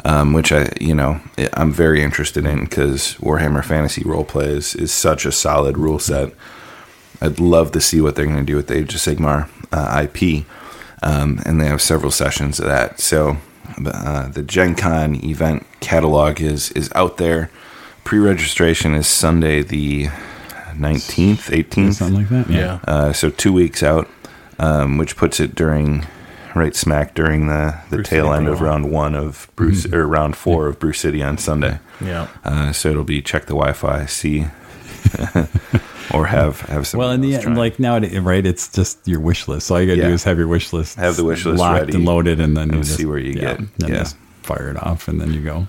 um, 0.05 0.33
which 0.33 0.53
I 0.53 0.71
you 0.81 0.95
know 0.95 1.21
I'm 1.55 1.73
very 1.73 2.03
interested 2.03 2.47
in 2.47 2.65
because 2.65 3.15
Warhammer 3.15 3.65
Fantasy 3.65 4.03
Roleplay 4.03 4.49
is 4.49 4.75
is 4.75 4.93
such 4.93 5.25
a 5.25 5.33
solid 5.33 5.79
rule 5.79 5.99
set. 5.99 6.33
I'd 7.21 7.41
love 7.41 7.73
to 7.73 7.81
see 7.81 8.01
what 8.01 8.17
they're 8.17 8.27
going 8.27 8.39
to 8.39 8.45
do 8.45 8.57
with 8.57 8.67
the 8.67 8.77
Age 8.77 8.95
of 8.95 9.01
Sigmar 9.01 9.49
uh, 9.73 10.07
IP, 10.07 10.45
um, 11.03 11.41
and 11.47 11.61
they 11.61 11.67
have 11.67 11.81
several 11.81 12.11
sessions 12.11 12.59
of 12.59 12.67
that. 12.67 13.01
So 13.01 13.39
uh, 13.87 14.29
the 14.29 14.43
Gen 14.43 14.75
Con 14.75 15.15
event 15.25 15.67
catalog 15.81 16.41
is 16.41 16.71
is 16.73 16.91
out 16.95 17.17
there. 17.17 17.51
Pre-registration 18.05 18.93
is 18.93 19.07
Sunday 19.07 19.63
the 19.63 20.09
19th, 20.77 21.51
18th. 21.51 21.95
something 21.95 22.17
like 22.17 22.29
that. 22.29 22.51
Yeah. 22.51 22.59
Yeah. 22.59 22.79
Uh, 22.87 23.13
so 23.13 23.31
two 23.31 23.53
weeks 23.53 23.83
out, 23.83 24.09
um, 24.59 24.99
which 24.99 25.17
puts 25.17 25.41
it 25.41 25.55
during 25.55 26.07
right 26.55 26.75
smack 26.77 27.15
during 27.15 27.47
the, 27.49 27.79
the 27.91 27.97
Bruce 27.97 28.09
tail 28.09 28.27
City 28.27 28.37
end 28.37 28.49
of 28.49 28.61
round 28.61 28.91
one 28.91 29.15
of 29.15 29.51
Bruce 29.57 29.87
or 29.87 30.07
round 30.07 30.37
four 30.37 30.67
of 30.69 30.79
Brew 30.79 30.93
City 30.93 31.23
on 31.23 31.39
Sunday. 31.39 31.79
Yeah. 32.01 32.29
Uh, 32.45 32.73
so 32.73 32.91
it'll 32.91 33.05
be 33.05 33.21
check 33.23 33.43
the 33.47 33.55
Wi-Fi, 33.55 34.07
see, 34.07 34.43
or 36.13 36.27
have 36.27 36.61
have 36.63 36.87
some. 36.87 36.99
Well, 36.99 37.11
in 37.11 37.21
the 37.21 37.35
end, 37.37 37.57
like 37.57 37.79
now, 37.79 37.99
right? 37.99 38.45
It's 38.47 38.69
just 38.73 39.07
your 39.07 39.21
wish 39.21 39.49
list. 39.49 39.67
So 39.67 39.75
all 39.75 39.81
you 39.81 39.87
gotta 39.87 40.01
Yeah. 40.01 40.09
do 40.09 40.15
is 40.15 40.25
have 40.25 40.39
your 40.39 40.49
wish 40.49 40.73
list, 40.73 40.97
Have 40.97 41.17
the 41.17 41.25
wish 41.25 41.45
list 41.45 41.59
locked 41.59 41.81
ready 41.81 41.95
and 41.95 42.05
loaded, 42.05 42.41
and 42.41 42.57
then 42.57 42.71
and 42.71 42.79
you 42.79 42.85
see 42.85 42.97
just, 42.99 43.07
where 43.09 43.19
you 43.19 43.35
get. 43.35 43.59
Then 43.79 43.91
Yeah. 43.91 43.99
just 43.99 44.17
fire 44.43 44.71
it 44.71 44.83
off, 44.83 45.09
and 45.09 45.21
then 45.21 45.33
you 45.33 45.41
go. 45.41 45.67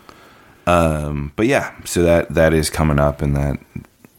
Um, 0.67 1.31
but 1.35 1.47
yeah, 1.47 1.71
so 1.83 2.01
that 2.03 2.33
that 2.33 2.53
is 2.53 2.69
coming 2.69 2.99
up, 2.99 3.21
and 3.21 3.35
that 3.35 3.57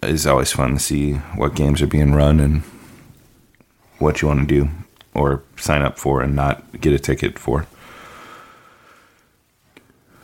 is 0.02 0.26
always 0.26 0.52
fun 0.52 0.74
to 0.74 0.78
see 0.78 1.14
what 1.36 1.54
games 1.54 1.82
are 1.82 1.86
being 1.86 2.12
run 2.14 2.38
and 2.40 2.62
what 3.98 4.20
you 4.22 4.28
want 4.28 4.46
to 4.46 4.46
do 4.46 4.68
or 5.16 5.42
sign 5.56 5.82
up 5.82 5.98
for 5.98 6.20
and 6.22 6.36
not 6.36 6.80
get 6.80 6.92
a 6.92 6.98
ticket 6.98 7.38
for. 7.38 7.66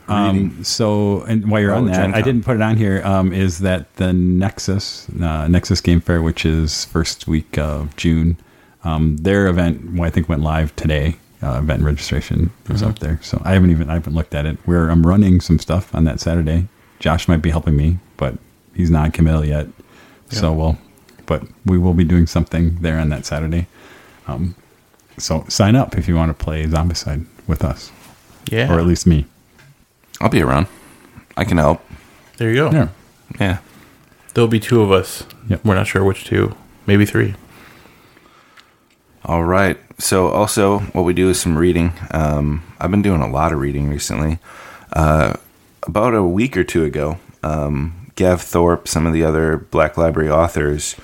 Um, 0.07 0.63
so, 0.65 1.21
and 1.23 1.49
while 1.49 1.61
you're 1.61 1.73
Oh, 1.73 1.77
on 1.77 1.85
that, 1.87 2.13
I 2.13 2.21
didn't 2.21 2.43
put 2.43 2.57
it 2.57 2.61
on 2.61 2.75
here. 2.75 3.01
Um, 3.05 3.31
is 3.31 3.59
that 3.59 3.93
the 3.95 4.11
Nexus 4.11 5.07
uh, 5.21 5.47
Nexus 5.47 5.79
Game 5.79 6.01
Fair, 6.01 6.21
which 6.21 6.45
is 6.45 6.85
first 6.85 7.25
week 7.27 7.57
of 7.57 7.95
June? 7.95 8.37
Um, 8.83 9.15
their 9.17 9.47
event, 9.47 9.93
well, 9.93 10.03
I 10.03 10.09
think, 10.09 10.27
went 10.27 10.41
live 10.41 10.75
today. 10.75 11.15
Uh, 11.41 11.59
event 11.59 11.83
registration 11.83 12.51
was 12.69 12.81
Mm-hmm. 12.81 12.89
up 12.89 12.99
there, 12.99 13.19
so 13.21 13.41
I 13.45 13.53
haven't 13.53 13.71
even 13.71 13.89
I 13.89 13.93
haven't 13.93 14.13
looked 14.13 14.35
at 14.35 14.45
it. 14.45 14.57
Where 14.65 14.89
I'm 14.89 15.07
running 15.07 15.39
some 15.41 15.57
stuff 15.57 15.95
on 15.95 16.03
that 16.03 16.19
Saturday. 16.19 16.67
Josh 16.99 17.27
might 17.27 17.41
be 17.41 17.49
helping 17.49 17.75
me, 17.75 17.97
but 18.17 18.37
he's 18.73 18.91
not 18.91 19.13
committal 19.13 19.43
yet. 19.45 19.67
So 20.29 20.51
we'll, 20.53 20.77
but 21.25 21.43
we 21.65 21.77
will 21.77 21.93
be 21.93 22.03
doing 22.05 22.27
something 22.27 22.77
there 22.81 22.97
on 22.97 23.09
that 23.09 23.25
Saturday. 23.25 23.67
Um, 24.27 24.55
so 25.17 25.45
sign 25.47 25.75
up 25.75 25.97
if 25.97 26.07
you 26.07 26.15
want 26.15 26.35
to 26.37 26.43
play 26.43 26.65
Zombicide 26.65 27.25
with 27.47 27.63
us, 27.63 27.91
Yeah. 28.51 28.71
or 28.73 28.79
at 28.79 28.85
least 28.85 29.05
me. 29.07 29.25
I'll 30.21 30.29
be 30.29 30.41
around. 30.41 30.67
I 31.35 31.43
can 31.45 31.57
help. 31.57 31.81
there 32.37 32.49
you 32.49 32.55
go. 32.55 32.71
Yeah. 32.71 32.87
Yeah. 33.39 33.57
There'll 34.33 34.47
be 34.47 34.59
two 34.59 34.81
of 34.81 34.91
us. 34.91 35.23
Yep. 35.49 35.65
We're 35.65 35.75
not 35.75 35.87
sure 35.87 36.03
which 36.03 36.25
two. 36.25 36.55
Maybe 36.87 37.05
three. 37.05 37.35
All 39.25 39.43
right. 39.43 39.77
So, 39.99 40.27
also, 40.27 40.79
what 40.79 41.03
we 41.03 41.13
do 41.13 41.29
is 41.29 41.39
some 41.39 41.57
reading. 41.57 41.93
Um, 42.11 42.63
I've 42.79 42.91
been 42.91 43.01
doing 43.01 43.21
a 43.21 43.29
lot 43.29 43.53
of 43.53 43.59
reading 43.59 43.89
recently. 43.89 44.39
Uh, 44.91 45.33
about 45.87 46.13
a 46.13 46.23
week 46.23 46.57
or 46.57 46.63
two 46.63 46.83
ago, 46.83 47.19
um, 47.41 48.11
Gav 48.15 48.41
Thorpe, 48.41 48.87
some 48.87 49.05
of 49.07 49.13
the 49.13 49.23
other 49.23 49.57
Black 49.57 49.97
Library 49.97 50.29
authors, 50.29 50.95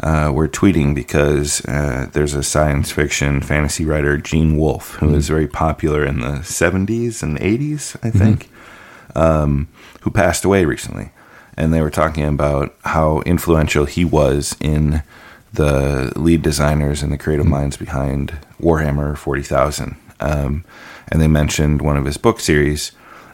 uh, 0.00 0.32
were 0.34 0.48
tweeting 0.48 0.94
because 0.94 1.64
uh, 1.66 2.08
there's 2.12 2.34
a 2.34 2.42
science 2.42 2.90
fiction 2.90 3.40
fantasy 3.40 3.84
writer, 3.84 4.18
Gene 4.18 4.56
Wolfe, 4.56 4.94
who 4.96 5.08
was 5.08 5.28
very 5.28 5.46
popular 5.46 6.04
in 6.04 6.20
the 6.20 6.38
70s 6.40 7.22
and 7.22 7.38
80s, 7.38 7.96
I 8.02 8.10
think, 8.10 8.50
um, 9.14 9.68
who 10.02 10.10
passed 10.10 10.44
away 10.44 10.64
recently. 10.64 11.10
And 11.56 11.72
they 11.72 11.80
were 11.80 11.90
talking 11.90 12.24
about 12.24 12.74
how 12.84 13.20
influential 13.20 13.84
he 13.84 14.04
was 14.04 14.56
in 14.60 15.02
the 15.52 16.12
lead 16.16 16.42
designers 16.42 17.02
and 17.02 17.12
the 17.12 17.18
creative 17.18 17.46
minds 17.46 17.76
behind 17.76 18.36
Warhammer 18.60 19.16
40,000. 19.16 19.96
Um, 20.18 20.64
and 21.08 21.20
they 21.20 21.28
mentioned 21.28 21.80
one 21.80 21.96
of 21.96 22.04
his 22.04 22.16
book 22.16 22.40
series. 22.40 22.90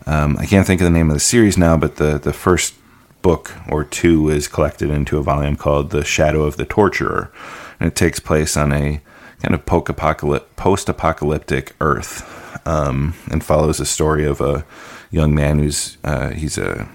Um, 0.06 0.36
I 0.38 0.44
can't 0.44 0.66
think 0.66 0.82
of 0.82 0.84
the 0.84 0.90
name 0.90 1.08
of 1.08 1.14
the 1.14 1.20
series 1.20 1.56
now, 1.56 1.78
but 1.78 1.96
the, 1.96 2.18
the 2.18 2.32
first 2.32 2.74
book 3.22 3.52
or 3.68 3.84
two 3.84 4.28
is 4.28 4.48
collected 4.48 4.90
into 4.90 5.18
a 5.18 5.22
volume 5.22 5.56
called 5.56 5.90
The 5.90 6.04
Shadow 6.04 6.42
of 6.44 6.56
the 6.56 6.64
Torturer. 6.64 7.30
And 7.78 7.86
it 7.88 7.96
takes 7.96 8.20
place 8.20 8.56
on 8.56 8.72
a 8.72 9.00
kind 9.42 9.54
of 9.54 9.64
post 9.66 10.88
apocalyptic 10.88 11.74
Earth 11.80 12.66
um, 12.66 13.14
and 13.30 13.42
follows 13.42 13.78
the 13.78 13.86
story 13.86 14.24
of 14.26 14.40
a 14.40 14.64
young 15.10 15.34
man 15.34 15.58
who's 15.58 15.96
uh, 16.04 16.30
he's 16.30 16.58
a 16.58 16.88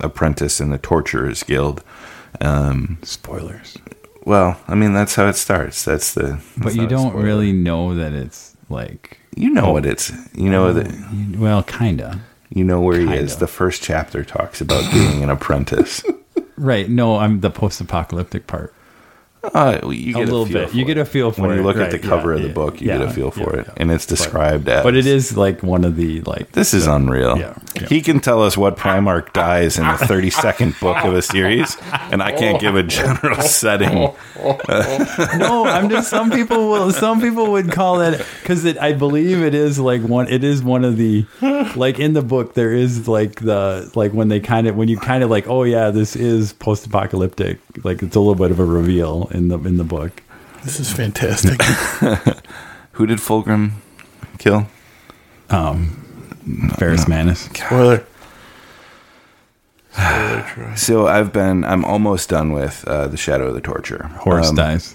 apprentice 0.00 0.60
in 0.60 0.70
the 0.70 0.78
Torturers 0.78 1.42
Guild. 1.42 1.82
Um, 2.40 2.98
Spoilers. 3.02 3.76
well, 4.24 4.60
I 4.66 4.74
mean 4.74 4.92
that's 4.94 5.14
how 5.14 5.28
it 5.28 5.34
starts. 5.36 5.84
That's 5.84 6.14
the. 6.14 6.42
But 6.56 6.74
you 6.74 6.86
don't 6.88 7.14
really 7.14 7.52
know 7.52 7.94
that 7.94 8.12
it's 8.12 8.56
like 8.68 9.18
You 9.36 9.50
know 9.50 9.72
what 9.72 9.86
it's. 9.86 10.10
You 10.34 10.50
know 10.50 10.72
that. 10.72 10.90
you- 11.12 11.38
well, 11.38 11.62
kinda. 11.62 12.20
You 12.54 12.64
know 12.64 12.80
where 12.80 12.98
he 13.00 13.06
Kind 13.06 13.18
is. 13.20 13.34
of. 13.34 13.40
The 13.40 13.46
first 13.46 13.82
chapter 13.82 14.24
talks 14.24 14.60
about 14.60 14.90
being 14.92 15.22
an 15.22 15.30
apprentice. 15.30 16.02
Right. 16.58 16.88
No, 16.88 17.16
I'm 17.16 17.40
the 17.40 17.50
post-apocalyptic 17.50 18.46
part. 18.46 18.72
Uh, 19.44 19.80
you 19.90 20.14
A 20.16 20.20
get 20.20 20.28
little 20.28 20.46
feel 20.46 20.66
bit. 20.66 20.74
You 20.74 20.82
for 20.82 20.86
get 20.86 20.98
a 20.98 21.04
feel 21.04 21.32
for 21.32 21.44
it. 21.44 21.48
when 21.48 21.56
you 21.56 21.62
look 21.64 21.76
right, 21.76 21.86
at 21.86 21.90
the 21.90 21.98
cover 21.98 22.30
yeah, 22.30 22.36
of 22.36 22.42
the 22.42 22.48
yeah, 22.48 22.54
book. 22.54 22.80
You 22.80 22.88
yeah, 22.88 22.98
get 22.98 23.08
a 23.08 23.10
feel 23.10 23.30
for 23.32 23.56
it, 23.56 23.68
and 23.76 23.90
it's 23.90 24.06
described 24.06 24.68
as. 24.68 24.84
But 24.84 24.94
it 24.94 25.06
is 25.06 25.36
like 25.36 25.62
one 25.62 25.84
of 25.84 25.96
the 25.96 26.20
like 26.22 26.52
This 26.52 26.72
is 26.72 26.86
unreal. 26.86 27.38
Yeah. 27.38 27.58
He 27.88 28.02
can 28.02 28.20
tell 28.20 28.42
us 28.42 28.56
what 28.56 28.76
Primarch 28.76 29.32
dies 29.32 29.78
in 29.78 29.86
the 29.86 29.96
30 29.96 30.30
second 30.30 30.74
book 30.80 31.04
of 31.04 31.14
a 31.14 31.22
series, 31.22 31.76
and 32.12 32.22
I 32.22 32.30
can't 32.32 32.60
give 32.60 32.76
a 32.76 32.84
general 32.84 33.40
setting. 33.42 34.12
no, 35.38 35.66
I'm 35.66 35.90
just 35.90 36.08
some 36.08 36.30
people 36.30 36.68
will 36.68 36.92
some 36.92 37.20
people 37.20 37.50
would 37.52 37.72
call 37.72 38.00
it 38.00 38.24
because 38.42 38.64
it 38.64 38.78
I 38.78 38.92
believe 38.92 39.42
it 39.42 39.54
is 39.54 39.78
like 39.78 40.02
one 40.02 40.28
it 40.28 40.44
is 40.44 40.62
one 40.62 40.84
of 40.84 40.96
the 40.96 41.26
like 41.74 41.98
in 41.98 42.12
the 42.12 42.22
book 42.22 42.54
there 42.54 42.72
is 42.72 43.08
like 43.08 43.40
the 43.40 43.90
like 43.94 44.12
when 44.12 44.28
they 44.28 44.40
kind 44.40 44.66
of 44.68 44.76
when 44.76 44.88
you 44.88 44.98
kind 44.98 45.24
of 45.24 45.30
like 45.30 45.48
oh 45.48 45.64
yeah 45.64 45.90
this 45.90 46.14
is 46.16 46.52
post 46.52 46.86
apocalyptic 46.86 47.58
like 47.84 48.02
it's 48.02 48.16
a 48.16 48.20
little 48.20 48.34
bit 48.34 48.50
of 48.50 48.58
a 48.58 48.64
reveal 48.64 49.28
in 49.32 49.48
the 49.48 49.58
in 49.58 49.76
the 49.76 49.84
book. 49.84 50.22
This 50.64 50.78
is 50.80 50.92
fantastic. 50.92 51.60
Who 52.92 53.06
did 53.06 53.18
Fulgrim 53.18 53.72
kill? 54.38 54.66
Um, 55.50 55.88
Ferrus 56.78 57.08
Manus. 57.08 57.40
Spoiler. 57.46 58.04
Spoiler, 59.92 60.42
Troy. 60.48 60.74
So 60.76 61.06
I've 61.08 61.32
been, 61.32 61.64
I'm 61.64 61.84
almost 61.84 62.28
done 62.28 62.52
with 62.52 62.84
uh, 62.86 63.08
The 63.08 63.16
Shadow 63.16 63.48
of 63.48 63.54
the 63.54 63.60
Torture. 63.60 64.04
Horse 64.20 64.50
dies. 64.52 64.94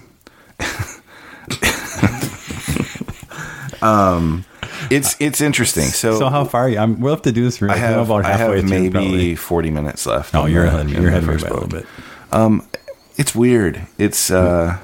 Um, 3.82 4.45
dies. 4.45 4.45
It's 4.89 5.17
it's 5.19 5.41
interesting. 5.41 5.84
So, 5.86 6.17
So 6.17 6.30
how 6.30 6.45
far 6.45 6.61
are 6.65 6.69
you? 6.69 6.78
I'm, 6.78 6.99
we'll 7.01 7.13
have 7.13 7.23
to 7.23 7.32
do 7.34 7.43
this. 7.43 7.57
For, 7.57 7.69
I 7.69 7.75
have, 7.75 8.05
about 8.09 8.23
I 8.25 8.30
halfway 8.38 8.57
have 8.61 8.69
through, 8.69 8.69
maybe 8.80 8.89
probably. 8.91 9.36
40 9.36 9.71
minutes 9.71 10.05
left. 10.05 10.34
Oh, 10.34 10.45
in 10.45 10.53
you're 10.53 10.63
the- 10.63 10.69
ahead. 10.69 10.82
of 10.82 10.88
me. 10.88 10.95
in 10.95 11.01
You're 11.01 11.11
the 11.11 11.17
ahead 11.17 11.23
of 11.23 11.28
me 11.30 11.34
first 11.34 11.45
by 11.45 11.49
a 11.49 11.53
little 11.53 11.67
book. 11.69 11.82
bit. 11.82 11.89
It's 12.32 13.34
weird. 13.36 13.88
It's 13.97 14.30
uh 14.32 14.78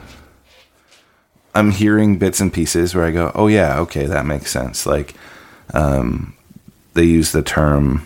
I'm 1.56 1.70
hearing 1.72 2.18
bits 2.18 2.40
and 2.40 2.52
pieces 2.52 2.96
where 2.96 3.06
I 3.06 3.12
go, 3.12 3.32
"Oh 3.36 3.48
yeah, 3.48 3.78
okay, 3.82 4.06
that 4.06 4.26
makes 4.26 4.52
sense." 4.52 4.86
Like 4.86 5.14
um 5.74 6.36
they 6.94 7.04
use 7.04 7.32
the 7.32 7.42
term 7.44 8.06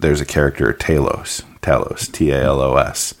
there's 0.00 0.20
a 0.20 0.24
character 0.26 0.72
Talos, 0.72 1.42
Talos, 1.60 2.10
T 2.10 2.30
A 2.30 2.42
L 2.44 2.60
O 2.60 2.76
S. 2.76 3.14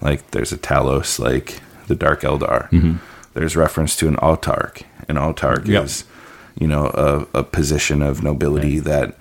Like 0.00 0.30
there's 0.32 0.52
a 0.52 0.58
Talos 0.58 1.18
like 1.18 1.60
the 1.86 1.94
Dark 1.94 2.22
Eldar. 2.22 2.68
There's 3.34 3.56
reference 3.56 3.96
to 3.96 4.08
an 4.08 4.16
autarch. 4.16 4.82
An 5.08 5.16
autarch 5.16 5.66
Yep. 5.66 5.84
is 5.84 6.04
you 6.58 6.66
know 6.66 6.86
a, 7.34 7.38
a 7.38 7.42
position 7.42 8.02
of 8.02 8.22
nobility 8.22 8.78
that 8.80 9.16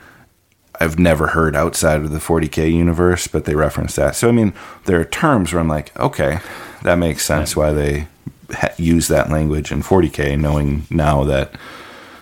I've 0.80 1.00
never 1.00 1.28
heard 1.28 1.56
outside 1.56 2.02
of 2.02 2.12
the 2.12 2.20
40k 2.20 2.72
universe, 2.74 3.28
but 3.28 3.46
they 3.46 3.56
reference 3.56 3.96
that. 3.96 4.16
So 4.16 4.30
I 4.30 4.32
mean, 4.32 4.54
there 4.86 5.00
are 5.00 5.06
terms 5.06 5.54
where 5.54 5.60
I'm 5.62 5.68
like, 5.68 5.98
okay, 6.00 6.40
that 6.84 6.96
makes 6.96 7.26
sense 7.26 7.56
why 7.56 7.72
they 7.74 8.08
ha- 8.52 8.74
use 8.78 9.08
that 9.08 9.30
language 9.30 9.72
in 9.72 9.82
40k, 9.84 10.40
knowing 10.40 10.86
now 10.90 11.24
that 11.24 11.52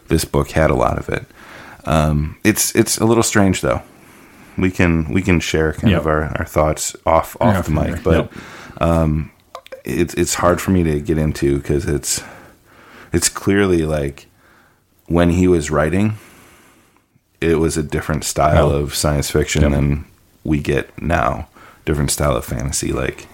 this 0.08 0.26
book 0.26 0.51
had 0.51 0.70
a 0.70 0.76
lot 0.76 0.97
of 0.97 1.10
it. 1.10 1.26
Um, 1.86 2.38
it's 2.43 2.74
it's 2.76 2.97
a 2.97 3.06
little 3.06 3.24
strange 3.24 3.62
though. 3.62 3.82
We 4.58 4.70
can 4.72 5.12
we 5.12 5.22
can 5.22 5.39
share 5.39 5.74
kind 5.74 5.91
Yep. 5.91 6.01
of 6.01 6.08
our, 6.08 6.24
our 6.38 6.45
thoughts 6.45 6.95
off 7.06 7.36
off 7.41 7.56
Yeah, 7.56 7.62
the 7.62 7.72
mic, 7.72 8.04
but 8.04 8.32
Yep. 8.80 9.30
it's 9.86 10.14
it's 10.14 10.36
hard 10.36 10.62
for 10.62 10.72
me 10.72 10.84
to 10.84 10.99
get 11.01 11.18
into 11.18 11.58
because 11.58 11.86
it's 11.86 12.24
it's 13.12 13.30
clearly 13.30 13.86
like 13.86 14.28
when 15.08 15.30
he 15.32 15.47
was 15.47 15.70
writing, 15.70 16.14
it 17.43 17.55
was 17.59 17.77
a 17.77 17.83
different 17.83 18.23
style 18.23 18.69
Oh. 18.71 18.75
of 18.83 18.95
science 18.95 19.29
fiction 19.29 19.61
Yep. 19.63 19.71
than 19.71 20.05
we 20.43 20.59
get 20.59 20.89
now. 21.01 21.47
Different 21.85 22.11
style 22.11 22.35
of 22.35 22.45
fantasy, 22.45 22.91
like 22.93 23.27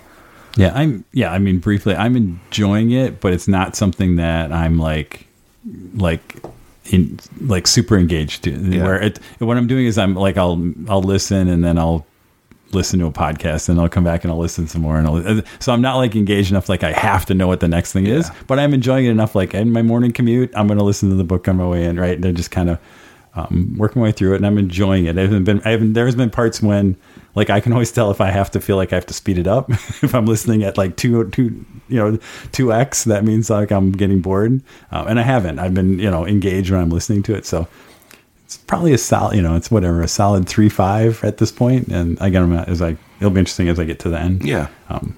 Yeah, 0.58 0.72
I'm. 0.76 1.06
Yeah, 1.14 1.32
I 1.32 1.38
mean, 1.38 1.60
briefly, 1.60 1.96
I'm 1.96 2.16
enjoying 2.16 2.92
it, 2.92 3.22
but 3.22 3.32
it's 3.34 3.48
not 3.48 3.76
something 3.76 4.16
that 4.18 4.52
I'm 4.52 4.80
like, 4.80 5.28
like, 5.96 6.36
in 6.92 7.20
like 7.46 7.68
super 7.68 7.98
engaged 7.98 8.44
to. 8.46 8.52
Where 8.82 9.00
it, 9.02 9.20
what 9.38 9.58
I'm 9.58 9.68
doing 9.68 9.86
is 9.86 9.98
I'm 9.98 10.16
like, 10.16 10.38
I'll 10.38 10.60
I'll 10.90 11.04
listen 11.04 11.48
and 11.48 11.64
then 11.64 11.78
I'll 11.78 12.06
listen 12.72 13.00
to 13.00 13.06
a 13.06 13.12
podcast 13.12 13.70
and 13.70 13.80
I'll 13.80 13.90
come 13.90 14.04
back 14.04 14.24
and 14.24 14.32
I'll 14.32 14.38
listen 14.40 14.68
some 14.68 14.82
more 14.84 14.98
and 15.00 15.08
I'll, 15.08 15.40
uh, 15.40 15.42
so 15.60 15.72
I'm 15.74 15.82
not 15.82 15.96
like 15.98 16.16
engaged 16.16 16.52
enough 16.52 16.70
like 16.70 16.84
I 16.84 16.92
have 16.92 17.26
to 17.28 17.34
know 17.34 17.48
what 17.48 17.62
the 17.62 17.68
next 17.68 17.94
thing 17.94 18.06
is, 18.06 18.30
but 18.46 18.60
I'm 18.60 18.74
enjoying 18.76 19.06
it 19.06 19.10
enough. 19.10 19.34
Like 19.36 19.54
in 19.56 19.72
my 19.72 19.82
morning 19.82 20.12
commute, 20.12 20.52
I'm 20.56 20.68
going 20.68 20.78
to 20.80 20.84
listen 20.86 21.10
to 21.10 21.16
the 21.16 21.24
book 21.24 21.48
on 21.48 21.58
my 21.58 21.68
way 21.68 21.86
in. 21.86 22.00
Right, 22.00 22.16
and 22.16 22.26
I 22.26 22.32
just 22.32 22.52
kind 22.52 22.70
of 22.70 22.80
um, 23.36 23.76
working 23.78 24.02
my 24.02 24.08
way 24.08 24.12
through 24.12 24.34
it, 24.34 24.38
and 24.38 24.46
I'm 24.46 24.58
enjoying 24.58 25.06
it. 25.06 25.18
I 25.18 25.22
haven't 25.22 25.44
been. 25.44 25.62
I 25.64 25.72
haven't. 25.72 25.94
There's 25.94 26.16
been 26.16 26.30
parts 26.30 26.62
when, 26.62 26.96
like, 27.36 27.50
I 27.50 27.60
can 27.60 27.74
always 27.74 27.92
tell 27.92 28.12
if 28.12 28.22
I 28.22 28.32
have 28.32 28.52
to 28.52 28.60
feel 28.60 28.76
like 28.76 28.92
I 28.92 28.96
have 28.96 29.06
to 29.08 29.14
speed 29.14 29.38
it 29.38 29.48
up. 29.48 29.70
if 29.72 30.14
I'm 30.16 30.26
listening 30.26 30.64
at 30.64 30.78
like 30.78 30.96
two, 30.96 31.30
two, 31.30 31.66
you 31.88 31.98
know, 31.98 32.18
two 32.52 32.74
x, 32.74 33.04
that 33.06 33.24
means 33.24 33.50
like 33.50 33.72
I'm 33.72 33.92
getting 33.92 34.22
bored, 34.22 34.62
um, 34.92 35.08
and 35.08 35.20
I 35.20 35.24
haven't. 35.24 35.60
I've 35.60 35.74
been, 35.74 36.00
you 36.00 36.10
know, 36.10 36.26
engaged 36.26 36.72
when 36.72 36.82
I'm 36.82 36.90
listening 36.90 37.24
to 37.24 37.36
it. 37.36 37.46
So 37.46 37.68
it's 38.46 38.58
probably 38.58 38.94
a 38.94 38.98
solid, 38.98 39.36
you 39.36 39.44
know, 39.44 39.56
it's 39.56 39.70
whatever, 39.70 40.02
a 40.02 40.08
solid 40.08 40.48
three 40.48 40.70
five 40.70 41.24
at 41.24 41.38
this 41.38 41.52
point. 41.52 41.88
And 41.90 42.20
again, 42.20 42.44
I'm 42.44 42.54
as 42.54 42.82
I, 42.82 42.98
it'll 43.20 43.30
be 43.30 43.40
interesting 43.40 43.70
as 43.70 43.80
I 43.80 43.84
get 43.84 44.00
to 44.00 44.10
the 44.10 44.20
end. 44.20 44.44
yeah. 44.44 44.70
Um, 44.90 45.16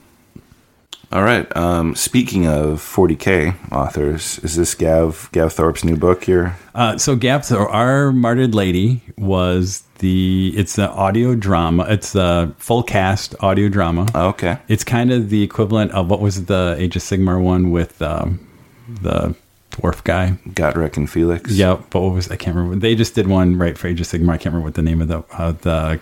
All 1.14 1.24
right. 1.24 1.46
Um, 1.58 1.94
speaking 1.96 2.48
of 2.48 2.80
40k 2.80 3.72
authors, 3.72 4.40
is 4.40 4.56
this 4.56 4.74
Gav 4.74 5.28
Gav 5.34 5.54
Thorpe's 5.54 5.84
new 5.84 5.98
book 5.98 6.24
here? 6.24 6.56
Uh, 6.74 6.98
so 6.98 7.18
Gap, 7.18 7.44
so 7.44 7.68
our 7.68 8.14
martyred 8.14 8.56
lady 8.56 9.02
was 9.18 9.84
the. 10.00 10.54
It's 10.56 10.78
an 10.78 10.86
audio 10.86 11.36
drama. 11.36 11.86
It's 11.90 12.16
a 12.16 12.56
full 12.58 12.82
cast 12.82 13.36
audio 13.42 13.68
drama. 13.68 14.08
Oh, 14.16 14.30
okay. 14.30 14.60
It's 14.70 14.86
kind 14.86 15.12
of 15.12 15.30
the 15.30 15.44
equivalent 15.44 15.92
of 15.92 16.10
what 16.10 16.22
was 16.22 16.46
the 16.46 16.76
Age 16.80 16.96
of 16.96 17.02
Sigmar 17.02 17.42
one 17.42 17.72
with 17.72 18.02
um, 18.02 18.48
the 18.88 19.36
dwarf 19.72 20.06
guy. 20.06 20.38
Gotrek 20.52 20.96
and 20.96 21.10
Felix. 21.10 21.52
Yep, 21.52 21.88
but 21.90 22.00
what 22.00 22.14
was 22.14 22.32
I 22.32 22.38
can't 22.38 22.56
remember. 22.56 22.78
They 22.78 22.96
just 22.96 23.16
did 23.16 23.28
one 23.28 23.58
right 23.58 23.78
for 23.78 23.88
Age 23.88 24.00
of 24.00 24.08
Sigmar. 24.08 24.32
I 24.32 24.38
can't 24.38 24.54
remember 24.54 24.68
what 24.68 24.76
the 24.76 24.82
name 24.82 25.02
of 25.02 25.10
the 25.10 25.24
uh, 25.34 25.52
the. 25.52 26.00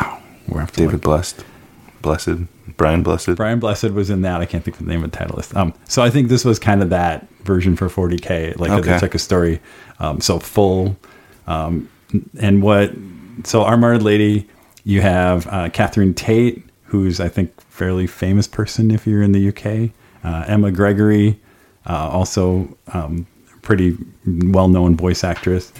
Oh, 0.00 0.22
we 0.46 0.64
David 0.66 0.92
look. 0.92 1.02
Blessed, 1.02 1.44
Blessed, 2.02 2.38
Brian 2.78 3.02
Blessed. 3.02 3.34
Brian 3.36 3.58
Blessed 3.58 3.90
was 3.90 4.08
in 4.08 4.22
that. 4.22 4.40
I 4.40 4.46
can't 4.46 4.64
think 4.64 4.78
of 4.80 4.86
the 4.86 4.90
name 4.90 5.04
of 5.04 5.10
the 5.10 5.16
title 5.18 5.36
list. 5.36 5.54
Um, 5.54 5.74
so 5.84 6.02
I 6.02 6.08
think 6.08 6.28
this 6.28 6.44
was 6.46 6.58
kind 6.58 6.82
of 6.82 6.88
that 6.90 7.28
version 7.42 7.76
for 7.76 7.88
40k. 7.90 8.58
Like 8.58 8.70
Okay. 8.70 8.92
they 8.92 8.98
took 8.98 9.14
a 9.14 9.18
story, 9.18 9.60
um, 9.98 10.20
so 10.22 10.38
full, 10.38 10.96
um, 11.46 11.90
and 12.40 12.62
what? 12.62 12.92
So 13.44 13.62
our 13.64 13.76
martyred 13.76 14.02
lady, 14.02 14.48
you 14.84 15.00
have 15.02 15.46
uh, 15.48 15.68
Catherine 15.70 16.14
Tate, 16.14 16.64
who's 16.84 17.20
I 17.20 17.28
think 17.28 17.60
fairly 17.68 18.06
famous 18.06 18.46
person 18.46 18.90
if 18.90 19.06
you're 19.06 19.22
in 19.22 19.32
the 19.32 19.48
UK. 19.48 19.90
Uh, 20.24 20.44
Emma 20.48 20.70
Gregory, 20.72 21.38
uh, 21.86 22.08
also 22.08 22.76
um, 22.92 23.26
pretty 23.62 23.96
well-known 24.26 24.96
voice 24.96 25.22
actress. 25.24 25.72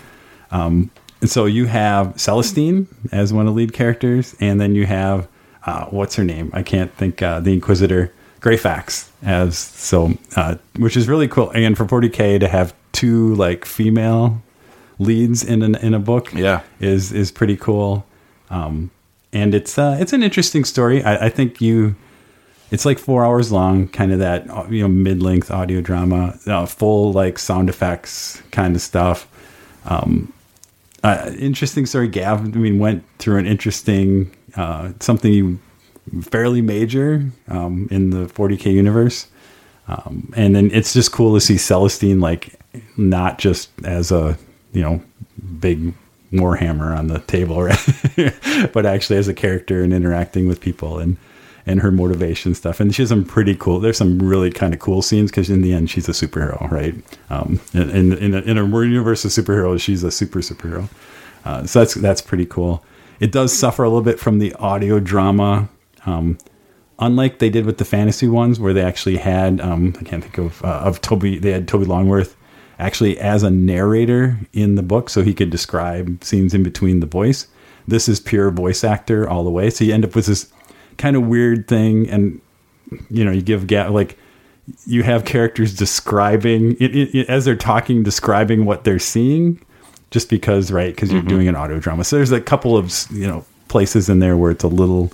Um, 0.50 0.90
and 1.20 1.28
so 1.30 1.46
you 1.46 1.66
have 1.66 2.14
Celestine 2.16 2.86
as 3.12 3.32
one 3.32 3.46
of 3.48 3.54
the 3.54 3.56
lead 3.56 3.72
characters, 3.72 4.36
and 4.40 4.60
then 4.60 4.74
you 4.74 4.86
have 4.86 5.26
uh, 5.68 5.84
what's 5.96 6.14
her 6.16 6.24
name? 6.24 6.50
I 6.54 6.62
can't 6.62 6.92
think. 6.96 7.20
Uh, 7.22 7.40
the 7.40 7.52
Inquisitor 7.52 8.12
Greyfax 8.40 9.08
as 9.22 9.58
so, 9.58 10.12
uh, 10.36 10.54
which 10.76 10.96
is 10.96 11.08
really 11.08 11.28
cool. 11.28 11.50
And 11.50 11.76
for 11.76 11.84
40k 11.84 12.40
to 12.40 12.48
have 12.48 12.72
two 12.92 13.34
like 13.34 13.64
female 13.64 14.40
leads 14.98 15.44
in 15.44 15.62
an, 15.62 15.74
in 15.76 15.92
a 15.94 15.98
book, 15.98 16.32
Yeah. 16.32 16.60
is 16.80 17.12
is 17.12 17.30
pretty 17.30 17.56
cool. 17.56 18.04
Um, 18.50 18.90
and 19.32 19.54
it's 19.54 19.76
uh, 19.78 19.96
it's 20.00 20.12
an 20.12 20.22
interesting 20.22 20.64
story. 20.64 21.02
I, 21.04 21.26
I 21.26 21.28
think 21.28 21.60
you. 21.60 21.94
It's 22.70 22.84
like 22.84 22.98
four 22.98 23.24
hours 23.24 23.50
long, 23.50 23.88
kind 23.88 24.12
of 24.12 24.18
that 24.18 24.48
uh, 24.50 24.66
you 24.70 24.82
know 24.82 24.88
mid 24.88 25.22
length 25.22 25.50
audio 25.50 25.80
drama, 25.80 26.38
uh, 26.46 26.66
full 26.66 27.12
like 27.12 27.38
sound 27.38 27.68
effects 27.70 28.42
kind 28.52 28.76
of 28.76 28.82
stuff. 28.82 29.26
Um, 29.86 30.32
uh, 31.02 31.30
interesting 31.38 31.86
story. 31.86 32.08
Gav, 32.08 32.40
I 32.40 32.58
mean, 32.58 32.78
went 32.78 33.04
through 33.18 33.38
an 33.38 33.46
interesting 33.46 34.30
uh, 34.58 34.92
something 35.00 35.60
fairly 36.22 36.60
major 36.60 37.30
um, 37.48 37.88
in 37.90 38.10
the 38.10 38.26
40k 38.26 38.72
universe, 38.72 39.28
um, 39.86 40.32
and 40.36 40.54
then 40.54 40.70
it's 40.72 40.92
just 40.92 41.12
cool 41.12 41.34
to 41.34 41.40
see 41.40 41.54
Celestine 41.54 42.20
like 42.20 42.60
not 42.96 43.38
just 43.38 43.70
as 43.84 44.12
a 44.12 44.36
you 44.72 44.82
know 44.82 45.00
big 45.60 45.94
warhammer 46.32 46.96
on 46.96 47.06
the 47.06 47.20
table, 47.20 47.62
right? 47.64 48.72
but 48.72 48.84
actually 48.84 49.16
as 49.16 49.28
a 49.28 49.34
character 49.34 49.82
and 49.82 49.92
interacting 49.92 50.46
with 50.46 50.60
people 50.60 50.98
and 50.98 51.16
and 51.66 51.80
her 51.80 51.90
motivation 51.92 52.54
stuff. 52.54 52.80
And 52.80 52.94
she 52.94 53.02
has 53.02 53.10
some 53.10 53.24
pretty 53.24 53.54
cool. 53.54 53.78
There's 53.78 53.98
some 53.98 54.18
really 54.18 54.50
kind 54.50 54.72
of 54.72 54.80
cool 54.80 55.02
scenes 55.02 55.30
because 55.30 55.50
in 55.50 55.60
the 55.60 55.72
end 55.72 55.90
she's 55.90 56.08
a 56.08 56.12
superhero, 56.12 56.68
right? 56.70 56.94
Um, 57.30 57.60
in 57.74 58.12
in 58.14 58.34
a, 58.34 58.38
in 58.40 58.58
a 58.58 58.64
universe 58.64 59.24
of 59.24 59.30
superheroes, 59.30 59.80
she's 59.80 60.02
a 60.02 60.10
super 60.10 60.40
superhero. 60.40 60.88
Uh, 61.44 61.64
so 61.66 61.78
that's 61.80 61.94
that's 61.94 62.22
pretty 62.22 62.46
cool. 62.46 62.82
It 63.20 63.32
does 63.32 63.56
suffer 63.56 63.82
a 63.84 63.88
little 63.88 64.02
bit 64.02 64.18
from 64.20 64.38
the 64.38 64.52
audio 64.54 65.00
drama. 65.00 65.68
Um, 66.06 66.38
unlike 66.98 67.38
they 67.38 67.50
did 67.50 67.66
with 67.66 67.78
the 67.78 67.84
fantasy 67.84 68.28
ones, 68.28 68.58
where 68.60 68.72
they 68.72 68.82
actually 68.82 69.16
had 69.16 69.60
um, 69.60 69.94
I 70.00 70.04
can't 70.04 70.22
think 70.22 70.38
of 70.38 70.64
uh, 70.64 70.68
of 70.84 71.00
Toby. 71.00 71.38
They 71.38 71.50
had 71.52 71.66
Toby 71.68 71.84
Longworth 71.84 72.36
actually 72.78 73.18
as 73.18 73.42
a 73.42 73.50
narrator 73.50 74.38
in 74.52 74.76
the 74.76 74.82
book, 74.82 75.10
so 75.10 75.22
he 75.22 75.34
could 75.34 75.50
describe 75.50 76.22
scenes 76.22 76.54
in 76.54 76.62
between 76.62 77.00
the 77.00 77.06
voice. 77.06 77.48
This 77.88 78.08
is 78.08 78.20
pure 78.20 78.50
voice 78.50 78.84
actor 78.84 79.28
all 79.28 79.42
the 79.44 79.50
way. 79.50 79.70
So 79.70 79.84
you 79.84 79.92
end 79.94 80.04
up 80.04 80.14
with 80.14 80.26
this 80.26 80.52
kind 80.96 81.16
of 81.16 81.26
weird 81.26 81.66
thing, 81.68 82.08
and 82.08 82.40
you 83.10 83.24
know, 83.24 83.32
you 83.32 83.42
give 83.42 83.70
like 83.70 84.16
you 84.86 85.02
have 85.02 85.24
characters 85.24 85.74
describing 85.74 86.72
it, 86.74 86.94
it, 86.94 87.14
it- 87.14 87.28
as 87.28 87.44
they're 87.44 87.56
talking, 87.56 88.02
describing 88.02 88.64
what 88.64 88.84
they're 88.84 88.98
seeing, 88.98 89.60
just 90.10 90.30
because, 90.30 90.70
right? 90.70 90.94
Because 90.94 91.12
you're 91.12 91.22
doing 91.22 91.48
an 91.48 91.56
audio 91.56 91.78
drama. 91.78 92.04
So 92.04 92.16
there's 92.16 92.32
a 92.32 92.40
couple 92.40 92.76
of 92.76 92.92
you 93.10 93.26
know 93.26 93.44
places 93.68 94.08
in 94.08 94.20
there 94.20 94.36
where 94.36 94.50
it's 94.50 94.64
a 94.64 94.68
little, 94.68 95.12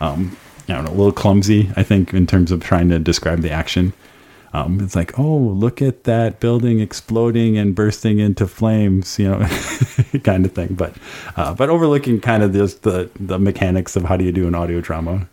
um, 0.00 0.36
I 0.68 0.74
don't 0.74 0.84
know, 0.84 0.90
a 0.90 0.92
little 0.92 1.12
clumsy. 1.12 1.70
I 1.76 1.82
think 1.82 2.14
in 2.14 2.26
terms 2.26 2.52
of 2.52 2.62
trying 2.62 2.88
to 2.90 2.98
describe 2.98 3.40
the 3.40 3.50
action. 3.50 3.92
Um, 4.54 4.80
it's 4.80 4.96
like, 4.96 5.18
oh, 5.18 5.36
look 5.36 5.82
at 5.82 6.04
that 6.04 6.40
building 6.40 6.80
exploding 6.80 7.58
and 7.58 7.74
bursting 7.74 8.18
into 8.18 8.46
flames, 8.46 9.18
you 9.18 9.28
know, 9.28 9.40
kind 10.24 10.46
of 10.46 10.52
thing. 10.52 10.74
But, 10.74 10.96
uh, 11.36 11.52
but 11.52 11.68
overlooking 11.68 12.18
kind 12.20 12.42
of 12.42 12.54
just 12.54 12.82
the 12.82 13.10
the 13.20 13.38
mechanics 13.38 13.94
of 13.94 14.04
how 14.04 14.16
do 14.16 14.24
you 14.24 14.32
do 14.32 14.48
an 14.48 14.54
audio 14.54 14.80
drama. 14.80 15.28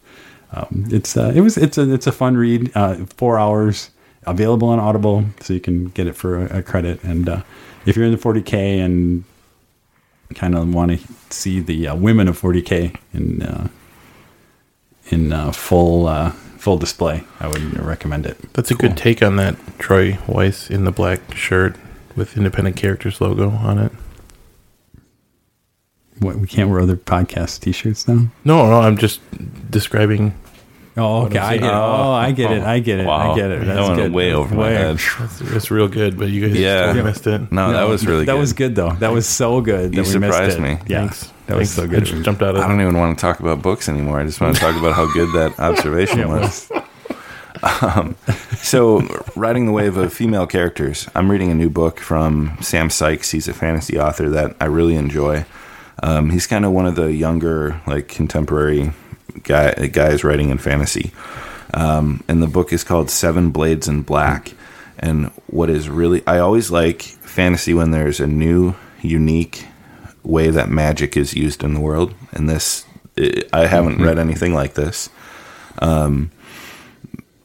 Um, 0.52 0.86
it's 0.90 1.16
uh, 1.16 1.32
it 1.34 1.42
was 1.42 1.58
it's 1.58 1.78
a 1.78 1.94
it's 1.94 2.08
a 2.08 2.12
fun 2.12 2.36
read. 2.36 2.72
Uh, 2.76 3.06
four 3.18 3.40
hours 3.40 3.92
available 4.26 4.70
on 4.70 4.80
Audible, 4.80 5.26
so 5.40 5.54
you 5.54 5.60
can 5.60 5.86
get 5.90 6.08
it 6.08 6.16
for 6.16 6.46
a, 6.46 6.60
a 6.60 6.64
credit. 6.64 7.04
And 7.04 7.30
uh, 7.30 7.42
if 7.86 7.96
you're 7.96 8.06
in 8.06 8.12
the 8.12 8.18
40k 8.18 8.84
and 8.84 9.24
kind 10.34 10.56
of 10.56 10.74
want 10.74 10.92
to 10.92 11.08
see 11.30 11.60
the 11.60 11.88
uh, 11.90 11.96
women 11.96 12.28
of 12.28 12.40
40k 12.40 12.98
in 13.14 13.42
uh, 13.44 13.68
in 15.10 15.32
uh, 15.32 15.52
full 15.52 16.08
uh, 16.08 16.32
full 16.32 16.78
display, 16.78 17.24
I 17.40 17.48
would 17.48 17.80
recommend 17.80 18.26
it. 18.26 18.54
That's 18.54 18.72
a 18.72 18.76
good 18.76 18.98
take 18.98 19.22
on 19.22 19.36
that 19.36 19.56
Troy 19.78 20.18
Weiss 20.28 20.70
in 20.70 20.84
the 20.84 20.92
black 20.92 21.36
shirt 21.36 21.76
with 22.16 22.38
independent 22.38 22.76
characters 22.76 23.22
logo 23.22 23.50
on 23.50 23.78
it. 23.78 23.92
What 26.20 26.38
we 26.38 26.48
can't 26.48 26.70
wear 26.70 26.80
other 26.80 26.96
podcast 26.96 27.60
T-shirts 27.60 28.08
now. 28.08 28.28
No, 28.46 28.70
no, 28.70 28.80
I'm 28.80 28.98
just 28.98 29.20
describing. 29.70 30.34
Oh, 30.98 31.26
okay, 31.26 31.38
I'm 31.40 31.44
I 31.44 31.50
saying. 31.50 31.62
get 31.62 31.68
it. 31.70 31.74
Oh, 31.74 32.12
I 32.14 32.32
get 32.32 32.52
it. 32.52 32.64
I 32.64 32.80
get 32.80 33.00
it. 33.00 33.06
Wow. 33.06 33.34
I 33.34 33.36
get 33.36 33.52
it. 33.52 33.60
That 33.66 33.74
That's 33.76 33.88
went 33.90 34.02
good. 34.02 34.14
way 34.14 34.34
over 34.34 34.56
my 34.56 34.70
head. 34.70 34.96
It's, 35.20 35.42
it's 35.42 35.72
real 35.72 35.90
good, 35.90 36.18
but 36.18 36.30
you 36.30 36.48
guys 36.48 36.58
Yeah. 36.58 36.86
totally 36.86 37.04
missed 37.04 37.28
it. 37.28 37.52
No, 37.52 37.74
that 37.74 37.84
was 37.84 38.06
really 38.08 38.20
good. 38.22 38.30
that 38.30 38.34
good. 38.36 38.40
was 38.40 38.54
good 38.54 38.76
though. 38.76 38.92
That 38.92 39.12
was 39.12 39.28
so 39.28 39.60
good. 39.60 39.94
You 39.94 40.04
that 40.04 40.14
we 40.14 40.20
missed 40.20 40.34
surprised 40.34 40.58
it. 40.58 40.62
me. 40.62 40.78
Yeah, 40.88 41.00
Thanks. 41.02 41.32
that 41.48 41.58
was 41.58 41.70
Thanks. 41.70 41.72
so 41.76 41.84
I 41.84 41.88
good. 41.88 42.06
just 42.06 42.24
jumped 42.24 42.42
out 42.42 42.56
of 42.56 42.62
I 42.64 42.68
don't 42.70 42.80
even 42.80 42.98
want 42.98 43.18
to 43.18 43.22
talk 43.22 43.42
about 43.42 43.62
books 43.62 43.90
anymore. 43.90 44.22
I 44.22 44.26
just 44.26 44.40
want 44.40 44.56
to 44.56 44.62
talk 44.62 44.76
about 44.78 44.94
how 44.94 45.12
good 45.12 45.34
that 45.34 45.60
observation 45.60 46.20
Yeah, 46.20 46.28
was. 46.28 46.72
Um, 47.82 48.16
so, 48.58 49.02
riding 49.36 49.66
the 49.66 49.72
wave 49.72 49.98
of 49.98 50.14
female 50.14 50.46
characters, 50.46 51.10
I'm 51.16 51.32
reading 51.32 51.50
a 51.52 51.56
new 51.56 51.70
book 51.70 52.00
from 52.00 52.58
Sam 52.62 52.90
Sykes. 52.90 53.32
He's 53.32 53.48
a 53.48 53.54
fantasy 53.54 53.98
author 54.00 54.30
that 54.30 54.56
I 54.62 54.66
really 54.66 54.96
enjoy. 54.96 55.46
Um, 56.04 56.30
he's 56.30 56.46
kind 56.48 56.64
of 56.66 56.72
one 56.74 56.86
of 56.86 56.96
the 56.96 57.12
younger, 57.14 57.82
like 57.88 58.08
contemporary 58.08 58.92
guy 59.44 59.72
guys 59.88 60.24
writing 60.24 60.50
in 60.50 60.58
fantasy. 60.58 61.12
Um, 61.74 62.24
and 62.28 62.42
the 62.42 62.48
book 62.48 62.72
is 62.72 62.84
called 62.84 63.10
Seven 63.10 63.50
Blades 63.52 63.88
in 63.88 64.02
Black. 64.02 64.54
And 64.98 65.28
what 65.48 65.70
is 65.70 65.90
really, 65.90 66.26
I 66.26 66.40
always 66.40 66.72
like 66.72 67.02
fantasy 67.02 67.74
when 67.74 67.92
there's 67.92 68.20
a 68.20 68.28
new, 68.28 68.76
unique 69.02 69.66
way 70.24 70.50
that 70.50 70.70
magic 70.70 71.18
is 71.18 71.34
used 71.34 71.64
in 71.64 71.74
the 71.74 71.82
world. 71.82 72.14
And 72.32 72.50
this, 72.50 72.86
I 73.52 73.66
haven't 73.68 74.02
read 74.02 74.18
anything 74.18 74.54
like 74.54 74.74
this. 74.76 75.10
Um, 75.80 76.32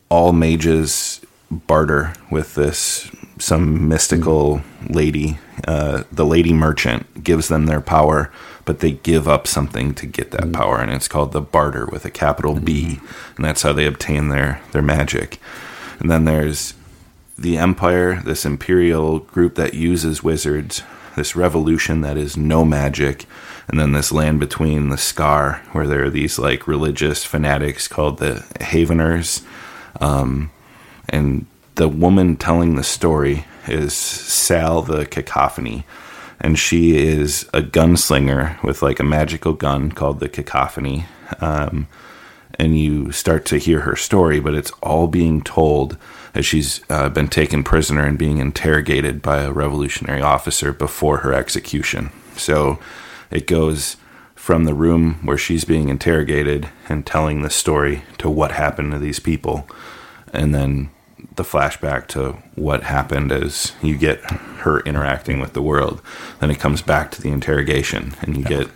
all 0.09 0.33
mages 0.33 1.20
barter 1.51 2.12
with 2.31 2.55
this 2.55 3.11
some 3.39 3.89
mystical 3.89 4.62
lady. 4.89 5.39
Uh, 5.66 6.05
the 6.12 6.24
lady 6.24 6.53
merchant 6.53 7.24
gives 7.24 7.49
them 7.49 7.66
their 7.66 7.81
power, 7.81 8.33
but 8.71 8.79
they 8.79 8.93
give 8.93 9.27
up 9.27 9.49
something 9.49 9.93
to 9.93 10.07
get 10.07 10.31
that 10.31 10.53
power, 10.53 10.79
and 10.79 10.93
it's 10.93 11.09
called 11.09 11.33
the 11.33 11.41
barter 11.41 11.87
with 11.87 12.05
a 12.05 12.11
capital 12.11 12.55
B, 12.55 13.01
and 13.35 13.45
that's 13.45 13.62
how 13.62 13.73
they 13.73 13.85
obtain 13.85 14.29
their 14.29 14.62
their 14.71 14.81
magic. 14.81 15.41
And 15.99 16.09
then 16.09 16.25
there's 16.25 16.75
the 17.37 17.59
empire, 17.59 18.23
this 18.23 18.47
imperial 18.47 19.18
group 19.18 19.57
that 19.57 19.75
uses 19.75 20.23
wizards, 20.23 20.85
this 21.16 21.35
revolution 21.35 22.03
that 22.03 22.16
is 22.16 22.37
no 22.37 22.64
magic, 22.64 23.27
and 23.66 23.81
then 23.81 23.91
this 23.91 24.12
land 24.12 24.39
between 24.39 24.89
the 24.89 24.97
Scar, 24.97 25.61
where 25.73 25.89
there 25.89 26.05
are 26.05 26.11
these 26.11 26.39
like 26.39 26.68
religious 26.68 27.25
fanatics 27.25 27.89
called 27.89 28.18
the 28.18 28.47
Haveners. 28.61 29.45
Um, 30.01 30.53
and 31.09 31.47
the 31.75 31.89
woman 31.89 32.37
telling 32.37 32.77
the 32.77 32.85
story 32.85 33.47
is 33.66 33.95
Sal 33.95 34.83
the 34.83 35.07
Cacophony. 35.07 35.85
And 36.41 36.59
she 36.59 36.97
is 36.97 37.49
a 37.53 37.61
gunslinger 37.61 38.62
with 38.62 38.82
like 38.82 38.99
a 38.99 39.05
magical 39.05 39.53
gun 39.53 39.93
called 39.93 40.20
the 40.20 40.28
Cacophony. 40.28 41.07
Um, 41.41 41.86
and 42.59 42.78
you 42.78 43.12
start 43.12 43.45
to 43.47 43.59
hear 43.59 43.80
her 43.80 43.97
story, 43.97 44.41
but 44.41 44.55
it's 44.55 44.72
all 44.82 45.07
being 45.07 45.43
told 45.43 45.97
as 46.34 46.47
she's 46.47 46.80
uh, 46.91 47.09
been 47.09 47.28
taken 47.28 47.62
prisoner 47.62 48.05
and 48.05 48.18
being 48.18 48.38
interrogated 48.38 49.22
by 49.22 49.43
a 49.43 49.53
revolutionary 49.53 50.20
officer 50.20 50.72
before 50.72 51.18
her 51.18 51.32
execution. 51.32 52.11
So 52.36 52.78
it 53.30 53.47
goes 53.47 53.97
from 54.34 54.64
the 54.64 54.74
room 54.74 55.20
where 55.24 55.38
she's 55.38 55.64
being 55.64 55.88
interrogated 55.88 56.68
and 56.88 57.07
telling 57.07 57.43
the 57.43 57.51
story 57.51 58.03
to 58.18 58.28
what 58.28 58.53
happened 58.53 58.93
to 58.93 58.99
these 58.99 59.20
people, 59.20 59.68
and 60.32 60.55
then 60.55 60.91
the 61.37 61.43
flashback 61.43 62.07
to 62.09 62.33
what 62.55 62.83
happened 62.83 63.33
as 63.33 63.73
you 63.83 63.97
get 63.97 64.21
her 64.61 64.81
interacting 64.81 65.41
with 65.41 65.53
the 65.53 65.62
world. 65.62 66.03
Then 66.41 66.51
it 66.51 66.61
comes 66.61 66.83
back 66.83 67.11
to 67.12 67.23
the 67.23 67.31
interrogation, 67.31 68.14
and 68.21 68.37
you 68.37 68.45
get 68.45 68.68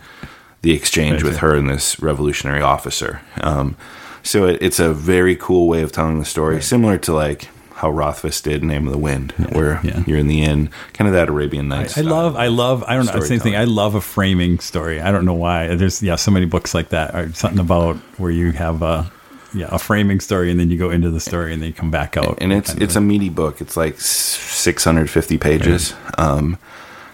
the 0.61 0.73
exchange 0.73 1.23
with 1.23 1.37
her 1.37 1.55
and 1.55 1.69
this 1.69 1.99
revolutionary 1.99 2.61
officer. 2.61 3.21
Um, 3.41 3.77
so 4.23 4.47
it, 4.47 4.57
it's 4.61 4.79
a 4.79 4.93
very 4.93 5.35
cool 5.35 5.67
way 5.67 5.83
of 5.83 5.91
telling 5.91 6.19
the 6.19 6.25
story, 6.25 6.61
similar 6.61 6.97
to 6.99 7.13
like 7.13 7.49
how 7.75 7.91
Rothfuss 7.91 8.39
did 8.41 8.63
Name 8.63 8.87
of 8.87 8.93
the 8.93 8.97
Wind, 8.97 9.33
where 9.51 9.81
yeah. 9.83 10.01
you're 10.07 10.17
in 10.17 10.27
the 10.27 10.43
inn, 10.43 10.69
kind 10.93 11.09
of 11.09 11.13
that 11.13 11.27
Arabian 11.27 11.67
Nights. 11.67 11.97
I 11.97 12.01
style. 12.01 12.13
love, 12.13 12.35
I 12.37 12.47
love, 12.47 12.83
I 12.87 12.95
don't 12.95 13.05
know, 13.05 13.19
same 13.19 13.41
thing. 13.41 13.57
I 13.57 13.65
love 13.65 13.95
a 13.95 14.01
framing 14.01 14.59
story. 14.59 15.01
I 15.01 15.11
don't 15.11 15.25
know 15.25 15.33
why. 15.33 15.75
There's, 15.75 16.01
yeah, 16.01 16.15
so 16.15 16.31
many 16.31 16.45
books 16.45 16.73
like 16.73 16.89
that. 16.89 17.13
Or 17.13 17.33
something 17.33 17.59
about 17.59 17.97
where 18.17 18.31
you 18.31 18.53
have 18.53 18.81
a, 18.81 19.11
yeah, 19.55 19.69
a 19.71 19.79
framing 19.79 20.19
story 20.19 20.51
and 20.51 20.59
then 20.59 20.69
you 20.69 20.77
go 20.77 20.89
into 20.91 21.09
the 21.09 21.19
story 21.19 21.53
and 21.53 21.61
then 21.61 21.67
you 21.69 21.73
come 21.73 21.91
back 21.91 22.17
out. 22.17 22.37
and 22.41 22.51
it's 22.53 22.73
it's 22.75 22.95
a 22.95 23.01
meaty 23.01 23.29
book. 23.29 23.61
It's 23.61 23.77
like 23.77 23.99
650 23.99 25.37
pages, 25.37 25.93
um, 26.17 26.57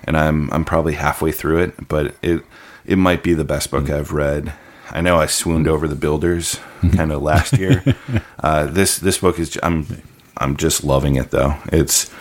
and 0.06 0.18
I'm 0.18 0.52
I'm 0.52 0.66
probably 0.66 0.94
halfway 0.94 1.32
through 1.32 1.60
it, 1.64 1.88
but 1.88 2.16
it 2.22 2.44
it 2.86 2.98
might 2.98 3.24
be 3.24 3.34
the 3.34 3.44
best 3.46 3.72
book 3.72 3.86
Mm. 3.86 3.98
I've 4.00 4.12
read. 4.12 4.54
I 4.94 5.00
know 5.02 5.18
I 5.20 5.28
swooned 5.28 5.68
over 5.68 5.88
the 5.88 5.96
Builders 5.96 6.60
kind 6.96 7.12
of 7.14 7.22
last 7.22 7.58
year. 7.58 7.84
uh, 8.40 8.66
this 8.66 8.98
this 9.00 9.20
book 9.20 9.40
is 9.40 9.58
I'm 9.64 9.86
I'm 10.38 10.58
just 10.58 10.84
loving 10.84 11.16
it 11.16 11.32
though. 11.32 11.56
It's 11.72 12.12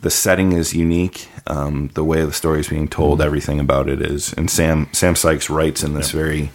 the 0.00 0.10
setting 0.10 0.52
is 0.52 0.74
unique. 0.74 1.28
Um, 1.48 1.90
the 1.94 2.02
way 2.02 2.24
the 2.24 2.32
story 2.32 2.58
is 2.60 2.68
being 2.68 2.88
told, 2.88 3.20
Mm. 3.20 3.24
everything 3.26 3.60
about 3.60 3.88
it 3.88 4.00
is. 4.02 4.32
And 4.32 4.50
Sam 4.50 4.88
Sam 4.92 5.14
Sykes 5.14 5.48
writes 5.50 5.82
in 5.84 5.94
this 5.94 6.10
very 6.10 6.50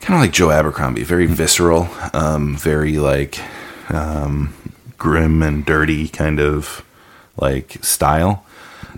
kind 0.00 0.14
of 0.14 0.20
like 0.20 0.32
Joe 0.32 0.50
Abercrombie, 0.50 1.04
very 1.04 1.26
visceral, 1.26 1.88
um, 2.12 2.56
very 2.56 2.98
like 2.98 3.40
um, 3.90 4.54
grim 4.98 5.42
and 5.42 5.64
dirty 5.64 6.08
kind 6.08 6.40
of 6.40 6.84
like 7.36 7.82
style, 7.84 8.44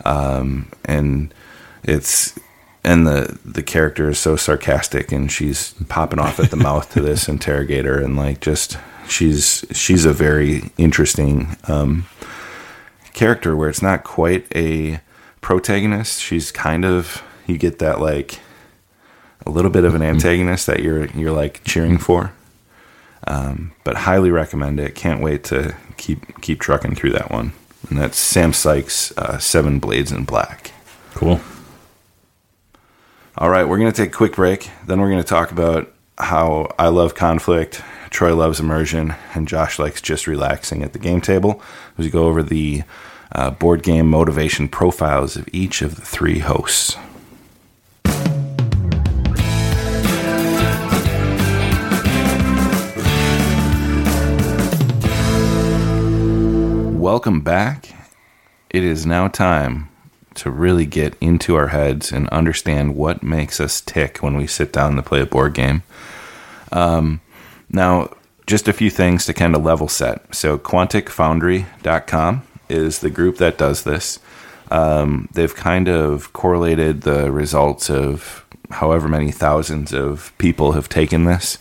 um, 0.05 0.71
and 0.85 1.33
it's 1.83 2.39
and 2.85 3.07
the 3.07 3.39
the 3.45 3.63
character 3.63 4.11
is 4.11 4.19
so 4.19 4.37
sarcastic, 4.37 5.13
and 5.13 5.31
she's 5.31 5.75
popping 5.89 6.19
off 6.19 6.39
at 6.41 6.51
the 6.51 6.57
mouth 6.69 6.91
to 6.93 7.01
this 7.01 7.29
interrogator, 7.29 7.99
and 7.99 8.17
like 8.17 8.41
just 8.41 8.79
she's 9.09 9.65
she's 9.73 10.05
a 10.05 10.13
very 10.13 10.71
interesting 10.79 11.57
um, 11.69 12.07
character 13.13 13.57
where 13.57 13.69
it's 13.69 13.83
not 13.83 14.05
quite 14.05 14.47
a 14.55 15.01
protagonist. 15.41 16.21
She's 16.21 16.53
kind 16.53 16.85
of 16.85 17.23
you 17.47 17.59
get 17.59 17.79
that 17.81 18.01
like 18.01 18.39
a 19.47 19.51
little 19.51 19.71
bit 19.71 19.85
of 19.85 19.95
an 19.95 20.03
antagonist 20.03 20.67
that 20.67 20.81
you're 20.81 21.07
you're 21.07 21.33
like 21.33 21.65
cheering 21.65 21.99
for. 21.99 22.33
Um, 23.27 23.73
but 23.85 23.97
highly 23.97 24.31
recommend 24.31 24.81
it. 24.81 24.95
Can't 24.95 25.23
wait 25.23 25.45
to 25.45 25.77
keep 25.97 26.41
keep 26.41 26.61
trucking 26.61 26.95
through 26.95 27.13
that 27.13 27.31
one. 27.31 27.53
And 27.89 27.99
that's 27.99 28.19
Sam 28.19 28.53
Sykes, 28.53 29.17
uh, 29.19 29.39
Seven 29.39 29.79
Blades 29.79 30.13
in 30.13 30.25
Black. 30.25 30.73
cool. 31.15 31.41
All 33.39 33.49
right, 33.49 33.65
we're 33.65 33.79
gonna 33.79 33.93
take 33.93 34.11
a 34.11 34.17
quick 34.17 34.35
break. 34.35 34.71
Then 34.87 35.01
we're 35.01 35.11
gonna 35.11 35.25
talk 35.25 35.51
about 35.53 35.93
how 36.19 36.69
I 36.79 36.89
love 36.89 37.15
conflict, 37.15 37.83
Troy 38.11 38.35
loves 38.35 38.61
immersion, 38.61 39.15
and 39.35 39.49
Josh 39.49 39.79
likes 39.79 40.01
just 40.01 40.27
relaxing 40.27 40.83
at 40.83 40.93
the 40.93 40.99
game 40.99 41.21
table. 41.21 41.63
As 41.97 42.05
we 42.05 42.11
go 42.11 42.27
over 42.27 42.43
the 42.43 42.83
uh, 43.35 43.51
board 43.51 43.83
game 43.83 44.09
motivation 44.09 44.69
profiles 44.69 45.37
of 45.37 45.49
each 45.53 45.83
of 45.83 45.97
the 45.97 46.03
three 46.03 46.41
hosts. 46.41 46.97
Welcome 57.03 57.41
back. 57.41 57.89
It 58.71 58.85
is 58.85 59.05
now 59.05 59.27
time 59.27 59.89
to 60.35 60.53
really 60.53 60.87
get 60.87 61.17
into 61.21 61.57
our 61.57 61.67
heads 61.67 62.13
and 62.13 62.29
understand 62.29 62.95
what 62.95 63.25
makes 63.25 63.59
us 63.59 63.81
tick 63.81 64.19
when 64.19 64.37
we 64.37 64.47
sit 64.47 64.73
down 64.73 64.95
to 64.95 65.03
play 65.03 65.21
a 65.21 65.27
board 65.27 65.53
game. 65.55 65.83
Um, 66.71 67.21
now, 67.69 68.15
just 68.47 68.69
a 68.69 68.73
few 68.73 68.89
things 68.89 69.27
to 69.27 69.35
kind 69.35 69.57
of 69.57 69.65
level 69.65 69.89
set. 69.89 70.33
So, 70.33 70.59
QuanticFoundry.com 70.59 72.43
is 72.69 73.01
the 73.01 73.11
group 73.11 73.39
that 73.39 73.59
does 73.59 73.83
this. 73.83 74.21
Um, 74.71 75.29
they've 75.33 75.57
kind 75.57 75.89
of 75.89 76.33
correlated 76.33 77.01
the 77.01 77.33
results 77.33 77.91
of 77.91 78.47
however 78.71 79.09
many 79.09 79.33
thousands 79.33 79.93
of 79.93 80.33
people 80.39 80.71
have 80.75 80.89
taken 80.89 81.25
this 81.25 81.59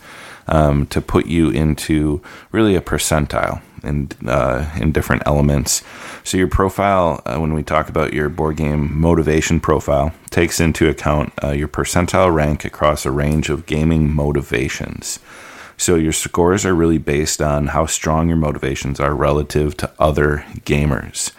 um, 0.48 0.86
to 0.86 1.02
put 1.02 1.26
you 1.26 1.50
into 1.50 2.22
really 2.52 2.76
a 2.76 2.82
percentile 2.82 3.64
in 3.84 4.10
uh, 4.28 4.70
in 4.80 4.92
different 4.92 5.24
elements. 5.26 5.84
So 6.24 6.38
your 6.38 6.48
profile, 6.48 7.22
uh, 7.26 7.38
when 7.38 7.54
we 7.54 7.64
talk 7.64 7.90
about 7.90 8.14
your 8.14 8.30
board 8.30 8.58
game 8.58 9.00
motivation 9.00 9.60
profile, 9.60 10.14
takes 10.30 10.60
into 10.60 10.90
account 10.90 11.34
uh, 11.44 11.52
your 11.52 11.68
percentile 11.68 12.34
rank 12.34 12.66
across 12.66 13.06
a 13.06 13.12
range 13.12 13.50
of 13.50 13.66
gaming 13.66 14.14
motivations. 14.14 15.20
So 15.78 15.96
your 15.96 16.14
scores 16.14 16.66
are 16.66 16.76
really 16.76 17.00
based 17.00 17.42
on 17.42 17.68
how 17.68 17.88
strong 17.88 18.28
your 18.28 18.38
motivations 18.38 19.00
are 19.00 19.16
relative 19.16 19.76
to 19.78 19.92
other 19.98 20.46
gamers. 20.60 21.32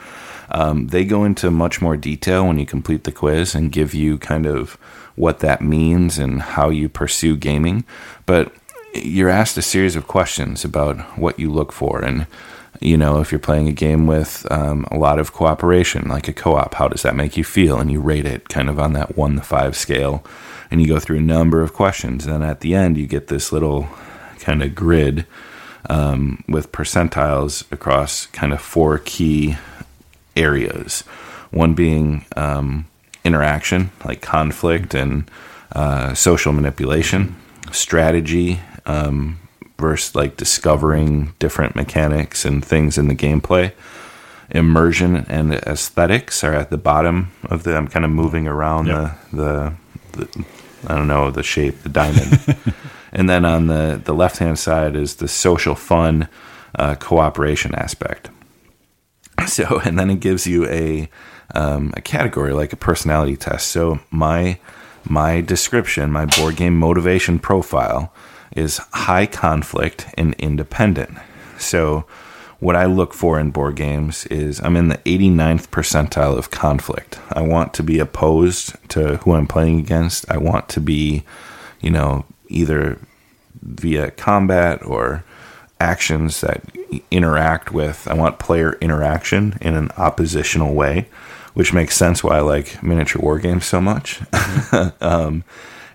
Um, 0.50 0.88
they 0.88 1.04
go 1.04 1.24
into 1.24 1.50
much 1.50 1.80
more 1.80 1.96
detail 1.96 2.46
when 2.46 2.58
you 2.58 2.66
complete 2.66 3.04
the 3.04 3.12
quiz 3.12 3.54
and 3.54 3.72
give 3.72 3.94
you 3.94 4.18
kind 4.18 4.46
of 4.46 4.72
what 5.14 5.38
that 5.40 5.62
means 5.62 6.18
and 6.18 6.42
how 6.42 6.70
you 6.70 6.88
pursue 6.88 7.36
gaming. 7.36 7.84
But 8.26 8.52
you're 8.94 9.28
asked 9.28 9.56
a 9.56 9.62
series 9.62 9.96
of 9.96 10.06
questions 10.06 10.64
about 10.64 10.98
what 11.18 11.38
you 11.38 11.50
look 11.50 11.72
for. 11.72 12.04
And, 12.04 12.26
you 12.80 12.96
know, 12.96 13.20
if 13.20 13.32
you're 13.32 13.38
playing 13.38 13.68
a 13.68 13.72
game 13.72 14.06
with 14.06 14.46
um, 14.50 14.86
a 14.90 14.98
lot 14.98 15.18
of 15.18 15.32
cooperation, 15.32 16.08
like 16.08 16.28
a 16.28 16.32
co 16.32 16.56
op, 16.56 16.74
how 16.74 16.88
does 16.88 17.02
that 17.02 17.16
make 17.16 17.36
you 17.36 17.44
feel? 17.44 17.78
And 17.78 17.90
you 17.90 18.00
rate 18.00 18.26
it 18.26 18.48
kind 18.48 18.68
of 18.68 18.78
on 18.78 18.92
that 18.92 19.16
one 19.16 19.36
to 19.36 19.42
five 19.42 19.76
scale. 19.76 20.24
And 20.70 20.80
you 20.80 20.88
go 20.88 20.98
through 20.98 21.18
a 21.18 21.22
number 21.22 21.62
of 21.62 21.74
questions. 21.74 22.24
And 22.24 22.34
then 22.34 22.42
at 22.42 22.60
the 22.60 22.74
end, 22.74 22.96
you 22.96 23.06
get 23.06 23.28
this 23.28 23.52
little 23.52 23.88
kind 24.38 24.62
of 24.62 24.74
grid 24.74 25.26
um, 25.88 26.42
with 26.48 26.72
percentiles 26.72 27.70
across 27.72 28.26
kind 28.26 28.52
of 28.52 28.60
four 28.60 28.98
key 28.98 29.56
areas. 30.36 31.02
One 31.50 31.74
being 31.74 32.24
um, 32.36 32.86
interaction, 33.24 33.90
like 34.04 34.22
conflict 34.22 34.94
and 34.94 35.30
uh, 35.72 36.14
social 36.14 36.52
manipulation, 36.52 37.36
strategy 37.70 38.60
um, 38.86 39.38
versus 39.78 40.14
like 40.14 40.36
discovering 40.36 41.34
different 41.38 41.74
mechanics 41.76 42.44
and 42.44 42.64
things 42.64 42.98
in 42.98 43.08
the 43.08 43.14
gameplay. 43.14 43.72
Immersion 44.50 45.16
and 45.28 45.54
aesthetics 45.54 46.44
are 46.44 46.52
at 46.54 46.70
the 46.70 46.76
bottom 46.78 47.32
of 47.44 47.62
the. 47.62 47.74
I'm 47.76 47.88
kind 47.88 48.04
of 48.04 48.10
moving 48.10 48.46
around 48.46 48.86
Yep. 48.88 49.18
the 49.32 49.36
the 49.36 50.26
the 50.26 50.44
I 50.86 50.96
don't 50.96 51.06
know 51.08 51.30
the 51.30 51.42
shape, 51.42 51.82
the 51.82 51.88
diamond. 51.88 52.56
and 53.12 53.30
then 53.30 53.44
on 53.44 53.66
the 53.68 54.00
the 54.04 54.12
left 54.12 54.38
hand 54.38 54.58
side 54.58 54.94
is 54.94 55.16
the 55.16 55.28
social 55.28 55.74
fun 55.74 56.28
uh, 56.74 56.96
cooperation 56.96 57.74
aspect. 57.74 58.30
So 59.46 59.80
and 59.84 59.98
then 59.98 60.10
it 60.10 60.20
gives 60.20 60.46
you 60.46 60.66
a 60.68 61.08
um, 61.54 61.92
a 61.96 62.00
category 62.02 62.52
like 62.52 62.72
a 62.74 62.76
personality 62.76 63.36
test. 63.36 63.68
So 63.68 64.00
my 64.10 64.58
my 65.04 65.40
description, 65.40 66.10
my 66.12 66.26
board 66.26 66.56
game 66.56 66.78
motivation 66.78 67.38
profile 67.38 68.12
is 68.56 68.78
high 68.92 69.26
conflict 69.26 70.06
and 70.16 70.34
independent. 70.34 71.18
So 71.58 72.04
what 72.62 72.76
I 72.76 72.84
look 72.84 73.12
for 73.12 73.40
in 73.40 73.50
board 73.50 73.74
games 73.74 74.24
is 74.26 74.60
I'm 74.60 74.76
in 74.76 74.88
the 74.88 74.98
89th 74.98 75.68
percentile 75.68 76.38
of 76.38 76.52
conflict. 76.52 77.18
I 77.30 77.42
want 77.42 77.74
to 77.74 77.82
be 77.82 77.98
opposed 77.98 78.76
to 78.90 79.16
who 79.16 79.34
I'm 79.34 79.48
playing 79.48 79.80
against. 79.80 80.30
I 80.30 80.36
want 80.36 80.68
to 80.70 80.80
be, 80.80 81.24
you 81.80 81.90
know, 81.90 82.24
either 82.46 82.98
via 83.62 84.12
combat 84.12 84.84
or 84.84 85.24
actions 85.80 86.40
that 86.40 86.62
interact 87.10 87.72
with. 87.72 88.06
I 88.06 88.14
want 88.14 88.38
player 88.38 88.74
interaction 88.74 89.58
in 89.60 89.74
an 89.74 89.90
oppositional 89.96 90.74
way, 90.74 91.08
which 91.54 91.72
makes 91.72 91.96
sense 91.96 92.22
why 92.22 92.36
I 92.36 92.40
like 92.42 92.80
miniature 92.80 93.20
war 93.20 93.38
games 93.38 93.66
so 93.66 93.80
much. 93.80 94.20
Um, 95.00 95.44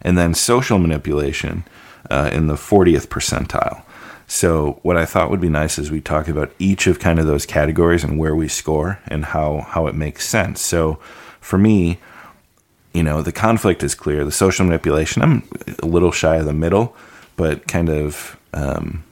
and 0.02 0.18
then 0.18 0.34
social 0.36 0.78
manipulation 0.78 1.64
uh, 2.10 2.30
in 2.34 2.48
the 2.48 2.56
40th 2.56 3.08
percentile. 3.08 3.84
So 4.28 4.80
what 4.84 4.98
I 4.98 5.06
thought 5.06 5.30
would 5.30 5.40
be 5.40 5.50
nice 5.50 5.80
is 5.80 5.90
we 5.90 6.02
talk 6.02 6.28
about 6.28 6.52
each 6.60 6.86
of 6.86 7.00
kind 7.00 7.18
of 7.18 7.28
those 7.28 7.46
categories 7.46 8.04
and 8.04 8.20
where 8.20 8.36
we 8.36 8.50
score 8.50 9.00
and 9.08 9.24
how 9.24 9.62
how 9.62 9.88
it 9.88 9.96
makes 9.96 10.28
sense. 10.28 10.62
So 10.62 11.00
for 11.40 11.58
me, 11.58 12.00
you 12.94 13.04
know, 13.04 13.22
the 13.22 13.32
conflict 13.32 13.84
is 13.84 13.96
clear. 13.96 14.26
The 14.26 14.32
social 14.32 14.66
manipulation, 14.66 15.22
I'm 15.22 15.48
a 15.82 15.86
little 15.86 16.12
shy 16.12 16.36
of 16.36 16.46
the 16.46 16.54
middle, 16.54 16.96
but 17.38 17.68
kind 17.68 17.90
of 17.90 18.38
um, 18.54 19.04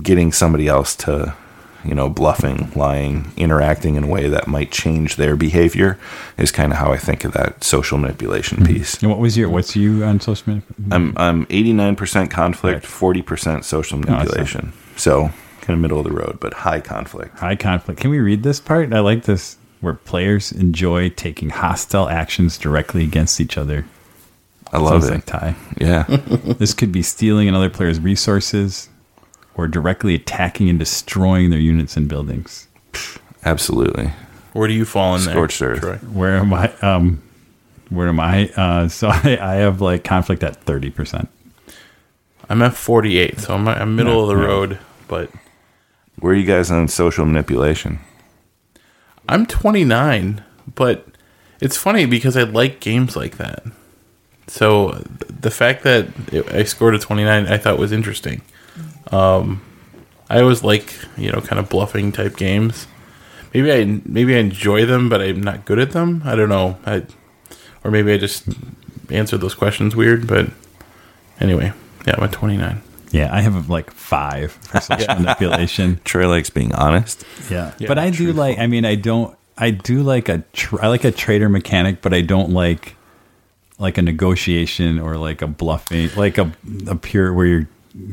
getting 0.00 0.30
somebody 0.30 0.68
else 0.68 0.94
to 0.96 1.34
you 1.84 1.94
know, 1.94 2.08
bluffing, 2.08 2.70
lying, 2.74 3.32
interacting 3.36 3.96
in 3.96 4.04
a 4.04 4.06
way 4.06 4.28
that 4.28 4.46
might 4.46 4.70
change 4.70 5.16
their 5.16 5.36
behavior 5.36 5.98
is 6.36 6.52
kind 6.52 6.72
of 6.72 6.78
how 6.78 6.92
I 6.92 6.98
think 6.98 7.24
of 7.24 7.32
that 7.32 7.64
social 7.64 7.98
manipulation 7.98 8.58
mm-hmm. 8.58 8.74
piece. 8.74 9.00
And 9.02 9.10
what 9.10 9.18
was 9.18 9.36
your 9.36 9.48
what's 9.48 9.74
you 9.76 10.04
on 10.04 10.20
social 10.20 10.44
manipulation? 10.46 10.92
I'm 10.92 11.16
I'm 11.16 11.46
89% 11.46 12.30
conflict, 12.30 12.84
40% 12.84 13.64
social 13.64 13.98
manipulation. 13.98 14.72
Awesome. 14.72 14.96
So 14.96 15.30
kind 15.60 15.76
of 15.76 15.78
middle 15.78 15.98
of 15.98 16.04
the 16.04 16.12
road, 16.12 16.38
but 16.40 16.52
high 16.54 16.80
conflict. 16.80 17.38
High 17.38 17.56
conflict. 17.56 18.00
Can 18.00 18.10
we 18.10 18.18
read 18.18 18.42
this 18.42 18.60
part? 18.60 18.92
I 18.92 19.00
like 19.00 19.24
this 19.24 19.56
where 19.80 19.94
players 19.94 20.52
enjoy 20.52 21.08
taking 21.10 21.50
hostile 21.50 22.08
actions 22.08 22.58
directly 22.58 23.02
against 23.02 23.40
each 23.40 23.56
other. 23.56 23.86
I 24.72 24.78
love 24.78 25.02
Sounds 25.02 25.08
it. 25.08 25.14
Like 25.14 25.26
Ty. 25.26 25.56
Yeah. 25.78 26.04
this 26.58 26.74
could 26.74 26.92
be 26.92 27.02
stealing 27.02 27.48
another 27.48 27.70
player's 27.70 27.98
resources, 27.98 28.88
or 29.60 29.68
directly 29.68 30.14
attacking 30.14 30.70
and 30.70 30.78
destroying 30.78 31.50
their 31.50 31.58
units 31.58 31.94
and 31.94 32.08
buildings. 32.08 32.66
Absolutely. 33.44 34.10
Where 34.54 34.66
do 34.66 34.72
you 34.72 34.86
fall 34.86 35.14
in 35.16 35.20
Scorched 35.20 35.60
there? 35.60 35.72
earth. 35.72 35.80
Troy? 35.80 35.96
Where 35.96 36.36
am 36.36 36.54
I? 36.54 36.72
Um, 36.80 37.22
where 37.90 38.08
am 38.08 38.18
I? 38.18 38.48
Uh, 38.56 38.88
so 38.88 39.08
I, 39.12 39.38
I 39.38 39.54
have 39.56 39.82
like 39.82 40.02
conflict 40.02 40.42
at 40.42 40.56
thirty 40.64 40.88
percent. 40.88 41.28
I'm 42.48 42.62
at 42.62 42.74
forty 42.74 43.18
eight, 43.18 43.38
so 43.38 43.54
I'm, 43.54 43.68
I'm 43.68 43.96
middle 43.96 44.16
yeah, 44.16 44.22
of 44.22 44.28
the 44.28 44.42
yeah. 44.42 44.48
road. 44.48 44.78
But 45.08 45.30
where 46.18 46.32
are 46.32 46.36
you 46.36 46.46
guys 46.46 46.70
on 46.70 46.88
social 46.88 47.26
manipulation? 47.26 48.00
I'm 49.28 49.44
twenty 49.44 49.84
nine, 49.84 50.42
but 50.74 51.06
it's 51.60 51.76
funny 51.76 52.06
because 52.06 52.34
I 52.34 52.44
like 52.44 52.80
games 52.80 53.14
like 53.14 53.36
that. 53.36 53.62
So 54.46 55.04
the 55.28 55.50
fact 55.50 55.82
that 55.84 56.08
I 56.50 56.64
scored 56.64 56.94
a 56.94 56.98
twenty 56.98 57.24
nine, 57.24 57.46
I 57.46 57.58
thought 57.58 57.78
was 57.78 57.92
interesting. 57.92 58.40
Um, 59.10 59.62
I 60.28 60.40
always 60.40 60.62
like 60.62 60.94
you 61.16 61.32
know 61.32 61.40
kind 61.40 61.58
of 61.58 61.68
bluffing 61.68 62.12
type 62.12 62.36
games. 62.36 62.86
Maybe 63.52 63.72
I 63.72 64.00
maybe 64.04 64.36
I 64.36 64.38
enjoy 64.38 64.86
them, 64.86 65.08
but 65.08 65.20
I'm 65.20 65.42
not 65.42 65.64
good 65.64 65.78
at 65.78 65.90
them. 65.90 66.22
I 66.24 66.36
don't 66.36 66.48
know. 66.48 66.78
I, 66.86 67.04
or 67.82 67.90
maybe 67.90 68.12
I 68.12 68.18
just 68.18 68.48
answer 69.10 69.36
those 69.36 69.54
questions 69.54 69.96
weird. 69.96 70.26
But 70.26 70.50
anyway, 71.40 71.72
yeah, 72.06 72.14
I'm 72.16 72.24
at 72.24 72.32
29. 72.32 72.82
Yeah, 73.10 73.34
I 73.34 73.40
have 73.40 73.68
like 73.68 73.90
five 73.90 74.52
for 74.52 74.80
social 74.80 75.04
yeah. 75.04 75.18
manipulation. 75.18 76.00
Troy 76.04 76.28
likes 76.28 76.50
being 76.50 76.72
honest. 76.74 77.24
Yeah, 77.50 77.74
yeah 77.78 77.88
but 77.88 77.98
I 77.98 78.10
do 78.10 78.32
like. 78.32 78.58
I 78.58 78.66
mean, 78.66 78.84
I 78.84 78.94
don't. 78.94 79.36
I 79.58 79.70
do 79.70 80.02
like 80.02 80.28
a. 80.28 80.44
Tra- 80.52 80.84
I 80.84 80.88
like 80.88 81.04
a 81.04 81.10
trader 81.10 81.48
mechanic, 81.48 82.02
but 82.02 82.14
I 82.14 82.20
don't 82.20 82.50
like 82.50 82.96
like 83.78 83.98
a 83.98 84.02
negotiation 84.02 85.00
or 85.00 85.16
like 85.16 85.42
a 85.42 85.48
bluffing, 85.48 86.10
like 86.14 86.38
a 86.38 86.52
a 86.86 86.94
pure 86.94 87.32
where 87.32 87.46
you're 87.46 87.68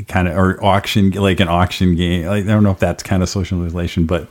kind 0.08 0.28
of 0.28 0.38
or 0.38 0.64
auction 0.64 1.12
like 1.12 1.40
an 1.40 1.48
auction 1.48 1.96
game. 1.96 2.26
Like, 2.26 2.44
I 2.44 2.48
don't 2.48 2.64
know 2.64 2.72
if 2.72 2.80
that's 2.80 3.04
kind 3.04 3.24
of 3.24 3.30
social 3.30 3.58
manipulation, 3.58 4.06
but 4.06 4.28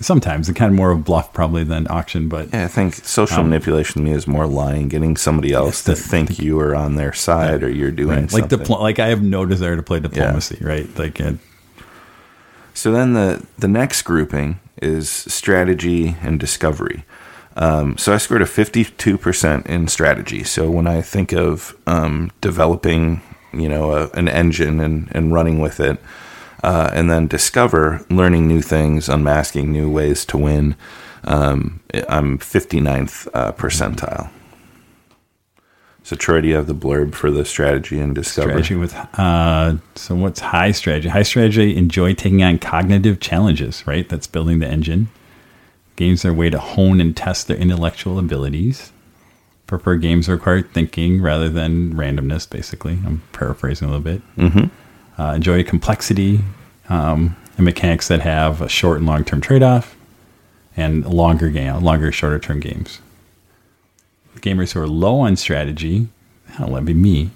sometimes 0.00 0.48
it's 0.48 0.58
kind 0.58 0.72
of 0.72 0.76
more 0.76 0.90
of 0.90 1.04
bluff 1.04 1.32
probably 1.32 1.64
than 1.64 1.86
auction. 1.88 2.28
But 2.28 2.52
yeah, 2.52 2.64
I 2.64 2.68
think 2.68 2.94
social 2.94 3.40
um, 3.40 3.50
manipulation 3.50 3.94
to 3.94 4.00
me 4.00 4.12
is 4.12 4.26
more 4.26 4.46
lying, 4.46 4.88
getting 4.88 5.16
somebody 5.16 5.52
else 5.52 5.84
to 5.84 5.92
the, 5.92 5.96
think 5.96 6.36
the, 6.36 6.44
you 6.44 6.58
are 6.60 6.74
on 6.74 6.96
their 6.96 7.12
side 7.12 7.60
yeah, 7.60 7.66
or 7.66 7.70
you're 7.70 7.90
doing 7.90 8.20
right. 8.20 8.32
like 8.32 8.48
diplo- 8.48 8.80
like 8.80 8.98
I 8.98 9.08
have 9.08 9.22
no 9.22 9.46
desire 9.46 9.76
to 9.76 9.82
play 9.82 10.00
diplomacy, 10.00 10.58
yeah. 10.60 10.66
right? 10.66 10.98
Like. 10.98 11.20
Uh, 11.20 11.32
so 12.72 12.92
then 12.92 13.12
the 13.12 13.46
the 13.58 13.68
next 13.68 14.02
grouping 14.02 14.60
is 14.80 15.10
strategy 15.10 16.16
and 16.22 16.40
discovery. 16.40 17.04
Um, 17.56 17.98
so 17.98 18.14
I 18.14 18.16
scored 18.18 18.42
a 18.42 18.46
52% 18.46 19.66
in 19.66 19.88
strategy. 19.88 20.44
So 20.44 20.70
when 20.70 20.86
I 20.86 21.02
think 21.02 21.32
of 21.32 21.76
um, 21.86 22.30
developing 22.40 23.20
you 23.52 23.68
know 23.68 23.92
a, 23.92 24.10
an 24.10 24.28
engine 24.28 24.80
and, 24.80 25.08
and 25.12 25.32
running 25.32 25.58
with 25.58 25.80
it 25.80 25.98
uh, 26.62 26.90
and 26.92 27.10
then 27.10 27.26
discover 27.26 28.04
learning 28.10 28.46
new 28.46 28.62
things 28.62 29.08
unmasking 29.08 29.72
new 29.72 29.90
ways 29.90 30.24
to 30.24 30.36
win 30.36 30.76
um, 31.24 31.80
i'm 32.08 32.38
59th 32.38 33.28
uh, 33.34 33.52
percentile. 33.52 34.30
So 36.02 36.16
troy 36.16 36.40
do 36.40 36.48
you 36.48 36.56
have 36.56 36.66
the 36.66 36.74
blurb 36.74 37.14
for 37.14 37.30
the 37.30 37.44
strategy 37.44 38.00
and 38.00 38.14
discovery 38.14 38.64
strategy 38.64 38.74
with 38.74 38.94
uh, 39.18 39.76
so 39.94 40.14
what's 40.14 40.40
high 40.40 40.72
strategy? 40.72 41.08
High 41.08 41.22
strategy 41.22 41.76
enjoy 41.76 42.14
taking 42.14 42.42
on 42.42 42.58
cognitive 42.58 43.20
challenges 43.20 43.86
right? 43.86 44.08
That's 44.08 44.26
building 44.26 44.60
the 44.60 44.66
engine. 44.66 45.08
Games 45.96 46.24
are 46.24 46.30
a 46.30 46.34
way 46.34 46.48
to 46.48 46.58
hone 46.58 47.00
and 47.00 47.14
test 47.14 47.46
their 47.46 47.58
intellectual 47.58 48.18
abilities 48.18 48.92
prefer 49.70 49.96
games 49.96 50.26
that 50.26 50.32
require 50.32 50.60
thinking 50.60 51.22
rather 51.22 51.48
than 51.48 51.94
randomness. 51.94 52.48
Basically, 52.50 52.98
I'm 53.06 53.22
paraphrasing 53.32 53.88
a 53.88 53.90
little 53.90 54.04
bit. 54.04 54.36
Mm-hmm. 54.36 55.20
Uh, 55.20 55.34
enjoy 55.34 55.62
complexity 55.62 56.40
um, 56.88 57.36
and 57.56 57.64
mechanics 57.64 58.08
that 58.08 58.20
have 58.20 58.60
a 58.60 58.68
short 58.68 58.98
and 58.98 59.06
long 59.06 59.24
term 59.24 59.40
trade 59.40 59.62
off, 59.62 59.96
and 60.76 61.06
longer 61.06 61.48
game, 61.48 61.82
longer 61.82 62.12
shorter 62.12 62.38
term 62.38 62.60
games. 62.60 63.00
Gamers 64.36 64.72
who 64.72 64.80
are 64.80 64.88
low 64.88 65.20
on 65.20 65.36
strategy, 65.36 66.08
hell, 66.54 66.70
that'd 66.70 66.84
be 66.84 66.94
me. 66.94 67.30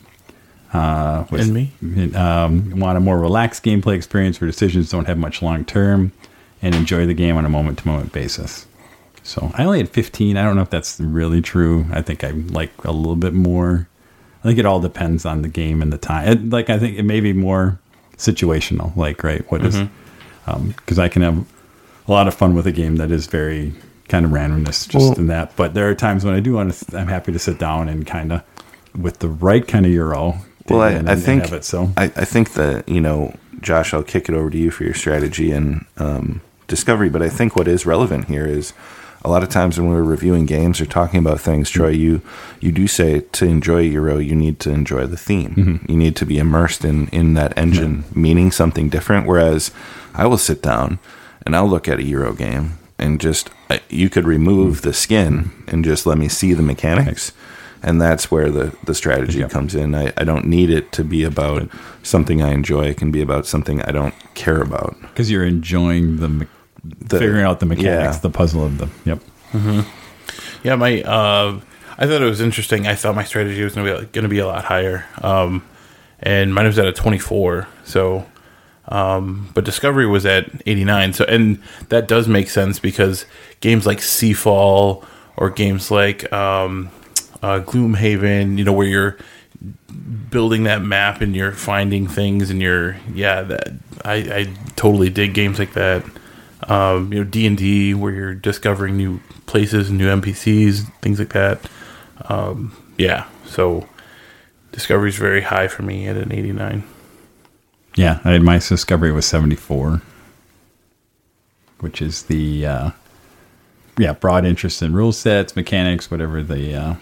Uh, 0.73 1.25
with, 1.31 1.43
and 1.43 1.55
me 1.55 2.13
um, 2.17 2.81
want 2.81 2.97
a 2.97 3.01
more 3.01 3.21
relaxed 3.21 3.63
gameplay 3.63 3.95
experience 3.95 4.41
where 4.41 4.51
decisions 4.51 4.91
don't 4.91 5.07
have 5.07 5.17
much 5.17 5.41
long 5.41 5.65
term, 5.65 6.11
and 6.63 6.75
enjoy 6.75 7.07
the 7.07 7.15
game 7.15 7.37
on 7.37 7.45
a 7.45 7.49
moment 7.49 7.79
to 7.79 7.87
moment 7.87 8.13
basis. 8.13 8.67
So 9.25 9.51
I 9.55 9.65
only 9.65 9.79
had 9.79 9.89
15. 9.89 10.37
I 10.37 10.43
don't 10.43 10.55
know 10.55 10.63
if 10.63 10.71
that's 10.71 11.01
really 11.01 11.41
true. 11.41 11.87
I 11.91 12.03
think 12.03 12.23
I 12.23 12.31
like 12.31 12.71
a 12.85 12.93
little 12.93 13.17
bit 13.17 13.33
more. 13.33 13.89
I 14.41 14.49
think 14.49 14.59
it 14.59 14.67
all 14.67 14.81
depends 14.81 15.25
on 15.25 15.41
the 15.41 15.49
game 15.49 15.81
and 15.81 15.93
the 15.93 15.99
time. 15.99 16.29
It, 16.29 16.51
like 16.51 16.69
I 16.69 16.79
think 16.79 16.99
it 16.99 17.05
may 17.05 17.21
be 17.21 17.33
more 17.33 17.81
situational. 18.19 18.95
Like 18.95 19.25
right, 19.25 19.51
what 19.51 19.65
is 19.65 19.77
because 20.45 20.99
um, 20.99 21.05
I 21.05 21.09
can 21.09 21.23
have 21.23 21.47
a 22.07 22.13
lot 22.13 22.29
of 22.29 22.35
fun 22.35 22.55
with 22.55 22.67
a 22.67 22.73
game 22.73 22.97
that 22.97 23.11
is 23.11 23.27
very 23.27 23.73
kind 24.09 24.27
of 24.27 24.31
randomness 24.31 24.87
just 24.87 24.95
well, 24.95 25.15
in 25.15 25.29
that. 25.29 25.57
But 25.57 25.73
there 25.73 25.89
are 25.89 25.95
times 25.95 26.23
when 26.23 26.35
I 26.35 26.41
do 26.41 26.53
want 26.53 26.75
to. 26.75 26.99
I'm 26.99 27.09
happy 27.09 27.33
to 27.33 27.39
sit 27.39 27.59
down 27.59 27.89
and 27.89 28.07
kind 28.07 28.31
of 28.31 28.43
with 28.95 29.21
the 29.21 29.29
right 29.29 29.67
kind 29.67 29.87
of 29.87 29.93
euro. 29.93 30.39
Well, 30.69 30.83
I, 30.83 31.13
I 31.13 31.17
think 31.17 31.51
it, 31.51 31.65
so. 31.65 31.91
I, 31.97 32.05
I 32.05 32.27
think 32.27 32.53
that 32.55 32.87
you 32.87 33.01
know, 33.01 33.35
Josh, 33.63 33.95
I'll 33.95 34.03
kick 34.03 34.29
it 34.29 34.35
over 34.35 34.51
to 34.51 34.59
you 34.59 34.71
for 34.71 34.85
your 34.85 34.95
strategy 34.95 35.51
and 35.51 35.87
um, 35.97 36.43
discovery. 36.69 37.09
But 37.09 37.23
I 37.23 37.31
think 37.31 37.57
what 37.57 37.69
is 37.69 37.87
relevant 37.87 38.27
here 38.27 38.47
is 38.47 38.75
a 39.25 39.31
lot 39.31 39.43
of 39.43 39.49
times 39.49 39.79
when 39.79 39.89
we're 39.89 40.03
reviewing 40.03 40.45
games 40.45 40.81
or 40.81 40.87
talking 40.87 41.19
about 41.19 41.41
things, 41.41 41.71
Troy, 41.71 41.89
you 41.89 42.21
you 42.61 42.71
do 42.71 42.87
say 42.87 43.21
to 43.21 43.47
enjoy 43.47 43.81
Euro, 43.81 44.19
you 44.19 44.35
need 44.35 44.61
to 44.61 44.71
enjoy 44.71 45.07
the 45.07 45.17
theme. 45.17 45.55
Mm-hmm. 45.55 45.91
You 45.91 45.97
need 45.97 46.17
to 46.17 46.27
be 46.27 46.39
immersed 46.39 46.85
in 46.85 47.09
in 47.09 47.35
that 47.35 47.57
engine, 47.57 48.05
yeah. 48.07 48.21
meaning 48.21 48.51
something 48.51 48.89
different. 48.89 49.27
Whereas 49.27 49.71
I 50.15 50.27
will 50.27 50.39
sit 50.39 50.63
down 50.63 50.99
and 51.47 51.57
I'll 51.57 51.69
look 51.69 51.89
at 51.89 51.99
a 51.99 52.05
Euro 52.05 52.35
game 52.35 52.79
and 52.99 53.21
just 53.21 53.51
you 53.89 54.11
could 54.11 54.27
remove 54.27 54.83
the 54.83 54.93
skin 54.93 55.51
and 55.69 55.85
just 55.85 56.07
let 56.07 56.19
me 56.19 56.29
see 56.29 56.53
the 56.53 56.63
mechanics. 56.63 57.33
And 57.83 58.01
that's 58.01 58.31
where 58.31 58.51
the, 58.51 58.75
the 58.85 58.95
strategy 58.95 59.41
yep. 59.41 59.51
comes 59.51 59.75
in. 59.75 59.95
I, 59.95 60.11
I 60.17 60.25
don't 60.25 60.47
need 60.47 60.71
it 60.71 60.91
to 60.93 61.05
be 61.05 61.23
about 61.23 61.69
something 62.03 62.41
I 62.41 62.53
enjoy. 62.53 62.87
It 62.87 62.97
can 62.97 63.11
be 63.11 63.21
about 63.21 63.45
something 63.45 63.83
I 63.83 63.91
don't 63.91 64.15
care 64.33 64.63
about. 64.63 64.99
Because 65.03 65.31
you're 65.31 65.45
enjoying 65.45 66.17
the 66.17 66.47
the, 66.85 67.19
figuring 67.19 67.45
out 67.45 67.61
the 67.61 67.67
mechanics, 67.67 68.17
yeah. 68.17 68.21
the 68.21 68.31
puzzle 68.31 68.65
of 68.65 68.79
the. 68.79 68.89
Yep. 69.05 69.21
Mm-hmm. 69.53 69.81
Yeah, 70.67 70.77
my 70.77 71.03
uh, 71.03 71.61
I 71.99 72.07
thought 72.07 72.23
it 72.23 72.29
was 72.29 72.41
interesting. 72.41 72.87
I 72.87 72.95
thought 72.95 73.15
my 73.15 73.25
strategy 73.25 73.63
was 73.63 73.75
going 73.75 73.87
to 73.87 74.01
be 74.01 74.07
going 74.07 74.25
to 74.25 74.29
be 74.29 74.39
a 74.39 74.47
lot 74.47 74.65
higher, 74.65 75.07
um, 75.23 75.65
and 76.21 76.55
mine 76.55 76.67
was 76.67 76.79
at 76.79 76.87
a 76.87 76.93
24. 76.93 77.69
So, 77.85 78.27
um, 78.89 79.51
but 79.55 79.65
Discovery 79.65 80.07
was 80.07 80.27
at 80.27 80.51
89. 80.67 81.13
So, 81.13 81.25
and 81.25 81.63
that 81.89 82.09
does 82.09 82.29
make 82.29 82.51
sense 82.51 82.79
because 82.79 83.27
games 83.61 83.87
like 83.87 83.99
Seafall 83.99 85.05
or 85.37 85.51
games 85.51 85.91
like 85.91 86.33
um, 86.33 86.91
uh, 87.43 87.61
Gloomhaven, 87.61 88.59
you 88.59 88.65
know, 88.65 88.73
where 88.73 88.87
you're 88.87 89.19
building 90.31 90.65
that 90.65 90.83
map 90.83 91.21
and 91.21 91.37
you're 91.37 91.53
finding 91.53 92.09
things 92.09 92.51
and 92.51 92.61
you're 92.61 92.97
yeah 93.15 93.43
that 93.43 93.69
I, 94.05 94.15
I 94.15 94.55
totally 94.75 95.09
dig 95.09 95.33
games 95.33 95.59
like 95.59 95.75
that 95.75 96.05
um, 96.69 97.13
you 97.13 97.23
know 97.23 97.29
D 97.29 97.47
and 97.47 97.57
D 97.57 97.95
where 97.95 98.13
you're 98.13 98.35
discovering 98.35 98.97
new 98.97 99.21
places 99.47 99.91
new 99.91 100.09
NPCs 100.09 100.93
things 101.01 101.19
like 101.19 101.33
that 101.33 101.61
um, 102.29 102.77
yeah 102.99 103.29
so 103.47 103.89
Discovery 104.75 105.09
is 105.09 105.17
very 105.17 105.43
high 105.43 105.69
for 105.69 105.83
me 105.85 106.09
at 106.09 106.17
an 106.17 106.33
89 106.33 106.83
Yeah, 107.95 108.19
I, 108.25 108.33
had 108.33 108.43
my 108.43 108.59
discovery 108.59 109.13
was 109.13 109.25
74, 109.25 110.03
which 111.79 112.03
is 112.03 112.25
the 112.25 112.67
uh, 112.67 112.91
yeah 113.97 114.15
broad 114.15 114.45
interest 114.45 114.83
in 114.83 114.93
rule 114.93 115.13
sets, 115.13 115.55
mechanics, 115.55 116.11
whatever 116.11 116.43
the, 116.43 116.75
uh, 116.75 116.95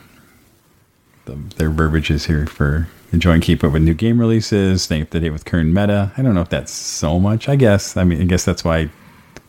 the 1.25 1.39
their 1.57 1.71
verbiage 1.71 2.11
is 2.11 2.27
here 2.27 2.47
for 2.47 2.89
enjoying 3.11 3.41
keep 3.41 3.65
up 3.65 3.73
with 3.73 3.81
new 3.83 3.95
game 3.95 4.21
releases, 4.21 4.83
staying 4.83 5.01
up 5.01 5.09
to 5.09 5.21
date 5.21 5.31
with 5.31 5.47
current 5.47 5.73
meta. 5.73 6.13
I 6.19 6.21
don't 6.21 6.35
know 6.35 6.43
if 6.43 6.51
that's 6.51 6.73
so 6.73 7.19
much. 7.19 7.49
I 7.49 7.57
guess 7.57 7.97
I 7.97 8.05
mean 8.05 8.21
I 8.21 8.25
guess 8.25 8.45
that's 8.45 8.65
why 8.65 8.91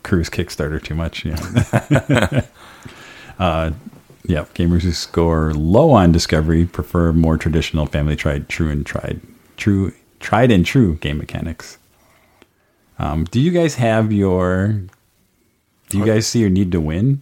Cruise 0.04 0.30
Kickstarter 0.30 0.82
too 0.84 0.96
much. 0.96 1.26
Yeah. 1.26 2.46
uh, 3.40 3.72
yeah, 4.26 4.46
gamers 4.56 4.82
who 4.84 4.92
score 4.92 5.54
low 5.54 5.92
on 5.92 6.12
Discovery 6.12 6.66
prefer 6.66 7.12
more 7.12 7.38
traditional 7.38 7.86
family 7.86 8.16
tried, 8.16 8.48
true 8.50 8.70
and 8.70 8.86
tried, 8.86 9.20
true, 9.58 9.94
tried 10.20 10.52
and 10.52 10.66
true 10.66 10.96
game 10.96 11.18
mechanics. 11.18 11.78
Um, 13.00 13.26
do 13.26 13.40
you 13.42 13.52
guys 13.52 13.76
have 13.76 14.12
your? 14.12 14.82
Do 15.90 15.98
you 15.98 16.06
guys 16.06 16.26
see 16.26 16.40
your 16.40 16.50
need 16.50 16.72
to 16.72 16.82
win? 16.82 17.22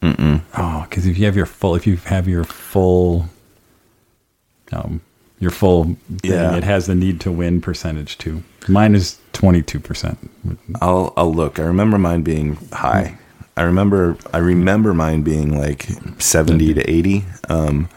Mm-mm. 0.00 0.42
Oh, 0.56 0.86
because 0.88 1.06
if 1.06 1.18
you 1.18 1.26
have 1.26 1.36
your 1.36 1.46
full, 1.46 1.74
if 1.74 1.86
you 1.86 1.96
have 1.96 2.26
your 2.28 2.44
full, 2.44 3.26
um, 4.72 5.00
your 5.38 5.50
full 5.50 5.84
thing, 5.84 5.98
Yeah. 6.24 6.56
it 6.56 6.64
has 6.64 6.86
the 6.86 6.94
need 6.94 7.20
to 7.22 7.30
win 7.32 7.60
percentage 7.60 8.18
too. 8.18 8.42
Mine 8.68 8.94
is 8.94 9.18
twenty 9.42 9.60
two 9.60 9.80
percent. 9.80 10.18
I'll 10.80 11.12
I'll 11.16 11.34
look. 11.34 11.58
I 11.58 11.62
remember 11.64 11.98
mine 11.98 12.22
being 12.22 12.54
high. 12.72 13.18
I 13.56 13.62
remember 13.62 14.16
I 14.32 14.38
remember 14.38 14.94
mine 14.94 15.22
being 15.22 15.58
like 15.58 15.88
seventy 16.18 16.72
to 16.72 16.88
eighty. 16.88 17.24
Um, 17.48 17.88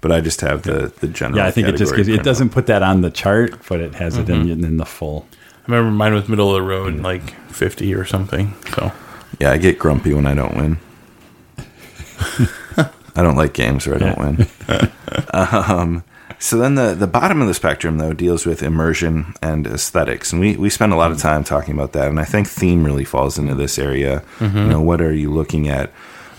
but 0.00 0.10
I 0.12 0.22
just 0.22 0.40
have 0.40 0.62
the 0.62 0.94
the 1.00 1.06
general. 1.08 1.36
Yeah, 1.40 1.46
I 1.46 1.50
think 1.50 1.68
it 1.68 1.76
just 1.76 1.94
gives 1.94 2.08
it 2.08 2.22
doesn't 2.22 2.50
put 2.50 2.66
that 2.68 2.82
on 2.82 3.02
the 3.02 3.10
chart, 3.10 3.60
but 3.68 3.80
it 3.80 3.94
has 3.96 4.16
it 4.16 4.26
Mm-hmm. 4.28 4.50
in, 4.50 4.64
in 4.64 4.76
the 4.78 4.86
full. 4.86 5.26
I 5.68 5.70
remember 5.70 5.90
mine 5.94 6.14
was 6.14 6.26
middle 6.26 6.48
of 6.56 6.62
the 6.62 6.66
road 6.66 6.96
like 7.00 7.34
50 7.50 7.94
or 7.94 8.06
something 8.06 8.54
so. 8.74 8.90
Yeah, 9.40 9.50
I 9.52 9.58
get 9.58 9.78
grumpy 9.78 10.14
when 10.14 10.26
I 10.26 10.32
don't 10.34 10.56
win. 10.56 10.78
I 13.16 13.22
don't 13.22 13.36
like 13.36 13.52
games 13.52 13.86
where 13.86 13.96
I 13.96 13.98
don't 13.98 14.18
win. 14.18 14.46
um, 15.34 16.02
so 16.44 16.58
then 16.58 16.74
the 16.74 16.94
the 16.94 17.06
bottom 17.06 17.40
of 17.40 17.48
the 17.48 17.54
spectrum 17.54 17.96
though 17.96 18.12
deals 18.12 18.44
with 18.44 18.62
immersion 18.62 19.32
and 19.40 19.66
aesthetics, 19.66 20.30
and 20.30 20.42
we 20.42 20.56
we 20.56 20.68
spend 20.68 20.92
a 20.92 20.96
lot 20.96 21.10
of 21.10 21.18
time 21.18 21.42
talking 21.42 21.72
about 21.72 21.92
that, 21.92 22.08
and 22.08 22.20
I 22.20 22.24
think 22.24 22.46
theme 22.46 22.84
really 22.84 23.04
falls 23.04 23.38
into 23.38 23.54
this 23.54 23.78
area. 23.78 24.22
You 24.40 24.68
know, 24.68 24.80
what 24.82 25.00
are 25.00 25.14
you 25.14 25.32
looking 25.32 25.68
at? 25.68 25.90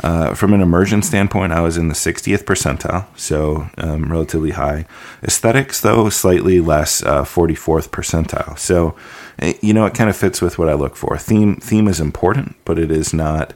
Uh, 0.03 0.35
from 0.35 0.53
an 0.53 0.61
immersion 0.61 1.01
standpoint, 1.01 1.53
I 1.53 1.61
was 1.61 1.77
in 1.77 1.87
the 1.87 1.95
60th 1.95 2.43
percentile, 2.43 3.07
so 3.17 3.67
um, 3.79 4.11
relatively 4.11 4.51
high. 4.51 4.85
Aesthetics, 5.23 5.81
though, 5.81 6.09
slightly 6.09 6.59
less, 6.59 7.01
uh, 7.01 7.23
44th 7.23 7.89
percentile. 7.89 8.59
So, 8.59 8.95
eh, 9.39 9.53
you 9.61 9.73
know, 9.73 9.85
it 9.87 9.95
kind 9.95 10.09
of 10.09 10.15
fits 10.15 10.41
with 10.41 10.59
what 10.59 10.69
I 10.69 10.73
look 10.73 10.95
for. 10.95 11.17
Theme 11.17 11.55
theme 11.55 11.87
is 11.87 11.99
important, 11.99 12.55
but 12.65 12.77
it 12.77 12.91
is 12.91 13.11
not 13.11 13.53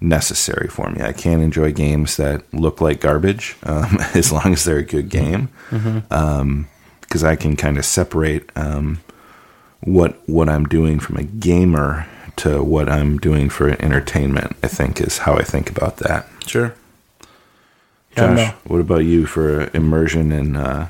necessary 0.00 0.68
for 0.68 0.90
me. 0.90 1.02
I 1.02 1.12
can't 1.12 1.42
enjoy 1.42 1.72
games 1.72 2.16
that 2.16 2.42
look 2.52 2.80
like 2.80 3.00
garbage 3.00 3.56
um, 3.62 3.98
as 4.14 4.32
long 4.32 4.52
as 4.52 4.64
they're 4.64 4.78
a 4.78 4.84
good 4.84 5.08
game, 5.08 5.48
because 5.68 7.24
I 7.24 7.36
can 7.36 7.56
kind 7.56 7.78
of 7.78 7.84
separate 7.84 8.50
um, 8.56 9.00
what 9.80 10.20
what 10.28 10.48
I'm 10.48 10.64
doing 10.64 10.98
from 10.98 11.16
a 11.16 11.24
gamer 11.24 12.06
to 12.36 12.62
what 12.62 12.88
I'm 12.88 13.18
doing 13.18 13.48
for 13.48 13.70
entertainment. 13.82 14.56
I 14.62 14.68
think 14.68 15.00
is 15.00 15.18
how 15.18 15.34
I 15.34 15.42
think 15.42 15.70
about 15.70 15.98
that. 15.98 16.26
sure 16.46 16.74
Josh, 18.16 18.36
no. 18.36 18.54
what 18.66 18.80
about 18.80 19.04
you 19.04 19.26
for 19.26 19.70
immersion 19.76 20.32
and 20.32 20.56
uh, 20.56 20.86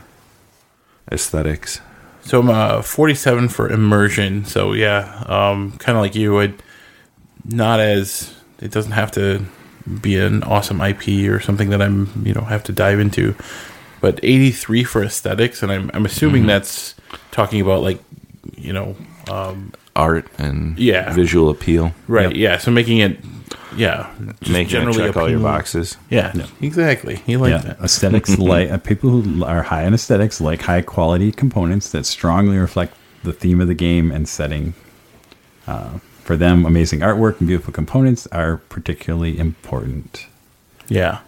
aesthetics? 1.10 1.80
So 2.22 2.40
I'm 2.40 2.50
uh, 2.50 2.82
47 2.82 3.48
for 3.48 3.68
immersion. 3.68 4.44
So 4.44 4.72
yeah, 4.72 5.24
um, 5.26 5.72
kind 5.78 5.98
of 5.98 6.02
like 6.02 6.14
you, 6.14 6.38
I'd 6.38 6.54
not 7.44 7.80
as 7.80 8.32
it 8.60 8.70
doesn't 8.70 8.92
have 8.92 9.10
to 9.12 9.44
be 10.00 10.16
an 10.18 10.42
awesome 10.42 10.80
IP 10.80 11.28
or 11.30 11.40
something 11.40 11.70
that 11.70 11.80
I'm 11.82 12.10
you 12.24 12.34
know 12.34 12.42
have 12.42 12.64
to 12.64 12.72
dive 12.72 12.98
into. 13.00 13.34
But 14.00 14.20
83 14.22 14.84
for 14.84 15.02
aesthetics, 15.02 15.62
and 15.62 15.72
I'm 15.72 15.90
I'm 15.94 16.04
assuming 16.06 16.42
Mm-hmm. 16.42 16.48
that's 16.48 16.94
talking 17.30 17.60
about 17.60 17.82
like 17.82 18.00
you 18.56 18.72
know 18.72 18.94
um, 19.30 19.72
Art 19.96 20.26
and 20.38 20.78
Yeah. 20.78 21.12
visual 21.14 21.48
appeal. 21.50 21.92
right 22.08 22.34
yeah. 22.36 22.58
So 22.58 22.70
making 22.70 22.98
it 22.98 23.18
yeah 23.76 24.12
just 24.40 24.50
Making 24.52 24.88
it 24.88 24.92
check 24.94 25.16
all 25.16 25.28
your 25.30 25.40
boxes. 25.40 25.96
Yeah, 26.10 26.32
exactly. 26.60 27.20
You 27.26 27.38
like 27.38 27.50
yeah, 27.50 27.58
that? 27.58 27.80
aesthetics 27.80 28.38
like 28.54 28.70
uh, 28.70 28.78
people 28.78 29.10
who 29.22 29.44
are 29.44 29.62
high 29.62 29.84
in 29.84 29.94
aesthetics 29.94 30.40
like 30.40 30.62
high 30.62 30.82
quality 30.82 31.32
components 31.32 31.90
that 31.90 32.06
strongly 32.06 32.58
reflect 32.58 32.94
the 33.24 33.32
theme 33.32 33.60
of 33.60 33.68
the 33.68 33.74
game 33.74 34.12
and 34.12 34.28
setting. 34.28 34.74
Uh, 35.66 35.98
for 36.26 36.36
them, 36.36 36.66
amazing 36.66 37.00
artwork 37.00 37.38
and 37.38 37.46
beautiful 37.46 37.72
components 37.72 38.26
are 38.32 38.56
particularly 38.68 39.38
important. 39.38 40.26
Yeah. 40.88 41.20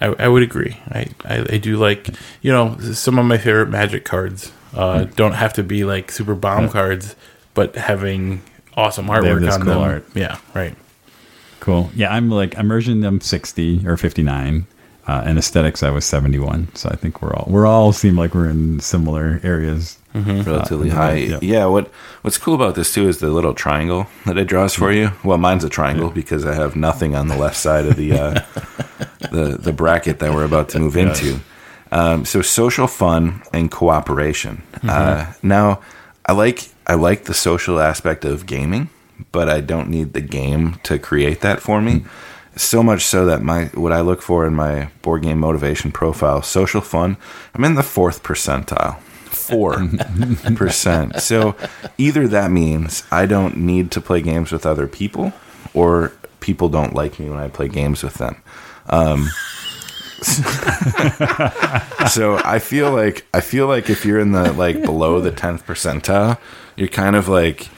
I, 0.00 0.06
I 0.18 0.28
would 0.28 0.42
agree. 0.42 0.76
I, 0.88 1.08
I, 1.24 1.46
I 1.54 1.58
do 1.58 1.76
like, 1.76 2.08
you 2.42 2.50
know, 2.52 2.78
some 2.78 3.18
of 3.18 3.26
my 3.26 3.36
favorite 3.38 3.68
magic 3.68 4.04
cards 4.04 4.50
uh, 4.74 5.04
Hmm. 5.04 5.10
don't 5.14 5.32
have 5.34 5.52
to 5.54 5.62
be 5.62 5.84
like 5.84 6.10
super 6.10 6.34
bomb 6.34 6.68
cards, 6.68 7.16
but 7.54 7.74
having 7.74 8.40
awesome 8.76 9.06
artwork 9.08 9.50
on 9.52 9.60
cool 9.62 9.72
them. 9.74 9.82
art. 9.82 10.04
Yeah, 10.14 10.38
right. 10.54 10.74
Cool. 11.58 11.90
Yeah, 11.94 12.12
I'm 12.14 12.30
like 12.30 12.54
immersion. 12.54 13.04
I'm 13.04 13.20
60 13.20 13.86
or 13.86 13.96
59, 13.98 14.66
uh, 15.06 15.22
and 15.24 15.38
aesthetics 15.38 15.82
I 15.82 15.90
was 15.90 16.04
71. 16.04 16.74
So 16.74 16.88
I 16.90 16.96
think 16.96 17.22
we're 17.22 17.34
all 17.34 17.46
we're 17.48 17.66
all 17.66 17.92
seem 17.92 18.16
like 18.16 18.34
we're 18.34 18.48
in 18.48 18.80
similar 18.80 19.40
areas. 19.42 19.96
relatively 20.14 20.90
Uh, 20.90 20.94
high. 20.94 21.14
yeah. 21.14 21.38
Yeah. 21.42 21.66
What 21.66 21.88
What's 22.22 22.36
cool 22.38 22.54
about 22.54 22.74
this 22.74 22.92
too 22.92 23.08
is 23.08 23.18
the 23.18 23.28
little 23.28 23.54
triangle 23.54 24.06
that 24.26 24.36
it 24.38 24.46
draws 24.48 24.74
for 24.74 24.90
you. 24.92 25.12
Well, 25.24 25.38
mine's 25.38 25.64
a 25.64 25.68
triangle 25.68 26.10
because 26.10 26.44
I 26.44 26.54
have 26.54 26.74
nothing 26.76 27.14
on 27.14 27.28
the 27.28 27.36
left 27.36 27.56
side 27.56 27.86
of 27.86 27.96
the 27.96 28.12
uh, 28.12 28.40
the 29.30 29.56
the 29.60 29.72
bracket 29.72 30.18
that 30.18 30.32
we're 30.34 30.44
about 30.44 30.68
to 30.70 30.78
move 30.78 30.96
into. 30.96 31.40
Um, 31.92 32.24
so 32.24 32.40
social 32.42 32.86
fun 32.86 33.42
and 33.52 33.68
cooperation. 33.70 34.62
Uh, 34.86 35.32
now, 35.42 35.80
I 36.26 36.32
like 36.32 36.68
I 36.86 36.94
like 36.94 37.24
the 37.24 37.34
social 37.34 37.80
aspect 37.80 38.24
of 38.24 38.46
gaming, 38.46 38.90
but 39.32 39.48
I 39.48 39.60
don't 39.60 39.88
need 39.88 40.12
the 40.12 40.20
game 40.20 40.78
to 40.84 40.98
create 40.98 41.40
that 41.40 41.60
for 41.60 41.80
me. 41.80 42.04
So 42.56 42.82
much 42.82 43.04
so 43.04 43.26
that 43.26 43.42
my 43.42 43.66
what 43.74 43.92
I 43.92 44.00
look 44.00 44.22
for 44.22 44.46
in 44.46 44.54
my 44.54 44.90
board 45.02 45.22
game 45.22 45.38
motivation 45.38 45.92
profile, 45.92 46.42
social 46.42 46.80
fun, 46.80 47.16
I'm 47.54 47.64
in 47.64 47.74
the 47.74 47.82
fourth 47.82 48.22
percentile. 48.22 48.98
Four 49.00 49.88
percent. 50.56 51.20
So 51.22 51.56
either 51.96 52.26
that 52.28 52.50
means 52.50 53.04
I 53.10 53.26
don't 53.26 53.56
need 53.56 53.90
to 53.92 54.00
play 54.00 54.20
games 54.20 54.52
with 54.52 54.66
other 54.66 54.86
people, 54.86 55.32
or 55.74 56.12
people 56.40 56.68
don't 56.68 56.94
like 56.94 57.18
me 57.18 57.28
when 57.30 57.38
I 57.38 57.48
play 57.48 57.68
games 57.68 58.02
with 58.02 58.14
them. 58.14 58.42
Um, 58.86 59.28
so 62.10 62.40
I 62.44 62.58
feel 62.60 62.90
like 62.90 63.26
I 63.32 63.40
feel 63.40 63.66
like 63.66 63.88
if 63.88 64.04
you're 64.04 64.20
in 64.20 64.32
the 64.32 64.52
like 64.52 64.82
below 64.82 65.20
the 65.20 65.30
tenth 65.30 65.66
percentile, 65.66 66.38
you're 66.76 66.88
kind 66.88 67.16
of 67.16 67.28
like 67.28 67.68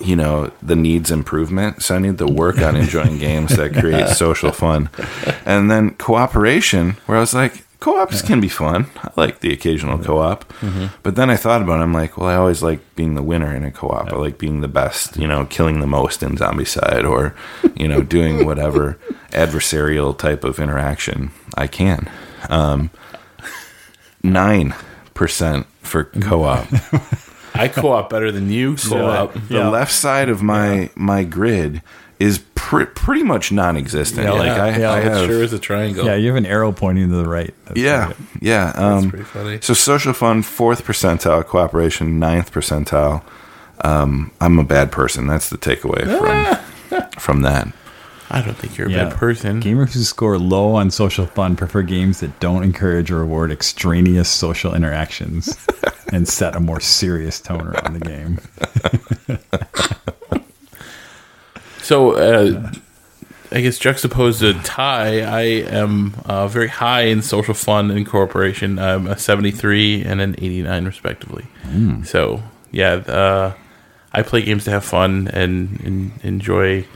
you 0.00 0.16
know 0.16 0.50
the 0.62 0.76
needs 0.76 1.10
improvement. 1.10 1.82
So 1.82 1.96
I 1.96 1.98
need 1.98 2.18
to 2.18 2.26
work 2.26 2.58
on 2.58 2.76
enjoying 2.76 3.18
games 3.18 3.56
that 3.56 3.74
create 3.74 4.08
social 4.24 4.52
fun, 4.52 4.90
and 5.44 5.70
then 5.70 5.90
cooperation, 5.94 6.96
where 7.06 7.18
I 7.18 7.20
was 7.20 7.34
like. 7.34 7.62
Co-ops 7.78 8.22
can 8.22 8.40
be 8.40 8.48
fun. 8.48 8.86
I 8.96 9.10
like 9.16 9.40
the 9.40 9.52
occasional 9.52 9.98
co-op, 9.98 10.50
but 11.02 11.14
then 11.14 11.28
I 11.28 11.36
thought 11.36 11.60
about 11.60 11.78
it. 11.78 11.82
I'm 11.82 11.92
like, 11.92 12.16
well, 12.16 12.26
I 12.26 12.34
always 12.34 12.62
like 12.62 12.80
being 12.96 13.14
the 13.14 13.22
winner 13.22 13.54
in 13.54 13.64
a 13.64 13.70
co-op. 13.70 14.10
I 14.10 14.16
like 14.16 14.38
being 14.38 14.62
the 14.62 14.66
best, 14.66 15.16
you 15.18 15.26
know, 15.28 15.44
killing 15.44 15.80
the 15.80 15.86
most 15.86 16.22
in 16.22 16.36
Zombicide 16.36 17.08
or 17.08 17.34
you 17.76 17.86
know, 17.86 18.02
doing 18.02 18.46
whatever 18.46 18.98
adversarial 19.32 20.16
type 20.16 20.42
of 20.42 20.58
interaction 20.58 21.30
I 21.54 21.66
can. 21.66 22.10
Um, 22.48 22.90
Nine 24.22 24.74
percent 25.14 25.66
for 25.82 26.04
co-op. 26.04 26.66
I 27.58 27.68
co-op 27.68 28.10
better 28.10 28.30
than 28.32 28.50
you 28.50 28.76
co-op. 28.76 29.34
The 29.48 29.68
left 29.70 29.92
side 29.92 30.28
of 30.28 30.42
my 30.42 30.90
my 30.94 31.24
grid 31.24 31.82
is 32.18 32.40
Pre- 32.54 32.86
pretty 32.86 33.22
much 33.22 33.52
non-existent. 33.52 34.24
Yeah, 34.24 34.32
like 34.32 34.50
I, 34.50 34.76
yeah, 34.76 34.90
I 34.90 34.98
it 34.98 35.04
have, 35.04 35.26
sure 35.26 35.40
is 35.40 35.52
a 35.52 35.58
triangle. 35.60 36.04
Yeah, 36.04 36.16
you 36.16 36.26
have 36.28 36.36
an 36.36 36.46
arrow 36.46 36.72
pointing 36.72 37.10
to 37.10 37.16
the 37.16 37.28
right. 37.28 37.54
That's 37.66 37.78
yeah, 37.78 38.06
right. 38.06 38.16
yeah. 38.40 38.64
That's 38.74 38.78
Um, 39.04 39.10
pretty 39.10 39.24
funny. 39.24 39.58
so 39.60 39.72
social 39.72 40.12
fun, 40.12 40.42
fourth 40.42 40.82
percentile, 40.84 41.46
cooperation, 41.46 42.18
ninth 42.18 42.50
percentile. 42.52 43.22
Um, 43.84 44.32
I'm 44.40 44.58
a 44.58 44.64
bad 44.64 44.90
person. 44.90 45.28
That's 45.28 45.48
the 45.48 45.58
takeaway 45.58 46.02
from 46.90 47.10
from 47.20 47.42
that. 47.42 47.68
I 48.30 48.42
don't 48.42 48.56
think 48.56 48.76
you're 48.76 48.88
a 48.88 48.90
Yeah. 48.90 49.04
bad 49.08 49.14
person. 49.16 49.62
Gamers 49.62 49.92
who 49.94 50.00
score 50.02 50.38
low 50.38 50.74
on 50.74 50.90
social 50.90 51.26
fun 51.26 51.54
prefer 51.56 51.82
games 51.82 52.20
that 52.20 52.38
don't 52.40 52.64
encourage 52.64 53.10
or 53.10 53.18
reward 53.20 53.52
extraneous 53.52 54.28
social 54.28 54.74
interactions 54.74 55.56
and 56.12 56.26
set 56.28 56.56
a 56.56 56.60
more 56.60 56.80
serious 56.80 57.40
tone 57.40 57.68
around 57.68 57.94
the 57.94 58.00
game. 58.00 58.38
So, 61.82 62.12
uh, 62.16 62.72
I 63.52 63.60
guess 63.60 63.78
juxtaposed 63.78 64.40
to 64.40 64.54
Ty, 64.54 65.20
I 65.20 65.40
am 65.70 66.14
uh, 66.24 66.48
very 66.48 66.66
high 66.66 67.02
in 67.02 67.22
social 67.22 67.54
fun 67.54 67.92
and 67.92 68.04
cooperation. 68.04 68.80
I'm 68.80 69.06
a 69.06 69.16
73 69.16 70.02
and 70.02 70.20
an 70.20 70.34
89, 70.38 70.84
respectively. 70.84 71.46
So, 72.02 72.42
yeah, 72.72 72.94
uh, 72.94 73.52
I 74.12 74.22
play 74.22 74.42
games 74.42 74.64
to 74.64 74.72
have 74.72 74.84
fun 74.84 75.28
and, 75.32 75.80
and 75.84 76.12
enjoy 76.24 76.86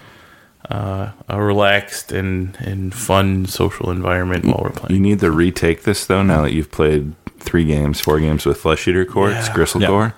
uh, 0.69 1.11
a 1.29 1.43
relaxed 1.43 2.13
and, 2.13 2.57
and 2.61 2.95
fun 2.95 3.47
social 3.47 3.91
environment 3.91 4.45
while 4.45 4.61
we're 4.63 4.71
playing. 4.71 4.95
You 4.95 5.01
need 5.01 5.21
to 5.21 5.31
retake 5.31 5.83
this 5.85 6.07
though. 6.07 6.23
Now 6.23 6.43
that 6.43 6.53
you've 6.53 6.71
played 6.71 7.15
three 7.39 7.65
games, 7.65 8.01
four 8.01 8.21
games 8.21 8.45
with 8.45 8.59
Flesh 8.59 8.87
Eater 8.87 9.05
Courts, 9.05 9.49
Yeah. 9.49 9.55
Gristlegore, 9.55 10.13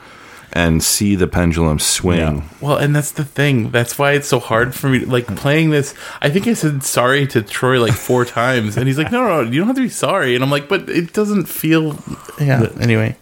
and 0.53 0.83
see 0.83 1.15
the 1.15 1.27
pendulum 1.27 1.79
swing. 1.79 2.19
Yeah. 2.19 2.43
Well, 2.61 2.77
and 2.77 2.95
that's 2.95 3.13
the 3.13 3.25
thing. 3.25 3.71
That's 3.71 3.99
why 3.99 4.13
it's 4.13 4.29
so 4.29 4.41
hard 4.41 4.75
for 4.75 4.89
me. 4.89 4.99
Like 5.01 5.27
playing 5.37 5.71
this, 5.71 5.95
I 6.21 6.29
think 6.29 6.47
I 6.47 6.53
said 6.55 6.83
sorry 6.83 7.27
to 7.29 7.41
Troy 7.43 7.81
like 7.81 7.95
four 7.95 8.25
times, 8.41 8.77
and 8.77 8.87
he's 8.87 8.99
like, 8.99 9.11
"No, 9.13 9.27
no, 9.27 9.51
you 9.51 9.59
don't 9.61 9.69
have 9.69 9.77
to 9.77 9.83
be 9.83 9.89
sorry." 9.89 10.35
And 10.35 10.45
I'm 10.45 10.51
like, 10.51 10.69
"But 10.69 10.91
it 10.91 11.13
doesn't 11.15 11.47
feel." 11.47 11.99
Yeah. 12.39 12.67
Anyway, 12.81 13.17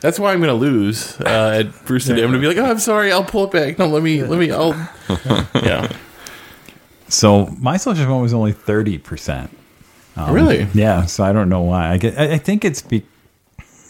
that's 0.00 0.20
why 0.20 0.32
I'm 0.32 0.38
going 0.40 0.48
to 0.48 0.54
lose 0.54 1.18
uh, 1.20 1.64
at 1.64 1.84
Bruce 1.86 2.06
today. 2.06 2.22
I'm 2.22 2.30
going 2.30 2.40
to 2.42 2.48
be 2.48 2.54
like, 2.54 2.64
"Oh, 2.64 2.70
I'm 2.70 2.78
sorry. 2.78 3.10
I'll 3.10 3.24
pull 3.24 3.44
it 3.46 3.50
back. 3.50 3.78
No, 3.78 3.86
let 3.88 4.02
me, 4.04 4.22
let 4.22 4.38
me. 4.38 4.50
I'll." 4.52 4.74
Yeah. 5.54 5.90
So 7.08 7.46
my 7.58 7.76
social 7.76 8.04
fun 8.04 8.20
was 8.20 8.34
only 8.34 8.52
thirty 8.52 8.98
percent. 8.98 9.50
Um, 10.16 10.32
really? 10.32 10.66
Yeah, 10.74 11.04
so 11.06 11.24
I 11.24 11.32
don't 11.32 11.48
know 11.48 11.60
why. 11.62 11.90
I 11.90 11.98
get. 11.98 12.18
I, 12.18 12.34
I 12.34 12.38
think 12.38 12.64
it's 12.64 12.82
be, 12.82 13.04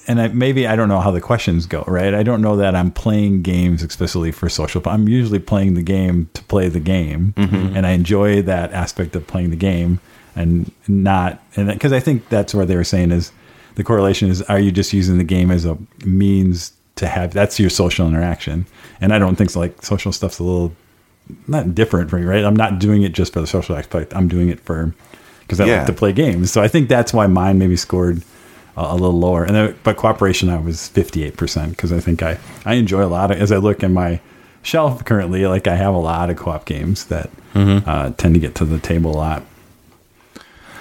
and 0.08 0.20
I, 0.20 0.28
maybe 0.28 0.66
I 0.66 0.76
don't 0.76 0.88
know 0.88 1.00
how 1.00 1.10
the 1.10 1.20
questions 1.20 1.66
go. 1.66 1.84
Right? 1.86 2.12
I 2.14 2.22
don't 2.22 2.42
know 2.42 2.56
that 2.56 2.74
I'm 2.74 2.90
playing 2.90 3.42
games 3.42 3.82
explicitly 3.82 4.32
for 4.32 4.48
social. 4.48 4.80
fun. 4.80 4.94
I'm 4.94 5.08
usually 5.08 5.38
playing 5.38 5.74
the 5.74 5.82
game 5.82 6.28
to 6.34 6.42
play 6.44 6.68
the 6.68 6.80
game, 6.80 7.32
mm-hmm. 7.36 7.76
and 7.76 7.86
I 7.86 7.90
enjoy 7.90 8.42
that 8.42 8.72
aspect 8.72 9.14
of 9.14 9.26
playing 9.26 9.50
the 9.50 9.56
game, 9.56 10.00
and 10.34 10.70
not 10.88 11.40
and 11.54 11.68
because 11.68 11.92
I 11.92 12.00
think 12.00 12.28
that's 12.28 12.54
what 12.54 12.68
they 12.68 12.76
were 12.76 12.84
saying 12.84 13.12
is 13.12 13.32
the 13.76 13.84
correlation 13.84 14.28
is: 14.28 14.42
are 14.42 14.58
you 14.58 14.72
just 14.72 14.92
using 14.92 15.18
the 15.18 15.24
game 15.24 15.50
as 15.50 15.64
a 15.64 15.78
means 16.04 16.72
to 16.96 17.06
have? 17.06 17.32
That's 17.32 17.60
your 17.60 17.70
social 17.70 18.08
interaction, 18.08 18.66
and 19.00 19.14
I 19.14 19.18
don't 19.20 19.36
think 19.36 19.50
so. 19.50 19.60
Like 19.60 19.82
social 19.82 20.10
stuff's 20.12 20.40
a 20.40 20.44
little 20.44 20.74
not 21.48 21.74
different 21.74 22.10
for 22.10 22.18
me, 22.18 22.24
right? 22.24 22.44
I'm 22.44 22.56
not 22.56 22.78
doing 22.78 23.02
it 23.02 23.12
just 23.12 23.32
for 23.32 23.40
the 23.40 23.46
social 23.46 23.76
aspect. 23.76 24.14
I'm 24.14 24.28
doing 24.28 24.48
it 24.48 24.60
for 24.60 24.94
because 25.40 25.60
I 25.60 25.66
Yeah. 25.66 25.78
like 25.78 25.86
to 25.86 25.92
play 25.92 26.12
games. 26.12 26.50
So 26.52 26.62
I 26.62 26.68
think 26.68 26.88
that's 26.88 27.12
why 27.12 27.26
mine 27.26 27.58
maybe 27.58 27.76
scored 27.76 28.22
a, 28.76 28.80
a 28.82 28.94
little 28.94 29.18
lower. 29.18 29.44
And 29.44 29.54
then, 29.54 29.74
but 29.84 29.96
cooperation, 29.96 30.48
I 30.48 30.58
was 30.58 30.88
58 30.88 31.36
percent 31.36 31.70
because 31.70 31.92
I 31.92 32.00
think 32.00 32.22
I 32.22 32.38
I 32.64 32.74
enjoy 32.74 33.04
a 33.04 33.06
lot 33.06 33.30
of 33.30 33.40
as 33.40 33.50
I 33.52 33.56
look 33.56 33.82
in 33.82 33.92
my 33.92 34.20
shelf 34.62 35.04
currently. 35.04 35.46
Like 35.46 35.66
I 35.66 35.76
have 35.76 35.94
a 35.94 35.98
lot 35.98 36.30
of 36.30 36.36
co-op 36.36 36.64
games 36.64 37.04
that 37.06 37.30
uh, 37.54 38.10
tend 38.18 38.34
to 38.34 38.40
get 38.40 38.54
to 38.56 38.64
the 38.64 38.78
table 38.78 39.12
a 39.12 39.16
lot. 39.16 39.42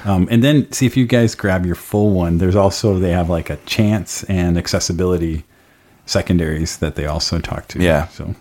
Um, 0.04 0.28
and 0.30 0.44
then 0.44 0.72
see 0.72 0.86
if 0.86 0.96
you 0.96 1.08
guys 1.08 1.34
grab 1.34 1.66
your 1.66 1.76
full 1.76 2.12
one. 2.12 2.38
There's 2.38 2.56
also 2.56 3.00
they 3.00 3.12
have 3.12 3.30
like 3.30 3.50
a 3.50 3.56
chance 3.66 4.24
and 4.26 4.58
accessibility 4.58 5.44
secondaries 6.06 6.78
that 6.78 6.96
they 6.96 7.06
also 7.08 7.40
talk 7.40 7.68
to. 7.70 7.82
Yeah. 7.82 8.08
So 8.10 8.36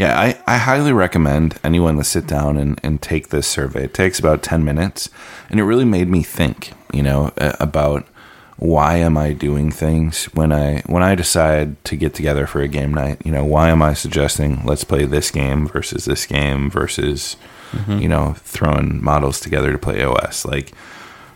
Yeah, 0.00 0.18
I, 0.18 0.42
I 0.46 0.56
highly 0.56 0.94
recommend 0.94 1.58
anyone 1.62 1.98
to 1.98 2.04
sit 2.04 2.26
down 2.26 2.56
and, 2.56 2.80
and 2.82 3.02
take 3.02 3.28
this 3.28 3.46
survey. 3.46 3.84
It 3.84 3.92
takes 3.92 4.18
about 4.18 4.42
10 4.42 4.64
minutes, 4.64 5.10
and 5.50 5.60
it 5.60 5.64
really 5.64 5.84
made 5.84 6.08
me 6.08 6.22
think, 6.22 6.72
you 6.90 7.02
know, 7.02 7.32
about 7.36 8.08
why 8.56 8.96
am 8.96 9.18
I 9.18 9.34
doing 9.34 9.70
things 9.70 10.24
when 10.32 10.52
I 10.52 10.80
when 10.86 11.02
I 11.02 11.14
decide 11.14 11.84
to 11.84 11.96
get 11.96 12.14
together 12.14 12.46
for 12.46 12.62
a 12.62 12.68
game 12.68 12.94
night, 12.94 13.20
you 13.26 13.30
know, 13.30 13.44
why 13.44 13.68
am 13.68 13.82
I 13.82 13.92
suggesting 13.92 14.64
let's 14.64 14.84
play 14.84 15.04
this 15.04 15.30
game 15.30 15.68
versus 15.68 16.06
this 16.06 16.24
game 16.24 16.70
versus 16.70 17.36
mm-hmm. 17.72 17.98
you 17.98 18.08
know, 18.08 18.36
throwing 18.38 19.04
models 19.04 19.38
together 19.38 19.70
to 19.70 19.78
play 19.78 19.98
AoS? 19.98 20.46
Like 20.46 20.74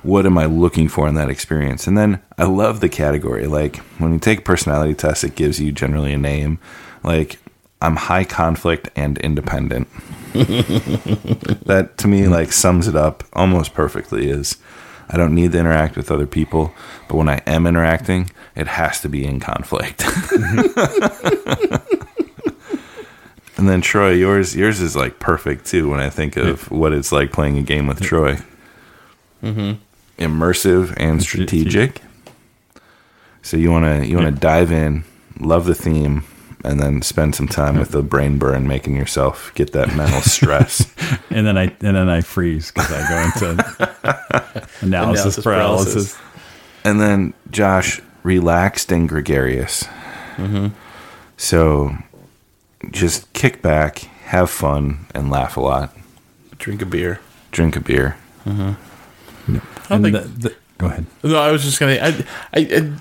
what 0.03 0.24
am 0.24 0.39
I 0.39 0.47
looking 0.47 0.89
for 0.89 1.07
in 1.07 1.15
that 1.16 1.31
experience? 1.31 1.86
And 1.86 1.99
then 1.99 2.20
I 2.39 2.45
love 2.45 2.81
the 2.81 2.91
category. 2.91 3.47
Like 3.47 3.77
when 3.99 4.15
you 4.15 4.19
take 4.19 4.39
a 4.39 4.43
personality 4.43 4.95
test, 4.95 5.24
it 5.24 5.35
gives 5.35 5.61
you 5.61 5.70
generally 5.73 6.15
a 6.15 6.19
name. 6.19 6.59
Like 7.03 7.39
I'm 7.80 7.96
high 7.96 8.24
conflict 8.24 8.88
and 8.96 9.18
independent. 9.18 9.88
that 10.34 11.92
to 11.98 12.09
me 12.09 12.28
like 12.28 12.52
sums 12.52 12.88
it 12.88 12.96
up 12.96 13.24
almost 13.32 13.74
perfectly. 13.74 14.28
Is 14.30 14.56
I 15.09 15.16
don't 15.16 15.34
need 15.34 15.52
to 15.52 15.59
interact 15.59 15.96
with 15.96 16.10
other 16.10 16.26
people, 16.26 16.72
but 17.09 17.16
when 17.16 17.28
I 17.28 17.42
am 17.46 17.66
interacting, 17.66 18.30
it 18.56 18.66
has 18.66 19.01
to 19.02 19.09
be 19.09 19.24
in 19.24 19.38
conflict. 19.38 20.02
and 23.56 23.68
then 23.68 23.80
Troy, 23.80 24.12
yours 24.12 24.56
yours 24.56 24.80
is 24.80 24.96
like 24.96 25.18
perfect 25.18 25.66
too. 25.66 25.88
When 25.90 26.01
I 26.01 26.10
think 26.10 26.36
of 26.36 26.70
what 26.70 26.92
it's 26.92 27.12
like 27.12 27.32
playing 27.32 27.59
a 27.59 27.62
game 27.62 27.86
with 27.86 28.01
Troy 28.01 28.38
mm-hmm. 29.44 29.72
immersive 30.22 30.94
and 30.96 31.22
strategic. 31.22 32.01
So 33.42 33.56
you 33.56 33.70
want 33.70 33.84
to 33.84 34.09
you 34.09 34.16
want 34.16 34.34
to 34.34 34.40
dive 34.40 34.72
in, 34.72 35.05
love 35.38 35.66
the 35.66 35.74
theme, 35.74 36.24
and 36.65 36.81
then 36.81 37.03
spend 37.03 37.35
some 37.35 37.47
time 37.47 37.78
with 37.78 37.91
the 37.91 38.03
brain 38.03 38.39
burn, 38.39 38.66
making 38.66 38.97
yourself 38.97 39.53
get 39.55 39.73
that 39.73 39.95
mental 39.95 40.20
stress. 40.23 40.93
and 41.31 41.47
then 41.47 41.57
I 41.59 41.65
and 41.81 41.97
then 41.97 42.09
I 42.09 42.20
freeze 42.23 42.70
because 42.73 42.91
I 42.91 43.09
go 43.09 43.49
into 43.53 44.69
analysis, 44.81 44.82
Analysis 44.82 45.45
paralysis. 45.45 45.45
paralysis. 45.45 46.19
and 46.85 47.01
then 47.01 47.35
Josh, 47.51 48.01
relaxed 48.23 48.91
and 48.91 49.09
gregarious. 49.09 49.85
Mm-hmm. 50.36 50.69
So 51.36 51.97
just 52.91 53.32
kick 53.32 53.62
back, 53.62 53.99
have 54.27 54.51
fun, 54.51 55.07
and 55.15 55.31
laugh 55.31 55.57
a 55.57 55.61
lot. 55.61 55.95
Drink 56.59 56.82
a 56.82 56.86
beer. 56.86 57.20
Drink 57.53 57.77
a 57.77 57.81
beer. 57.81 58.16
Mm-hmm. 58.47 59.57
I 59.57 59.61
don't 59.89 60.03
think 60.03 60.15
the, 60.16 60.49
the, 60.49 60.55
go 60.78 60.86
ahead. 60.86 61.07
No, 61.23 61.39
I 61.39 61.53
was 61.53 61.62
just 61.62 61.78
gonna. 61.78 61.97
I, 62.01 62.09
I, 62.55 62.61
I 62.61 62.95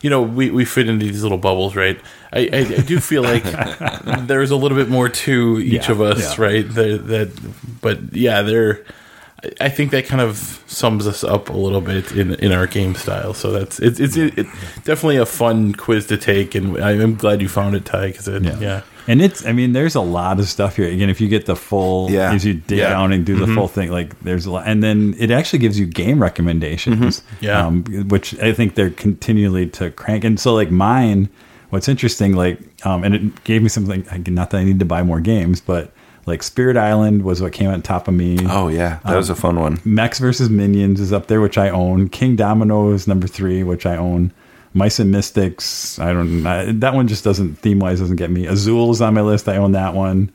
you 0.00 0.10
know, 0.10 0.22
we, 0.22 0.50
we 0.50 0.64
fit 0.64 0.88
into 0.88 1.04
these 1.04 1.22
little 1.22 1.38
bubbles, 1.38 1.74
right? 1.74 2.00
I, 2.32 2.40
I, 2.52 2.58
I 2.58 2.82
do 2.82 3.00
feel 3.00 3.22
like 3.22 3.42
there's 4.26 4.50
a 4.50 4.56
little 4.56 4.76
bit 4.76 4.88
more 4.88 5.08
to 5.08 5.58
each 5.60 5.86
Yeah, 5.88 5.92
of 5.92 6.00
us, 6.00 6.38
yeah. 6.38 6.44
right? 6.44 6.68
That, 6.74 7.06
that, 7.06 7.80
but 7.80 8.14
yeah, 8.14 8.42
there. 8.42 8.84
I- 8.84 9.52
I 9.60 9.68
think 9.68 9.92
that 9.92 10.04
kind 10.06 10.20
of 10.20 10.60
sums 10.66 11.06
us 11.06 11.22
up 11.22 11.48
a 11.48 11.56
little 11.56 11.80
bit 11.80 12.10
in 12.10 12.34
in 12.40 12.50
our 12.50 12.66
game 12.66 12.96
style. 12.96 13.34
So 13.34 13.52
that's 13.52 13.78
it's 13.78 14.00
it's 14.00 14.16
it, 14.16 14.34
definitely 14.82 15.18
a 15.18 15.26
fun 15.26 15.74
quiz 15.74 16.08
to 16.08 16.16
take, 16.16 16.56
and 16.56 16.76
I'm 16.76 17.14
glad 17.14 17.40
you 17.40 17.48
found 17.48 17.76
it, 17.76 17.84
Ty. 17.84 18.08
Because 18.08 18.26
Yeah. 18.26 18.58
yeah. 18.58 18.80
And 19.06 19.22
it's, 19.22 19.46
I 19.46 19.52
mean, 19.52 19.72
there's 19.74 19.94
a 19.94 20.00
lot 20.00 20.40
of 20.40 20.48
stuff 20.48 20.74
here. 20.74 20.88
Again, 20.88 21.08
if 21.08 21.20
you 21.20 21.28
get 21.28 21.46
the 21.46 21.54
full, 21.54 22.10
Yeah. 22.10 22.32
as 22.32 22.44
you 22.44 22.54
dig 22.54 22.78
Yeah. 22.78 22.90
down 22.90 23.12
and 23.12 23.24
do 23.24 23.36
the 23.36 23.46
full 23.46 23.68
thing, 23.68 23.92
like 23.92 24.18
there's 24.22 24.44
a 24.44 24.50
lot. 24.50 24.64
And 24.66 24.82
then 24.82 25.14
it 25.20 25.30
actually 25.30 25.60
gives 25.60 25.78
you 25.78 25.86
game 25.86 26.20
recommendations. 26.20 27.22
Yeah. 27.40 27.64
Um, 27.64 27.84
which 28.08 28.36
I 28.40 28.52
think 28.52 28.74
they're 28.74 28.90
continually 28.90 29.68
to 29.68 29.92
crank. 29.92 30.24
And 30.24 30.38
so, 30.40 30.52
like 30.52 30.72
mine, 30.72 31.28
what's 31.70 31.88
interesting, 31.88 32.34
like, 32.34 32.60
um, 32.86 33.04
and 33.04 33.14
it 33.14 33.44
gave 33.44 33.62
me 33.62 33.68
something, 33.68 34.06
not 34.32 34.50
that 34.50 34.58
I 34.58 34.64
need 34.64 34.78
to 34.78 34.84
buy 34.84 35.02
more 35.02 35.20
games, 35.20 35.60
but 35.60 35.92
like 36.26 36.42
Spirit 36.42 36.76
Island 36.76 37.22
was 37.22 37.40
what 37.40 37.52
came 37.52 37.70
on 37.70 37.82
top 37.82 38.06
of 38.08 38.14
me. 38.14 38.38
Oh 38.48 38.68
yeah, 38.68 39.00
that 39.04 39.16
was 39.16 39.30
a 39.30 39.34
fun 39.34 39.58
one. 39.58 39.80
Mechs 39.84 40.18
versus 40.18 40.50
Minions 40.50 41.00
is 41.00 41.12
up 41.12 41.26
there, 41.26 41.40
which 41.40 41.56
I 41.56 41.70
own. 41.70 42.08
Kingdomino 42.10 42.92
is 42.92 43.08
number 43.08 43.26
three, 43.26 43.62
which 43.62 43.86
I 43.86 43.96
own. 43.96 44.32
Mice 44.74 44.98
and 44.98 45.10
Mystics, 45.10 45.98
I 45.98 46.12
don't. 46.12 46.46
I, 46.46 46.72
that 46.72 46.92
one 46.94 47.08
just 47.08 47.24
doesn't 47.24 47.56
theme 47.56 47.78
wise 47.80 48.00
doesn't 48.00 48.16
get 48.16 48.30
me. 48.30 48.46
Azul 48.46 48.90
is 48.90 49.00
on 49.00 49.14
my 49.14 49.22
list. 49.22 49.48
I 49.48 49.56
own 49.56 49.72
that 49.72 49.94
one. 49.94 50.30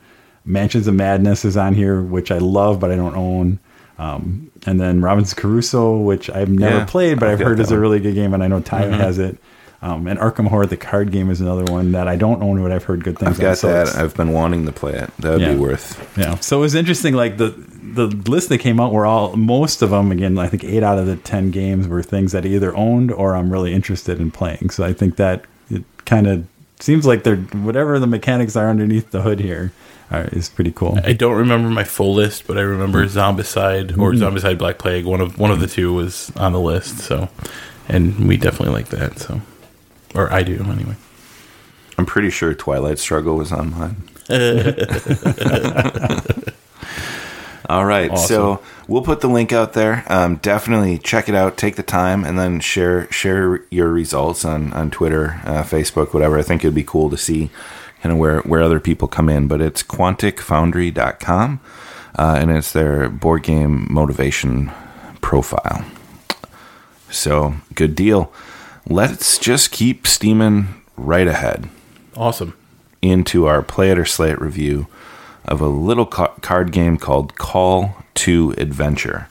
Mansions 0.45 0.87
of 0.87 0.95
Madness 0.95 1.45
is 1.45 1.55
on 1.55 1.75
here, 1.75 2.01
which 2.01 2.31
I 2.31 2.39
love, 2.39 2.79
but 2.79 2.91
I 2.91 2.95
don't 2.95 3.15
own. 3.15 3.59
Um, 3.99 4.51
and 4.65 4.81
then 4.81 5.01
Robinson 5.01 5.39
Crusoe, 5.39 5.97
which 5.97 6.29
I've 6.31 6.49
never 6.49 6.79
Yeah, 6.79 6.85
played, 6.85 7.19
but 7.19 7.29
I've 7.29 7.39
I've, 7.39 7.47
heard 7.47 7.59
is 7.59 7.71
a 7.71 7.79
really 7.79 7.99
good 7.99 8.15
game, 8.15 8.33
and 8.33 8.43
I 8.43 8.47
know 8.47 8.59
Ty 8.59 8.87
has 8.87 9.19
it. 9.19 9.37
Um, 9.83 10.07
and 10.07 10.17
Arkham 10.17 10.47
Horror, 10.47 10.65
the 10.65 10.77
card 10.77 11.11
game, 11.11 11.29
is 11.29 11.41
another 11.41 11.65
one 11.71 11.91
that 11.91 12.07
I 12.07 12.15
don't 12.15 12.41
own, 12.41 12.63
but 12.63 12.71
I've 12.71 12.85
heard 12.85 13.03
good 13.03 13.19
things. 13.19 13.31
I've 13.33 13.39
got 13.41 13.49
on. 13.49 13.55
So 13.57 13.67
that. 13.67 13.95
I've 13.95 14.15
been 14.15 14.31
wanting 14.31 14.65
to 14.65 14.71
play 14.71 14.93
it. 14.93 15.09
That 15.19 15.31
would 15.31 15.41
Yeah. 15.41 15.53
be 15.53 15.59
worth. 15.59 16.11
yeah. 16.17 16.35
So 16.39 16.57
it 16.57 16.61
was 16.61 16.73
interesting. 16.73 17.13
Like 17.13 17.37
the 17.37 17.53
the 17.93 18.07
list 18.07 18.47
that 18.49 18.59
came 18.59 18.79
out 18.79 18.91
were 18.93 19.05
all 19.05 19.35
most 19.35 19.81
of 19.81 19.89
them. 19.91 20.11
Again, 20.11 20.37
I 20.39 20.47
think 20.47 20.63
eight 20.63 20.83
out 20.83 20.97
of 20.97 21.05
the 21.05 21.17
ten 21.17 21.51
games 21.51 21.87
were 21.87 22.01
things 22.01 22.31
that 22.31 22.45
I 22.45 22.47
either 22.47 22.75
owned 22.75 23.11
or 23.11 23.35
I'm 23.35 23.51
really 23.51 23.73
interested 23.73 24.19
in 24.21 24.31
playing. 24.31 24.69
So 24.71 24.83
I 24.85 24.93
think 24.93 25.17
that 25.17 25.43
it 25.69 25.83
kind 26.05 26.27
of 26.27 26.45
seems 26.79 27.05
like 27.05 27.23
they're 27.23 27.35
whatever 27.37 27.99
the 27.99 28.07
mechanics 28.07 28.55
are 28.55 28.69
underneath 28.69 29.11
the 29.11 29.21
hood 29.21 29.39
here. 29.41 29.73
uh, 30.11 30.27
is 30.31 30.47
pretty 30.47 30.71
cool. 30.71 30.97
I 31.03 31.13
don't 31.13 31.35
remember 31.35 31.69
my 31.69 31.83
full 31.83 32.13
list, 32.13 32.45
but 32.47 32.57
I 32.57 32.61
remember 32.61 33.03
Zombicide 33.07 33.97
or 33.97 34.11
Zombicide 34.13 34.57
Black 34.59 34.77
Plague. 34.77 35.05
One 35.05 35.19
of 35.21 35.37
one 35.39 35.51
of 35.51 35.59
the 35.59 35.67
two 35.67 35.91
was 35.93 36.31
on 36.37 36.53
the 36.53 36.59
list. 36.59 36.99
So, 36.99 37.29
and 37.89 38.27
we 38.27 38.37
definitely 38.37 38.73
like 38.73 38.89
that. 38.89 39.17
So, 39.19 39.41
or 40.13 40.31
I 40.31 40.43
do 40.43 40.63
anyway. 40.69 40.95
I'm 41.97 42.05
pretty 42.05 42.29
sure 42.29 42.53
Twilight 42.53 42.99
Struggle 42.99 43.37
was 43.37 43.51
on 43.51 43.71
mine. 43.71 44.03
All 47.69 47.85
right, 47.85 48.11
Awesome. 48.11 48.27
so 48.27 48.63
we'll 48.89 49.03
put 49.03 49.21
the 49.21 49.29
link 49.29 49.53
out 49.53 49.71
there. 49.73 50.03
Um, 50.07 50.35
definitely 50.37 50.97
check 50.97 51.29
it 51.29 51.35
out. 51.35 51.55
Take 51.57 51.77
the 51.77 51.83
time 51.83 52.25
and 52.25 52.37
then 52.37 52.59
share 52.59 53.09
share 53.11 53.63
your 53.71 53.87
results 53.89 54.43
on 54.43 54.73
on 54.73 54.91
Twitter, 54.91 55.39
uh, 55.45 55.63
Facebook, 55.63 56.13
whatever. 56.13 56.37
I 56.37 56.41
think 56.41 56.63
it'd 56.63 56.75
be 56.75 56.83
cool 56.83 57.09
to 57.09 57.15
see 57.17 57.49
kind 58.01 58.11
of 58.11 58.19
where 58.19 58.39
where 58.41 58.61
other 58.61 58.81
people 58.81 59.07
come 59.07 59.29
in. 59.29 59.47
But 59.47 59.61
it's 59.61 59.81
quanticfoundry.com, 59.81 61.59
uh, 62.19 62.35
and 62.37 62.51
it's 62.51 62.73
their 62.73 63.09
board 63.09 63.43
game 63.43 63.87
motivation 63.89 64.69
profile. 65.21 65.85
So 67.09 67.55
good 67.75 67.95
deal. 67.95 68.31
Let's 68.87 69.37
just 69.37 69.71
keep 69.71 70.05
steaming 70.07 70.81
right 70.97 71.27
ahead 71.27 71.69
Awesome. 72.15 72.53
into 73.01 73.45
our 73.45 73.61
play 73.61 73.91
it 73.91 73.97
or 73.97 74.05
slay 74.05 74.29
it 74.31 74.41
review 74.41 74.87
of 75.45 75.61
a 75.61 75.67
little 75.67 76.05
ca- 76.05 76.33
card 76.41 76.71
game 76.71 76.97
called 76.97 77.35
Call 77.35 77.95
to 78.15 78.53
Adventure. 78.57 79.27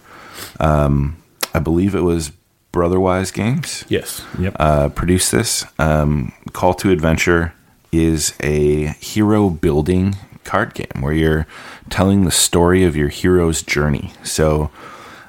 Um, 0.58 1.16
I 1.54 1.58
believe 1.58 1.94
it 1.94 2.00
was 2.02 2.32
Brotherwise 2.72 3.30
Games 3.30 3.84
Yes. 3.88 4.24
Yep. 4.38 4.56
uh, 4.58 4.88
produced 4.90 5.30
this. 5.32 5.64
Um, 5.78 6.32
Call 6.52 6.72
to 6.74 6.90
Adventure 6.90 7.52
is 7.92 8.34
a 8.40 8.86
hero 9.00 9.50
building 9.50 10.16
card 10.44 10.72
game 10.74 11.02
where 11.02 11.12
you're 11.12 11.46
telling 11.90 12.24
the 12.24 12.30
story 12.30 12.84
of 12.84 12.96
your 12.96 13.08
hero's 13.08 13.62
journey. 13.62 14.12
So 14.24 14.70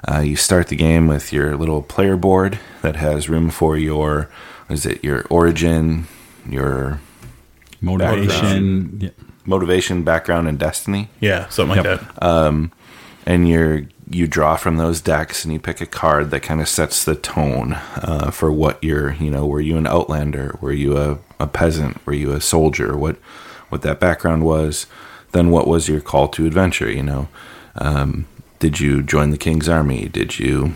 uh, 0.08 0.20
you 0.20 0.36
start 0.36 0.68
the 0.68 0.76
game 0.76 1.06
with 1.08 1.32
your 1.32 1.56
little 1.56 1.82
player 1.82 2.16
board 2.16 2.58
that 2.82 2.96
has 2.96 3.28
room 3.28 3.50
for 3.50 3.76
your, 3.76 4.28
what 4.66 4.74
is 4.74 4.86
it, 4.86 5.02
your 5.04 5.24
origin, 5.30 6.06
your 6.48 7.00
Motivation. 7.80 8.98
Yeah. 9.00 9.10
motivation, 9.44 10.04
background, 10.04 10.48
and 10.48 10.58
destiny. 10.58 11.10
Yeah, 11.20 11.48
something 11.48 11.76
like 11.76 11.84
Yep. 11.84 12.00
that. 12.20 12.70
and 13.26 13.48
you're 13.48 13.82
you 14.10 14.26
draw 14.26 14.54
from 14.56 14.76
those 14.76 15.00
decks 15.00 15.44
and 15.44 15.52
you 15.52 15.58
pick 15.58 15.80
a 15.80 15.86
card 15.86 16.30
that 16.30 16.40
kind 16.40 16.60
of 16.60 16.68
sets 16.68 17.04
the 17.04 17.14
tone 17.14 17.72
uh, 17.96 18.30
for 18.30 18.52
what 18.52 18.82
you're 18.84 19.12
you 19.14 19.30
know 19.30 19.46
were 19.46 19.62
you 19.62 19.78
an 19.78 19.86
outlander 19.86 20.54
were 20.60 20.72
you 20.72 20.98
a, 20.98 21.18
a 21.40 21.46
peasant 21.46 22.04
were 22.06 22.12
you 22.12 22.30
a 22.32 22.40
soldier 22.40 22.98
what 22.98 23.16
what 23.70 23.80
that 23.80 24.00
background 24.00 24.44
was 24.44 24.86
then 25.32 25.50
what 25.50 25.66
was 25.66 25.88
your 25.88 26.02
call 26.02 26.28
to 26.28 26.44
adventure 26.46 26.90
you 26.90 27.02
know 27.02 27.28
um, 27.76 28.26
did 28.64 28.80
you 28.80 29.02
join 29.02 29.28
the 29.28 29.36
king's 29.36 29.68
army? 29.68 30.08
Did 30.08 30.38
you 30.38 30.72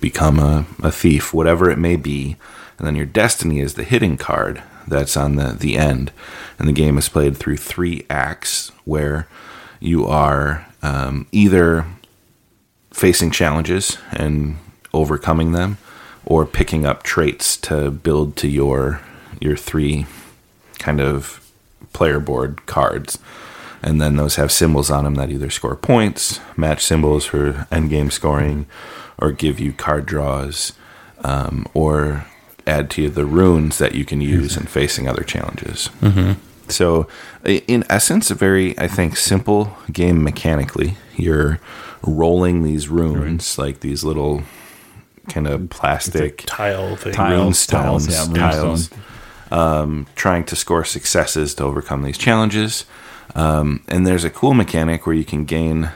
become 0.00 0.40
a, 0.40 0.66
a 0.82 0.90
thief? 0.90 1.32
Whatever 1.32 1.70
it 1.70 1.78
may 1.78 1.94
be. 1.94 2.34
And 2.78 2.84
then 2.84 2.96
your 2.96 3.06
destiny 3.06 3.60
is 3.60 3.74
the 3.74 3.84
hidden 3.84 4.16
card 4.16 4.60
that's 4.88 5.16
on 5.16 5.36
the, 5.36 5.52
the 5.52 5.76
end. 5.76 6.10
And 6.58 6.66
the 6.66 6.72
game 6.72 6.98
is 6.98 7.08
played 7.08 7.36
through 7.36 7.58
three 7.58 8.04
acts 8.10 8.72
where 8.84 9.28
you 9.78 10.04
are 10.04 10.66
um, 10.82 11.28
either 11.30 11.86
facing 12.92 13.30
challenges 13.30 13.98
and 14.10 14.56
overcoming 14.92 15.52
them 15.52 15.78
or 16.24 16.44
picking 16.44 16.84
up 16.84 17.04
traits 17.04 17.56
to 17.58 17.92
build 17.92 18.34
to 18.38 18.48
your 18.48 19.00
your 19.38 19.56
three 19.56 20.06
kind 20.80 21.00
of 21.00 21.48
player 21.92 22.18
board 22.18 22.66
cards 22.66 23.20
and 23.86 24.00
then 24.00 24.16
those 24.16 24.36
have 24.36 24.52
symbols 24.52 24.90
on 24.90 25.04
them 25.04 25.14
that 25.14 25.30
either 25.30 25.48
score 25.48 25.76
points 25.76 26.40
match 26.56 26.82
symbols 26.84 27.24
for 27.24 27.66
end 27.70 27.88
game 27.88 28.10
scoring 28.10 28.66
or 29.18 29.32
give 29.32 29.58
you 29.58 29.72
card 29.72 30.04
draws 30.04 30.72
um, 31.24 31.66
or 31.72 32.26
add 32.66 32.90
to 32.90 33.02
you 33.02 33.08
the 33.10 33.24
runes 33.24 33.78
that 33.78 33.94
you 33.94 34.04
can 34.04 34.20
use 34.20 34.56
in 34.56 34.66
facing 34.66 35.08
other 35.08 35.22
challenges 35.22 35.88
so, 36.68 37.06
in 37.44 37.84
essence, 37.88 38.28
a 38.30 38.34
very, 38.34 38.76
I 38.76 38.88
think, 38.88 39.16
simple 39.16 39.76
game 39.92 40.24
mechanically. 40.24 40.96
You're 41.16 41.60
rolling 42.02 42.64
these 42.64 42.88
runes, 42.88 43.56
like 43.56 43.80
these 43.80 44.02
little 44.02 44.42
kind 45.28 45.46
of 45.46 45.70
plastic 45.70 46.38
Tile 46.46 46.96
thing. 46.96 47.12
Tile. 47.12 47.30
rune 47.30 47.52
tiles, 47.52 47.58
stones, 47.60 48.08
yeah, 48.08 48.24
rune 48.26 48.34
tiles, 48.34 48.84
stone. 48.86 49.00
um, 49.52 50.06
trying 50.16 50.44
to 50.46 50.56
score 50.56 50.84
successes 50.84 51.54
to 51.54 51.62
overcome 51.64 52.02
these 52.02 52.18
challenges. 52.18 52.84
Um, 53.34 53.82
and 53.88 54.06
there's 54.06 54.24
a 54.24 54.30
cool 54.30 54.54
mechanic 54.54 55.06
where 55.06 55.16
you 55.16 55.24
can 55.24 55.44
gain, 55.44 55.90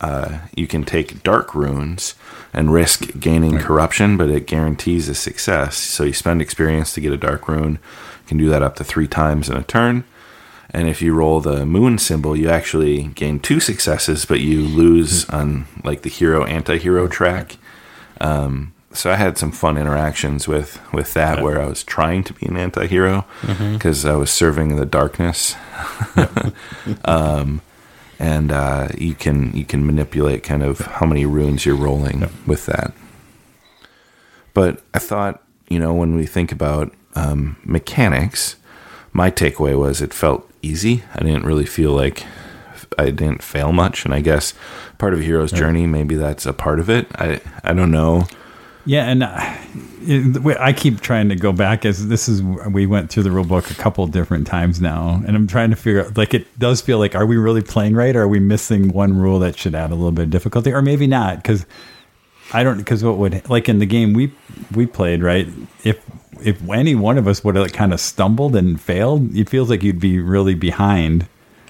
uh, 0.00 0.40
you 0.54 0.66
can 0.66 0.84
take 0.84 1.22
dark 1.22 1.54
runes 1.54 2.14
and 2.52 2.72
risk 2.72 3.18
gaining 3.18 3.58
corruption, 3.58 4.16
but 4.16 4.28
it 4.28 4.46
guarantees 4.46 5.08
a 5.08 5.14
success. 5.14 5.76
So 5.76 6.04
you 6.04 6.12
spend 6.12 6.42
experience 6.42 6.92
to 6.94 7.00
get 7.00 7.12
a 7.12 7.16
dark 7.16 7.48
rune. 7.48 7.72
You 7.72 8.28
can 8.28 8.38
do 8.38 8.48
that 8.48 8.62
up 8.62 8.76
to 8.76 8.84
three 8.84 9.08
times 9.08 9.48
in 9.48 9.56
a 9.56 9.62
turn. 9.62 10.04
And 10.70 10.88
if 10.88 11.00
you 11.00 11.14
roll 11.14 11.40
the 11.40 11.64
moon 11.64 11.98
symbol, 11.98 12.36
you 12.36 12.50
actually 12.50 13.04
gain 13.14 13.38
two 13.38 13.60
successes, 13.60 14.24
but 14.24 14.40
you 14.40 14.62
lose 14.62 15.28
on 15.30 15.66
like 15.84 16.02
the 16.02 16.10
hero 16.10 16.44
anti-hero 16.44 17.06
track. 17.06 17.56
Um, 18.20 18.73
so 18.94 19.10
I 19.10 19.16
had 19.16 19.36
some 19.36 19.52
fun 19.52 19.76
interactions 19.76 20.48
with 20.48 20.80
with 20.92 21.14
that, 21.14 21.42
where 21.42 21.60
I 21.60 21.66
was 21.66 21.84
trying 21.84 22.24
to 22.24 22.32
be 22.32 22.46
an 22.46 22.56
anti-hero 22.56 23.26
because 23.72 24.04
I 24.04 24.14
was 24.14 24.30
serving 24.30 24.76
the 24.76 24.86
darkness. 24.86 25.56
um, 27.04 27.60
and 28.18 28.52
uh, 28.52 28.88
you 28.96 29.14
can 29.14 29.52
you 29.56 29.64
can 29.64 29.84
manipulate 29.84 30.42
kind 30.42 30.62
of 30.62 30.78
how 30.80 31.06
many 31.06 31.26
runes 31.26 31.66
you're 31.66 31.76
rolling 31.76 32.30
with 32.46 32.66
that. 32.66 32.92
But 34.54 34.82
I 34.94 35.00
thought, 35.00 35.42
you 35.68 35.78
know, 35.78 35.92
when 35.92 36.14
we 36.14 36.26
think 36.26 36.52
about 36.52 36.94
um, 37.16 37.56
mechanics, 37.64 38.56
my 39.12 39.30
takeaway 39.30 39.78
was 39.78 40.00
it 40.00 40.14
felt 40.14 40.48
easy. 40.62 41.02
I 41.14 41.24
didn't 41.24 41.44
really 41.44 41.66
feel 41.66 41.92
like 41.92 42.24
I 42.98 43.06
didn't 43.06 43.42
fail 43.42 43.72
much, 43.72 44.04
and 44.04 44.14
I 44.14 44.20
guess 44.20 44.54
part 44.98 45.12
of 45.12 45.20
a 45.20 45.22
hero's 45.22 45.50
journey, 45.52 45.86
maybe 45.86 46.14
that's 46.14 46.46
a 46.46 46.52
part 46.52 46.78
of 46.78 46.88
it. 46.88 47.08
I 47.16 47.40
I 47.64 47.72
don't 47.72 47.90
know. 47.90 48.26
Yeah, 48.86 49.08
and 49.08 49.22
uh, 49.22 50.40
way 50.40 50.56
I 50.58 50.72
keep 50.72 51.00
trying 51.00 51.30
to 51.30 51.36
go 51.36 51.52
back 51.52 51.84
as 51.86 52.08
this 52.08 52.28
is 52.28 52.42
we 52.42 52.86
went 52.86 53.10
through 53.10 53.22
the 53.22 53.30
rule 53.30 53.44
book 53.44 53.70
a 53.70 53.74
couple 53.74 54.06
different 54.06 54.46
times 54.46 54.80
now, 54.80 55.22
and 55.26 55.34
I'm 55.36 55.46
trying 55.46 55.70
to 55.70 55.76
figure 55.76 56.04
out 56.04 56.16
like 56.16 56.34
it 56.34 56.58
does 56.58 56.80
feel 56.80 56.98
like 56.98 57.14
are 57.14 57.26
we 57.26 57.36
really 57.36 57.62
playing 57.62 57.94
right? 57.94 58.14
Or 58.14 58.22
are 58.22 58.28
we 58.28 58.40
missing 58.40 58.88
one 58.92 59.16
rule 59.16 59.38
that 59.38 59.56
should 59.56 59.74
add 59.74 59.90
a 59.90 59.94
little 59.94 60.12
bit 60.12 60.24
of 60.24 60.30
difficulty, 60.30 60.72
or 60.72 60.82
maybe 60.82 61.06
not? 61.06 61.36
Because 61.36 61.64
I 62.52 62.62
don't 62.62 62.78
because 62.78 63.02
what 63.02 63.16
would 63.16 63.48
like 63.48 63.68
in 63.68 63.78
the 63.78 63.86
game 63.86 64.12
we 64.12 64.32
we 64.74 64.86
played 64.86 65.22
right 65.22 65.48
if 65.82 65.98
if 66.42 66.68
any 66.68 66.94
one 66.94 67.16
of 67.16 67.26
us 67.26 67.42
would 67.42 67.56
have 67.56 67.72
kind 67.72 67.94
of 67.94 68.00
stumbled 68.00 68.54
and 68.54 68.78
failed, 68.78 69.34
it 69.34 69.48
feels 69.48 69.70
like 69.70 69.82
you'd 69.82 70.00
be 70.00 70.18
really 70.18 70.54
behind 70.54 71.26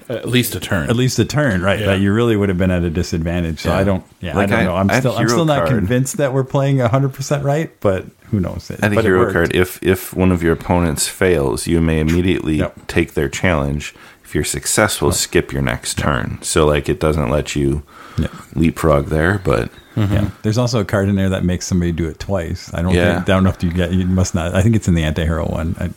At 0.08 0.28
least 0.28 0.54
a 0.54 0.60
turn. 0.60 0.90
at 0.90 0.96
least 0.96 1.18
a 1.18 1.24
turn, 1.24 1.62
right? 1.62 1.80
Yeah. 1.80 1.86
That 1.86 2.00
you 2.00 2.12
really 2.12 2.36
would 2.36 2.48
have 2.50 2.58
been 2.58 2.70
at 2.70 2.82
a 2.82 2.90
disadvantage. 2.90 3.60
So 3.60 3.70
Yeah. 3.70 3.78
I 3.78 3.84
don't, 3.84 4.04
yeah, 4.20 4.36
Like 4.36 4.48
I 4.48 4.50
don't 4.50 4.60
I- 4.60 4.64
know. 4.64 4.74
I'm 4.76 4.90
I 4.90 4.98
still, 5.00 5.16
I'm 5.16 5.28
still 5.28 5.44
not 5.44 5.58
card. 5.66 5.70
convinced 5.70 6.16
that 6.18 6.32
we're 6.32 6.44
playing 6.44 6.78
hundred 6.80 7.14
percent 7.14 7.44
right, 7.44 7.70
but 7.80 8.04
who 8.30 8.40
knows? 8.40 8.70
It, 8.70 8.80
At 8.82 8.92
a 8.92 8.94
but 8.94 9.04
it 9.04 9.08
hero 9.08 9.32
card, 9.32 9.54
if 9.54 9.82
if 9.82 10.12
one 10.14 10.30
of 10.32 10.42
your 10.42 10.52
opponents 10.52 11.08
fails, 11.08 11.66
you 11.66 11.80
may 11.80 12.00
immediately 12.00 12.56
Yep. 12.56 12.86
take 12.86 13.14
their 13.14 13.28
challenge. 13.28 13.94
If 14.24 14.34
you're 14.34 14.44
successful, 14.44 15.12
skip 15.12 15.52
your 15.52 15.62
next 15.62 15.96
turn. 15.98 16.38
So 16.42 16.66
like 16.66 16.88
it 16.88 16.98
doesn't 17.00 17.30
let 17.30 17.54
you 17.56 17.82
Yeah. 18.18 18.28
leapfrog 18.54 19.06
there, 19.06 19.40
but 19.44 19.70
mm-hmm. 19.96 20.12
Yeah. 20.12 20.30
There's 20.42 20.58
also 20.58 20.80
a 20.80 20.84
card 20.84 21.08
in 21.08 21.14
there 21.16 21.28
that 21.30 21.44
makes 21.44 21.66
somebody 21.66 21.92
do 21.92 22.06
it 22.08 22.18
twice. 22.18 22.70
I 22.74 22.82
don't 22.82 22.94
Yeah. 22.94 23.14
think, 23.16 23.28
I 23.28 23.32
don't 23.32 23.44
know 23.44 23.50
if 23.50 23.62
you 23.62 23.70
get, 23.72 23.92
you 23.92 24.06
must 24.06 24.34
not, 24.34 24.54
I 24.54 24.60
think 24.62 24.74
it's 24.76 24.88
in 24.88 24.94
the 24.94 25.02
anti-hero 25.04 25.46
one. 25.46 25.76
I, 25.80 25.90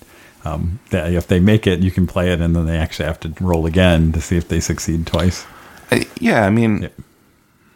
um, 0.53 0.79
that 0.89 1.13
if 1.13 1.27
they 1.27 1.39
make 1.39 1.67
it, 1.67 1.79
you 1.79 1.91
can 1.91 2.07
play 2.07 2.31
it 2.31 2.39
and 2.41 2.55
then 2.55 2.65
they 2.65 2.77
actually 2.77 3.05
have 3.07 3.19
to 3.21 3.33
roll 3.41 3.65
again 3.65 4.11
to 4.13 4.21
see 4.21 4.37
if 4.37 4.47
they 4.47 4.59
succeed 4.59 5.05
twice. 5.05 5.45
I, 5.91 6.07
yeah, 6.19 6.45
I 6.45 6.49
mean, 6.49 6.83
Yeah. 6.83 6.89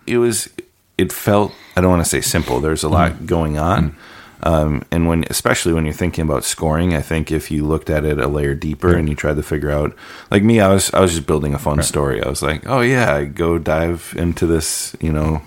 it 0.08 0.18
was. 0.18 0.50
It 0.98 1.12
felt. 1.12 1.54
I 1.76 1.82
don't 1.82 1.90
want 1.90 2.04
to 2.04 2.10
say 2.10 2.22
simple. 2.22 2.60
There's 2.60 2.84
a 2.84 2.90
lot 2.90 3.26
going 3.26 3.58
on, 3.58 3.96
um, 4.44 4.84
and 4.92 5.08
when, 5.08 5.24
especially 5.30 5.74
when 5.74 5.86
you're 5.86 5.94
thinking 5.94 6.24
about 6.26 6.44
scoring, 6.44 6.94
I 6.94 7.02
think 7.02 7.32
if 7.32 7.50
you 7.50 7.66
looked 7.66 7.90
at 7.90 8.04
it 8.06 8.20
a 8.20 8.28
layer 8.28 8.54
deeper 8.54 8.94
and 8.96 9.08
you 9.10 9.16
tried 9.16 9.38
to 9.38 9.44
figure 9.44 9.72
out, 9.72 9.96
like 10.30 10.44
me, 10.44 10.60
I 10.60 10.68
was, 10.68 10.94
I 10.94 11.00
was 11.00 11.14
just 11.16 11.26
building 11.26 11.54
a 11.56 11.60
fun 11.60 11.82
story. 11.82 12.22
I 12.22 12.30
was 12.30 12.42
like, 12.44 12.68
oh 12.68 12.82
yeah, 12.82 13.16
I 13.16 13.26
go 13.26 13.58
dive 13.58 14.14
into 14.18 14.46
this, 14.46 14.96
you 15.00 15.12
know, 15.12 15.42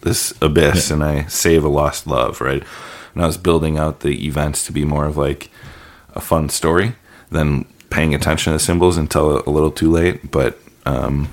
this 0.00 0.32
abyss, 0.42 0.90
and 0.90 1.04
I 1.04 1.26
save 1.26 1.62
a 1.64 1.68
lost 1.68 2.06
love, 2.06 2.40
right? 2.40 2.64
And 3.14 3.22
I 3.22 3.26
was 3.26 3.36
building 3.38 3.78
out 3.78 4.00
the 4.00 4.26
events 4.26 4.64
to 4.66 4.72
be 4.72 4.84
more 4.84 5.04
of 5.04 5.16
like 5.16 5.50
a 6.14 6.20
fun 6.20 6.48
story 6.48 6.94
than 7.30 7.64
paying 7.90 8.14
attention 8.14 8.52
to 8.52 8.58
symbols 8.58 8.96
until 8.96 9.42
a 9.46 9.50
little 9.50 9.70
too 9.72 9.90
late, 9.90 10.30
but. 10.30 10.58
Um, 10.86 11.28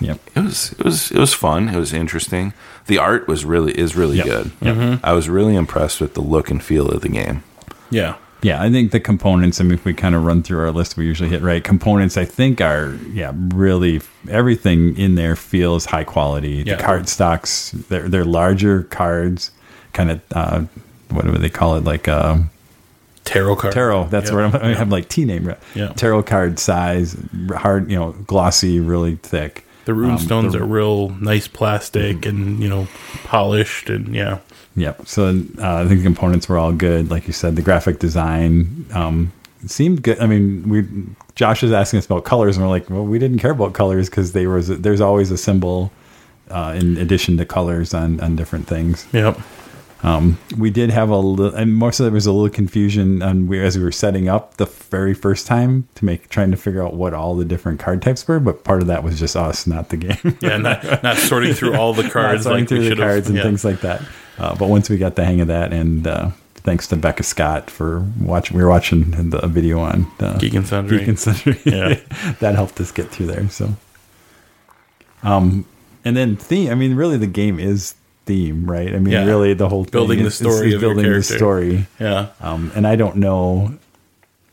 Yep. 0.00 0.18
it 0.34 0.40
was 0.40 0.72
it 0.72 0.84
was 0.84 1.10
it 1.12 1.18
was 1.18 1.32
fun. 1.34 1.68
It 1.68 1.76
was 1.76 1.92
interesting. 1.92 2.54
The 2.86 2.98
art 2.98 3.28
was 3.28 3.44
really 3.44 3.72
is 3.78 3.94
really 3.94 4.16
Yep. 4.16 4.26
good. 4.26 4.50
Yep. 4.62 5.00
I 5.04 5.12
was 5.12 5.28
really 5.28 5.54
impressed 5.54 6.00
with 6.00 6.14
the 6.14 6.22
look 6.22 6.50
and 6.50 6.62
feel 6.62 6.88
of 6.88 7.02
the 7.02 7.08
game. 7.08 7.42
yeah. 7.90 8.14
Yeah, 8.42 8.60
I 8.60 8.72
think 8.72 8.90
the 8.90 8.98
components. 8.98 9.60
I 9.60 9.64
mean, 9.64 9.74
if 9.74 9.84
we 9.84 9.94
kind 9.94 10.16
of 10.16 10.24
run 10.24 10.42
through 10.42 10.58
our 10.60 10.72
list, 10.72 10.96
we 10.96 11.06
usually 11.06 11.28
hit 11.28 11.42
right. 11.42 11.62
Components, 11.62 12.16
I 12.16 12.24
think, 12.24 12.60
are 12.60 12.98
yeah, 13.12 13.30
really 13.54 14.00
everything 14.28 14.96
in 14.96 15.14
there 15.14 15.36
feels 15.36 15.84
high 15.84 16.02
quality. 16.04 16.64
Yeah. 16.66 16.74
The 16.76 16.82
card 16.82 17.08
stocks, 17.08 17.70
they're 17.88 18.08
they're 18.08 18.24
larger 18.24 18.82
cards, 18.84 19.52
kind 19.92 20.10
of 20.10 20.20
uh, 20.32 20.62
what 21.10 21.24
do 21.24 21.30
they 21.38 21.50
call 21.50 21.76
it? 21.76 21.84
Like 21.84 22.08
uh, 22.08 22.38
Tarot 23.32 23.56
card. 23.56 23.74
tarot. 23.74 24.04
That's 24.08 24.30
where 24.30 24.44
I'm, 24.44 24.54
I 24.56 24.74
have 24.74 24.90
like 24.90 25.08
T 25.08 25.24
name. 25.24 25.44
right? 25.48 25.58
Yeah. 25.74 25.88
Tarot 25.88 26.22
card 26.24 26.58
size, 26.58 27.16
hard, 27.54 27.90
you 27.90 27.98
know, 27.98 28.12
glossy, 28.26 28.78
really 28.80 29.16
thick. 29.16 29.64
The 29.84 29.94
rune 29.94 30.12
Um, 30.12 30.18
stones 30.18 30.52
the- 30.52 30.60
are 30.60 30.64
real 30.66 31.08
nice 31.08 31.48
plastic 31.48 32.24
and 32.24 32.62
you 32.62 32.68
know 32.68 32.86
polished 33.24 33.90
and 33.90 34.14
yeah. 34.14 34.38
Yep. 34.76 35.06
So 35.06 35.28
uh, 35.58 35.82
I 35.82 35.86
think 35.86 35.98
the 36.00 36.04
components 36.04 36.48
were 36.48 36.56
all 36.56 36.72
good. 36.72 37.10
Like 37.10 37.26
you 37.26 37.32
said, 37.32 37.56
the 37.56 37.62
graphic 37.62 37.98
design 37.98 38.86
um, 38.94 39.32
seemed 39.66 40.02
good. 40.02 40.18
I 40.20 40.26
mean, 40.26 40.68
we 40.68 40.86
Josh 41.34 41.62
was 41.62 41.72
asking 41.72 41.98
us 41.98 42.06
about 42.06 42.24
colors, 42.24 42.56
and 42.56 42.64
we're 42.64 42.70
like, 42.70 42.88
well, 42.90 43.04
we 43.04 43.18
didn't 43.18 43.38
care 43.38 43.50
about 43.50 43.72
colors 43.74 44.08
because 44.08 44.32
they 44.32 44.46
was 44.46 44.68
there's 44.68 45.00
always 45.00 45.30
a 45.30 45.36
symbol 45.36 45.90
uh, 46.50 46.74
in 46.78 46.96
addition 46.98 47.36
to 47.38 47.44
colors 47.44 47.92
on 47.92 48.20
on 48.20 48.36
different 48.36 48.66
things. 48.68 49.06
Yep. 49.12 49.38
We 50.58 50.70
did 50.70 50.90
have 50.90 51.10
a 51.10 51.16
little, 51.16 51.54
and 51.54 51.74
most 51.74 52.00
of 52.00 52.06
it 52.06 52.12
was 52.12 52.26
a 52.26 52.32
little 52.32 52.50
confusion 52.50 53.22
on 53.22 53.46
we 53.46 53.60
as 53.62 53.78
we 53.78 53.84
were 53.84 53.92
setting 53.92 54.28
up 54.28 54.56
the 54.56 54.66
very 54.66 55.14
first 55.14 55.46
time 55.46 55.88
to 55.94 56.04
make 56.04 56.28
trying 56.28 56.50
to 56.50 56.56
figure 56.56 56.84
out 56.84 56.94
what 56.94 57.14
all 57.14 57.36
the 57.36 57.44
different 57.44 57.78
card 57.80 58.02
types 58.02 58.26
were. 58.26 58.40
But 58.40 58.64
part 58.64 58.82
of 58.82 58.88
that 58.88 59.04
was 59.04 59.18
just 59.18 59.36
us, 59.36 59.66
not 59.66 59.88
the 59.90 59.96
game. 59.96 60.18
Yeah, 60.40 60.56
not 60.56 61.02
not 61.02 61.16
sorting 61.16 61.54
through 61.54 61.76
all 61.76 61.94
the 61.94 62.08
cards 62.10 62.44
sorting 62.44 62.62
like 62.62 62.68
through 62.68 62.88
the 62.88 62.96
cards 62.96 63.28
and 63.28 63.36
yeah. 63.36 63.42
things 63.44 63.64
like 63.64 63.80
that. 63.80 64.02
Uh, 64.38 64.54
but 64.56 64.68
once 64.68 64.90
we 64.90 64.96
got 64.96 65.14
the 65.14 65.24
hang 65.24 65.40
of 65.40 65.48
that, 65.48 65.72
and 65.72 66.06
uh, 66.06 66.30
thanks 66.56 66.88
to 66.88 66.96
Becca 66.96 67.22
Scott 67.22 67.70
for 67.70 68.04
watching, 68.20 68.56
we 68.56 68.62
were 68.62 68.68
watching 68.68 69.30
the 69.30 69.46
video 69.46 69.78
on 69.78 70.06
uh, 70.20 70.38
Geek 70.38 70.54
and 70.54 70.66
Sundry. 70.66 70.98
Geek 70.98 71.08
and 71.08 71.18
Sundry. 71.18 71.60
Yeah. 71.64 72.00
that 72.40 72.54
helped 72.54 72.80
us 72.80 72.90
get 72.90 73.10
through 73.10 73.26
there. 73.26 73.48
So, 73.50 73.74
um, 75.22 75.64
and 76.04 76.16
then 76.16 76.36
theme. 76.36 76.70
I 76.70 76.74
mean, 76.74 76.94
really, 76.96 77.18
the 77.18 77.26
game 77.26 77.60
is 77.60 77.94
theme, 78.26 78.70
right? 78.70 78.94
I 78.94 78.98
mean, 78.98 79.12
Yeah. 79.12 79.24
really, 79.24 79.54
the 79.54 79.68
whole 79.68 79.84
thing 79.84 79.90
Building 79.92 80.22
the 80.24 80.30
story 80.30 80.68
is 80.68 80.74
of 80.74 80.80
your 80.82 80.94
building 80.94 81.12
the 81.12 81.22
story. 81.22 81.86
Yeah. 81.98 82.28
Um, 82.40 82.70
and 82.74 82.86
I 82.86 82.96
don't 82.96 83.16
know, 83.16 83.74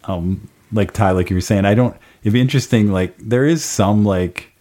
um, 0.06 0.48
like 0.72 0.92
Ty, 0.94 1.12
like 1.12 1.30
you 1.30 1.36
were 1.36 1.42
saying, 1.42 1.66
I 1.66 1.74
don't. 1.74 1.96
It'd 2.24 2.34
be 2.34 2.42
interesting. 2.42 2.92
Like 2.92 3.16
there 3.20 3.46
is 3.46 3.64
some 3.64 4.04
like 4.06 4.52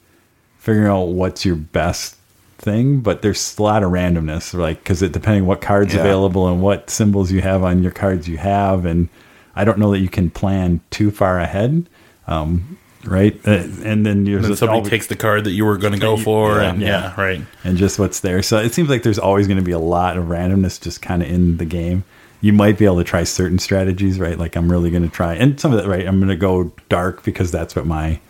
figuring 0.59 0.89
out 0.89 1.09
what's 1.09 1.45
your 1.45 1.57
best 1.57 2.17
thing, 2.59 3.01
but 3.01 3.23
there's 3.23 3.57
a 3.59 3.63
lot 3.63 3.83
of 3.83 3.91
randomness. 3.91 4.53
Like 4.55 4.79
because 4.83 5.03
it 5.03 5.13
depending 5.13 5.47
what 5.47 5.61
cards 5.61 5.95
Yeah. 5.95 6.01
available 6.01 6.49
and 6.49 6.61
what 6.63 6.91
symbols 6.91 7.31
you 7.33 7.41
have 7.41 7.63
on 7.65 7.83
your 7.83 7.93
cards 7.93 8.29
you 8.29 8.37
have, 8.39 8.85
and 8.85 9.09
I 9.57 9.65
don't 9.65 9.79
know 9.79 9.91
that 9.91 9.99
you 10.01 10.09
can 10.09 10.31
plan 10.31 10.81
too 10.91 11.11
far 11.11 11.39
ahead. 11.41 11.89
Um, 12.27 12.77
right, 13.05 13.39
Uh, 13.47 13.51
and 13.85 14.05
then 14.05 14.27
you're 14.27 14.39
And 14.39 14.47
then 14.47 14.57
somebody 14.57 14.79
always- 14.79 14.91
takes 14.91 15.07
the 15.07 15.17
card 15.17 15.45
that 15.45 15.53
you 15.53 15.65
were 15.65 15.77
going 15.77 15.93
to 15.93 15.99
go 15.99 16.17
for, 16.17 16.57
Yeah, 16.57 16.71
and 16.71 16.81
yeah. 16.81 16.89
yeah, 17.17 17.21
right. 17.21 17.41
and 17.65 17.77
just 17.77 17.99
what's 17.99 18.21
there. 18.21 18.43
So 18.43 18.59
it 18.59 18.75
seems 18.75 18.89
like 18.89 19.03
there's 19.03 19.19
always 19.19 19.47
going 19.47 19.59
to 19.59 19.65
be 19.65 19.73
a 19.73 19.79
lot 19.79 20.17
of 20.17 20.25
randomness 20.27 20.81
just 20.81 21.01
kind 21.03 21.23
of 21.23 21.29
in 21.31 21.57
the 21.59 21.65
game. 21.65 22.05
You 22.41 22.53
might 22.53 22.79
be 22.79 22.85
able 22.85 22.99
to 22.99 23.05
try 23.05 23.25
certain 23.25 23.59
strategies, 23.59 24.21
right? 24.21 24.39
Like 24.39 24.55
I'm 24.57 24.71
really 24.71 24.91
going 24.91 25.03
to 25.03 25.09
try, 25.09 25.35
and 25.35 25.59
some 25.59 25.73
of 25.73 25.79
that, 25.83 25.89
right? 25.89 26.07
I'm 26.07 26.19
going 26.19 26.29
to 26.29 26.37
go 26.37 26.71
dark 26.89 27.25
because 27.25 27.51
that's 27.51 27.75
what 27.75 27.85
my 27.87 28.21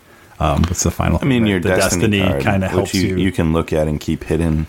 um, 0.40 0.62
what's 0.62 0.82
the 0.85 0.90
final? 0.90 1.19
I 1.20 1.24
mean, 1.27 1.43
right? 1.43 1.51
your 1.51 1.61
the 1.61 1.70
destiny, 1.70 2.20
card, 2.20 2.43
kind 2.43 2.65
of 2.65 2.70
helps 2.70 2.95
you, 2.95 3.09
you. 3.09 3.16
you 3.16 3.32
can 3.32 3.53
look 3.53 3.73
at 3.73 3.89
and 3.89 3.99
keep 4.01 4.24
hidden. 4.24 4.66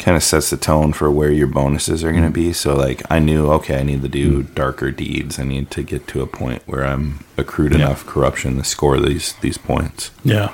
Kind 0.00 0.16
of 0.16 0.22
sets 0.24 0.48
the 0.50 0.56
tone 0.56 0.92
for 0.94 1.10
where 1.10 1.30
your 1.30 1.46
bonuses 1.46 2.02
are 2.02 2.10
going 2.10 2.24
to 2.24 2.30
be. 2.30 2.52
So, 2.54 2.74
like, 2.74 3.02
I 3.10 3.18
knew, 3.18 3.50
okay, 3.52 3.78
I 3.78 3.82
need 3.82 4.00
to 4.02 4.08
do 4.08 4.42
darker 4.42 4.90
deeds. 4.90 5.38
I 5.38 5.44
need 5.44 5.70
to 5.72 5.82
get 5.82 6.06
to 6.08 6.22
a 6.22 6.26
point 6.26 6.62
where 6.66 6.84
I'm 6.84 7.22
accrued 7.36 7.72
Yeah. 7.72 7.80
enough 7.84 8.06
corruption 8.06 8.56
to 8.56 8.64
score 8.64 8.98
these 8.98 9.34
these 9.42 9.58
points. 9.58 10.10
Yeah. 10.24 10.52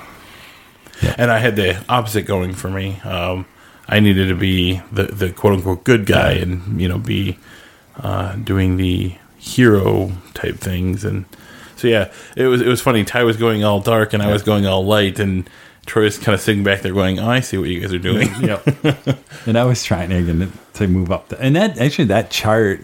Yeah. 1.01 1.15
And 1.17 1.31
I 1.31 1.39
had 1.39 1.55
the 1.55 1.81
opposite 1.87 2.23
going 2.23 2.53
for 2.53 2.69
me. 2.69 2.99
Um, 3.05 3.45
I 3.87 4.01
needed 4.01 4.27
to 4.27 4.35
be 4.35 4.81
the, 4.91 5.03
the 5.03 5.31
quote 5.31 5.53
unquote 5.53 5.85
good 5.85 6.05
guy 6.05 6.31
and, 6.33 6.81
you 6.81 6.89
know, 6.89 6.97
be 6.97 7.39
uh, 8.03 8.35
doing 8.35 8.75
the 8.75 9.15
hero 9.37 10.11
type 10.33 10.57
things. 10.57 11.05
And 11.05 11.23
so, 11.77 11.87
yeah, 11.87 12.11
it 12.35 12.47
was, 12.47 12.59
it 12.61 12.67
was 12.67 12.81
funny. 12.81 13.05
Ty 13.05 13.23
was 13.23 13.37
going 13.37 13.63
all 13.63 13.79
dark 13.79 14.11
and 14.11 14.21
I 14.21 14.29
was 14.33 14.43
going 14.43 14.65
all 14.65 14.83
light. 14.85 15.19
And 15.19 15.49
Troy 15.87 16.03
was 16.03 16.17
kind 16.19 16.35
of 16.35 16.41
sitting 16.41 16.63
back 16.63 16.81
there 16.81 16.93
going, 16.93 17.17
oh, 17.19 17.29
I 17.29 17.39
see 17.39 17.57
what 17.57 17.69
you 17.69 17.79
guys 17.79 17.93
are 17.93 17.97
doing. 17.99 18.29
yep. 18.41 18.63
and 19.47 19.57
I 19.57 19.63
was 19.65 19.83
trying 19.83 20.11
again 20.11 20.51
to 20.75 20.87
move 20.87 21.11
up, 21.11 21.29
the, 21.29 21.39
and 21.41 21.55
that 21.55 21.79
actually 21.79 22.05
that 22.05 22.29
chart, 22.29 22.81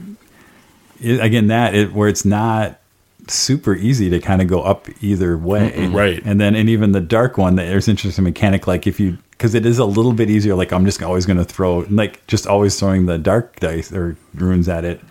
is, 0.99 1.19
again, 1.19 1.47
that 1.47 1.75
it, 1.75 1.93
where 1.93 2.07
it's 2.09 2.25
not 2.25 2.79
super 3.27 3.75
easy 3.75 4.09
to 4.09 4.19
kind 4.19 4.41
of 4.41 4.47
go 4.47 4.61
up 4.63 4.87
either 5.01 5.37
way, 5.37 5.87
right. 5.87 6.21
And 6.25 6.41
then 6.41 6.55
and 6.55 6.67
even 6.69 6.91
the 6.91 6.99
dark 7.01 7.37
one, 7.37 7.55
that 7.55 7.65
there's 7.65 7.87
interesting 7.87 8.23
mechanic 8.23 8.67
like 8.67 8.87
if 8.87 8.99
you 8.99 9.17
because 9.31 9.55
it 9.55 9.65
is 9.65 9.79
a 9.79 9.85
little 9.85 10.13
bit 10.13 10.29
easier. 10.29 10.55
Like 10.55 10.71
I'm 10.73 10.85
just 10.85 11.01
always 11.03 11.25
going 11.25 11.37
to 11.37 11.43
throw 11.45 11.79
like 11.89 12.25
just 12.27 12.47
always 12.47 12.79
throwing 12.79 13.05
the 13.05 13.17
dark 13.17 13.59
dice 13.59 13.91
or 13.93 14.17
runes 14.33 14.67
at 14.69 14.85
it 14.85 15.01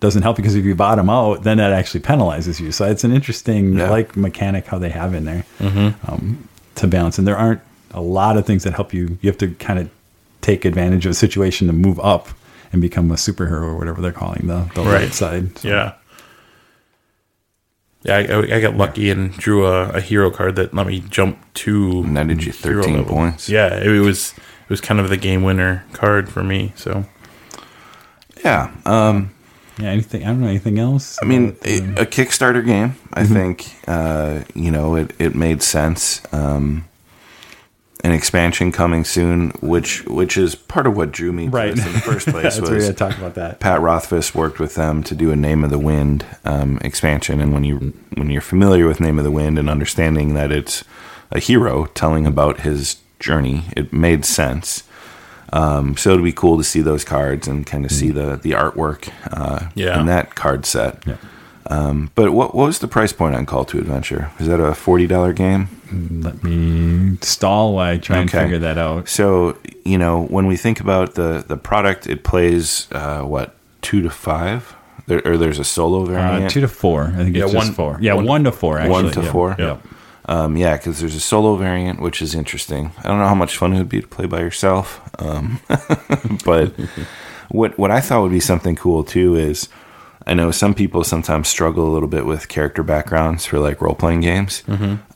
doesn't 0.00 0.22
help 0.22 0.36
because 0.36 0.54
if 0.54 0.64
you 0.64 0.74
bottom 0.74 1.10
out, 1.10 1.42
then 1.42 1.58
that 1.58 1.72
actually 1.72 2.00
penalizes 2.00 2.58
you. 2.60 2.72
So 2.72 2.86
it's 2.86 3.04
an 3.04 3.12
interesting 3.12 3.74
Yeah. 3.78 3.90
like 3.90 4.16
mechanic 4.16 4.66
how 4.66 4.78
they 4.78 4.88
have 4.90 5.12
in 5.14 5.24
there 5.26 5.44
um, 5.60 6.48
to 6.80 6.86
balance. 6.86 7.18
And 7.18 7.26
there 7.26 7.36
aren't 7.36 7.60
a 7.92 8.00
lot 8.00 8.36
of 8.36 8.44
things 8.46 8.64
that 8.64 8.74
help 8.74 8.92
you. 8.92 9.18
You 9.20 9.28
have 9.30 9.38
to 9.38 9.52
kind 9.54 9.78
of 9.78 9.90
take 10.40 10.64
advantage 10.64 11.06
of 11.06 11.10
a 11.12 11.14
situation 11.14 11.66
to 11.66 11.72
move 11.72 11.98
up 12.00 12.28
and 12.72 12.80
become 12.80 13.10
a 13.10 13.14
superhero 13.14 13.62
or 13.62 13.76
whatever 13.76 14.00
they're 14.00 14.12
calling 14.12 14.46
the, 14.46 14.70
the 14.74 14.82
Right. 14.82 15.12
side. 15.12 15.58
So, 15.58 15.68
Yeah. 15.68 15.92
Yeah, 18.02 18.16
I, 18.16 18.20
I- 18.20 18.56
I 18.56 18.60
got 18.60 18.76
lucky 18.76 19.10
and 19.10 19.32
drew 19.32 19.66
a, 19.66 19.90
a 19.90 20.00
hero 20.00 20.30
card 20.30 20.56
that 20.56 20.72
let 20.72 20.86
me 20.86 21.00
jump 21.00 21.38
to 21.54 22.02
Netted 22.04 22.44
you 22.44 22.52
13 22.52 22.96
level. 22.96 23.14
points. 23.14 23.48
Yeah, 23.48 23.76
it, 23.78 23.88
was 24.00 24.32
it 24.32 24.70
was 24.70 24.80
kind 24.80 24.98
of 25.00 25.08
the 25.10 25.16
game 25.18 25.42
winner 25.42 25.84
card 25.92 26.28
for 26.30 26.42
me. 26.42 26.72
So 26.76 27.04
Yeah. 28.44 28.70
Um, 28.86 29.34
Yeah. 29.80 29.90
Anything? 29.90 30.22
I 30.24 30.26
don't 30.28 30.40
know. 30.40 30.48
Anything 30.48 30.78
else? 30.78 31.18
I 31.22 31.24
mean, 31.24 31.56
a, 31.64 31.80
um, 31.80 31.94
Kickstarter 31.96 32.64
game. 32.64 32.96
I 33.14 33.24
think 33.24 33.74
uh, 33.88 34.42
you 34.54 34.70
know 34.70 34.96
it. 34.96 35.12
It 35.18 35.34
made 35.34 35.62
sense. 35.62 36.20
Um, 36.32 36.84
an 38.02 38.12
expansion 38.12 38.72
coming 38.72 39.04
soon, 39.04 39.50
which 39.60 40.04
which 40.06 40.38
is 40.38 40.54
part 40.54 40.86
of 40.86 40.96
what 40.96 41.12
drew 41.12 41.32
me 41.32 41.44
to 41.46 41.50
Right. 41.50 41.70
in 41.70 41.76
the 41.76 42.00
first 42.00 42.28
place. 42.30 42.56
that's 42.56 42.60
we 42.60 42.76
was 42.76 42.86
had 42.86 42.96
to 42.96 43.04
talk 43.04 43.18
about 43.18 43.34
that. 43.34 43.60
Pat 43.60 43.80
Rothfuss 43.82 44.34
worked 44.34 44.58
with 44.58 44.74
them 44.74 45.02
to 45.02 45.14
do 45.14 45.30
a 45.30 45.36
Name 45.36 45.64
of 45.64 45.70
the 45.70 45.78
Wind 45.78 46.24
um, 46.46 46.78
expansion, 46.82 47.40
and 47.40 47.52
when 47.52 47.64
you 47.64 47.92
when 48.16 48.30
you're 48.30 48.40
familiar 48.40 48.86
with 48.86 49.00
Name 49.00 49.18
of 49.18 49.24
the 49.24 49.30
Wind 49.30 49.58
and 49.58 49.68
understanding 49.68 50.32
that 50.34 50.50
it's 50.50 50.82
a 51.30 51.38
hero 51.40 51.86
telling 51.86 52.26
about 52.26 52.60
his 52.60 52.96
journey, 53.18 53.64
it 53.76 53.92
made 53.92 54.24
sense. 54.24 54.82
Um, 55.52 55.96
so 55.96 56.10
it'd 56.12 56.24
be 56.24 56.32
cool 56.32 56.56
to 56.58 56.64
see 56.64 56.80
those 56.80 57.04
cards 57.04 57.48
and 57.48 57.66
kind 57.66 57.84
of 57.84 57.90
see 57.90 58.10
the 58.10 58.36
the 58.36 58.52
artwork 58.52 59.10
uh, 59.32 59.68
Yeah. 59.74 59.98
in 60.00 60.06
that 60.06 60.34
card 60.34 60.64
set. 60.66 61.02
Yeah. 61.06 61.16
Um, 61.66 62.10
but 62.14 62.32
what, 62.32 62.54
what 62.54 62.66
was 62.66 62.78
the 62.80 62.88
price 62.88 63.12
point 63.12 63.34
on 63.36 63.46
Call 63.46 63.64
to 63.66 63.78
Adventure? 63.78 64.30
Was 64.38 64.48
that 64.48 64.60
a 64.60 64.74
forty 64.74 65.06
dollar 65.06 65.32
game? 65.32 65.68
Let 66.22 66.42
me 66.44 67.18
stall 67.20 67.74
while 67.74 67.92
I 67.94 67.98
try 67.98 68.18
and 68.18 68.30
figure 68.30 68.58
that 68.60 68.78
out. 68.78 69.08
So 69.08 69.56
you 69.84 69.98
know 69.98 70.22
when 70.26 70.46
we 70.46 70.56
think 70.56 70.80
about 70.80 71.14
the 71.14 71.44
the 71.46 71.56
product, 71.56 72.06
it 72.06 72.22
plays 72.24 72.86
uh, 72.92 73.22
what 73.22 73.54
two 73.82 74.02
to 74.02 74.10
five, 74.10 74.74
there, 75.06 75.20
or 75.24 75.36
there's 75.36 75.58
a 75.58 75.64
solo 75.64 76.02
Uh, 76.02 76.06
variant. 76.06 76.50
two 76.50 76.60
to 76.60 76.68
four. 76.68 77.04
I 77.14 77.24
think 77.24 77.36
Yeah, 77.36 77.44
it's 77.44 77.52
just 77.52 77.66
one- 77.66 77.74
four. 77.74 77.98
Yeah, 78.00 78.14
one- 78.14 78.26
one, 78.26 78.44
to 78.44 78.52
four. 78.52 78.78
Actually. 78.78 78.92
one 78.92 79.10
to 79.12 79.22
yeah. 79.22 79.32
four. 79.32 79.56
Yeah. 79.58 79.76
Um, 80.30 80.56
yeah, 80.56 80.76
because 80.76 81.00
there's 81.00 81.16
a 81.16 81.20
solo 81.20 81.56
variant, 81.56 82.00
which 82.00 82.22
is 82.22 82.36
interesting. 82.36 82.92
I 82.98 83.08
don't 83.08 83.18
know 83.18 83.26
how 83.26 83.34
much 83.34 83.56
fun 83.56 83.72
it 83.72 83.78
would 83.78 83.88
be 83.88 84.00
to 84.00 84.06
play 84.06 84.26
by 84.26 84.38
yourself, 84.38 85.00
um, 85.18 85.60
but 86.44 86.72
what 87.50 87.76
what 87.76 87.90
I 87.90 88.00
thought 88.00 88.22
would 88.22 88.30
be 88.30 88.38
something 88.38 88.76
cool 88.76 89.02
too 89.02 89.34
is 89.34 89.68
I 90.28 90.34
know 90.34 90.52
some 90.52 90.72
people 90.72 91.02
sometimes 91.02 91.48
struggle 91.48 91.88
a 91.88 91.92
little 91.92 92.08
bit 92.08 92.26
with 92.26 92.46
character 92.48 92.84
backgrounds 92.84 93.44
for 93.44 93.58
like 93.58 93.80
role 93.80 93.96
playing 93.96 94.20
games, 94.20 94.62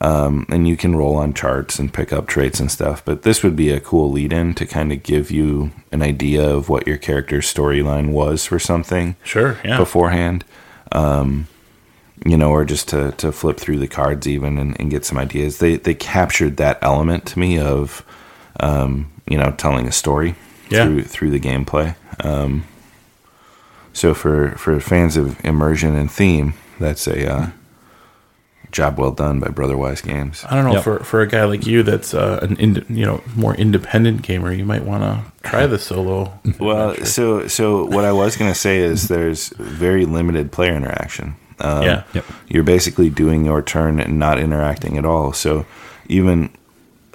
um, 0.01 0.47
and 0.49 0.66
you 0.66 0.77
can 0.77 0.97
roll 0.97 1.15
on 1.15 1.32
charts 1.32 1.78
and 1.78 1.95
pick 1.95 2.12
up 2.12 2.27
traits 2.27 2.59
and 2.59 2.69
stuff. 2.69 3.05
But 3.05 3.23
this 3.23 3.45
would 3.45 3.55
be 3.55 3.70
a 3.70 3.78
cool 3.78 4.11
lead 4.11 4.32
in 4.32 4.55
to 4.55 4.66
kind 4.66 4.93
of 4.93 5.05
give 5.05 5.31
you 5.31 5.70
an 5.93 6.03
idea 6.03 6.43
of 6.43 6.69
what 6.69 6.89
your 6.89 6.97
character's 6.97 7.47
storyline 7.47 8.11
was 8.11 8.45
for 8.47 8.59
something 8.59 9.15
sure, 9.23 9.59
yeah, 9.65 9.77
beforehand. 9.77 10.45
Um, 10.91 11.47
you 12.24 12.36
know, 12.36 12.51
or 12.51 12.64
just 12.64 12.88
to, 12.88 13.12
to 13.12 13.30
flip 13.32 13.59
through 13.59 13.78
the 13.78 13.86
cards 13.88 14.26
even 14.26 14.59
and, 14.59 14.78
and 14.80 14.90
get 14.90 15.05
some 15.05 15.18
ideas. 15.18 15.59
They 15.59 15.76
they 15.76 15.94
captured 15.94 16.56
that 16.56 16.78
element 16.82 17.26
to 17.26 17.38
me 17.38 17.59
of 17.59 18.05
um, 18.60 19.10
you 19.28 19.36
know, 19.38 19.51
telling 19.59 19.86
a 19.86 19.92
story 19.92 20.34
Yeah. 20.70 20.84
through 20.84 21.02
through 21.05 21.30
the 21.30 21.40
gameplay. 21.40 21.96
Um, 22.24 22.64
so 23.92 24.14
for 24.14 24.52
for 24.52 24.80
fans 24.80 25.16
of 25.16 25.42
immersion 25.44 25.94
and 25.96 26.10
theme, 26.10 26.55
that's 26.80 27.06
a 27.06 27.30
uh, 27.32 27.46
job 28.72 28.98
well 28.98 29.12
done 29.12 29.38
by 29.40 29.48
Brotherwise 29.48 30.01
Games. 30.01 30.44
I 30.48 30.56
don't 30.56 30.64
know 30.64 30.74
Yep. 30.74 30.84
for 30.84 30.98
for 31.05 31.20
a 31.20 31.26
guy 31.28 31.44
like 31.44 31.66
you 31.66 31.82
that's 31.82 32.12
uh, 32.14 32.40
an 32.42 32.56
ind- 32.56 32.84
you 32.88 33.05
know 33.05 33.22
more 33.36 33.55
independent 33.55 34.22
gamer, 34.22 34.52
you 34.52 34.64
might 34.64 34.84
want 34.84 35.02
to 35.05 35.48
try 35.48 35.66
the 35.66 35.78
solo. 35.78 36.38
Well, 36.59 36.90
adventure. 36.90 37.06
so 37.06 37.48
so 37.48 37.84
what 37.86 38.05
I 38.05 38.12
was 38.12 38.36
going 38.36 38.51
to 38.52 38.59
say 38.59 38.78
is 38.78 39.09
there's 39.09 39.48
very 39.59 40.06
limited 40.06 40.51
player 40.52 40.74
interaction. 40.74 41.36
Um, 41.60 41.82
Yeah. 41.82 42.02
Yep. 42.14 42.24
You're 42.48 42.64
basically 42.64 43.10
doing 43.10 43.44
your 43.44 43.62
turn 43.62 44.01
and 44.01 44.18
not 44.18 44.39
interacting 44.39 44.98
at 44.98 45.05
all. 45.05 45.32
So 45.32 45.66
even 46.09 46.51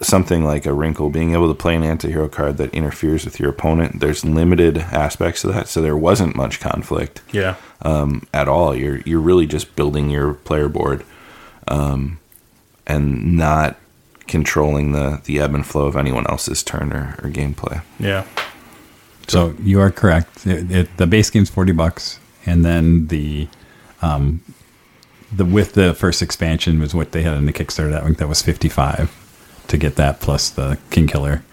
something 0.01 0.45
like 0.45 0.65
a 0.65 0.71
wrinkle, 0.73 1.09
being 1.09 1.33
able 1.33 1.49
to 1.49 1.53
play 1.53 1.75
an 1.75 1.83
anti-hero 1.83 2.29
card 2.29 2.55
that 2.57 2.73
interferes 2.73 3.25
with 3.25 3.37
your 3.37 3.49
opponent, 3.49 3.99
there's 3.99 4.23
limited 4.23 4.77
aspects 4.77 5.41
to 5.41 5.47
that. 5.49 5.67
So 5.67 5.81
there 5.81 5.97
wasn't 5.97 6.35
much 6.37 6.61
conflict 6.61 7.21
yeah, 7.33 7.55
um, 7.81 8.25
at 8.33 8.47
all. 8.47 8.73
You're 8.73 8.99
you're 9.05 9.19
really 9.19 9.45
just 9.45 9.75
building 9.75 10.09
your 10.09 10.35
player 10.35 10.69
board 10.69 11.03
um, 11.67 12.17
and 12.87 13.35
not 13.37 13.75
controlling 14.27 14.93
the, 14.93 15.21
the 15.25 15.39
ebb 15.39 15.53
and 15.53 15.65
flow 15.65 15.85
of 15.87 15.97
anyone 15.97 16.25
else's 16.27 16.63
turn 16.63 16.93
or, 16.93 17.15
or 17.23 17.29
gameplay. 17.29 17.81
yeah, 17.99 18.25
So 19.27 19.55
you 19.61 19.81
are 19.81 19.91
correct. 19.91 20.45
It, 20.47 20.71
it, 20.71 20.97
the 20.97 21.07
base 21.07 21.29
game's 21.29 21.49
forty 21.49 21.71
bucks, 21.73 22.19
and 22.45 22.63
then 22.63 23.07
the, 23.07 23.47
um, 24.01 24.41
the 25.31 25.45
with 25.45 25.73
the 25.73 25.93
first 25.93 26.21
expansion 26.21 26.79
was 26.79 26.93
what 26.95 27.11
they 27.11 27.21
had 27.23 27.37
in 27.37 27.45
the 27.45 27.53
Kickstarter. 27.53 27.91
That 27.91 28.17
that 28.17 28.27
was 28.27 28.41
fifty 28.41 28.69
five 28.69 29.11
to 29.67 29.77
get 29.77 29.95
that 29.97 30.19
plus 30.19 30.49
the 30.49 30.77
King 30.89 31.07
Killer 31.07 31.43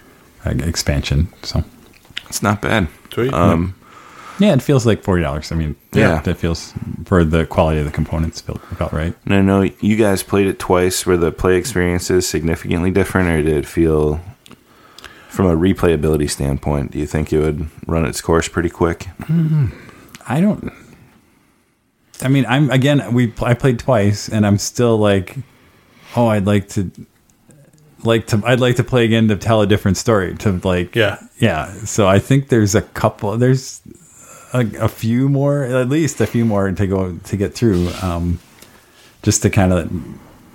uh, 0.44 0.50
expansion. 0.50 1.28
So 1.42 1.64
It's 2.28 2.42
not 2.42 2.62
bad. 2.62 2.88
sweet. 3.12 3.32
Um, 3.32 3.74
yeah, 4.38 4.52
it 4.54 4.62
feels 4.62 4.84
like 4.86 5.02
forty 5.02 5.22
dollars. 5.22 5.50
I 5.52 5.54
mean, 5.56 5.76
Yeah. 5.92 6.14
yeah, 6.14 6.20
that 6.22 6.36
feels 6.36 6.72
for 7.04 7.24
the 7.24 7.46
quality 7.46 7.78
of 7.80 7.86
the 7.86 7.92
components 7.92 8.40
feel 8.40 8.60
about 8.70 8.92
right. 8.92 9.14
No, 9.26 9.40
no, 9.42 9.62
you 9.80 9.96
guys 9.96 10.22
played 10.22 10.46
it 10.46 10.58
twice. 10.58 11.04
Were 11.06 11.16
the 11.16 11.32
play 11.32 11.56
experiences 11.56 12.26
significantly 12.28 12.90
different, 12.90 13.28
or 13.30 13.42
did 13.42 13.56
it 13.56 13.66
feel, 13.66 14.20
from 15.28 15.46
a 15.46 15.56
replayability 15.56 16.28
standpoint, 16.30 16.92
do 16.92 16.98
you 16.98 17.06
think 17.06 17.32
it 17.32 17.38
would 17.40 17.66
run 17.86 18.04
its 18.06 18.20
course 18.20 18.46
pretty 18.48 18.68
quick? 18.70 19.08
I 20.26 20.40
don't. 20.40 20.70
I 22.22 22.28
mean, 22.28 22.46
I'm 22.46 22.70
again. 22.70 23.12
We 23.12 23.32
I 23.42 23.54
played 23.54 23.78
twice, 23.78 24.28
and 24.28 24.46
I'm 24.46 24.58
still 24.58 24.96
like, 24.98 25.36
oh, 26.16 26.26
I'd 26.28 26.46
like 26.46 26.68
to, 26.70 26.90
like 28.04 28.26
to, 28.28 28.42
I'd 28.44 28.60
like 28.60 28.76
to 28.76 28.84
play 28.84 29.04
again 29.04 29.28
to 29.28 29.36
tell 29.36 29.60
a 29.62 29.66
different 29.66 29.96
story. 29.96 30.34
To 30.36 30.52
like, 30.64 30.94
Yeah. 30.94 31.18
yeah. 31.38 31.72
So 31.84 32.06
I 32.06 32.18
think 32.18 32.48
there's 32.48 32.74
a 32.74 32.82
couple. 32.82 33.36
There's 33.36 33.80
a, 34.54 34.66
a 34.80 34.88
few 34.88 35.28
more, 35.28 35.64
at 35.64 35.88
least 35.88 36.20
a 36.20 36.26
few 36.26 36.44
more 36.44 36.70
to 36.70 36.86
go 36.86 37.16
to 37.16 37.36
get 37.36 37.54
through, 37.54 37.88
um, 38.02 38.38
just 39.22 39.42
to 39.42 39.50
kind 39.50 39.72
of 39.72 39.92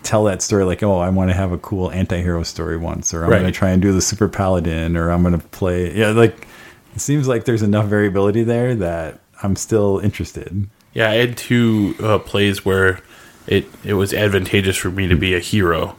tell 0.02 0.24
that 0.24 0.42
story. 0.42 0.64
Like, 0.64 0.82
oh, 0.82 0.98
I 0.98 1.10
want 1.10 1.30
to 1.30 1.36
have 1.36 1.52
a 1.52 1.58
cool 1.60 1.92
anti-hero 1.92 2.42
story 2.44 2.78
once, 2.78 3.14
or 3.14 3.24
I'm 3.24 3.30
Right. 3.30 3.40
going 3.42 3.52
to 3.54 3.58
try 3.58 3.70
and 3.70 3.82
do 3.82 3.92
the 3.92 4.02
super 4.02 4.28
paladin, 4.28 4.98
or 4.98 5.12
I'm 5.12 5.22
going 5.22 5.40
to 5.40 5.48
play. 5.50 5.96
Yeah, 5.96 6.10
like 6.10 6.48
it 6.96 7.02
seems 7.02 7.28
like 7.28 7.46
there's 7.46 7.62
enough 7.62 7.86
variability 7.86 8.44
there 8.44 8.74
that 8.76 9.20
I'm 9.44 9.56
still 9.56 10.00
interested. 10.00 10.68
Yeah, 10.94 11.10
I 11.10 11.16
had 11.16 11.38
two 11.38 11.96
uh, 12.02 12.20
plays 12.20 12.66
where 12.66 13.00
it 13.48 13.66
it 13.84 13.94
was 13.94 14.14
advantageous 14.14 14.78
for 14.78 14.92
me 14.92 15.08
to 15.08 15.16
be 15.16 15.36
a 15.36 15.40
hero. 15.40 15.96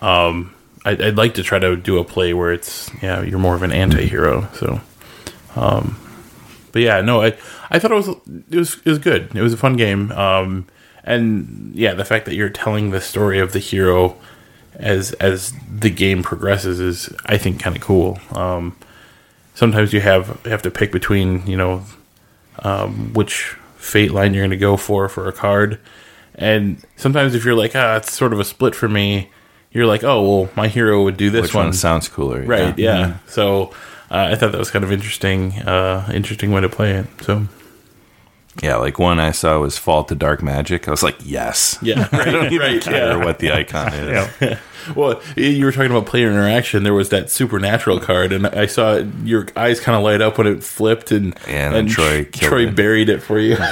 Um, 0.00 0.54
I'd, 0.84 1.00
I'd 1.00 1.16
like 1.16 1.34
to 1.34 1.42
try 1.42 1.58
to 1.58 1.76
do 1.76 1.98
a 1.98 2.04
play 2.04 2.34
where 2.34 2.52
it's 2.52 2.90
yeah 3.02 3.22
you're 3.22 3.38
more 3.38 3.54
of 3.54 3.62
an 3.62 3.72
anti-hero. 3.72 4.48
So, 4.54 4.80
um, 5.56 5.98
but 6.72 6.82
yeah, 6.82 7.00
no, 7.00 7.22
I 7.22 7.36
I 7.70 7.78
thought 7.78 7.92
it 7.92 7.94
was 7.94 8.08
it 8.50 8.56
was 8.56 8.74
it 8.84 8.88
was 8.88 8.98
good. 8.98 9.34
It 9.34 9.42
was 9.42 9.52
a 9.52 9.58
fun 9.58 9.76
game. 9.76 10.12
Um, 10.12 10.66
and 11.04 11.72
yeah, 11.74 11.94
the 11.94 12.04
fact 12.04 12.24
that 12.26 12.34
you're 12.34 12.48
telling 12.50 12.90
the 12.90 13.00
story 13.00 13.38
of 13.38 13.52
the 13.52 13.58
hero 13.58 14.16
as 14.74 15.12
as 15.14 15.52
the 15.70 15.90
game 15.90 16.22
progresses 16.22 16.80
is 16.80 17.12
I 17.26 17.38
think 17.38 17.60
kind 17.60 17.76
of 17.76 17.82
cool. 17.82 18.18
Um, 18.32 18.76
sometimes 19.54 19.92
you 19.92 20.00
have 20.00 20.44
have 20.44 20.62
to 20.62 20.70
pick 20.70 20.92
between 20.92 21.46
you 21.46 21.56
know 21.56 21.84
um, 22.60 23.12
which 23.14 23.56
fate 23.84 24.10
line 24.10 24.34
you're 24.34 24.42
going 24.42 24.50
to 24.50 24.56
go 24.56 24.76
for 24.76 25.08
for 25.08 25.28
a 25.28 25.32
card. 25.32 25.78
And 26.34 26.82
sometimes 26.96 27.34
if 27.34 27.44
you're 27.44 27.54
like, 27.54 27.76
ah, 27.76 27.96
it's 27.96 28.12
sort 28.12 28.32
of 28.32 28.40
a 28.40 28.44
split 28.44 28.74
for 28.74 28.88
me, 28.88 29.30
you're 29.70 29.86
like, 29.86 30.02
oh, 30.02 30.22
well, 30.22 30.50
my 30.56 30.68
hero 30.68 31.04
would 31.04 31.16
do 31.16 31.30
this 31.30 31.42
Which 31.42 31.54
one. 31.54 31.66
one 31.66 31.72
sounds 31.72 32.08
cooler? 32.08 32.42
right, 32.42 32.76
yeah. 32.78 32.98
yeah. 32.98 33.16
So 33.26 33.70
uh, 34.10 34.28
I 34.32 34.34
thought 34.34 34.52
that 34.52 34.58
was 34.58 34.70
kind 34.70 34.84
of 34.84 34.90
interesting, 34.90 35.52
uh, 35.62 36.10
interesting 36.12 36.50
way 36.50 36.60
to 36.60 36.68
play 36.68 36.92
it. 36.92 37.06
So 37.22 37.46
Yeah, 38.62 38.76
like 38.76 38.98
one 38.98 39.18
I 39.18 39.32
saw 39.32 39.58
was 39.58 39.76
Fall 39.76 40.04
to 40.04 40.14
Dark 40.14 40.42
Magic. 40.42 40.86
I 40.86 40.90
was 40.92 41.02
like, 41.02 41.16
yes. 41.24 41.76
yeah, 41.82 42.08
right, 42.12 42.28
I 42.28 42.30
don't 42.30 42.52
even 42.52 42.60
right, 42.74 42.82
care 42.82 43.18
yeah. 43.18 43.24
what 43.24 43.38
the 43.40 43.52
icon 43.52 43.92
is. 43.94 44.58
Well, 44.94 45.20
you 45.36 45.64
were 45.64 45.72
talking 45.72 45.90
about 45.90 46.06
player 46.06 46.30
interaction. 46.30 46.82
There 46.84 46.94
was 46.94 47.08
that 47.08 47.30
supernatural 47.30 47.98
card, 48.00 48.32
and 48.32 48.46
I 48.46 48.66
saw 48.66 49.02
your 49.24 49.48
eyes 49.56 49.80
kind 49.80 49.96
of 49.96 50.04
light 50.04 50.20
up 50.22 50.38
when 50.38 50.46
it 50.46 50.62
flipped, 50.62 51.10
and 51.10 51.34
Yeah, 51.48 51.74
and 51.74 51.88
Troy 51.88 52.24
Troy 52.24 52.68
it. 52.68 52.76
buried 52.76 53.08
it 53.08 53.20
for 53.22 53.38
you. 53.38 53.56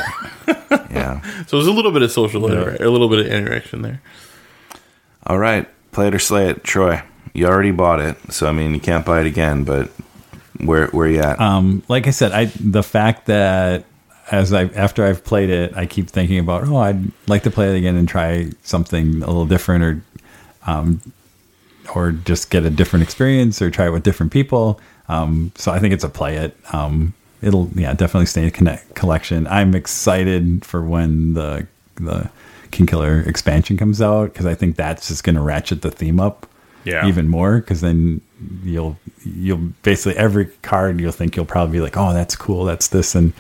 Yeah. 0.90 1.20
so 1.46 1.56
there's 1.56 1.66
a 1.68 1.72
little 1.72 1.92
bit 1.92 2.02
of 2.02 2.10
social, 2.10 2.42
intera- 2.42 2.78
a 2.80 2.88
little 2.90 3.08
bit 3.08 3.20
of 3.20 3.26
interaction 3.26 3.82
there. 3.82 4.02
All 5.26 5.38
right, 5.38 5.66
play 5.92 6.08
it 6.08 6.14
or 6.14 6.18
slay 6.18 6.48
it, 6.50 6.64
Troy. 6.64 7.02
You 7.34 7.46
already 7.46 7.70
bought 7.70 8.00
it, 8.00 8.16
so 8.32 8.46
I 8.48 8.52
mean 8.52 8.74
you 8.74 8.80
can't 8.80 9.04
buy 9.06 9.20
it 9.20 9.26
again. 9.26 9.64
But 9.64 9.90
where 10.58 10.88
where 10.88 11.06
you 11.08 11.20
at? 11.20 11.40
Um, 11.40 11.82
like 11.88 12.06
I 12.06 12.10
said, 12.10 12.32
I 12.32 12.46
the 12.46 12.82
fact 12.82 13.26
that 13.26 13.84
as 14.32 14.52
I 14.52 14.64
after 14.68 15.04
I've 15.06 15.22
played 15.24 15.50
it, 15.50 15.76
I 15.76 15.86
keep 15.86 16.08
thinking 16.08 16.38
about 16.40 16.66
oh, 16.66 16.76
I'd 16.78 17.12
like 17.28 17.44
to 17.44 17.50
play 17.50 17.72
it 17.72 17.78
again 17.78 17.94
and 17.96 18.08
try 18.08 18.50
something 18.62 19.22
a 19.22 19.26
little 19.26 19.46
different, 19.46 19.84
or 19.84 20.02
um, 20.66 21.00
or 21.94 22.12
just 22.12 22.50
get 22.50 22.64
a 22.64 22.70
different 22.70 23.04
experience, 23.04 23.62
or 23.62 23.70
try 23.70 23.86
it 23.86 23.90
with 23.90 24.02
different 24.02 24.32
people. 24.32 24.80
Um, 25.08 25.52
so 25.56 25.70
I 25.70 25.78
think 25.78 25.92
it's 25.94 26.04
a 26.04 26.08
play 26.08 26.36
it. 26.36 26.56
Um, 26.72 27.14
it'll 27.42 27.68
yeah 27.74 27.92
definitely 27.92 28.26
stay 28.26 28.44
in 28.44 28.50
connect 28.50 28.94
collection. 28.94 29.46
I'm 29.46 29.74
excited 29.74 30.64
for 30.64 30.82
when 30.82 31.34
the 31.34 31.66
the 31.96 32.30
King 32.70 32.86
Killer 32.86 33.20
expansion 33.20 33.76
comes 33.76 34.00
out 34.00 34.32
because 34.32 34.46
I 34.46 34.54
think 34.54 34.76
that's 34.76 35.08
just 35.08 35.24
going 35.24 35.36
to 35.36 35.42
ratchet 35.42 35.82
the 35.82 35.90
theme 35.90 36.18
up 36.18 36.46
Yeah. 36.84 37.06
even 37.06 37.28
more 37.28 37.58
because 37.58 37.82
then 37.82 38.22
you'll 38.64 38.96
you'll 39.24 39.68
basically 39.82 40.16
every 40.16 40.46
card 40.62 40.98
you'll 40.98 41.12
think 41.12 41.36
you'll 41.36 41.44
probably 41.44 41.74
be 41.74 41.80
like 41.82 41.98
oh 41.98 42.14
that's 42.14 42.34
cool 42.34 42.64
that's 42.64 42.88
this 42.88 43.14
and 43.14 43.34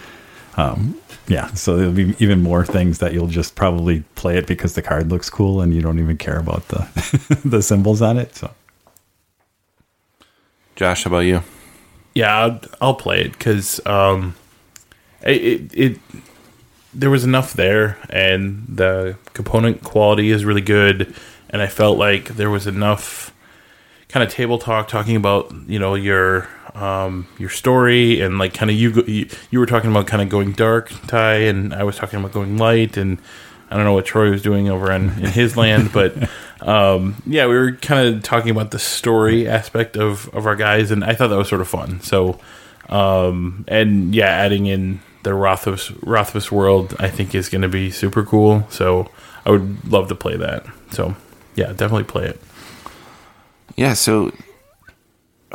um 0.56 0.98
yeah 1.28 1.46
so 1.54 1.76
there'll 1.76 1.92
be 1.92 2.14
even 2.18 2.42
more 2.42 2.64
things 2.64 2.98
that 2.98 3.12
you'll 3.12 3.26
just 3.26 3.54
probably 3.54 4.00
play 4.16 4.36
it 4.36 4.46
because 4.46 4.74
the 4.74 4.82
card 4.82 5.10
looks 5.10 5.30
cool 5.30 5.60
and 5.60 5.74
you 5.74 5.80
don't 5.80 5.98
even 5.98 6.16
care 6.16 6.38
about 6.38 6.66
the 6.68 7.40
the 7.44 7.62
symbols 7.62 8.02
on 8.02 8.18
it 8.18 8.34
so 8.34 8.50
Josh, 10.74 11.04
how 11.04 11.10
about 11.10 11.20
you? 11.20 11.42
Yeah, 12.14 12.34
I'll, 12.36 12.60
I'll 12.80 12.94
play 12.94 13.20
it 13.20 13.32
because 13.32 13.84
um, 13.86 14.34
it, 15.22 15.40
it 15.42 15.74
it 15.74 15.98
there 16.94 17.10
was 17.10 17.24
enough 17.24 17.52
there, 17.52 17.98
and 18.10 18.64
the 18.68 19.16
component 19.34 19.82
quality 19.82 20.30
is 20.30 20.44
really 20.44 20.60
good, 20.60 21.14
and 21.50 21.62
I 21.62 21.66
felt 21.66 21.98
like 21.98 22.28
there 22.28 22.50
was 22.50 22.66
enough 22.66 23.34
kind 24.08 24.22
of 24.22 24.30
table 24.32 24.58
talk 24.58 24.88
talking 24.88 25.16
about 25.16 25.54
you 25.66 25.78
know 25.78 25.94
your 25.94 26.48
um, 26.74 27.26
your 27.38 27.50
story 27.50 28.20
and 28.20 28.38
like 28.38 28.54
kind 28.54 28.70
of 28.70 28.76
you, 28.76 29.04
you 29.06 29.28
you 29.50 29.58
were 29.58 29.66
talking 29.66 29.90
about 29.90 30.06
kind 30.06 30.22
of 30.22 30.28
going 30.28 30.52
dark, 30.52 30.90
Ty, 31.06 31.34
and 31.34 31.74
I 31.74 31.84
was 31.84 31.96
talking 31.96 32.18
about 32.18 32.32
going 32.32 32.56
light, 32.56 32.96
and 32.96 33.18
I 33.70 33.76
don't 33.76 33.84
know 33.84 33.94
what 33.94 34.04
Troy 34.04 34.30
was 34.30 34.42
doing 34.42 34.68
over 34.68 34.92
in, 34.92 35.10
in 35.10 35.26
his 35.26 35.56
land, 35.56 35.92
but 35.92 36.14
um, 36.60 37.22
yeah, 37.26 37.46
we 37.46 37.54
were 37.54 37.72
kind 37.72 38.14
of 38.14 38.22
talking 38.22 38.50
about 38.50 38.70
the 38.70 38.78
story 38.78 39.48
aspect 39.48 39.96
of, 39.96 40.28
of 40.34 40.46
our 40.46 40.56
guys, 40.56 40.90
and 40.90 41.04
I 41.04 41.14
thought 41.14 41.28
that 41.28 41.38
was 41.38 41.48
sort 41.48 41.60
of 41.60 41.68
fun. 41.68 42.00
So, 42.00 42.38
um, 42.88 43.64
and 43.68 44.14
yeah, 44.14 44.26
adding 44.26 44.66
in 44.66 45.00
the 45.22 45.34
Rothfuss 45.34 45.90
Rothfuss 46.02 46.50
world, 46.52 46.94
I 46.98 47.08
think 47.08 47.34
is 47.34 47.48
going 47.48 47.62
to 47.62 47.68
be 47.68 47.90
super 47.90 48.24
cool. 48.24 48.66
So, 48.70 49.10
I 49.44 49.50
would 49.50 49.88
love 49.88 50.08
to 50.08 50.14
play 50.14 50.36
that. 50.36 50.66
So, 50.90 51.16
yeah, 51.54 51.68
definitely 51.68 52.04
play 52.04 52.26
it. 52.26 52.40
Yeah, 53.76 53.94
so 53.94 54.32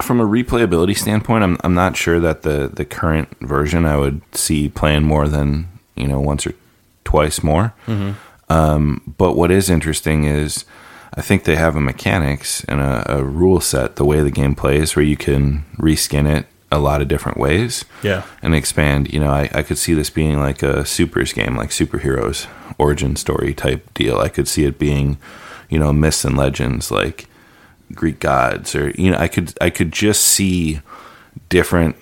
from 0.02 0.19
a 0.19 0.26
replayability 0.26 0.98
standpoint, 0.98 1.44
I'm 1.44 1.57
I'm 1.64 1.74
not 1.74 1.95
sure 1.95 2.19
that 2.19 2.44
the 2.44 2.69
the 2.74 2.86
current 2.86 3.30
version 3.41 3.86
I 3.86 3.98
would 3.98 4.22
see 4.36 4.69
playing 4.69 5.03
more 5.03 5.28
than 5.28 5.68
you 5.95 6.07
know 6.07 6.19
once 6.19 6.45
or 6.48 6.53
twice 7.03 7.44
more. 7.44 7.74
Um, 8.49 9.14
but 9.18 9.36
what 9.36 9.52
is 9.52 9.69
interesting 9.69 10.24
is 10.24 10.64
I 11.14 11.22
think 11.22 11.44
they 11.44 11.56
have 11.56 11.76
a 11.76 11.82
mechanics 11.82 12.64
and 12.65 12.80
a, 12.80 13.18
a 13.18 13.24
rule 13.24 13.60
set 13.60 13.95
the 13.98 14.06
way 14.06 14.22
the 14.22 14.32
game 14.32 14.56
plays 14.56 14.95
where 14.95 15.03
you 15.06 15.18
can 15.18 15.65
reskin 15.78 16.30
it 16.30 16.48
a 16.72 16.80
lot 16.80 17.02
of 17.02 17.07
different 17.07 17.38
ways 17.38 17.86
Yeah, 18.03 18.24
and 18.41 18.53
expand. 18.53 19.14
You 19.14 19.19
know, 19.22 19.32
I, 19.32 19.49
I 19.53 19.64
could 19.64 19.78
see 19.78 19.94
this 19.94 20.10
being 20.10 20.40
like 20.40 20.64
a 20.64 20.86
supers 20.86 21.34
game, 21.34 21.56
like 21.56 21.69
superheroes 21.69 22.48
origin 22.78 23.15
story 23.15 23.53
type 23.53 23.94
deal. 23.94 24.19
I 24.19 24.30
could 24.30 24.48
see 24.48 24.65
it 24.65 24.78
being, 24.78 25.18
you 25.69 25.80
know, 25.80 25.91
myths 25.94 26.24
and 26.26 26.38
legends 26.38 26.91
like 26.91 27.27
Greek 27.93 28.19
gods, 28.19 28.76
or 28.76 28.89
you 28.91 29.11
know, 29.11 29.18
I 29.18 29.27
could 29.27 29.53
I 29.61 29.69
could 29.69 29.91
just 29.91 30.23
see 30.23 30.81
different 31.49 31.95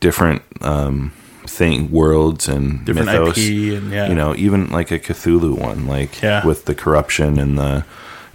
different 0.00 0.42
um, 0.62 1.12
thing 1.46 1.90
worlds 1.90 2.48
and 2.48 2.84
Different 2.84 3.06
mythos. 3.06 3.38
IP 3.38 3.74
and, 3.82 3.92
yeah. 3.92 4.08
You 4.08 4.14
know, 4.14 4.34
even 4.36 4.70
like 4.70 4.90
a 4.90 4.98
Cthulhu 4.98 5.58
one, 5.58 5.86
like 5.86 6.22
Yeah. 6.22 6.44
with 6.46 6.64
the 6.64 6.74
corruption 6.74 7.38
and 7.38 7.58
the 7.58 7.84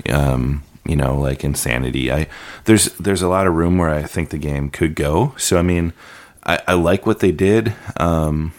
um, 0.10 0.64
you 0.86 0.96
know, 0.96 1.18
like 1.20 1.44
insanity. 1.44 2.12
I 2.12 2.28
there's 2.66 2.86
there's 2.98 3.22
a 3.22 3.28
lot 3.28 3.48
of 3.48 3.54
room 3.56 3.78
where 3.78 3.90
I 3.90 4.04
think 4.04 4.30
the 4.30 4.38
game 4.38 4.70
could 4.70 4.96
go. 4.96 5.34
So 5.38 5.58
I 5.58 5.62
mean, 5.64 5.94
I, 6.44 6.60
I 6.68 6.74
like 6.74 7.06
what 7.06 7.20
they 7.20 7.32
did. 7.32 7.74
Um, 7.98 8.54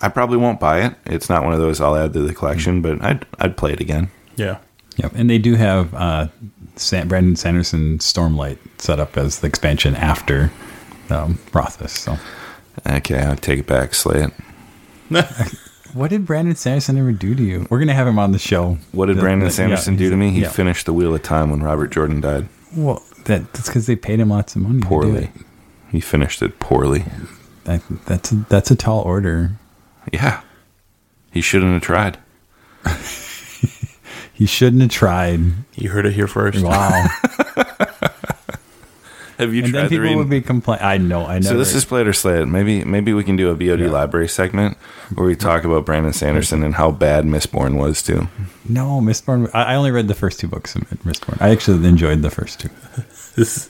I 0.00 0.08
probably 0.08 0.36
won't 0.38 0.60
buy 0.60 0.82
it. 0.82 0.94
It's 1.04 1.28
not 1.28 1.42
one 1.44 1.52
of 1.52 1.58
those 1.58 1.80
I'll 1.80 1.96
add 1.96 2.12
to 2.14 2.22
the 2.22 2.32
collection, 2.32 2.80
but 2.80 3.02
I'd 3.02 3.26
I'd 3.38 3.56
play 3.56 3.72
it 3.72 3.80
again. 3.80 4.10
Yeah. 4.36 4.58
Yep, 4.96 5.12
and 5.14 5.28
they 5.30 5.38
do 5.38 5.54
have 5.54 5.94
uh, 5.94 6.26
San- 6.78 7.08
Brandon 7.08 7.36
Sanderson 7.36 7.98
Stormlight 7.98 8.58
set 8.78 8.98
up 9.00 9.16
as 9.16 9.40
the 9.40 9.46
expansion 9.46 9.94
after 9.96 10.50
um, 11.10 11.38
Rothfuss. 11.52 11.92
So, 11.98 12.18
Okay, 12.86 13.18
I'll 13.20 13.36
take 13.36 13.60
it 13.60 13.66
back, 13.66 13.94
slay 13.94 14.22
it. 14.24 14.32
what 15.94 16.10
did 16.10 16.24
Brandon 16.26 16.54
Sanderson 16.54 16.96
ever 16.98 17.12
do 17.12 17.34
to 17.34 17.42
you? 17.42 17.66
We're 17.70 17.78
gonna 17.80 17.94
have 17.94 18.06
him 18.06 18.18
on 18.18 18.32
the 18.32 18.38
show. 18.38 18.78
What 18.92 19.06
did 19.06 19.16
The- 19.16 19.22
Brandon 19.22 19.48
the- 19.48 19.54
Sanderson 19.54 19.94
yeah, 19.94 19.98
do 19.98 20.10
to 20.10 20.16
me? 20.16 20.30
He 20.30 20.42
yeah. 20.42 20.48
finished 20.50 20.86
the 20.86 20.92
Wheel 20.92 21.14
of 21.14 21.22
Time 21.22 21.50
when 21.50 21.62
Robert 21.62 21.88
Jordan 21.88 22.20
died 22.20 22.48
Well, 22.76 23.02
that, 23.24 23.52
that's 23.52 23.68
because 23.68 23.86
they 23.86 23.96
paid 23.96 24.20
him 24.20 24.28
lots 24.30 24.54
of 24.56 24.62
money. 24.62 24.80
poorly. 24.80 25.30
He 25.90 26.00
finished 26.00 26.42
it 26.42 26.58
poorly. 26.60 27.04
That, 27.64 27.82
that's 28.06 28.30
a, 28.32 28.34
that's 28.48 28.70
a 28.70 28.76
tall 28.76 29.00
order. 29.02 29.52
Yeah. 30.12 30.42
He 31.32 31.40
shouldn't 31.40 31.72
have 31.72 31.82
tried. 31.82 32.18
He 34.38 34.46
shouldn't 34.46 34.80
have 34.82 34.90
tried. 34.92 35.40
You 35.74 35.90
heard 35.90 36.06
it 36.06 36.12
here 36.14 36.28
first. 36.28 36.62
Wow. 36.64 37.06
Have 39.38 39.54
you 39.54 39.62
and 39.62 39.72
then 39.72 39.82
tried 39.82 39.84
the 39.84 39.88
people 39.90 40.04
read? 40.06 40.16
would 40.16 40.28
be 40.30 40.40
complaining. 40.40 40.84
I 40.84 40.98
know. 40.98 41.24
I 41.24 41.36
know. 41.38 41.42
so 41.50 41.56
this 41.56 41.72
is 41.72 41.84
Play 41.84 42.00
It 42.00 42.08
or 42.08 42.12
Slay 42.12 42.42
It. 42.42 42.46
Maybe 42.46 42.82
maybe 42.84 43.12
we 43.12 43.22
can 43.22 43.36
do 43.36 43.50
a 43.50 43.54
VOD 43.56 43.80
Yeah. 43.82 43.90
library 43.90 44.26
segment 44.28 44.76
where 45.14 45.24
we 45.26 45.36
talk 45.36 45.62
about 45.62 45.84
Brandon 45.86 46.12
Sanderson 46.12 46.64
and 46.64 46.74
how 46.74 46.90
bad 46.90 47.24
Mistborn 47.24 47.76
was 47.76 48.02
too. 48.02 48.26
no 48.68 49.00
Mistborn. 49.00 49.48
I, 49.54 49.62
I 49.62 49.74
only 49.76 49.92
read 49.92 50.08
the 50.08 50.14
first 50.14 50.40
two 50.40 50.48
books 50.48 50.74
of 50.74 50.82
Mistborn. 51.04 51.40
I 51.40 51.50
actually 51.50 51.86
enjoyed 51.88 52.22
the 52.22 52.30
first 52.30 52.60
two. 52.60 52.70
This, 53.36 53.68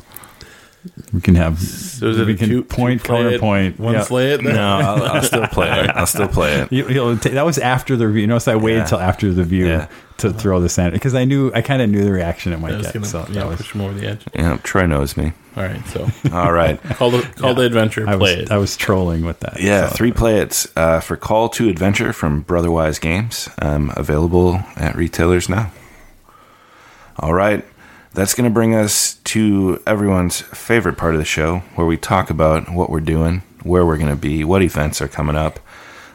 We 1.12 1.20
can 1.20 1.34
have. 1.34 1.58
so 1.58 2.06
is 2.06 2.18
it 2.20 2.26
we 2.26 2.34
a 2.34 2.36
can 2.36 2.48
two, 2.48 2.62
point 2.64 3.00
two 3.02 3.06
play 3.08 3.20
it, 3.20 3.24
counterpoint. 3.40 3.80
One 3.80 3.94
Yeah. 3.94 4.02
slay 4.02 4.32
it. 4.34 4.42
No, 4.42 4.50
I'll, 4.52 5.02
I'll 5.04 5.22
still 5.32 5.46
play 5.48 5.68
it. 5.80 5.90
I'll 5.90 6.06
still 6.06 6.28
play 6.28 6.54
it. 6.60 6.72
You, 6.72 6.88
you'll 6.88 7.14
that 7.16 7.44
was 7.44 7.58
after 7.58 7.96
the 7.96 8.06
review. 8.06 8.26
Notice 8.26 8.48
I 8.48 8.56
waited 8.56 8.78
Yeah. 8.80 8.84
till 8.84 9.00
after 9.00 9.32
the 9.32 9.42
review 9.42 9.66
Yeah. 9.66 9.88
to 10.18 10.32
throw 10.32 10.60
this 10.60 10.78
in 10.78 10.92
because 10.92 11.14
I 11.14 11.24
knew 11.24 11.50
I 11.54 11.62
kind 11.62 11.82
of 11.82 11.90
knew 11.90 12.04
the 12.04 12.12
reaction 12.12 12.52
it 12.52 12.60
might 12.60 12.76
was 12.76 12.86
get. 12.86 12.94
gonna 12.94 13.06
so 13.06 13.26
yeah, 13.28 13.40
that 13.40 13.46
was, 13.48 13.56
push 13.58 13.72
him 13.74 13.80
over 13.80 13.94
the 13.98 14.06
edge. 14.06 14.24
Yeah, 14.34 14.58
Troy 14.62 14.86
knows 14.86 15.16
me. 15.16 15.32
All 15.56 15.64
right, 15.64 15.84
so 15.88 16.06
All 16.32 16.52
right. 16.52 16.80
call 16.80 17.10
the 17.10 17.22
call 17.36 17.54
the 17.54 17.62
adventure. 17.64 18.08
I 18.08 18.16
Play 18.16 18.36
was 18.36 18.44
it. 18.44 18.50
I 18.52 18.58
was 18.58 18.76
trolling 18.76 19.24
with 19.24 19.40
that. 19.40 19.60
Yeah, 19.60 19.88
so- 19.88 19.96
three 19.96 20.12
play 20.12 20.38
it's 20.40 20.68
uh, 20.76 21.00
for 21.00 21.16
Call 21.16 21.48
to 21.50 21.68
Adventure 21.68 22.12
from 22.12 22.42
Brotherwise 22.42 22.98
Games. 23.00 23.48
Um, 23.60 23.92
available 23.96 24.60
at 24.76 24.94
retailers 24.94 25.48
now. 25.48 25.72
All 27.18 27.34
right. 27.34 27.64
That's 28.18 28.34
going 28.34 28.50
to 28.50 28.52
bring 28.52 28.74
us 28.74 29.14
to 29.26 29.80
everyone's 29.86 30.40
favorite 30.40 30.98
part 30.98 31.14
of 31.14 31.20
the 31.20 31.24
show 31.24 31.58
where 31.76 31.86
we 31.86 31.96
talk 31.96 32.30
about 32.30 32.68
what 32.68 32.90
we're 32.90 32.98
doing, 32.98 33.42
where 33.62 33.86
we're 33.86 33.96
going 33.96 34.10
to 34.10 34.16
be, 34.16 34.42
what 34.42 34.60
events 34.60 35.00
are 35.00 35.06
coming 35.06 35.36
up. 35.36 35.60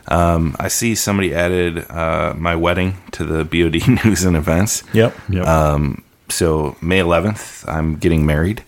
Um, 0.09 0.53
I 0.59 0.67
see 0.67 0.95
somebody 0.95 1.34
added 1.34 1.89
uh, 1.89 2.34
my 2.35 2.57
wedding 2.57 2.97
to 3.13 3.23
the 3.23 3.45
BOD 3.45 4.03
news 4.03 4.25
and 4.25 4.35
events. 4.35 4.84
Yep. 4.91 5.15
Yep. 5.30 5.47
Um, 5.47 6.03
so 6.27 6.75
May 6.81 6.99
11th, 6.99 7.65
I'm 7.71 7.95
getting 7.95 8.25
married. 8.25 8.65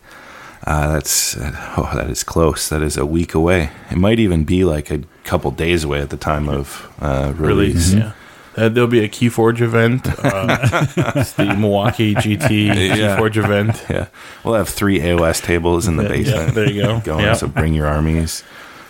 Uh, 0.65 0.93
that's 0.93 1.35
oh, 1.37 1.91
that 1.93 2.09
is 2.09 2.23
close. 2.23 2.69
That 2.69 2.81
is 2.81 2.95
a 2.95 3.05
week 3.05 3.33
away. 3.33 3.69
It 3.91 3.97
might 3.97 4.17
even 4.17 4.45
be 4.45 4.63
like 4.63 4.89
a 4.89 5.03
couple 5.25 5.51
days 5.51 5.83
away 5.83 5.99
at 5.99 6.09
the 6.09 6.15
time 6.15 6.47
of 6.47 6.89
uh, 7.01 7.33
release. 7.35 7.91
Release. 7.91 7.93
Yeah. 7.95 8.11
Uh, 8.57 8.69
there'll 8.69 8.87
be 8.89 9.03
a 9.03 9.09
Keyforge 9.09 9.59
event. 9.61 10.07
Uh, 10.07 10.57
it's 11.15 11.33
the 11.33 11.55
Milwaukee 11.55 12.15
GT 12.15 12.67
Yeah. 12.67 13.17
Keyforge 13.17 13.37
event. 13.43 13.83
Yeah, 13.89 14.07
we'll 14.43 14.53
have 14.55 14.69
three 14.69 14.99
AOS 14.99 15.41
tables 15.43 15.87
in 15.87 15.97
the 15.97 16.03
Yeah, 16.03 16.09
basement. 16.09 16.53
there 16.55 16.69
you 16.69 16.81
go. 16.81 16.99
Going, 17.03 17.25
Yeah. 17.25 17.33
so 17.33 17.47
bring 17.47 17.73
your 17.73 17.87
armies. 17.87 18.43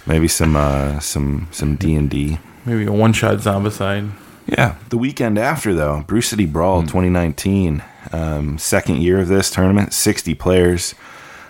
Maybe 0.06 0.28
some 0.28 0.56
uh, 0.56 1.00
some 1.00 1.48
some 1.52 1.76
D 1.78 1.96
and 1.96 2.10
D. 2.10 2.38
Maybe 2.66 2.86
a 2.86 2.92
one 2.92 3.14
shot 3.14 3.38
zombicide. 3.40 4.12
Yeah, 4.48 4.76
the 4.90 4.98
weekend 4.98 5.40
after 5.40 5.74
though, 5.74 6.04
Brew 6.06 6.22
City 6.22 6.46
Brawl 6.46 6.82
2019, 6.84 7.82
um, 8.12 8.60
second 8.60 9.02
year 9.02 9.20
of 9.20 9.28
this 9.28 9.50
tournament, 9.50 9.92
60 9.94 10.36
players 10.36 10.94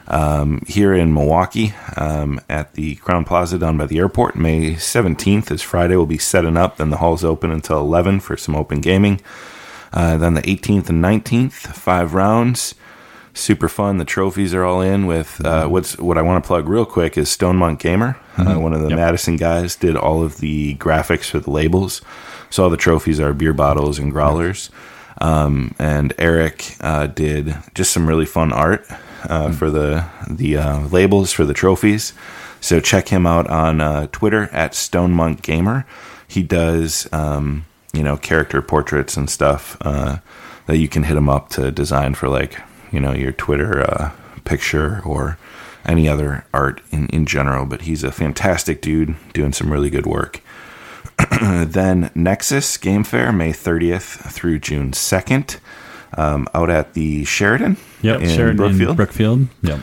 um, 0.07 0.61
here 0.67 0.93
in 0.93 1.13
Milwaukee 1.13 1.73
um, 1.97 2.39
at 2.49 2.73
the 2.73 2.95
Crowne 2.97 3.25
Plaza 3.25 3.57
down 3.57 3.77
by 3.77 3.85
the 3.85 3.97
airport. 3.97 4.35
May 4.35 4.73
17th 4.73 5.51
is 5.51 5.61
Friday. 5.61 5.95
We'll 5.95 6.05
be 6.05 6.17
setting 6.17 6.57
up. 6.57 6.77
Then 6.77 6.89
the 6.89 6.97
hall's 6.97 7.23
open 7.23 7.51
until 7.51 7.79
11 7.79 8.19
for 8.19 8.37
some 8.37 8.55
open 8.55 8.81
gaming. 8.81 9.21
Uh, 9.93 10.17
then 10.17 10.33
the 10.33 10.41
18th 10.41 10.89
and 10.89 11.03
19th, 11.03 11.51
five 11.53 12.13
rounds. 12.13 12.75
Super 13.33 13.67
fun. 13.67 13.97
The 13.97 14.05
trophies 14.05 14.53
are 14.53 14.63
all 14.63 14.79
in 14.81 15.07
with 15.07 15.43
uh, 15.45 15.67
what's 15.67 15.97
what 15.97 16.17
I 16.17 16.21
want 16.21 16.41
to 16.41 16.47
plug 16.47 16.69
real 16.69 16.85
quick 16.85 17.17
is 17.17 17.29
Stone 17.29 17.57
Monk 17.57 17.81
Gamer. 17.81 18.17
Uh, 18.37 18.55
one 18.55 18.71
of 18.73 18.81
the 18.81 18.89
Yep. 18.89 18.95
Madison 18.97 19.35
guys 19.35 19.75
did 19.75 19.97
all 19.97 20.23
of 20.23 20.37
the 20.37 20.75
graphics 20.75 21.29
for 21.29 21.39
the 21.39 21.51
labels. 21.51 22.01
So 22.49 22.63
all 22.63 22.69
the 22.69 22.77
trophies 22.77 23.19
are 23.19 23.33
beer 23.33 23.51
bottles 23.51 23.99
and 23.99 24.09
growlers. 24.11 24.69
Um, 25.19 25.75
and 25.79 26.13
Eric 26.17 26.75
uh, 26.79 27.07
did 27.07 27.55
just 27.73 27.91
some 27.91 28.07
really 28.07 28.25
fun 28.25 28.53
art 28.53 28.85
uh, 29.29 29.51
for 29.51 29.69
the 29.69 30.05
the 30.29 30.57
uh, 30.57 30.87
labels 30.87 31.31
for 31.31 31.45
the 31.45 31.53
trophies. 31.53 32.13
So 32.61 32.79
check 32.79 33.09
him 33.09 33.27
out 33.27 33.47
on 33.47 33.81
uh, 33.81 34.07
Twitter 34.11 34.49
at 34.51 34.73
Stone 34.73 35.11
Monk 35.11 35.41
Gamer. 35.41 35.85
He 36.27 36.43
does 36.43 37.07
um, 37.13 37.65
you 37.93 38.03
know 38.03 38.17
character 38.17 38.61
portraits 38.61 39.17
and 39.17 39.29
stuff 39.29 39.77
uh, 39.81 40.17
that 40.67 40.77
you 40.77 40.87
can 40.87 41.03
hit 41.03 41.17
him 41.17 41.29
up 41.29 41.49
to 41.49 41.71
design 41.71 42.15
for 42.15 42.29
like 42.29 42.59
you 42.91 42.99
know 42.99 43.13
your 43.13 43.31
Twitter 43.31 43.81
uh, 43.81 44.11
picture 44.43 45.01
or 45.05 45.37
any 45.85 46.09
other 46.09 46.45
art 46.53 46.81
in, 46.91 47.07
in 47.09 47.25
general. 47.25 47.65
But 47.65 47.83
he's 47.83 48.03
a 48.03 48.11
fantastic 48.11 48.81
dude 48.81 49.15
doing 49.33 49.53
some 49.53 49.71
really 49.71 49.89
good 49.89 50.05
work. 50.05 50.41
then 51.41 52.11
Nexus 52.13 52.77
Game 52.77 53.03
Fair, 53.03 53.31
May 53.31 53.51
30th 53.51 54.31
through 54.31 54.59
June 54.59 54.91
2nd, 54.91 55.59
um, 56.15 56.47
out 56.53 56.69
at 56.69 56.93
the 56.93 57.23
Sheraton 57.25 57.77
Yep. 58.01 58.21
in 58.21 58.29
Sheraton 58.29 58.57
Brookfield. 58.57 58.95
Brookfield. 58.97 59.47
Yep. 59.61 59.79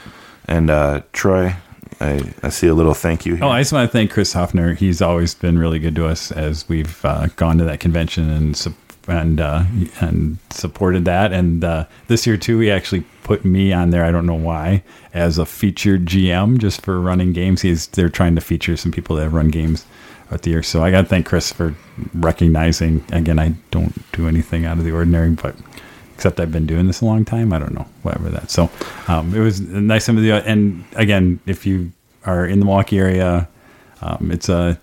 and 0.46 0.70
uh, 0.70 1.02
Troy, 1.12 1.54
I, 2.00 2.20
I 2.42 2.48
see 2.48 2.66
a 2.68 2.74
little 2.74 2.94
thank 2.94 3.26
you 3.26 3.34
here. 3.36 3.44
Oh, 3.44 3.48
I 3.48 3.60
just 3.60 3.72
want 3.72 3.88
to 3.88 3.92
thank 3.92 4.10
Chris 4.10 4.32
Hoffner. 4.32 4.74
He's 4.74 5.00
always 5.02 5.34
been 5.34 5.58
really 5.58 5.78
good 5.78 5.94
to 5.96 6.06
us 6.06 6.32
as 6.32 6.68
we've 6.68 7.04
uh, 7.04 7.28
gone 7.36 7.58
to 7.58 7.64
that 7.64 7.80
convention 7.80 8.28
and 8.30 8.74
and 9.08 9.40
uh, 9.40 9.64
and 10.00 10.38
supported 10.50 11.04
that. 11.06 11.32
And 11.32 11.64
uh, 11.64 11.86
this 12.06 12.26
year 12.26 12.36
too, 12.36 12.60
he 12.60 12.70
actually 12.70 13.04
put 13.24 13.44
me 13.44 13.72
on 13.72 13.90
there. 13.90 14.04
I 14.04 14.10
don't 14.12 14.26
know 14.26 14.34
why 14.34 14.82
as 15.12 15.38
a 15.38 15.44
featured 15.46 16.06
GM 16.06 16.58
just 16.58 16.82
for 16.82 17.00
running 17.00 17.32
games. 17.32 17.62
He's 17.62 17.88
they're 17.88 18.08
trying 18.08 18.34
to 18.36 18.40
feature 18.40 18.76
some 18.76 18.92
people 18.92 19.16
that 19.16 19.22
have 19.24 19.34
run 19.34 19.48
games 19.48 19.84
at 20.30 20.42
the 20.42 20.50
year. 20.50 20.62
So 20.62 20.82
I 20.84 20.90
got 20.92 21.02
to 21.02 21.06
thank 21.08 21.26
Chris 21.26 21.52
for 21.52 21.74
recognizing. 22.14 23.04
Again, 23.12 23.38
I 23.38 23.54
don't 23.70 23.92
do 24.12 24.28
anything 24.28 24.64
out 24.64 24.78
of 24.78 24.84
the 24.84 24.92
ordinary, 24.92 25.30
but 25.30 25.54
except 26.22 26.38
I've 26.38 26.52
been 26.52 26.66
doing 26.66 26.86
this 26.86 27.00
a 27.00 27.04
long 27.04 27.24
time. 27.24 27.52
I 27.52 27.58
don't 27.58 27.74
know, 27.74 27.84
whatever 28.02 28.28
that. 28.30 28.48
So 28.48 28.70
um, 29.08 29.34
it 29.34 29.40
was 29.40 29.60
nice 29.60 30.08
of 30.08 30.14
the 30.14 30.30
and 30.30 30.84
again, 30.94 31.40
if 31.46 31.66
you 31.66 31.90
are 32.24 32.46
in 32.46 32.60
the 32.60 32.64
Milwaukee 32.64 33.00
area, 33.00 33.48
um, 34.02 34.30
it's 34.30 34.48
a 34.48 34.78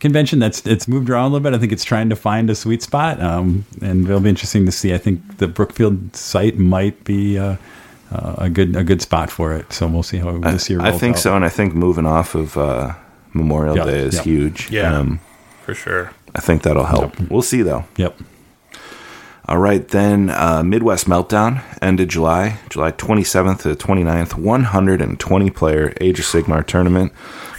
convention 0.00 0.38
that's 0.38 0.66
it's 0.66 0.86
moved 0.86 1.08
around 1.08 1.24
a 1.24 1.28
little 1.32 1.40
bit. 1.40 1.54
I 1.54 1.58
think 1.58 1.72
it's 1.72 1.84
trying 1.84 2.10
to 2.10 2.16
find 2.16 2.50
a 2.50 2.54
sweet 2.54 2.82
spot, 2.82 3.22
um, 3.22 3.64
and 3.80 4.04
it'll 4.04 4.20
be 4.20 4.28
interesting 4.28 4.66
to 4.66 4.72
see. 4.72 4.92
I 4.92 4.98
think 4.98 5.38
the 5.38 5.48
Brookfield 5.48 6.14
site 6.14 6.58
might 6.58 7.02
be 7.04 7.38
uh, 7.38 7.56
uh, 8.12 8.34
a 8.36 8.50
good 8.50 8.76
a 8.76 8.84
good 8.84 9.00
spot 9.00 9.30
for 9.30 9.54
it. 9.54 9.72
So 9.72 9.86
we'll 9.86 10.02
see 10.02 10.18
how 10.18 10.36
this 10.40 10.68
year. 10.68 10.82
I 10.82 10.90
rolls 10.90 11.00
think 11.00 11.16
out. 11.16 11.22
so, 11.22 11.36
and 11.36 11.42
I 11.42 11.48
think 11.48 11.74
moving 11.74 12.04
off 12.04 12.34
of 12.34 12.58
uh, 12.58 12.92
Memorial 13.32 13.76
Yeah, 13.78 13.84
Day 13.86 13.98
is 14.00 14.16
yeah. 14.16 14.22
huge. 14.22 14.70
Yeah. 14.70 14.98
Um, 14.98 15.20
For 15.64 15.74
sure. 15.74 16.12
I 16.34 16.40
think 16.40 16.64
that'll 16.64 16.84
help. 16.84 17.18
We'll 17.30 17.40
see, 17.40 17.62
though. 17.62 17.84
Yep. 17.96 18.18
All 19.48 19.58
right, 19.58 19.86
then 19.88 20.30
uh, 20.30 20.62
Midwest 20.62 21.06
Meltdown, 21.06 21.64
end 21.82 21.98
of 21.98 22.06
July, 22.06 22.60
July 22.70 22.92
27th 22.92 23.62
to 23.62 23.74
29th, 23.74 24.34
120 24.34 25.50
player 25.50 25.92
Age 26.00 26.20
of 26.20 26.26
Sigmar 26.26 26.64
tournament 26.64 27.12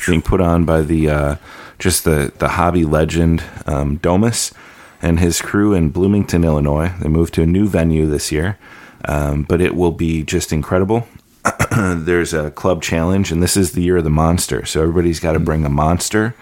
being 0.08 0.22
put 0.22 0.40
on 0.40 0.64
by 0.64 0.82
the 0.82 1.10
uh, 1.10 1.36
just 1.80 2.06
the, 2.06 2.32
the 2.40 2.50
hobby 2.50 2.86
legend 2.86 3.44
um, 3.66 3.98
Domus 3.98 4.54
and 5.02 5.20
his 5.20 5.42
crew 5.42 5.74
in 5.74 5.90
Bloomington, 5.90 6.46
Illinois. 6.46 6.94
They 7.02 7.10
moved 7.10 7.34
to 7.34 7.44
a 7.44 7.46
new 7.46 7.68
venue 7.68 8.06
this 8.08 8.32
year, 8.32 8.58
um, 9.04 9.44
but 9.44 9.60
it 9.60 9.76
will 9.76 9.92
be 9.92 10.24
just 10.24 10.54
incredible. 10.54 11.06
There's 11.76 12.34
a 12.34 12.52
club 12.52 12.82
challenge, 12.82 13.30
and 13.30 13.44
this 13.44 13.58
is 13.58 13.74
the 13.74 13.82
year 13.82 13.98
of 13.98 14.06
the 14.06 14.10
monster. 14.10 14.66
So 14.66 14.82
everybody's 14.82 15.20
got 15.20 15.34
to 15.34 15.40
bring 15.40 15.66
a 15.66 15.70
monster. 15.70 16.34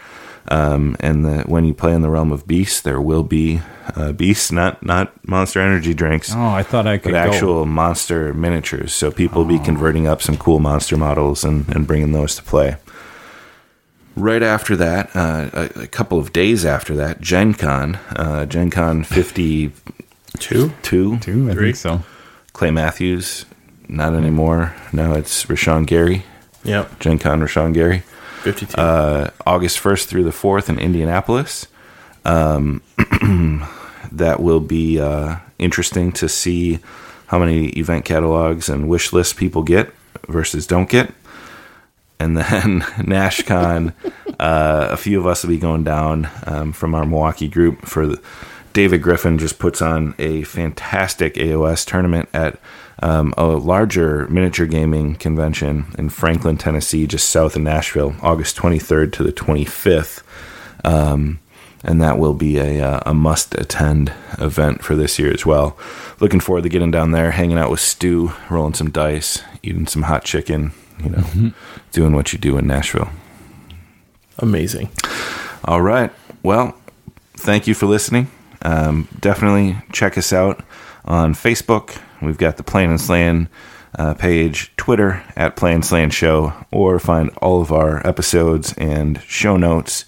Um, 0.48 0.98
and 1.00 1.24
the, 1.24 1.42
when 1.44 1.66
you 1.66 1.74
play 1.74 1.94
in 1.94 2.02
the 2.02 2.10
realm 2.10 2.32
of 2.32 2.46
beasts, 2.48 2.82
there 2.82 3.00
will 3.00 3.24
be 3.24 3.62
uh, 3.96 4.12
beasts, 4.12 4.52
not 4.52 4.84
not 4.84 5.12
monster 5.28 5.62
energy 5.62 5.94
drinks, 5.94 6.34
Oh, 6.34 6.50
I 6.50 6.64
thought 6.64 6.88
I 6.88 6.98
could 6.98 7.14
but 7.14 7.24
go. 7.26 7.32
actual 7.32 7.66
monster 7.66 8.34
miniatures. 8.34 8.94
So 8.94 9.12
people 9.12 9.44
will 9.44 9.58
be 9.58 9.64
converting 9.64 10.08
up 10.08 10.22
some 10.22 10.38
cool 10.38 10.60
monster 10.60 10.98
models 10.98 11.44
and, 11.44 11.68
and 11.74 11.86
bringing 11.88 12.12
those 12.12 12.36
to 12.38 12.44
play. 12.44 12.78
right 14.16 14.44
after 14.44 14.76
that, 14.76 15.16
uh, 15.16 15.50
a, 15.54 15.82
a 15.84 15.88
couple 15.88 16.20
of 16.20 16.34
days 16.34 16.66
after 16.66 16.96
that, 16.96 17.22
Gen 17.22 17.54
Con, 17.54 17.96
uh, 18.16 18.46
Gen 18.46 18.70
Con 18.72 19.04
52, 19.04 20.72
Two? 20.82 21.18
Two, 21.20 21.50
I 21.50 21.54
Three? 21.54 21.64
think 21.66 21.76
so. 21.76 22.04
Clay 22.54 22.72
Matthews, 22.72 23.46
not 23.88 24.14
anymore. 24.14 24.74
Now 24.92 25.14
it's 25.14 25.46
Rashan 25.46 25.86
Gary, 25.86 26.24
Yep. 26.64 27.00
Gen 27.00 27.20
Con 27.20 27.40
Rashan 27.42 27.74
Gary. 27.74 28.04
52. 28.42 28.80
uh, 28.80 29.30
August 29.46 29.80
1st 29.80 30.06
through 30.06 30.24
the 30.24 30.32
4th 30.32 30.70
in 30.70 30.80
Indianapolis. 30.80 31.68
Um, 32.26 32.82
that 34.12 34.40
will 34.40 34.60
be 34.60 35.00
uh, 35.00 35.38
interesting 35.58 36.12
to 36.14 36.28
see 36.28 36.80
how 37.28 37.40
many 37.40 37.68
event 37.70 38.06
catalogs 38.06 38.68
and 38.68 38.90
wish 38.90 39.14
lists 39.14 39.34
people 39.34 39.64
get 39.64 39.94
versus 40.28 40.68
don't 40.68 40.90
get. 40.90 41.14
And 42.20 42.38
then 42.38 42.82
NashCon, 42.82 43.94
uh, 44.40 44.88
a 44.92 44.98
few 44.98 45.20
of 45.20 45.26
us 45.26 45.44
will 45.44 45.50
be 45.50 45.58
going 45.58 45.84
down 45.84 46.30
um, 46.46 46.74
from 46.74 46.94
our 46.94 47.06
Milwaukee 47.06 47.48
group 47.48 47.86
for 47.86 48.06
the, 48.08 48.22
David 48.74 49.02
Griffin 49.02 49.38
just 49.38 49.60
puts 49.60 49.82
on 49.82 50.16
a 50.18 50.44
fantastic 50.44 51.36
AOS 51.36 51.86
tournament 51.86 52.30
at 52.34 52.60
um, 53.02 53.34
a 53.38 53.46
larger 53.46 54.28
miniature 54.28 54.66
gaming 54.68 55.16
convention 55.16 55.94
in 55.98 56.10
Franklin, 56.10 56.58
Tennessee, 56.58 57.08
just 57.08 57.30
south 57.30 57.56
of 57.56 57.62
Nashville, 57.62 58.16
August 58.22 58.58
23rd 58.58 59.12
to 59.14 59.24
the 59.24 59.34
25th. 59.34 60.24
Um, 60.84 61.40
and 61.84 62.02
that 62.02 62.20
will 62.20 62.34
be 62.34 62.58
a, 62.58 62.80
uh, 62.80 63.00
a 63.08 63.14
must 63.14 63.56
attend 63.56 64.14
event 64.38 64.84
for 64.84 64.96
this 64.96 65.18
year 65.18 65.34
as 65.34 65.46
well. 65.46 65.78
Looking 66.20 66.40
forward 66.40 66.64
to 66.64 66.70
getting 66.70 66.92
down 66.92 67.12
there, 67.12 67.32
hanging 67.32 67.58
out 67.58 67.72
with 67.72 67.80
Stu, 67.80 68.34
rolling 68.50 68.76
some 68.76 68.92
dice, 68.92 69.42
eating 69.64 69.88
some 69.88 70.04
hot 70.04 70.24
chicken, 70.24 70.74
you 71.04 71.10
know, 71.10 71.54
doing 71.92 72.14
what 72.14 72.34
you 72.34 72.40
do 72.40 72.58
in 72.58 72.68
Nashville. 72.68 73.10
Amazing. 74.38 74.90
All 75.66 75.82
right. 75.82 76.12
Well, 76.44 76.76
thank 77.34 77.66
you 77.68 77.74
for 77.74 77.88
listening. 77.88 78.30
Um, 78.62 79.08
definitely 79.20 79.78
check 79.92 80.18
us 80.18 80.32
out 80.32 80.64
on 81.04 81.34
Facebook. 81.34 82.00
We've 82.22 82.38
got 82.38 82.58
the 82.58 82.64
Plan 82.64 82.90
and 82.90 83.02
Slan 83.02 83.50
uh, 83.98 84.14
page, 84.14 84.72
Twitter 84.78 85.24
at 85.36 85.56
Plan 85.56 85.84
Slan 85.84 86.10
Show, 86.10 86.54
or 86.72 87.00
find 87.00 87.30
all 87.42 87.62
of 87.62 87.72
our 87.72 88.06
episodes 88.08 88.74
and 88.74 89.22
show 89.24 89.58
notes 89.58 90.06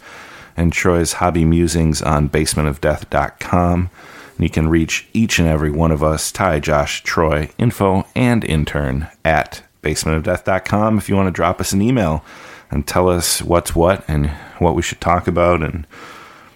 and 0.55 0.71
Troy's 0.71 1.13
hobby 1.13 1.45
musings 1.45 2.01
on 2.01 2.29
basementofdeath.com. 2.29 3.89
And 4.35 4.43
you 4.43 4.49
can 4.49 4.69
reach 4.69 5.07
each 5.13 5.39
and 5.39 5.47
every 5.47 5.71
one 5.71 5.91
of 5.91 6.03
us, 6.03 6.31
Ty, 6.31 6.59
Josh, 6.59 7.03
Troy, 7.03 7.49
info, 7.57 8.05
and 8.15 8.43
intern 8.43 9.09
at 9.23 9.63
basementofdeath.com 9.81 10.97
if 10.97 11.09
you 11.09 11.15
want 11.15 11.27
to 11.27 11.31
drop 11.31 11.59
us 11.59 11.73
an 11.73 11.81
email 11.81 12.23
and 12.71 12.87
tell 12.87 13.09
us 13.09 13.41
what's 13.41 13.75
what 13.75 14.03
and 14.07 14.29
what 14.59 14.75
we 14.75 14.81
should 14.81 15.01
talk 15.01 15.27
about 15.27 15.61
and 15.61 15.85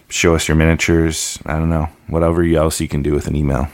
show 0.10 0.34
us 0.34 0.48
your 0.48 0.56
miniatures. 0.56 1.38
I 1.46 1.60
don't 1.60 1.70
know, 1.70 1.90
whatever 2.08 2.44
else 2.44 2.80
you 2.82 2.88
can 2.88 3.02
do 3.02 3.14
with 3.14 3.28
an 3.28 3.36
email. 3.36 3.68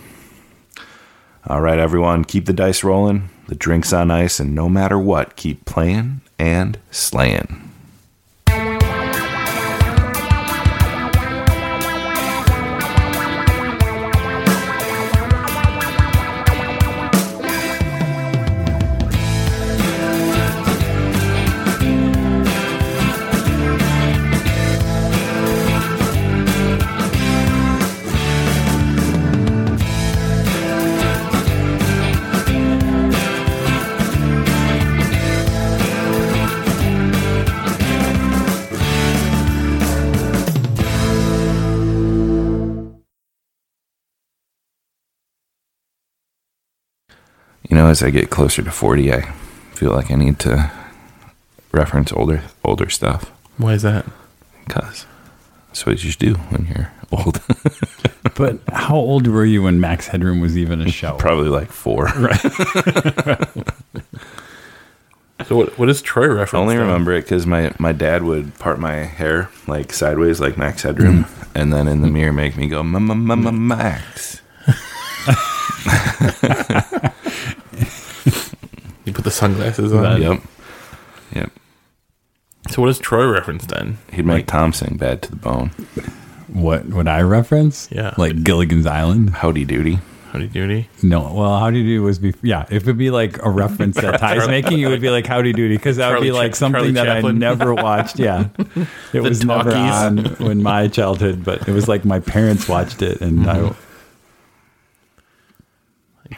All 1.46 1.60
right, 1.60 1.78
everyone, 1.78 2.24
keep 2.24 2.46
the 2.46 2.54
dice 2.54 2.86
rolling, 2.86 3.30
the 3.50 3.56
drinks 3.56 3.92
on 3.92 4.10
ice, 4.10 4.40
and 4.40 4.56
no 4.56 4.70
matter 4.70 4.98
what, 4.98 5.36
keep 5.36 5.66
playing 5.66 6.22
and 6.40 6.80
slaying. 6.90 7.73
Know, 47.84 47.90
as 47.90 48.02
I 48.02 48.10
get 48.10 48.30
closer 48.30 48.62
to 48.62 48.72
40, 48.72 49.14
I 49.14 49.22
feel 49.74 49.92
like 49.92 50.10
I 50.12 50.16
need 50.16 50.40
to 50.40 50.72
reference 51.72 52.14
older 52.14 52.44
older 52.64 52.88
stuff 52.88 53.32
Why 53.58 53.74
is 53.74 53.82
that? 53.82 54.06
because 54.66 55.08
that's 55.68 55.86
what 55.88 56.04
you 56.04 56.12
should 56.12 56.20
do 56.20 56.36
when 56.36 56.68
you're 56.68 56.92
old. 57.12 57.42
But 58.36 58.60
how 58.72 58.96
old 58.96 59.28
were 59.28 59.44
you 59.46 59.64
when 59.64 59.80
Max 59.80 60.08
Headroom 60.08 60.40
was 60.40 60.58
even 60.58 60.82
a 60.82 60.90
show? 60.90 61.16
Probably 61.20 61.50
like 61.50 61.72
four. 61.72 62.08
Right. 62.18 62.40
So 65.48 65.58
what? 65.58 65.78
What 65.78 65.90
is 65.90 66.02
Troy 66.02 66.28
reference? 66.28 66.54
I 66.54 66.58
only 66.60 66.76
then? 66.76 66.86
remember 66.86 67.12
it 67.12 67.24
because 67.24 67.46
my, 67.46 67.74
my 67.78 67.92
dad 67.92 68.24
would 68.24 68.58
part 68.60 68.80
my 68.80 68.94
hair 68.94 69.50
like 69.68 69.92
sideways, 69.92 70.40
like 70.40 70.58
Max 70.58 70.84
Headroom, 70.84 71.26
mm. 71.26 71.48
and 71.54 71.74
then 71.74 71.90
in 71.90 72.02
the 72.02 72.08
mirror 72.08 72.32
make 72.32 72.56
me 72.56 72.68
go, 72.68 72.82
"Mama, 72.82 73.14
mama, 73.14 73.52
Max." 73.52 74.42
You 79.14 79.16
put 79.16 79.26
the 79.26 79.32
sunglasses 79.32 79.94
on. 79.94 80.02
That- 80.02 80.20
Yep, 80.20 80.42
yep. 81.36 81.52
So 82.72 82.82
what 82.82 82.90
is 82.90 82.98
Troy 82.98 83.28
reference 83.28 83.66
then? 83.68 84.00
He'd 84.12 84.26
make 84.26 84.48
Tom 84.48 84.74
sing 84.74 84.98
"Bad 84.98 85.22
to 85.24 85.30
the 85.30 85.36
Bone." 85.36 85.70
What 86.48 86.86
would 86.88 87.08
I 87.08 87.22
reference? 87.22 87.90
Yeah. 87.92 88.16
like 88.18 88.44
Gilligan's 88.44 88.88
Island. 88.88 89.32
Howdy 89.32 89.66
doody. 89.66 90.00
Howdy 90.32 90.48
doody. 90.48 90.88
No, 91.04 91.32
well, 91.32 91.60
Howdy 91.60 91.84
Doody 91.84 92.00
was 92.00 92.18
be 92.18 92.34
yeah. 92.42 92.64
If 92.72 92.84
it'd 92.84 92.98
be 92.98 93.12
like 93.12 93.38
a 93.44 93.50
reference 93.52 93.98
that 93.98 94.20
Ty's 94.20 94.48
making, 94.48 94.80
it 94.80 94.88
would 94.88 95.02
be 95.02 95.12
like 95.12 95.28
Howdy 95.28 95.54
Doody 95.54 95.76
because 95.78 95.98
that 95.98 96.08
would 96.10 96.16
Charlie 96.16 96.28
be 96.30 96.32
like 96.32 96.52
Cha- 96.54 96.58
something 96.58 96.80
Charlie 96.80 96.92
that 96.94 97.06
Chaplin. 97.06 97.36
I 97.36 97.40
never 97.40 97.74
watched. 97.76 98.18
Yeah, 98.18 98.48
it 99.14 99.22
was 99.22 99.46
never 99.46 99.70
talkies. 99.72 100.40
on 100.42 100.50
in 100.52 100.64
my 100.64 100.88
childhood, 100.88 101.44
but 101.44 101.68
it 101.68 101.72
was 101.72 101.88
like 101.88 102.04
my 102.04 102.20
parents 102.20 102.68
watched 102.68 103.04
it, 103.04 103.22
and 103.22 103.46
Mm-hmm. 103.46 103.80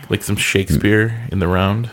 Like 0.10 0.24
some 0.24 0.36
Shakespeare 0.36 1.26
in 1.32 1.40
the 1.40 1.48
round. 1.48 1.90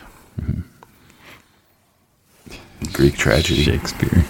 Greek 2.91 3.15
tragedy. 3.15 3.63
Shakespeare. 3.63 4.25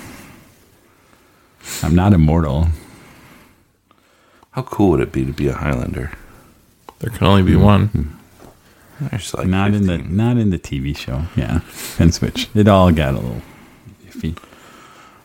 I'm 1.81 1.95
not 1.95 2.13
immortal. 2.13 2.67
How 4.51 4.61
cool 4.61 4.91
would 4.91 4.99
it 4.99 5.11
be 5.11 5.25
to 5.25 5.31
be 5.31 5.47
a 5.47 5.53
Highlander? 5.53 6.11
There 6.99 7.09
can 7.09 7.25
only 7.27 7.43
be 7.43 7.55
one. 7.55 7.88
Hmm. 7.88 8.03
There's 9.09 9.34
like 9.34 9.47
not 9.47 9.73
in 9.73 9.88
the 9.88 9.97
not 9.97 10.38
in 10.38 10.51
the 10.51 10.59
TV 10.59 10.95
show. 10.95 11.23
Yeah, 11.35 11.61
and 11.99 12.13
switch. 12.13 12.49
It 12.53 12.67
all 12.67 12.91
got 12.91 13.15
a 13.15 13.19
little 13.19 13.41
iffy. 14.05 14.38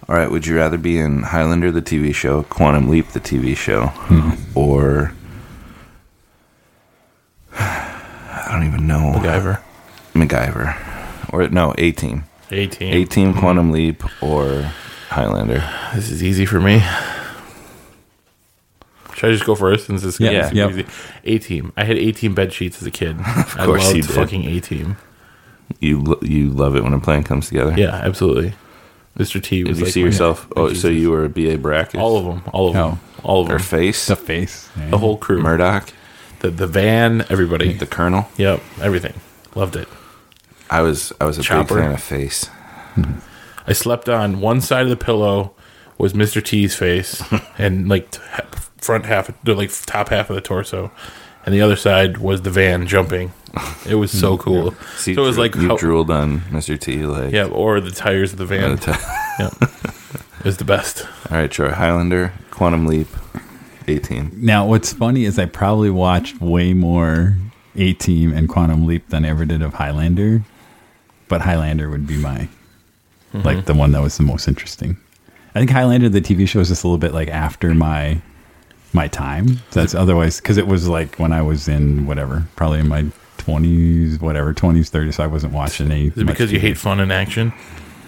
All 0.09 0.17
right, 0.17 0.31
would 0.31 0.47
you 0.47 0.57
rather 0.57 0.79
be 0.79 0.99
in 0.99 1.23
Highlander 1.23 1.71
the 1.71 1.83
TV 1.83 2.15
show, 2.15 2.43
Quantum 2.45 2.89
Leap 2.89 3.09
the 3.09 3.21
TV 3.21 3.55
show, 3.57 3.87
hmm. 3.89 4.31
or 4.55 5.13
I 7.53 8.49
don't 8.51 8.67
even 8.67 8.87
know 8.87 9.13
MacGyver. 9.17 9.61
MacGyver, 10.15 11.33
or 11.33 11.47
no 11.49 11.75
A 11.77 11.93
Team, 11.93 12.25
18. 12.51 12.95
A 12.95 13.05
Team, 13.05 13.35
Quantum 13.35 13.71
Leap, 13.71 14.03
or 14.23 14.63
Highlander? 15.11 15.63
This 15.95 16.11
is 16.11 16.23
easy 16.23 16.47
for 16.47 16.61
me. 16.61 16.83
Should 19.15 19.31
I 19.31 19.33
just 19.33 19.45
go 19.47 19.55
first 19.57 19.87
since 19.87 20.03
this 20.03 20.15
is 20.15 20.21
Yeah, 20.21 20.31
yeah, 20.31 20.51
yep. 20.53 20.71
easy? 20.71 20.87
A 21.25 21.39
team. 21.39 21.73
I 21.77 21.85
had 21.85 21.97
A 21.99 22.13
team 22.13 22.35
bed 22.35 22.53
sheets 22.53 22.81
as 22.81 22.87
a 22.87 22.91
kid. 22.91 23.17
of 23.37 23.57
course 23.57 23.83
I 23.83 23.87
loved 23.87 23.97
you 23.97 24.03
did. 24.03 24.11
fucking 24.13 24.45
A 24.45 24.61
team. 24.61 24.97
You 25.81 26.01
lo- 26.01 26.21
you 26.23 26.51
love 26.51 26.77
it 26.77 26.85
when 26.85 26.93
a 26.95 27.01
plan 27.01 27.25
comes 27.25 27.49
together. 27.49 27.75
Yeah, 27.77 27.95
absolutely. 27.97 28.55
Mr. 29.19 29.43
T 29.43 29.59
Did 29.65 29.69
was 29.69 29.79
you 29.81 29.85
like 29.87 29.93
see 29.95 30.01
my- 30.03 30.07
yourself? 30.07 30.47
my 30.55 30.63
Oh, 30.63 30.73
so 30.73 30.87
you 30.89 31.11
were 31.11 31.25
a 31.25 31.29
BA 31.29 31.59
Baracus? 31.59 31.99
all 31.99 32.17
of 32.17 32.25
them, 32.25 32.43
all 32.53 32.69
of 32.69 32.75
them, 32.75 33.01
all 33.25 33.43
of 33.43 33.49
or 33.49 33.53
them. 33.59 33.59
face? 33.61 34.07
The 34.07 34.15
face. 34.17 34.69
The 34.91 34.99
whole 34.99 35.17
crew, 35.19 35.41
Murdock, 35.43 35.93
the 36.39 36.51
the 36.51 36.69
van, 36.69 37.25
everybody. 37.29 37.73
the 37.73 37.87
Colonel. 37.87 38.29
Yep, 38.37 38.63
everything. 38.81 39.15
Loved 39.57 39.75
it. 39.75 39.89
I 40.71 40.83
was 40.83 41.13
I 41.21 41.25
was 41.25 41.39
a 41.39 41.43
Chopper. 41.43 41.75
big 41.75 41.85
fan 41.85 41.93
of 41.93 42.03
face. 42.03 42.51
I 43.67 43.73
slept 43.73 44.09
on 44.09 44.41
one 44.41 44.61
side 44.61 44.83
of 44.83 44.89
the 44.89 44.97
pillow 44.97 45.55
was 45.99 46.13
Mr. 46.13 46.43
T's 46.43 46.75
face, 46.75 47.23
and 47.59 47.89
like 47.89 48.15
front 48.79 49.07
half, 49.07 49.31
the 49.43 49.55
like 49.55 49.71
top 49.87 50.09
half 50.09 50.31
of 50.31 50.37
the 50.37 50.41
torso, 50.41 50.91
and 51.45 51.55
the 51.55 51.61
other 51.61 51.77
side 51.77 52.19
was 52.19 52.43
the 52.43 52.51
van 52.51 52.87
jumping. 52.87 53.33
It 53.89 53.97
was 53.97 54.11
so 54.11 54.37
mm-hmm. 54.37 54.43
cool. 54.43 54.75
See, 54.97 55.15
so 55.15 55.23
it 55.23 55.27
was 55.27 55.37
dro- 55.37 55.45
like 55.45 55.55
you 55.57 55.69
how- 55.69 55.77
drooled 55.77 56.11
on 56.11 56.41
Mr. 56.43 56.79
T. 56.79 57.05
Like 57.07 57.33
yeah, 57.33 57.47
or 57.47 57.81
the 57.81 57.91
tires 57.91 58.33
of 58.33 58.39
the 58.39 58.47
van. 58.47 58.73
at 58.73 58.79
a 58.79 58.93
time. 58.93 59.01
yeah, 59.39 59.51
it 60.39 60.45
was 60.45 60.59
the 60.59 60.65
best. 60.65 61.07
All 61.31 61.39
right, 61.39 61.51
Troy. 61.51 61.71
Highlander, 61.71 62.33
Quantum 62.51 62.87
Leap, 62.87 63.09
18. 63.89 64.33
Now, 64.35 64.67
what's 64.67 64.93
funny 64.93 65.25
is 65.25 65.39
I 65.39 65.47
probably 65.47 65.91
watched 65.91 66.41
way 66.41 66.75
more 66.75 67.37
A 67.77 67.93
Team 67.95 68.33
and 68.33 68.49
Quantum 68.49 68.87
Leap 68.87 69.09
than 69.09 69.25
I 69.25 69.29
ever 69.29 69.45
did 69.45 69.63
of 69.63 69.75
Highlander, 69.75 70.43
but 71.29 71.41
Highlander 71.43 71.89
would 71.91 72.07
be 72.07 72.17
my 72.17 72.49
like 73.33 73.67
the 73.67 73.75
one 73.75 73.93
that 73.93 74.01
was 74.03 74.17
the 74.17 74.23
most 74.23 74.49
interesting. 74.49 74.97
I 75.55 75.59
think 75.61 75.71
Highlander 75.71 76.09
the 76.09 76.21
TV 76.21 76.49
show 76.49 76.61
is 76.61 76.69
just 76.69 76.83
a 76.85 76.87
little 76.87 76.99
bit 76.99 77.13
like 77.13 77.29
after 77.29 77.75
my 77.75 78.21
my 78.93 79.07
time. 79.09 79.61
That's 79.73 79.95
otherwise 79.95 80.41
because 80.41 80.57
it 80.57 80.67
was 80.67 80.89
like 80.89 81.17
when 81.17 81.33
I 81.33 81.43
was 81.43 81.69
in 81.69 82.07
whatever, 82.07 82.47
probably 82.57 82.81
in 82.81 82.89
my 82.89 83.07
twenties, 83.37 84.19
whatever, 84.21 84.53
twenties, 84.53 84.91
thirties. 84.91 85.17
So 85.17 85.25
I 85.25 85.27
wasn't 85.27 85.53
watching 85.53 85.91
any. 85.91 86.07
Is 86.09 86.19
it 86.19 86.27
because 86.27 86.53
you 86.53 86.59
hate 86.61 86.77
fun 86.79 87.01
and 87.01 87.13
action? 87.13 87.53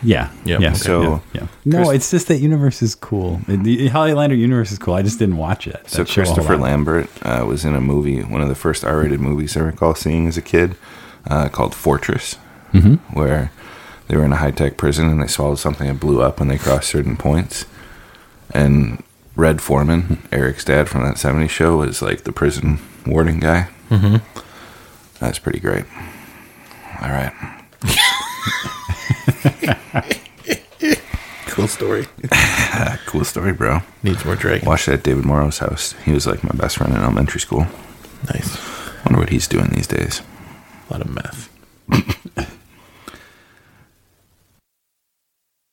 Yeah, 0.02 0.30
Yeah, 0.46 0.58
yeah. 0.60 0.68
okay. 0.68 0.78
So- 0.78 1.02
yeah, 1.02 1.20
yeah. 1.42 1.46
no, 1.66 1.76
Chris- 1.84 1.96
it's 1.96 2.10
just 2.10 2.28
that 2.28 2.38
universe 2.38 2.80
is 2.80 2.94
cool. 2.94 3.38
The 3.46 3.88
Highlander 3.88 4.34
universe 4.34 4.72
is 4.72 4.78
cool. 4.78 4.94
I 4.94 5.02
just 5.02 5.18
didn't 5.18 5.36
watch 5.36 5.66
it. 5.66 5.78
So 5.90 5.98
that 5.98 6.08
show 6.08 6.22
a 6.22 6.24
whole 6.24 6.34
Christopher. 6.36 6.56
Lambert 6.56 7.10
uh, 7.22 7.44
was 7.46 7.66
in 7.66 7.74
a 7.74 7.82
movie, 7.82 8.22
one 8.22 8.40
of 8.40 8.48
the 8.48 8.54
first 8.54 8.82
R-rated 8.82 9.20
movies 9.20 9.58
I 9.58 9.60
recall 9.60 9.94
seeing 9.94 10.26
as 10.26 10.38
a 10.38 10.42
kid, 10.42 10.74
uh, 11.26 11.50
called 11.50 11.74
Fortress, 11.74 12.36
Mm-hmm. 12.72 12.94
where 13.18 13.50
they 14.08 14.16
were 14.16 14.24
in 14.24 14.32
a 14.32 14.36
high-tech 14.36 14.76
prison 14.76 15.08
and 15.08 15.22
they 15.22 15.26
swallowed 15.26 15.58
something 15.58 15.86
that 15.88 16.00
blew 16.00 16.20
up 16.22 16.38
when 16.40 16.48
they 16.48 16.58
crossed 16.58 16.88
certain 16.90 17.16
points. 17.16 17.64
And 18.52 19.02
Red 19.36 19.60
Forman, 19.60 20.26
Eric's 20.32 20.64
dad 20.64 20.88
from 20.88 21.02
that 21.04 21.16
'70s 21.16 21.50
show, 21.50 21.76
was 21.78 22.02
like 22.02 22.24
the 22.24 22.32
prison 22.32 22.80
warden 23.06 23.38
guy. 23.40 23.68
Mm-hmm. 23.88 24.16
That's 25.20 25.38
pretty 25.38 25.60
great. 25.60 25.84
All 27.02 27.10
right. 27.10 27.32
Cool 31.46 31.68
story. 31.68 32.06
Cool 33.06 33.24
story, 33.24 33.52
bro. 33.52 33.80
Needs 34.04 34.24
more 34.24 34.36
Drake. 34.36 34.62
Watched 34.62 34.86
that 34.86 35.00
at 35.00 35.02
David 35.02 35.24
Morrow's 35.24 35.58
house. 35.58 35.94
He 36.04 36.12
was 36.12 36.26
like 36.26 36.44
my 36.44 36.52
best 36.54 36.76
friend 36.78 36.94
in 36.94 37.00
elementary 37.02 37.40
school. 37.40 37.66
Nice. 38.32 38.56
Wonder 39.04 39.18
what 39.18 39.30
he's 39.30 39.48
doing 39.48 39.68
these 39.70 39.88
days. 39.88 40.22
A 40.88 40.92
lot 40.92 41.00
of 41.02 41.08
meth. 41.12 41.48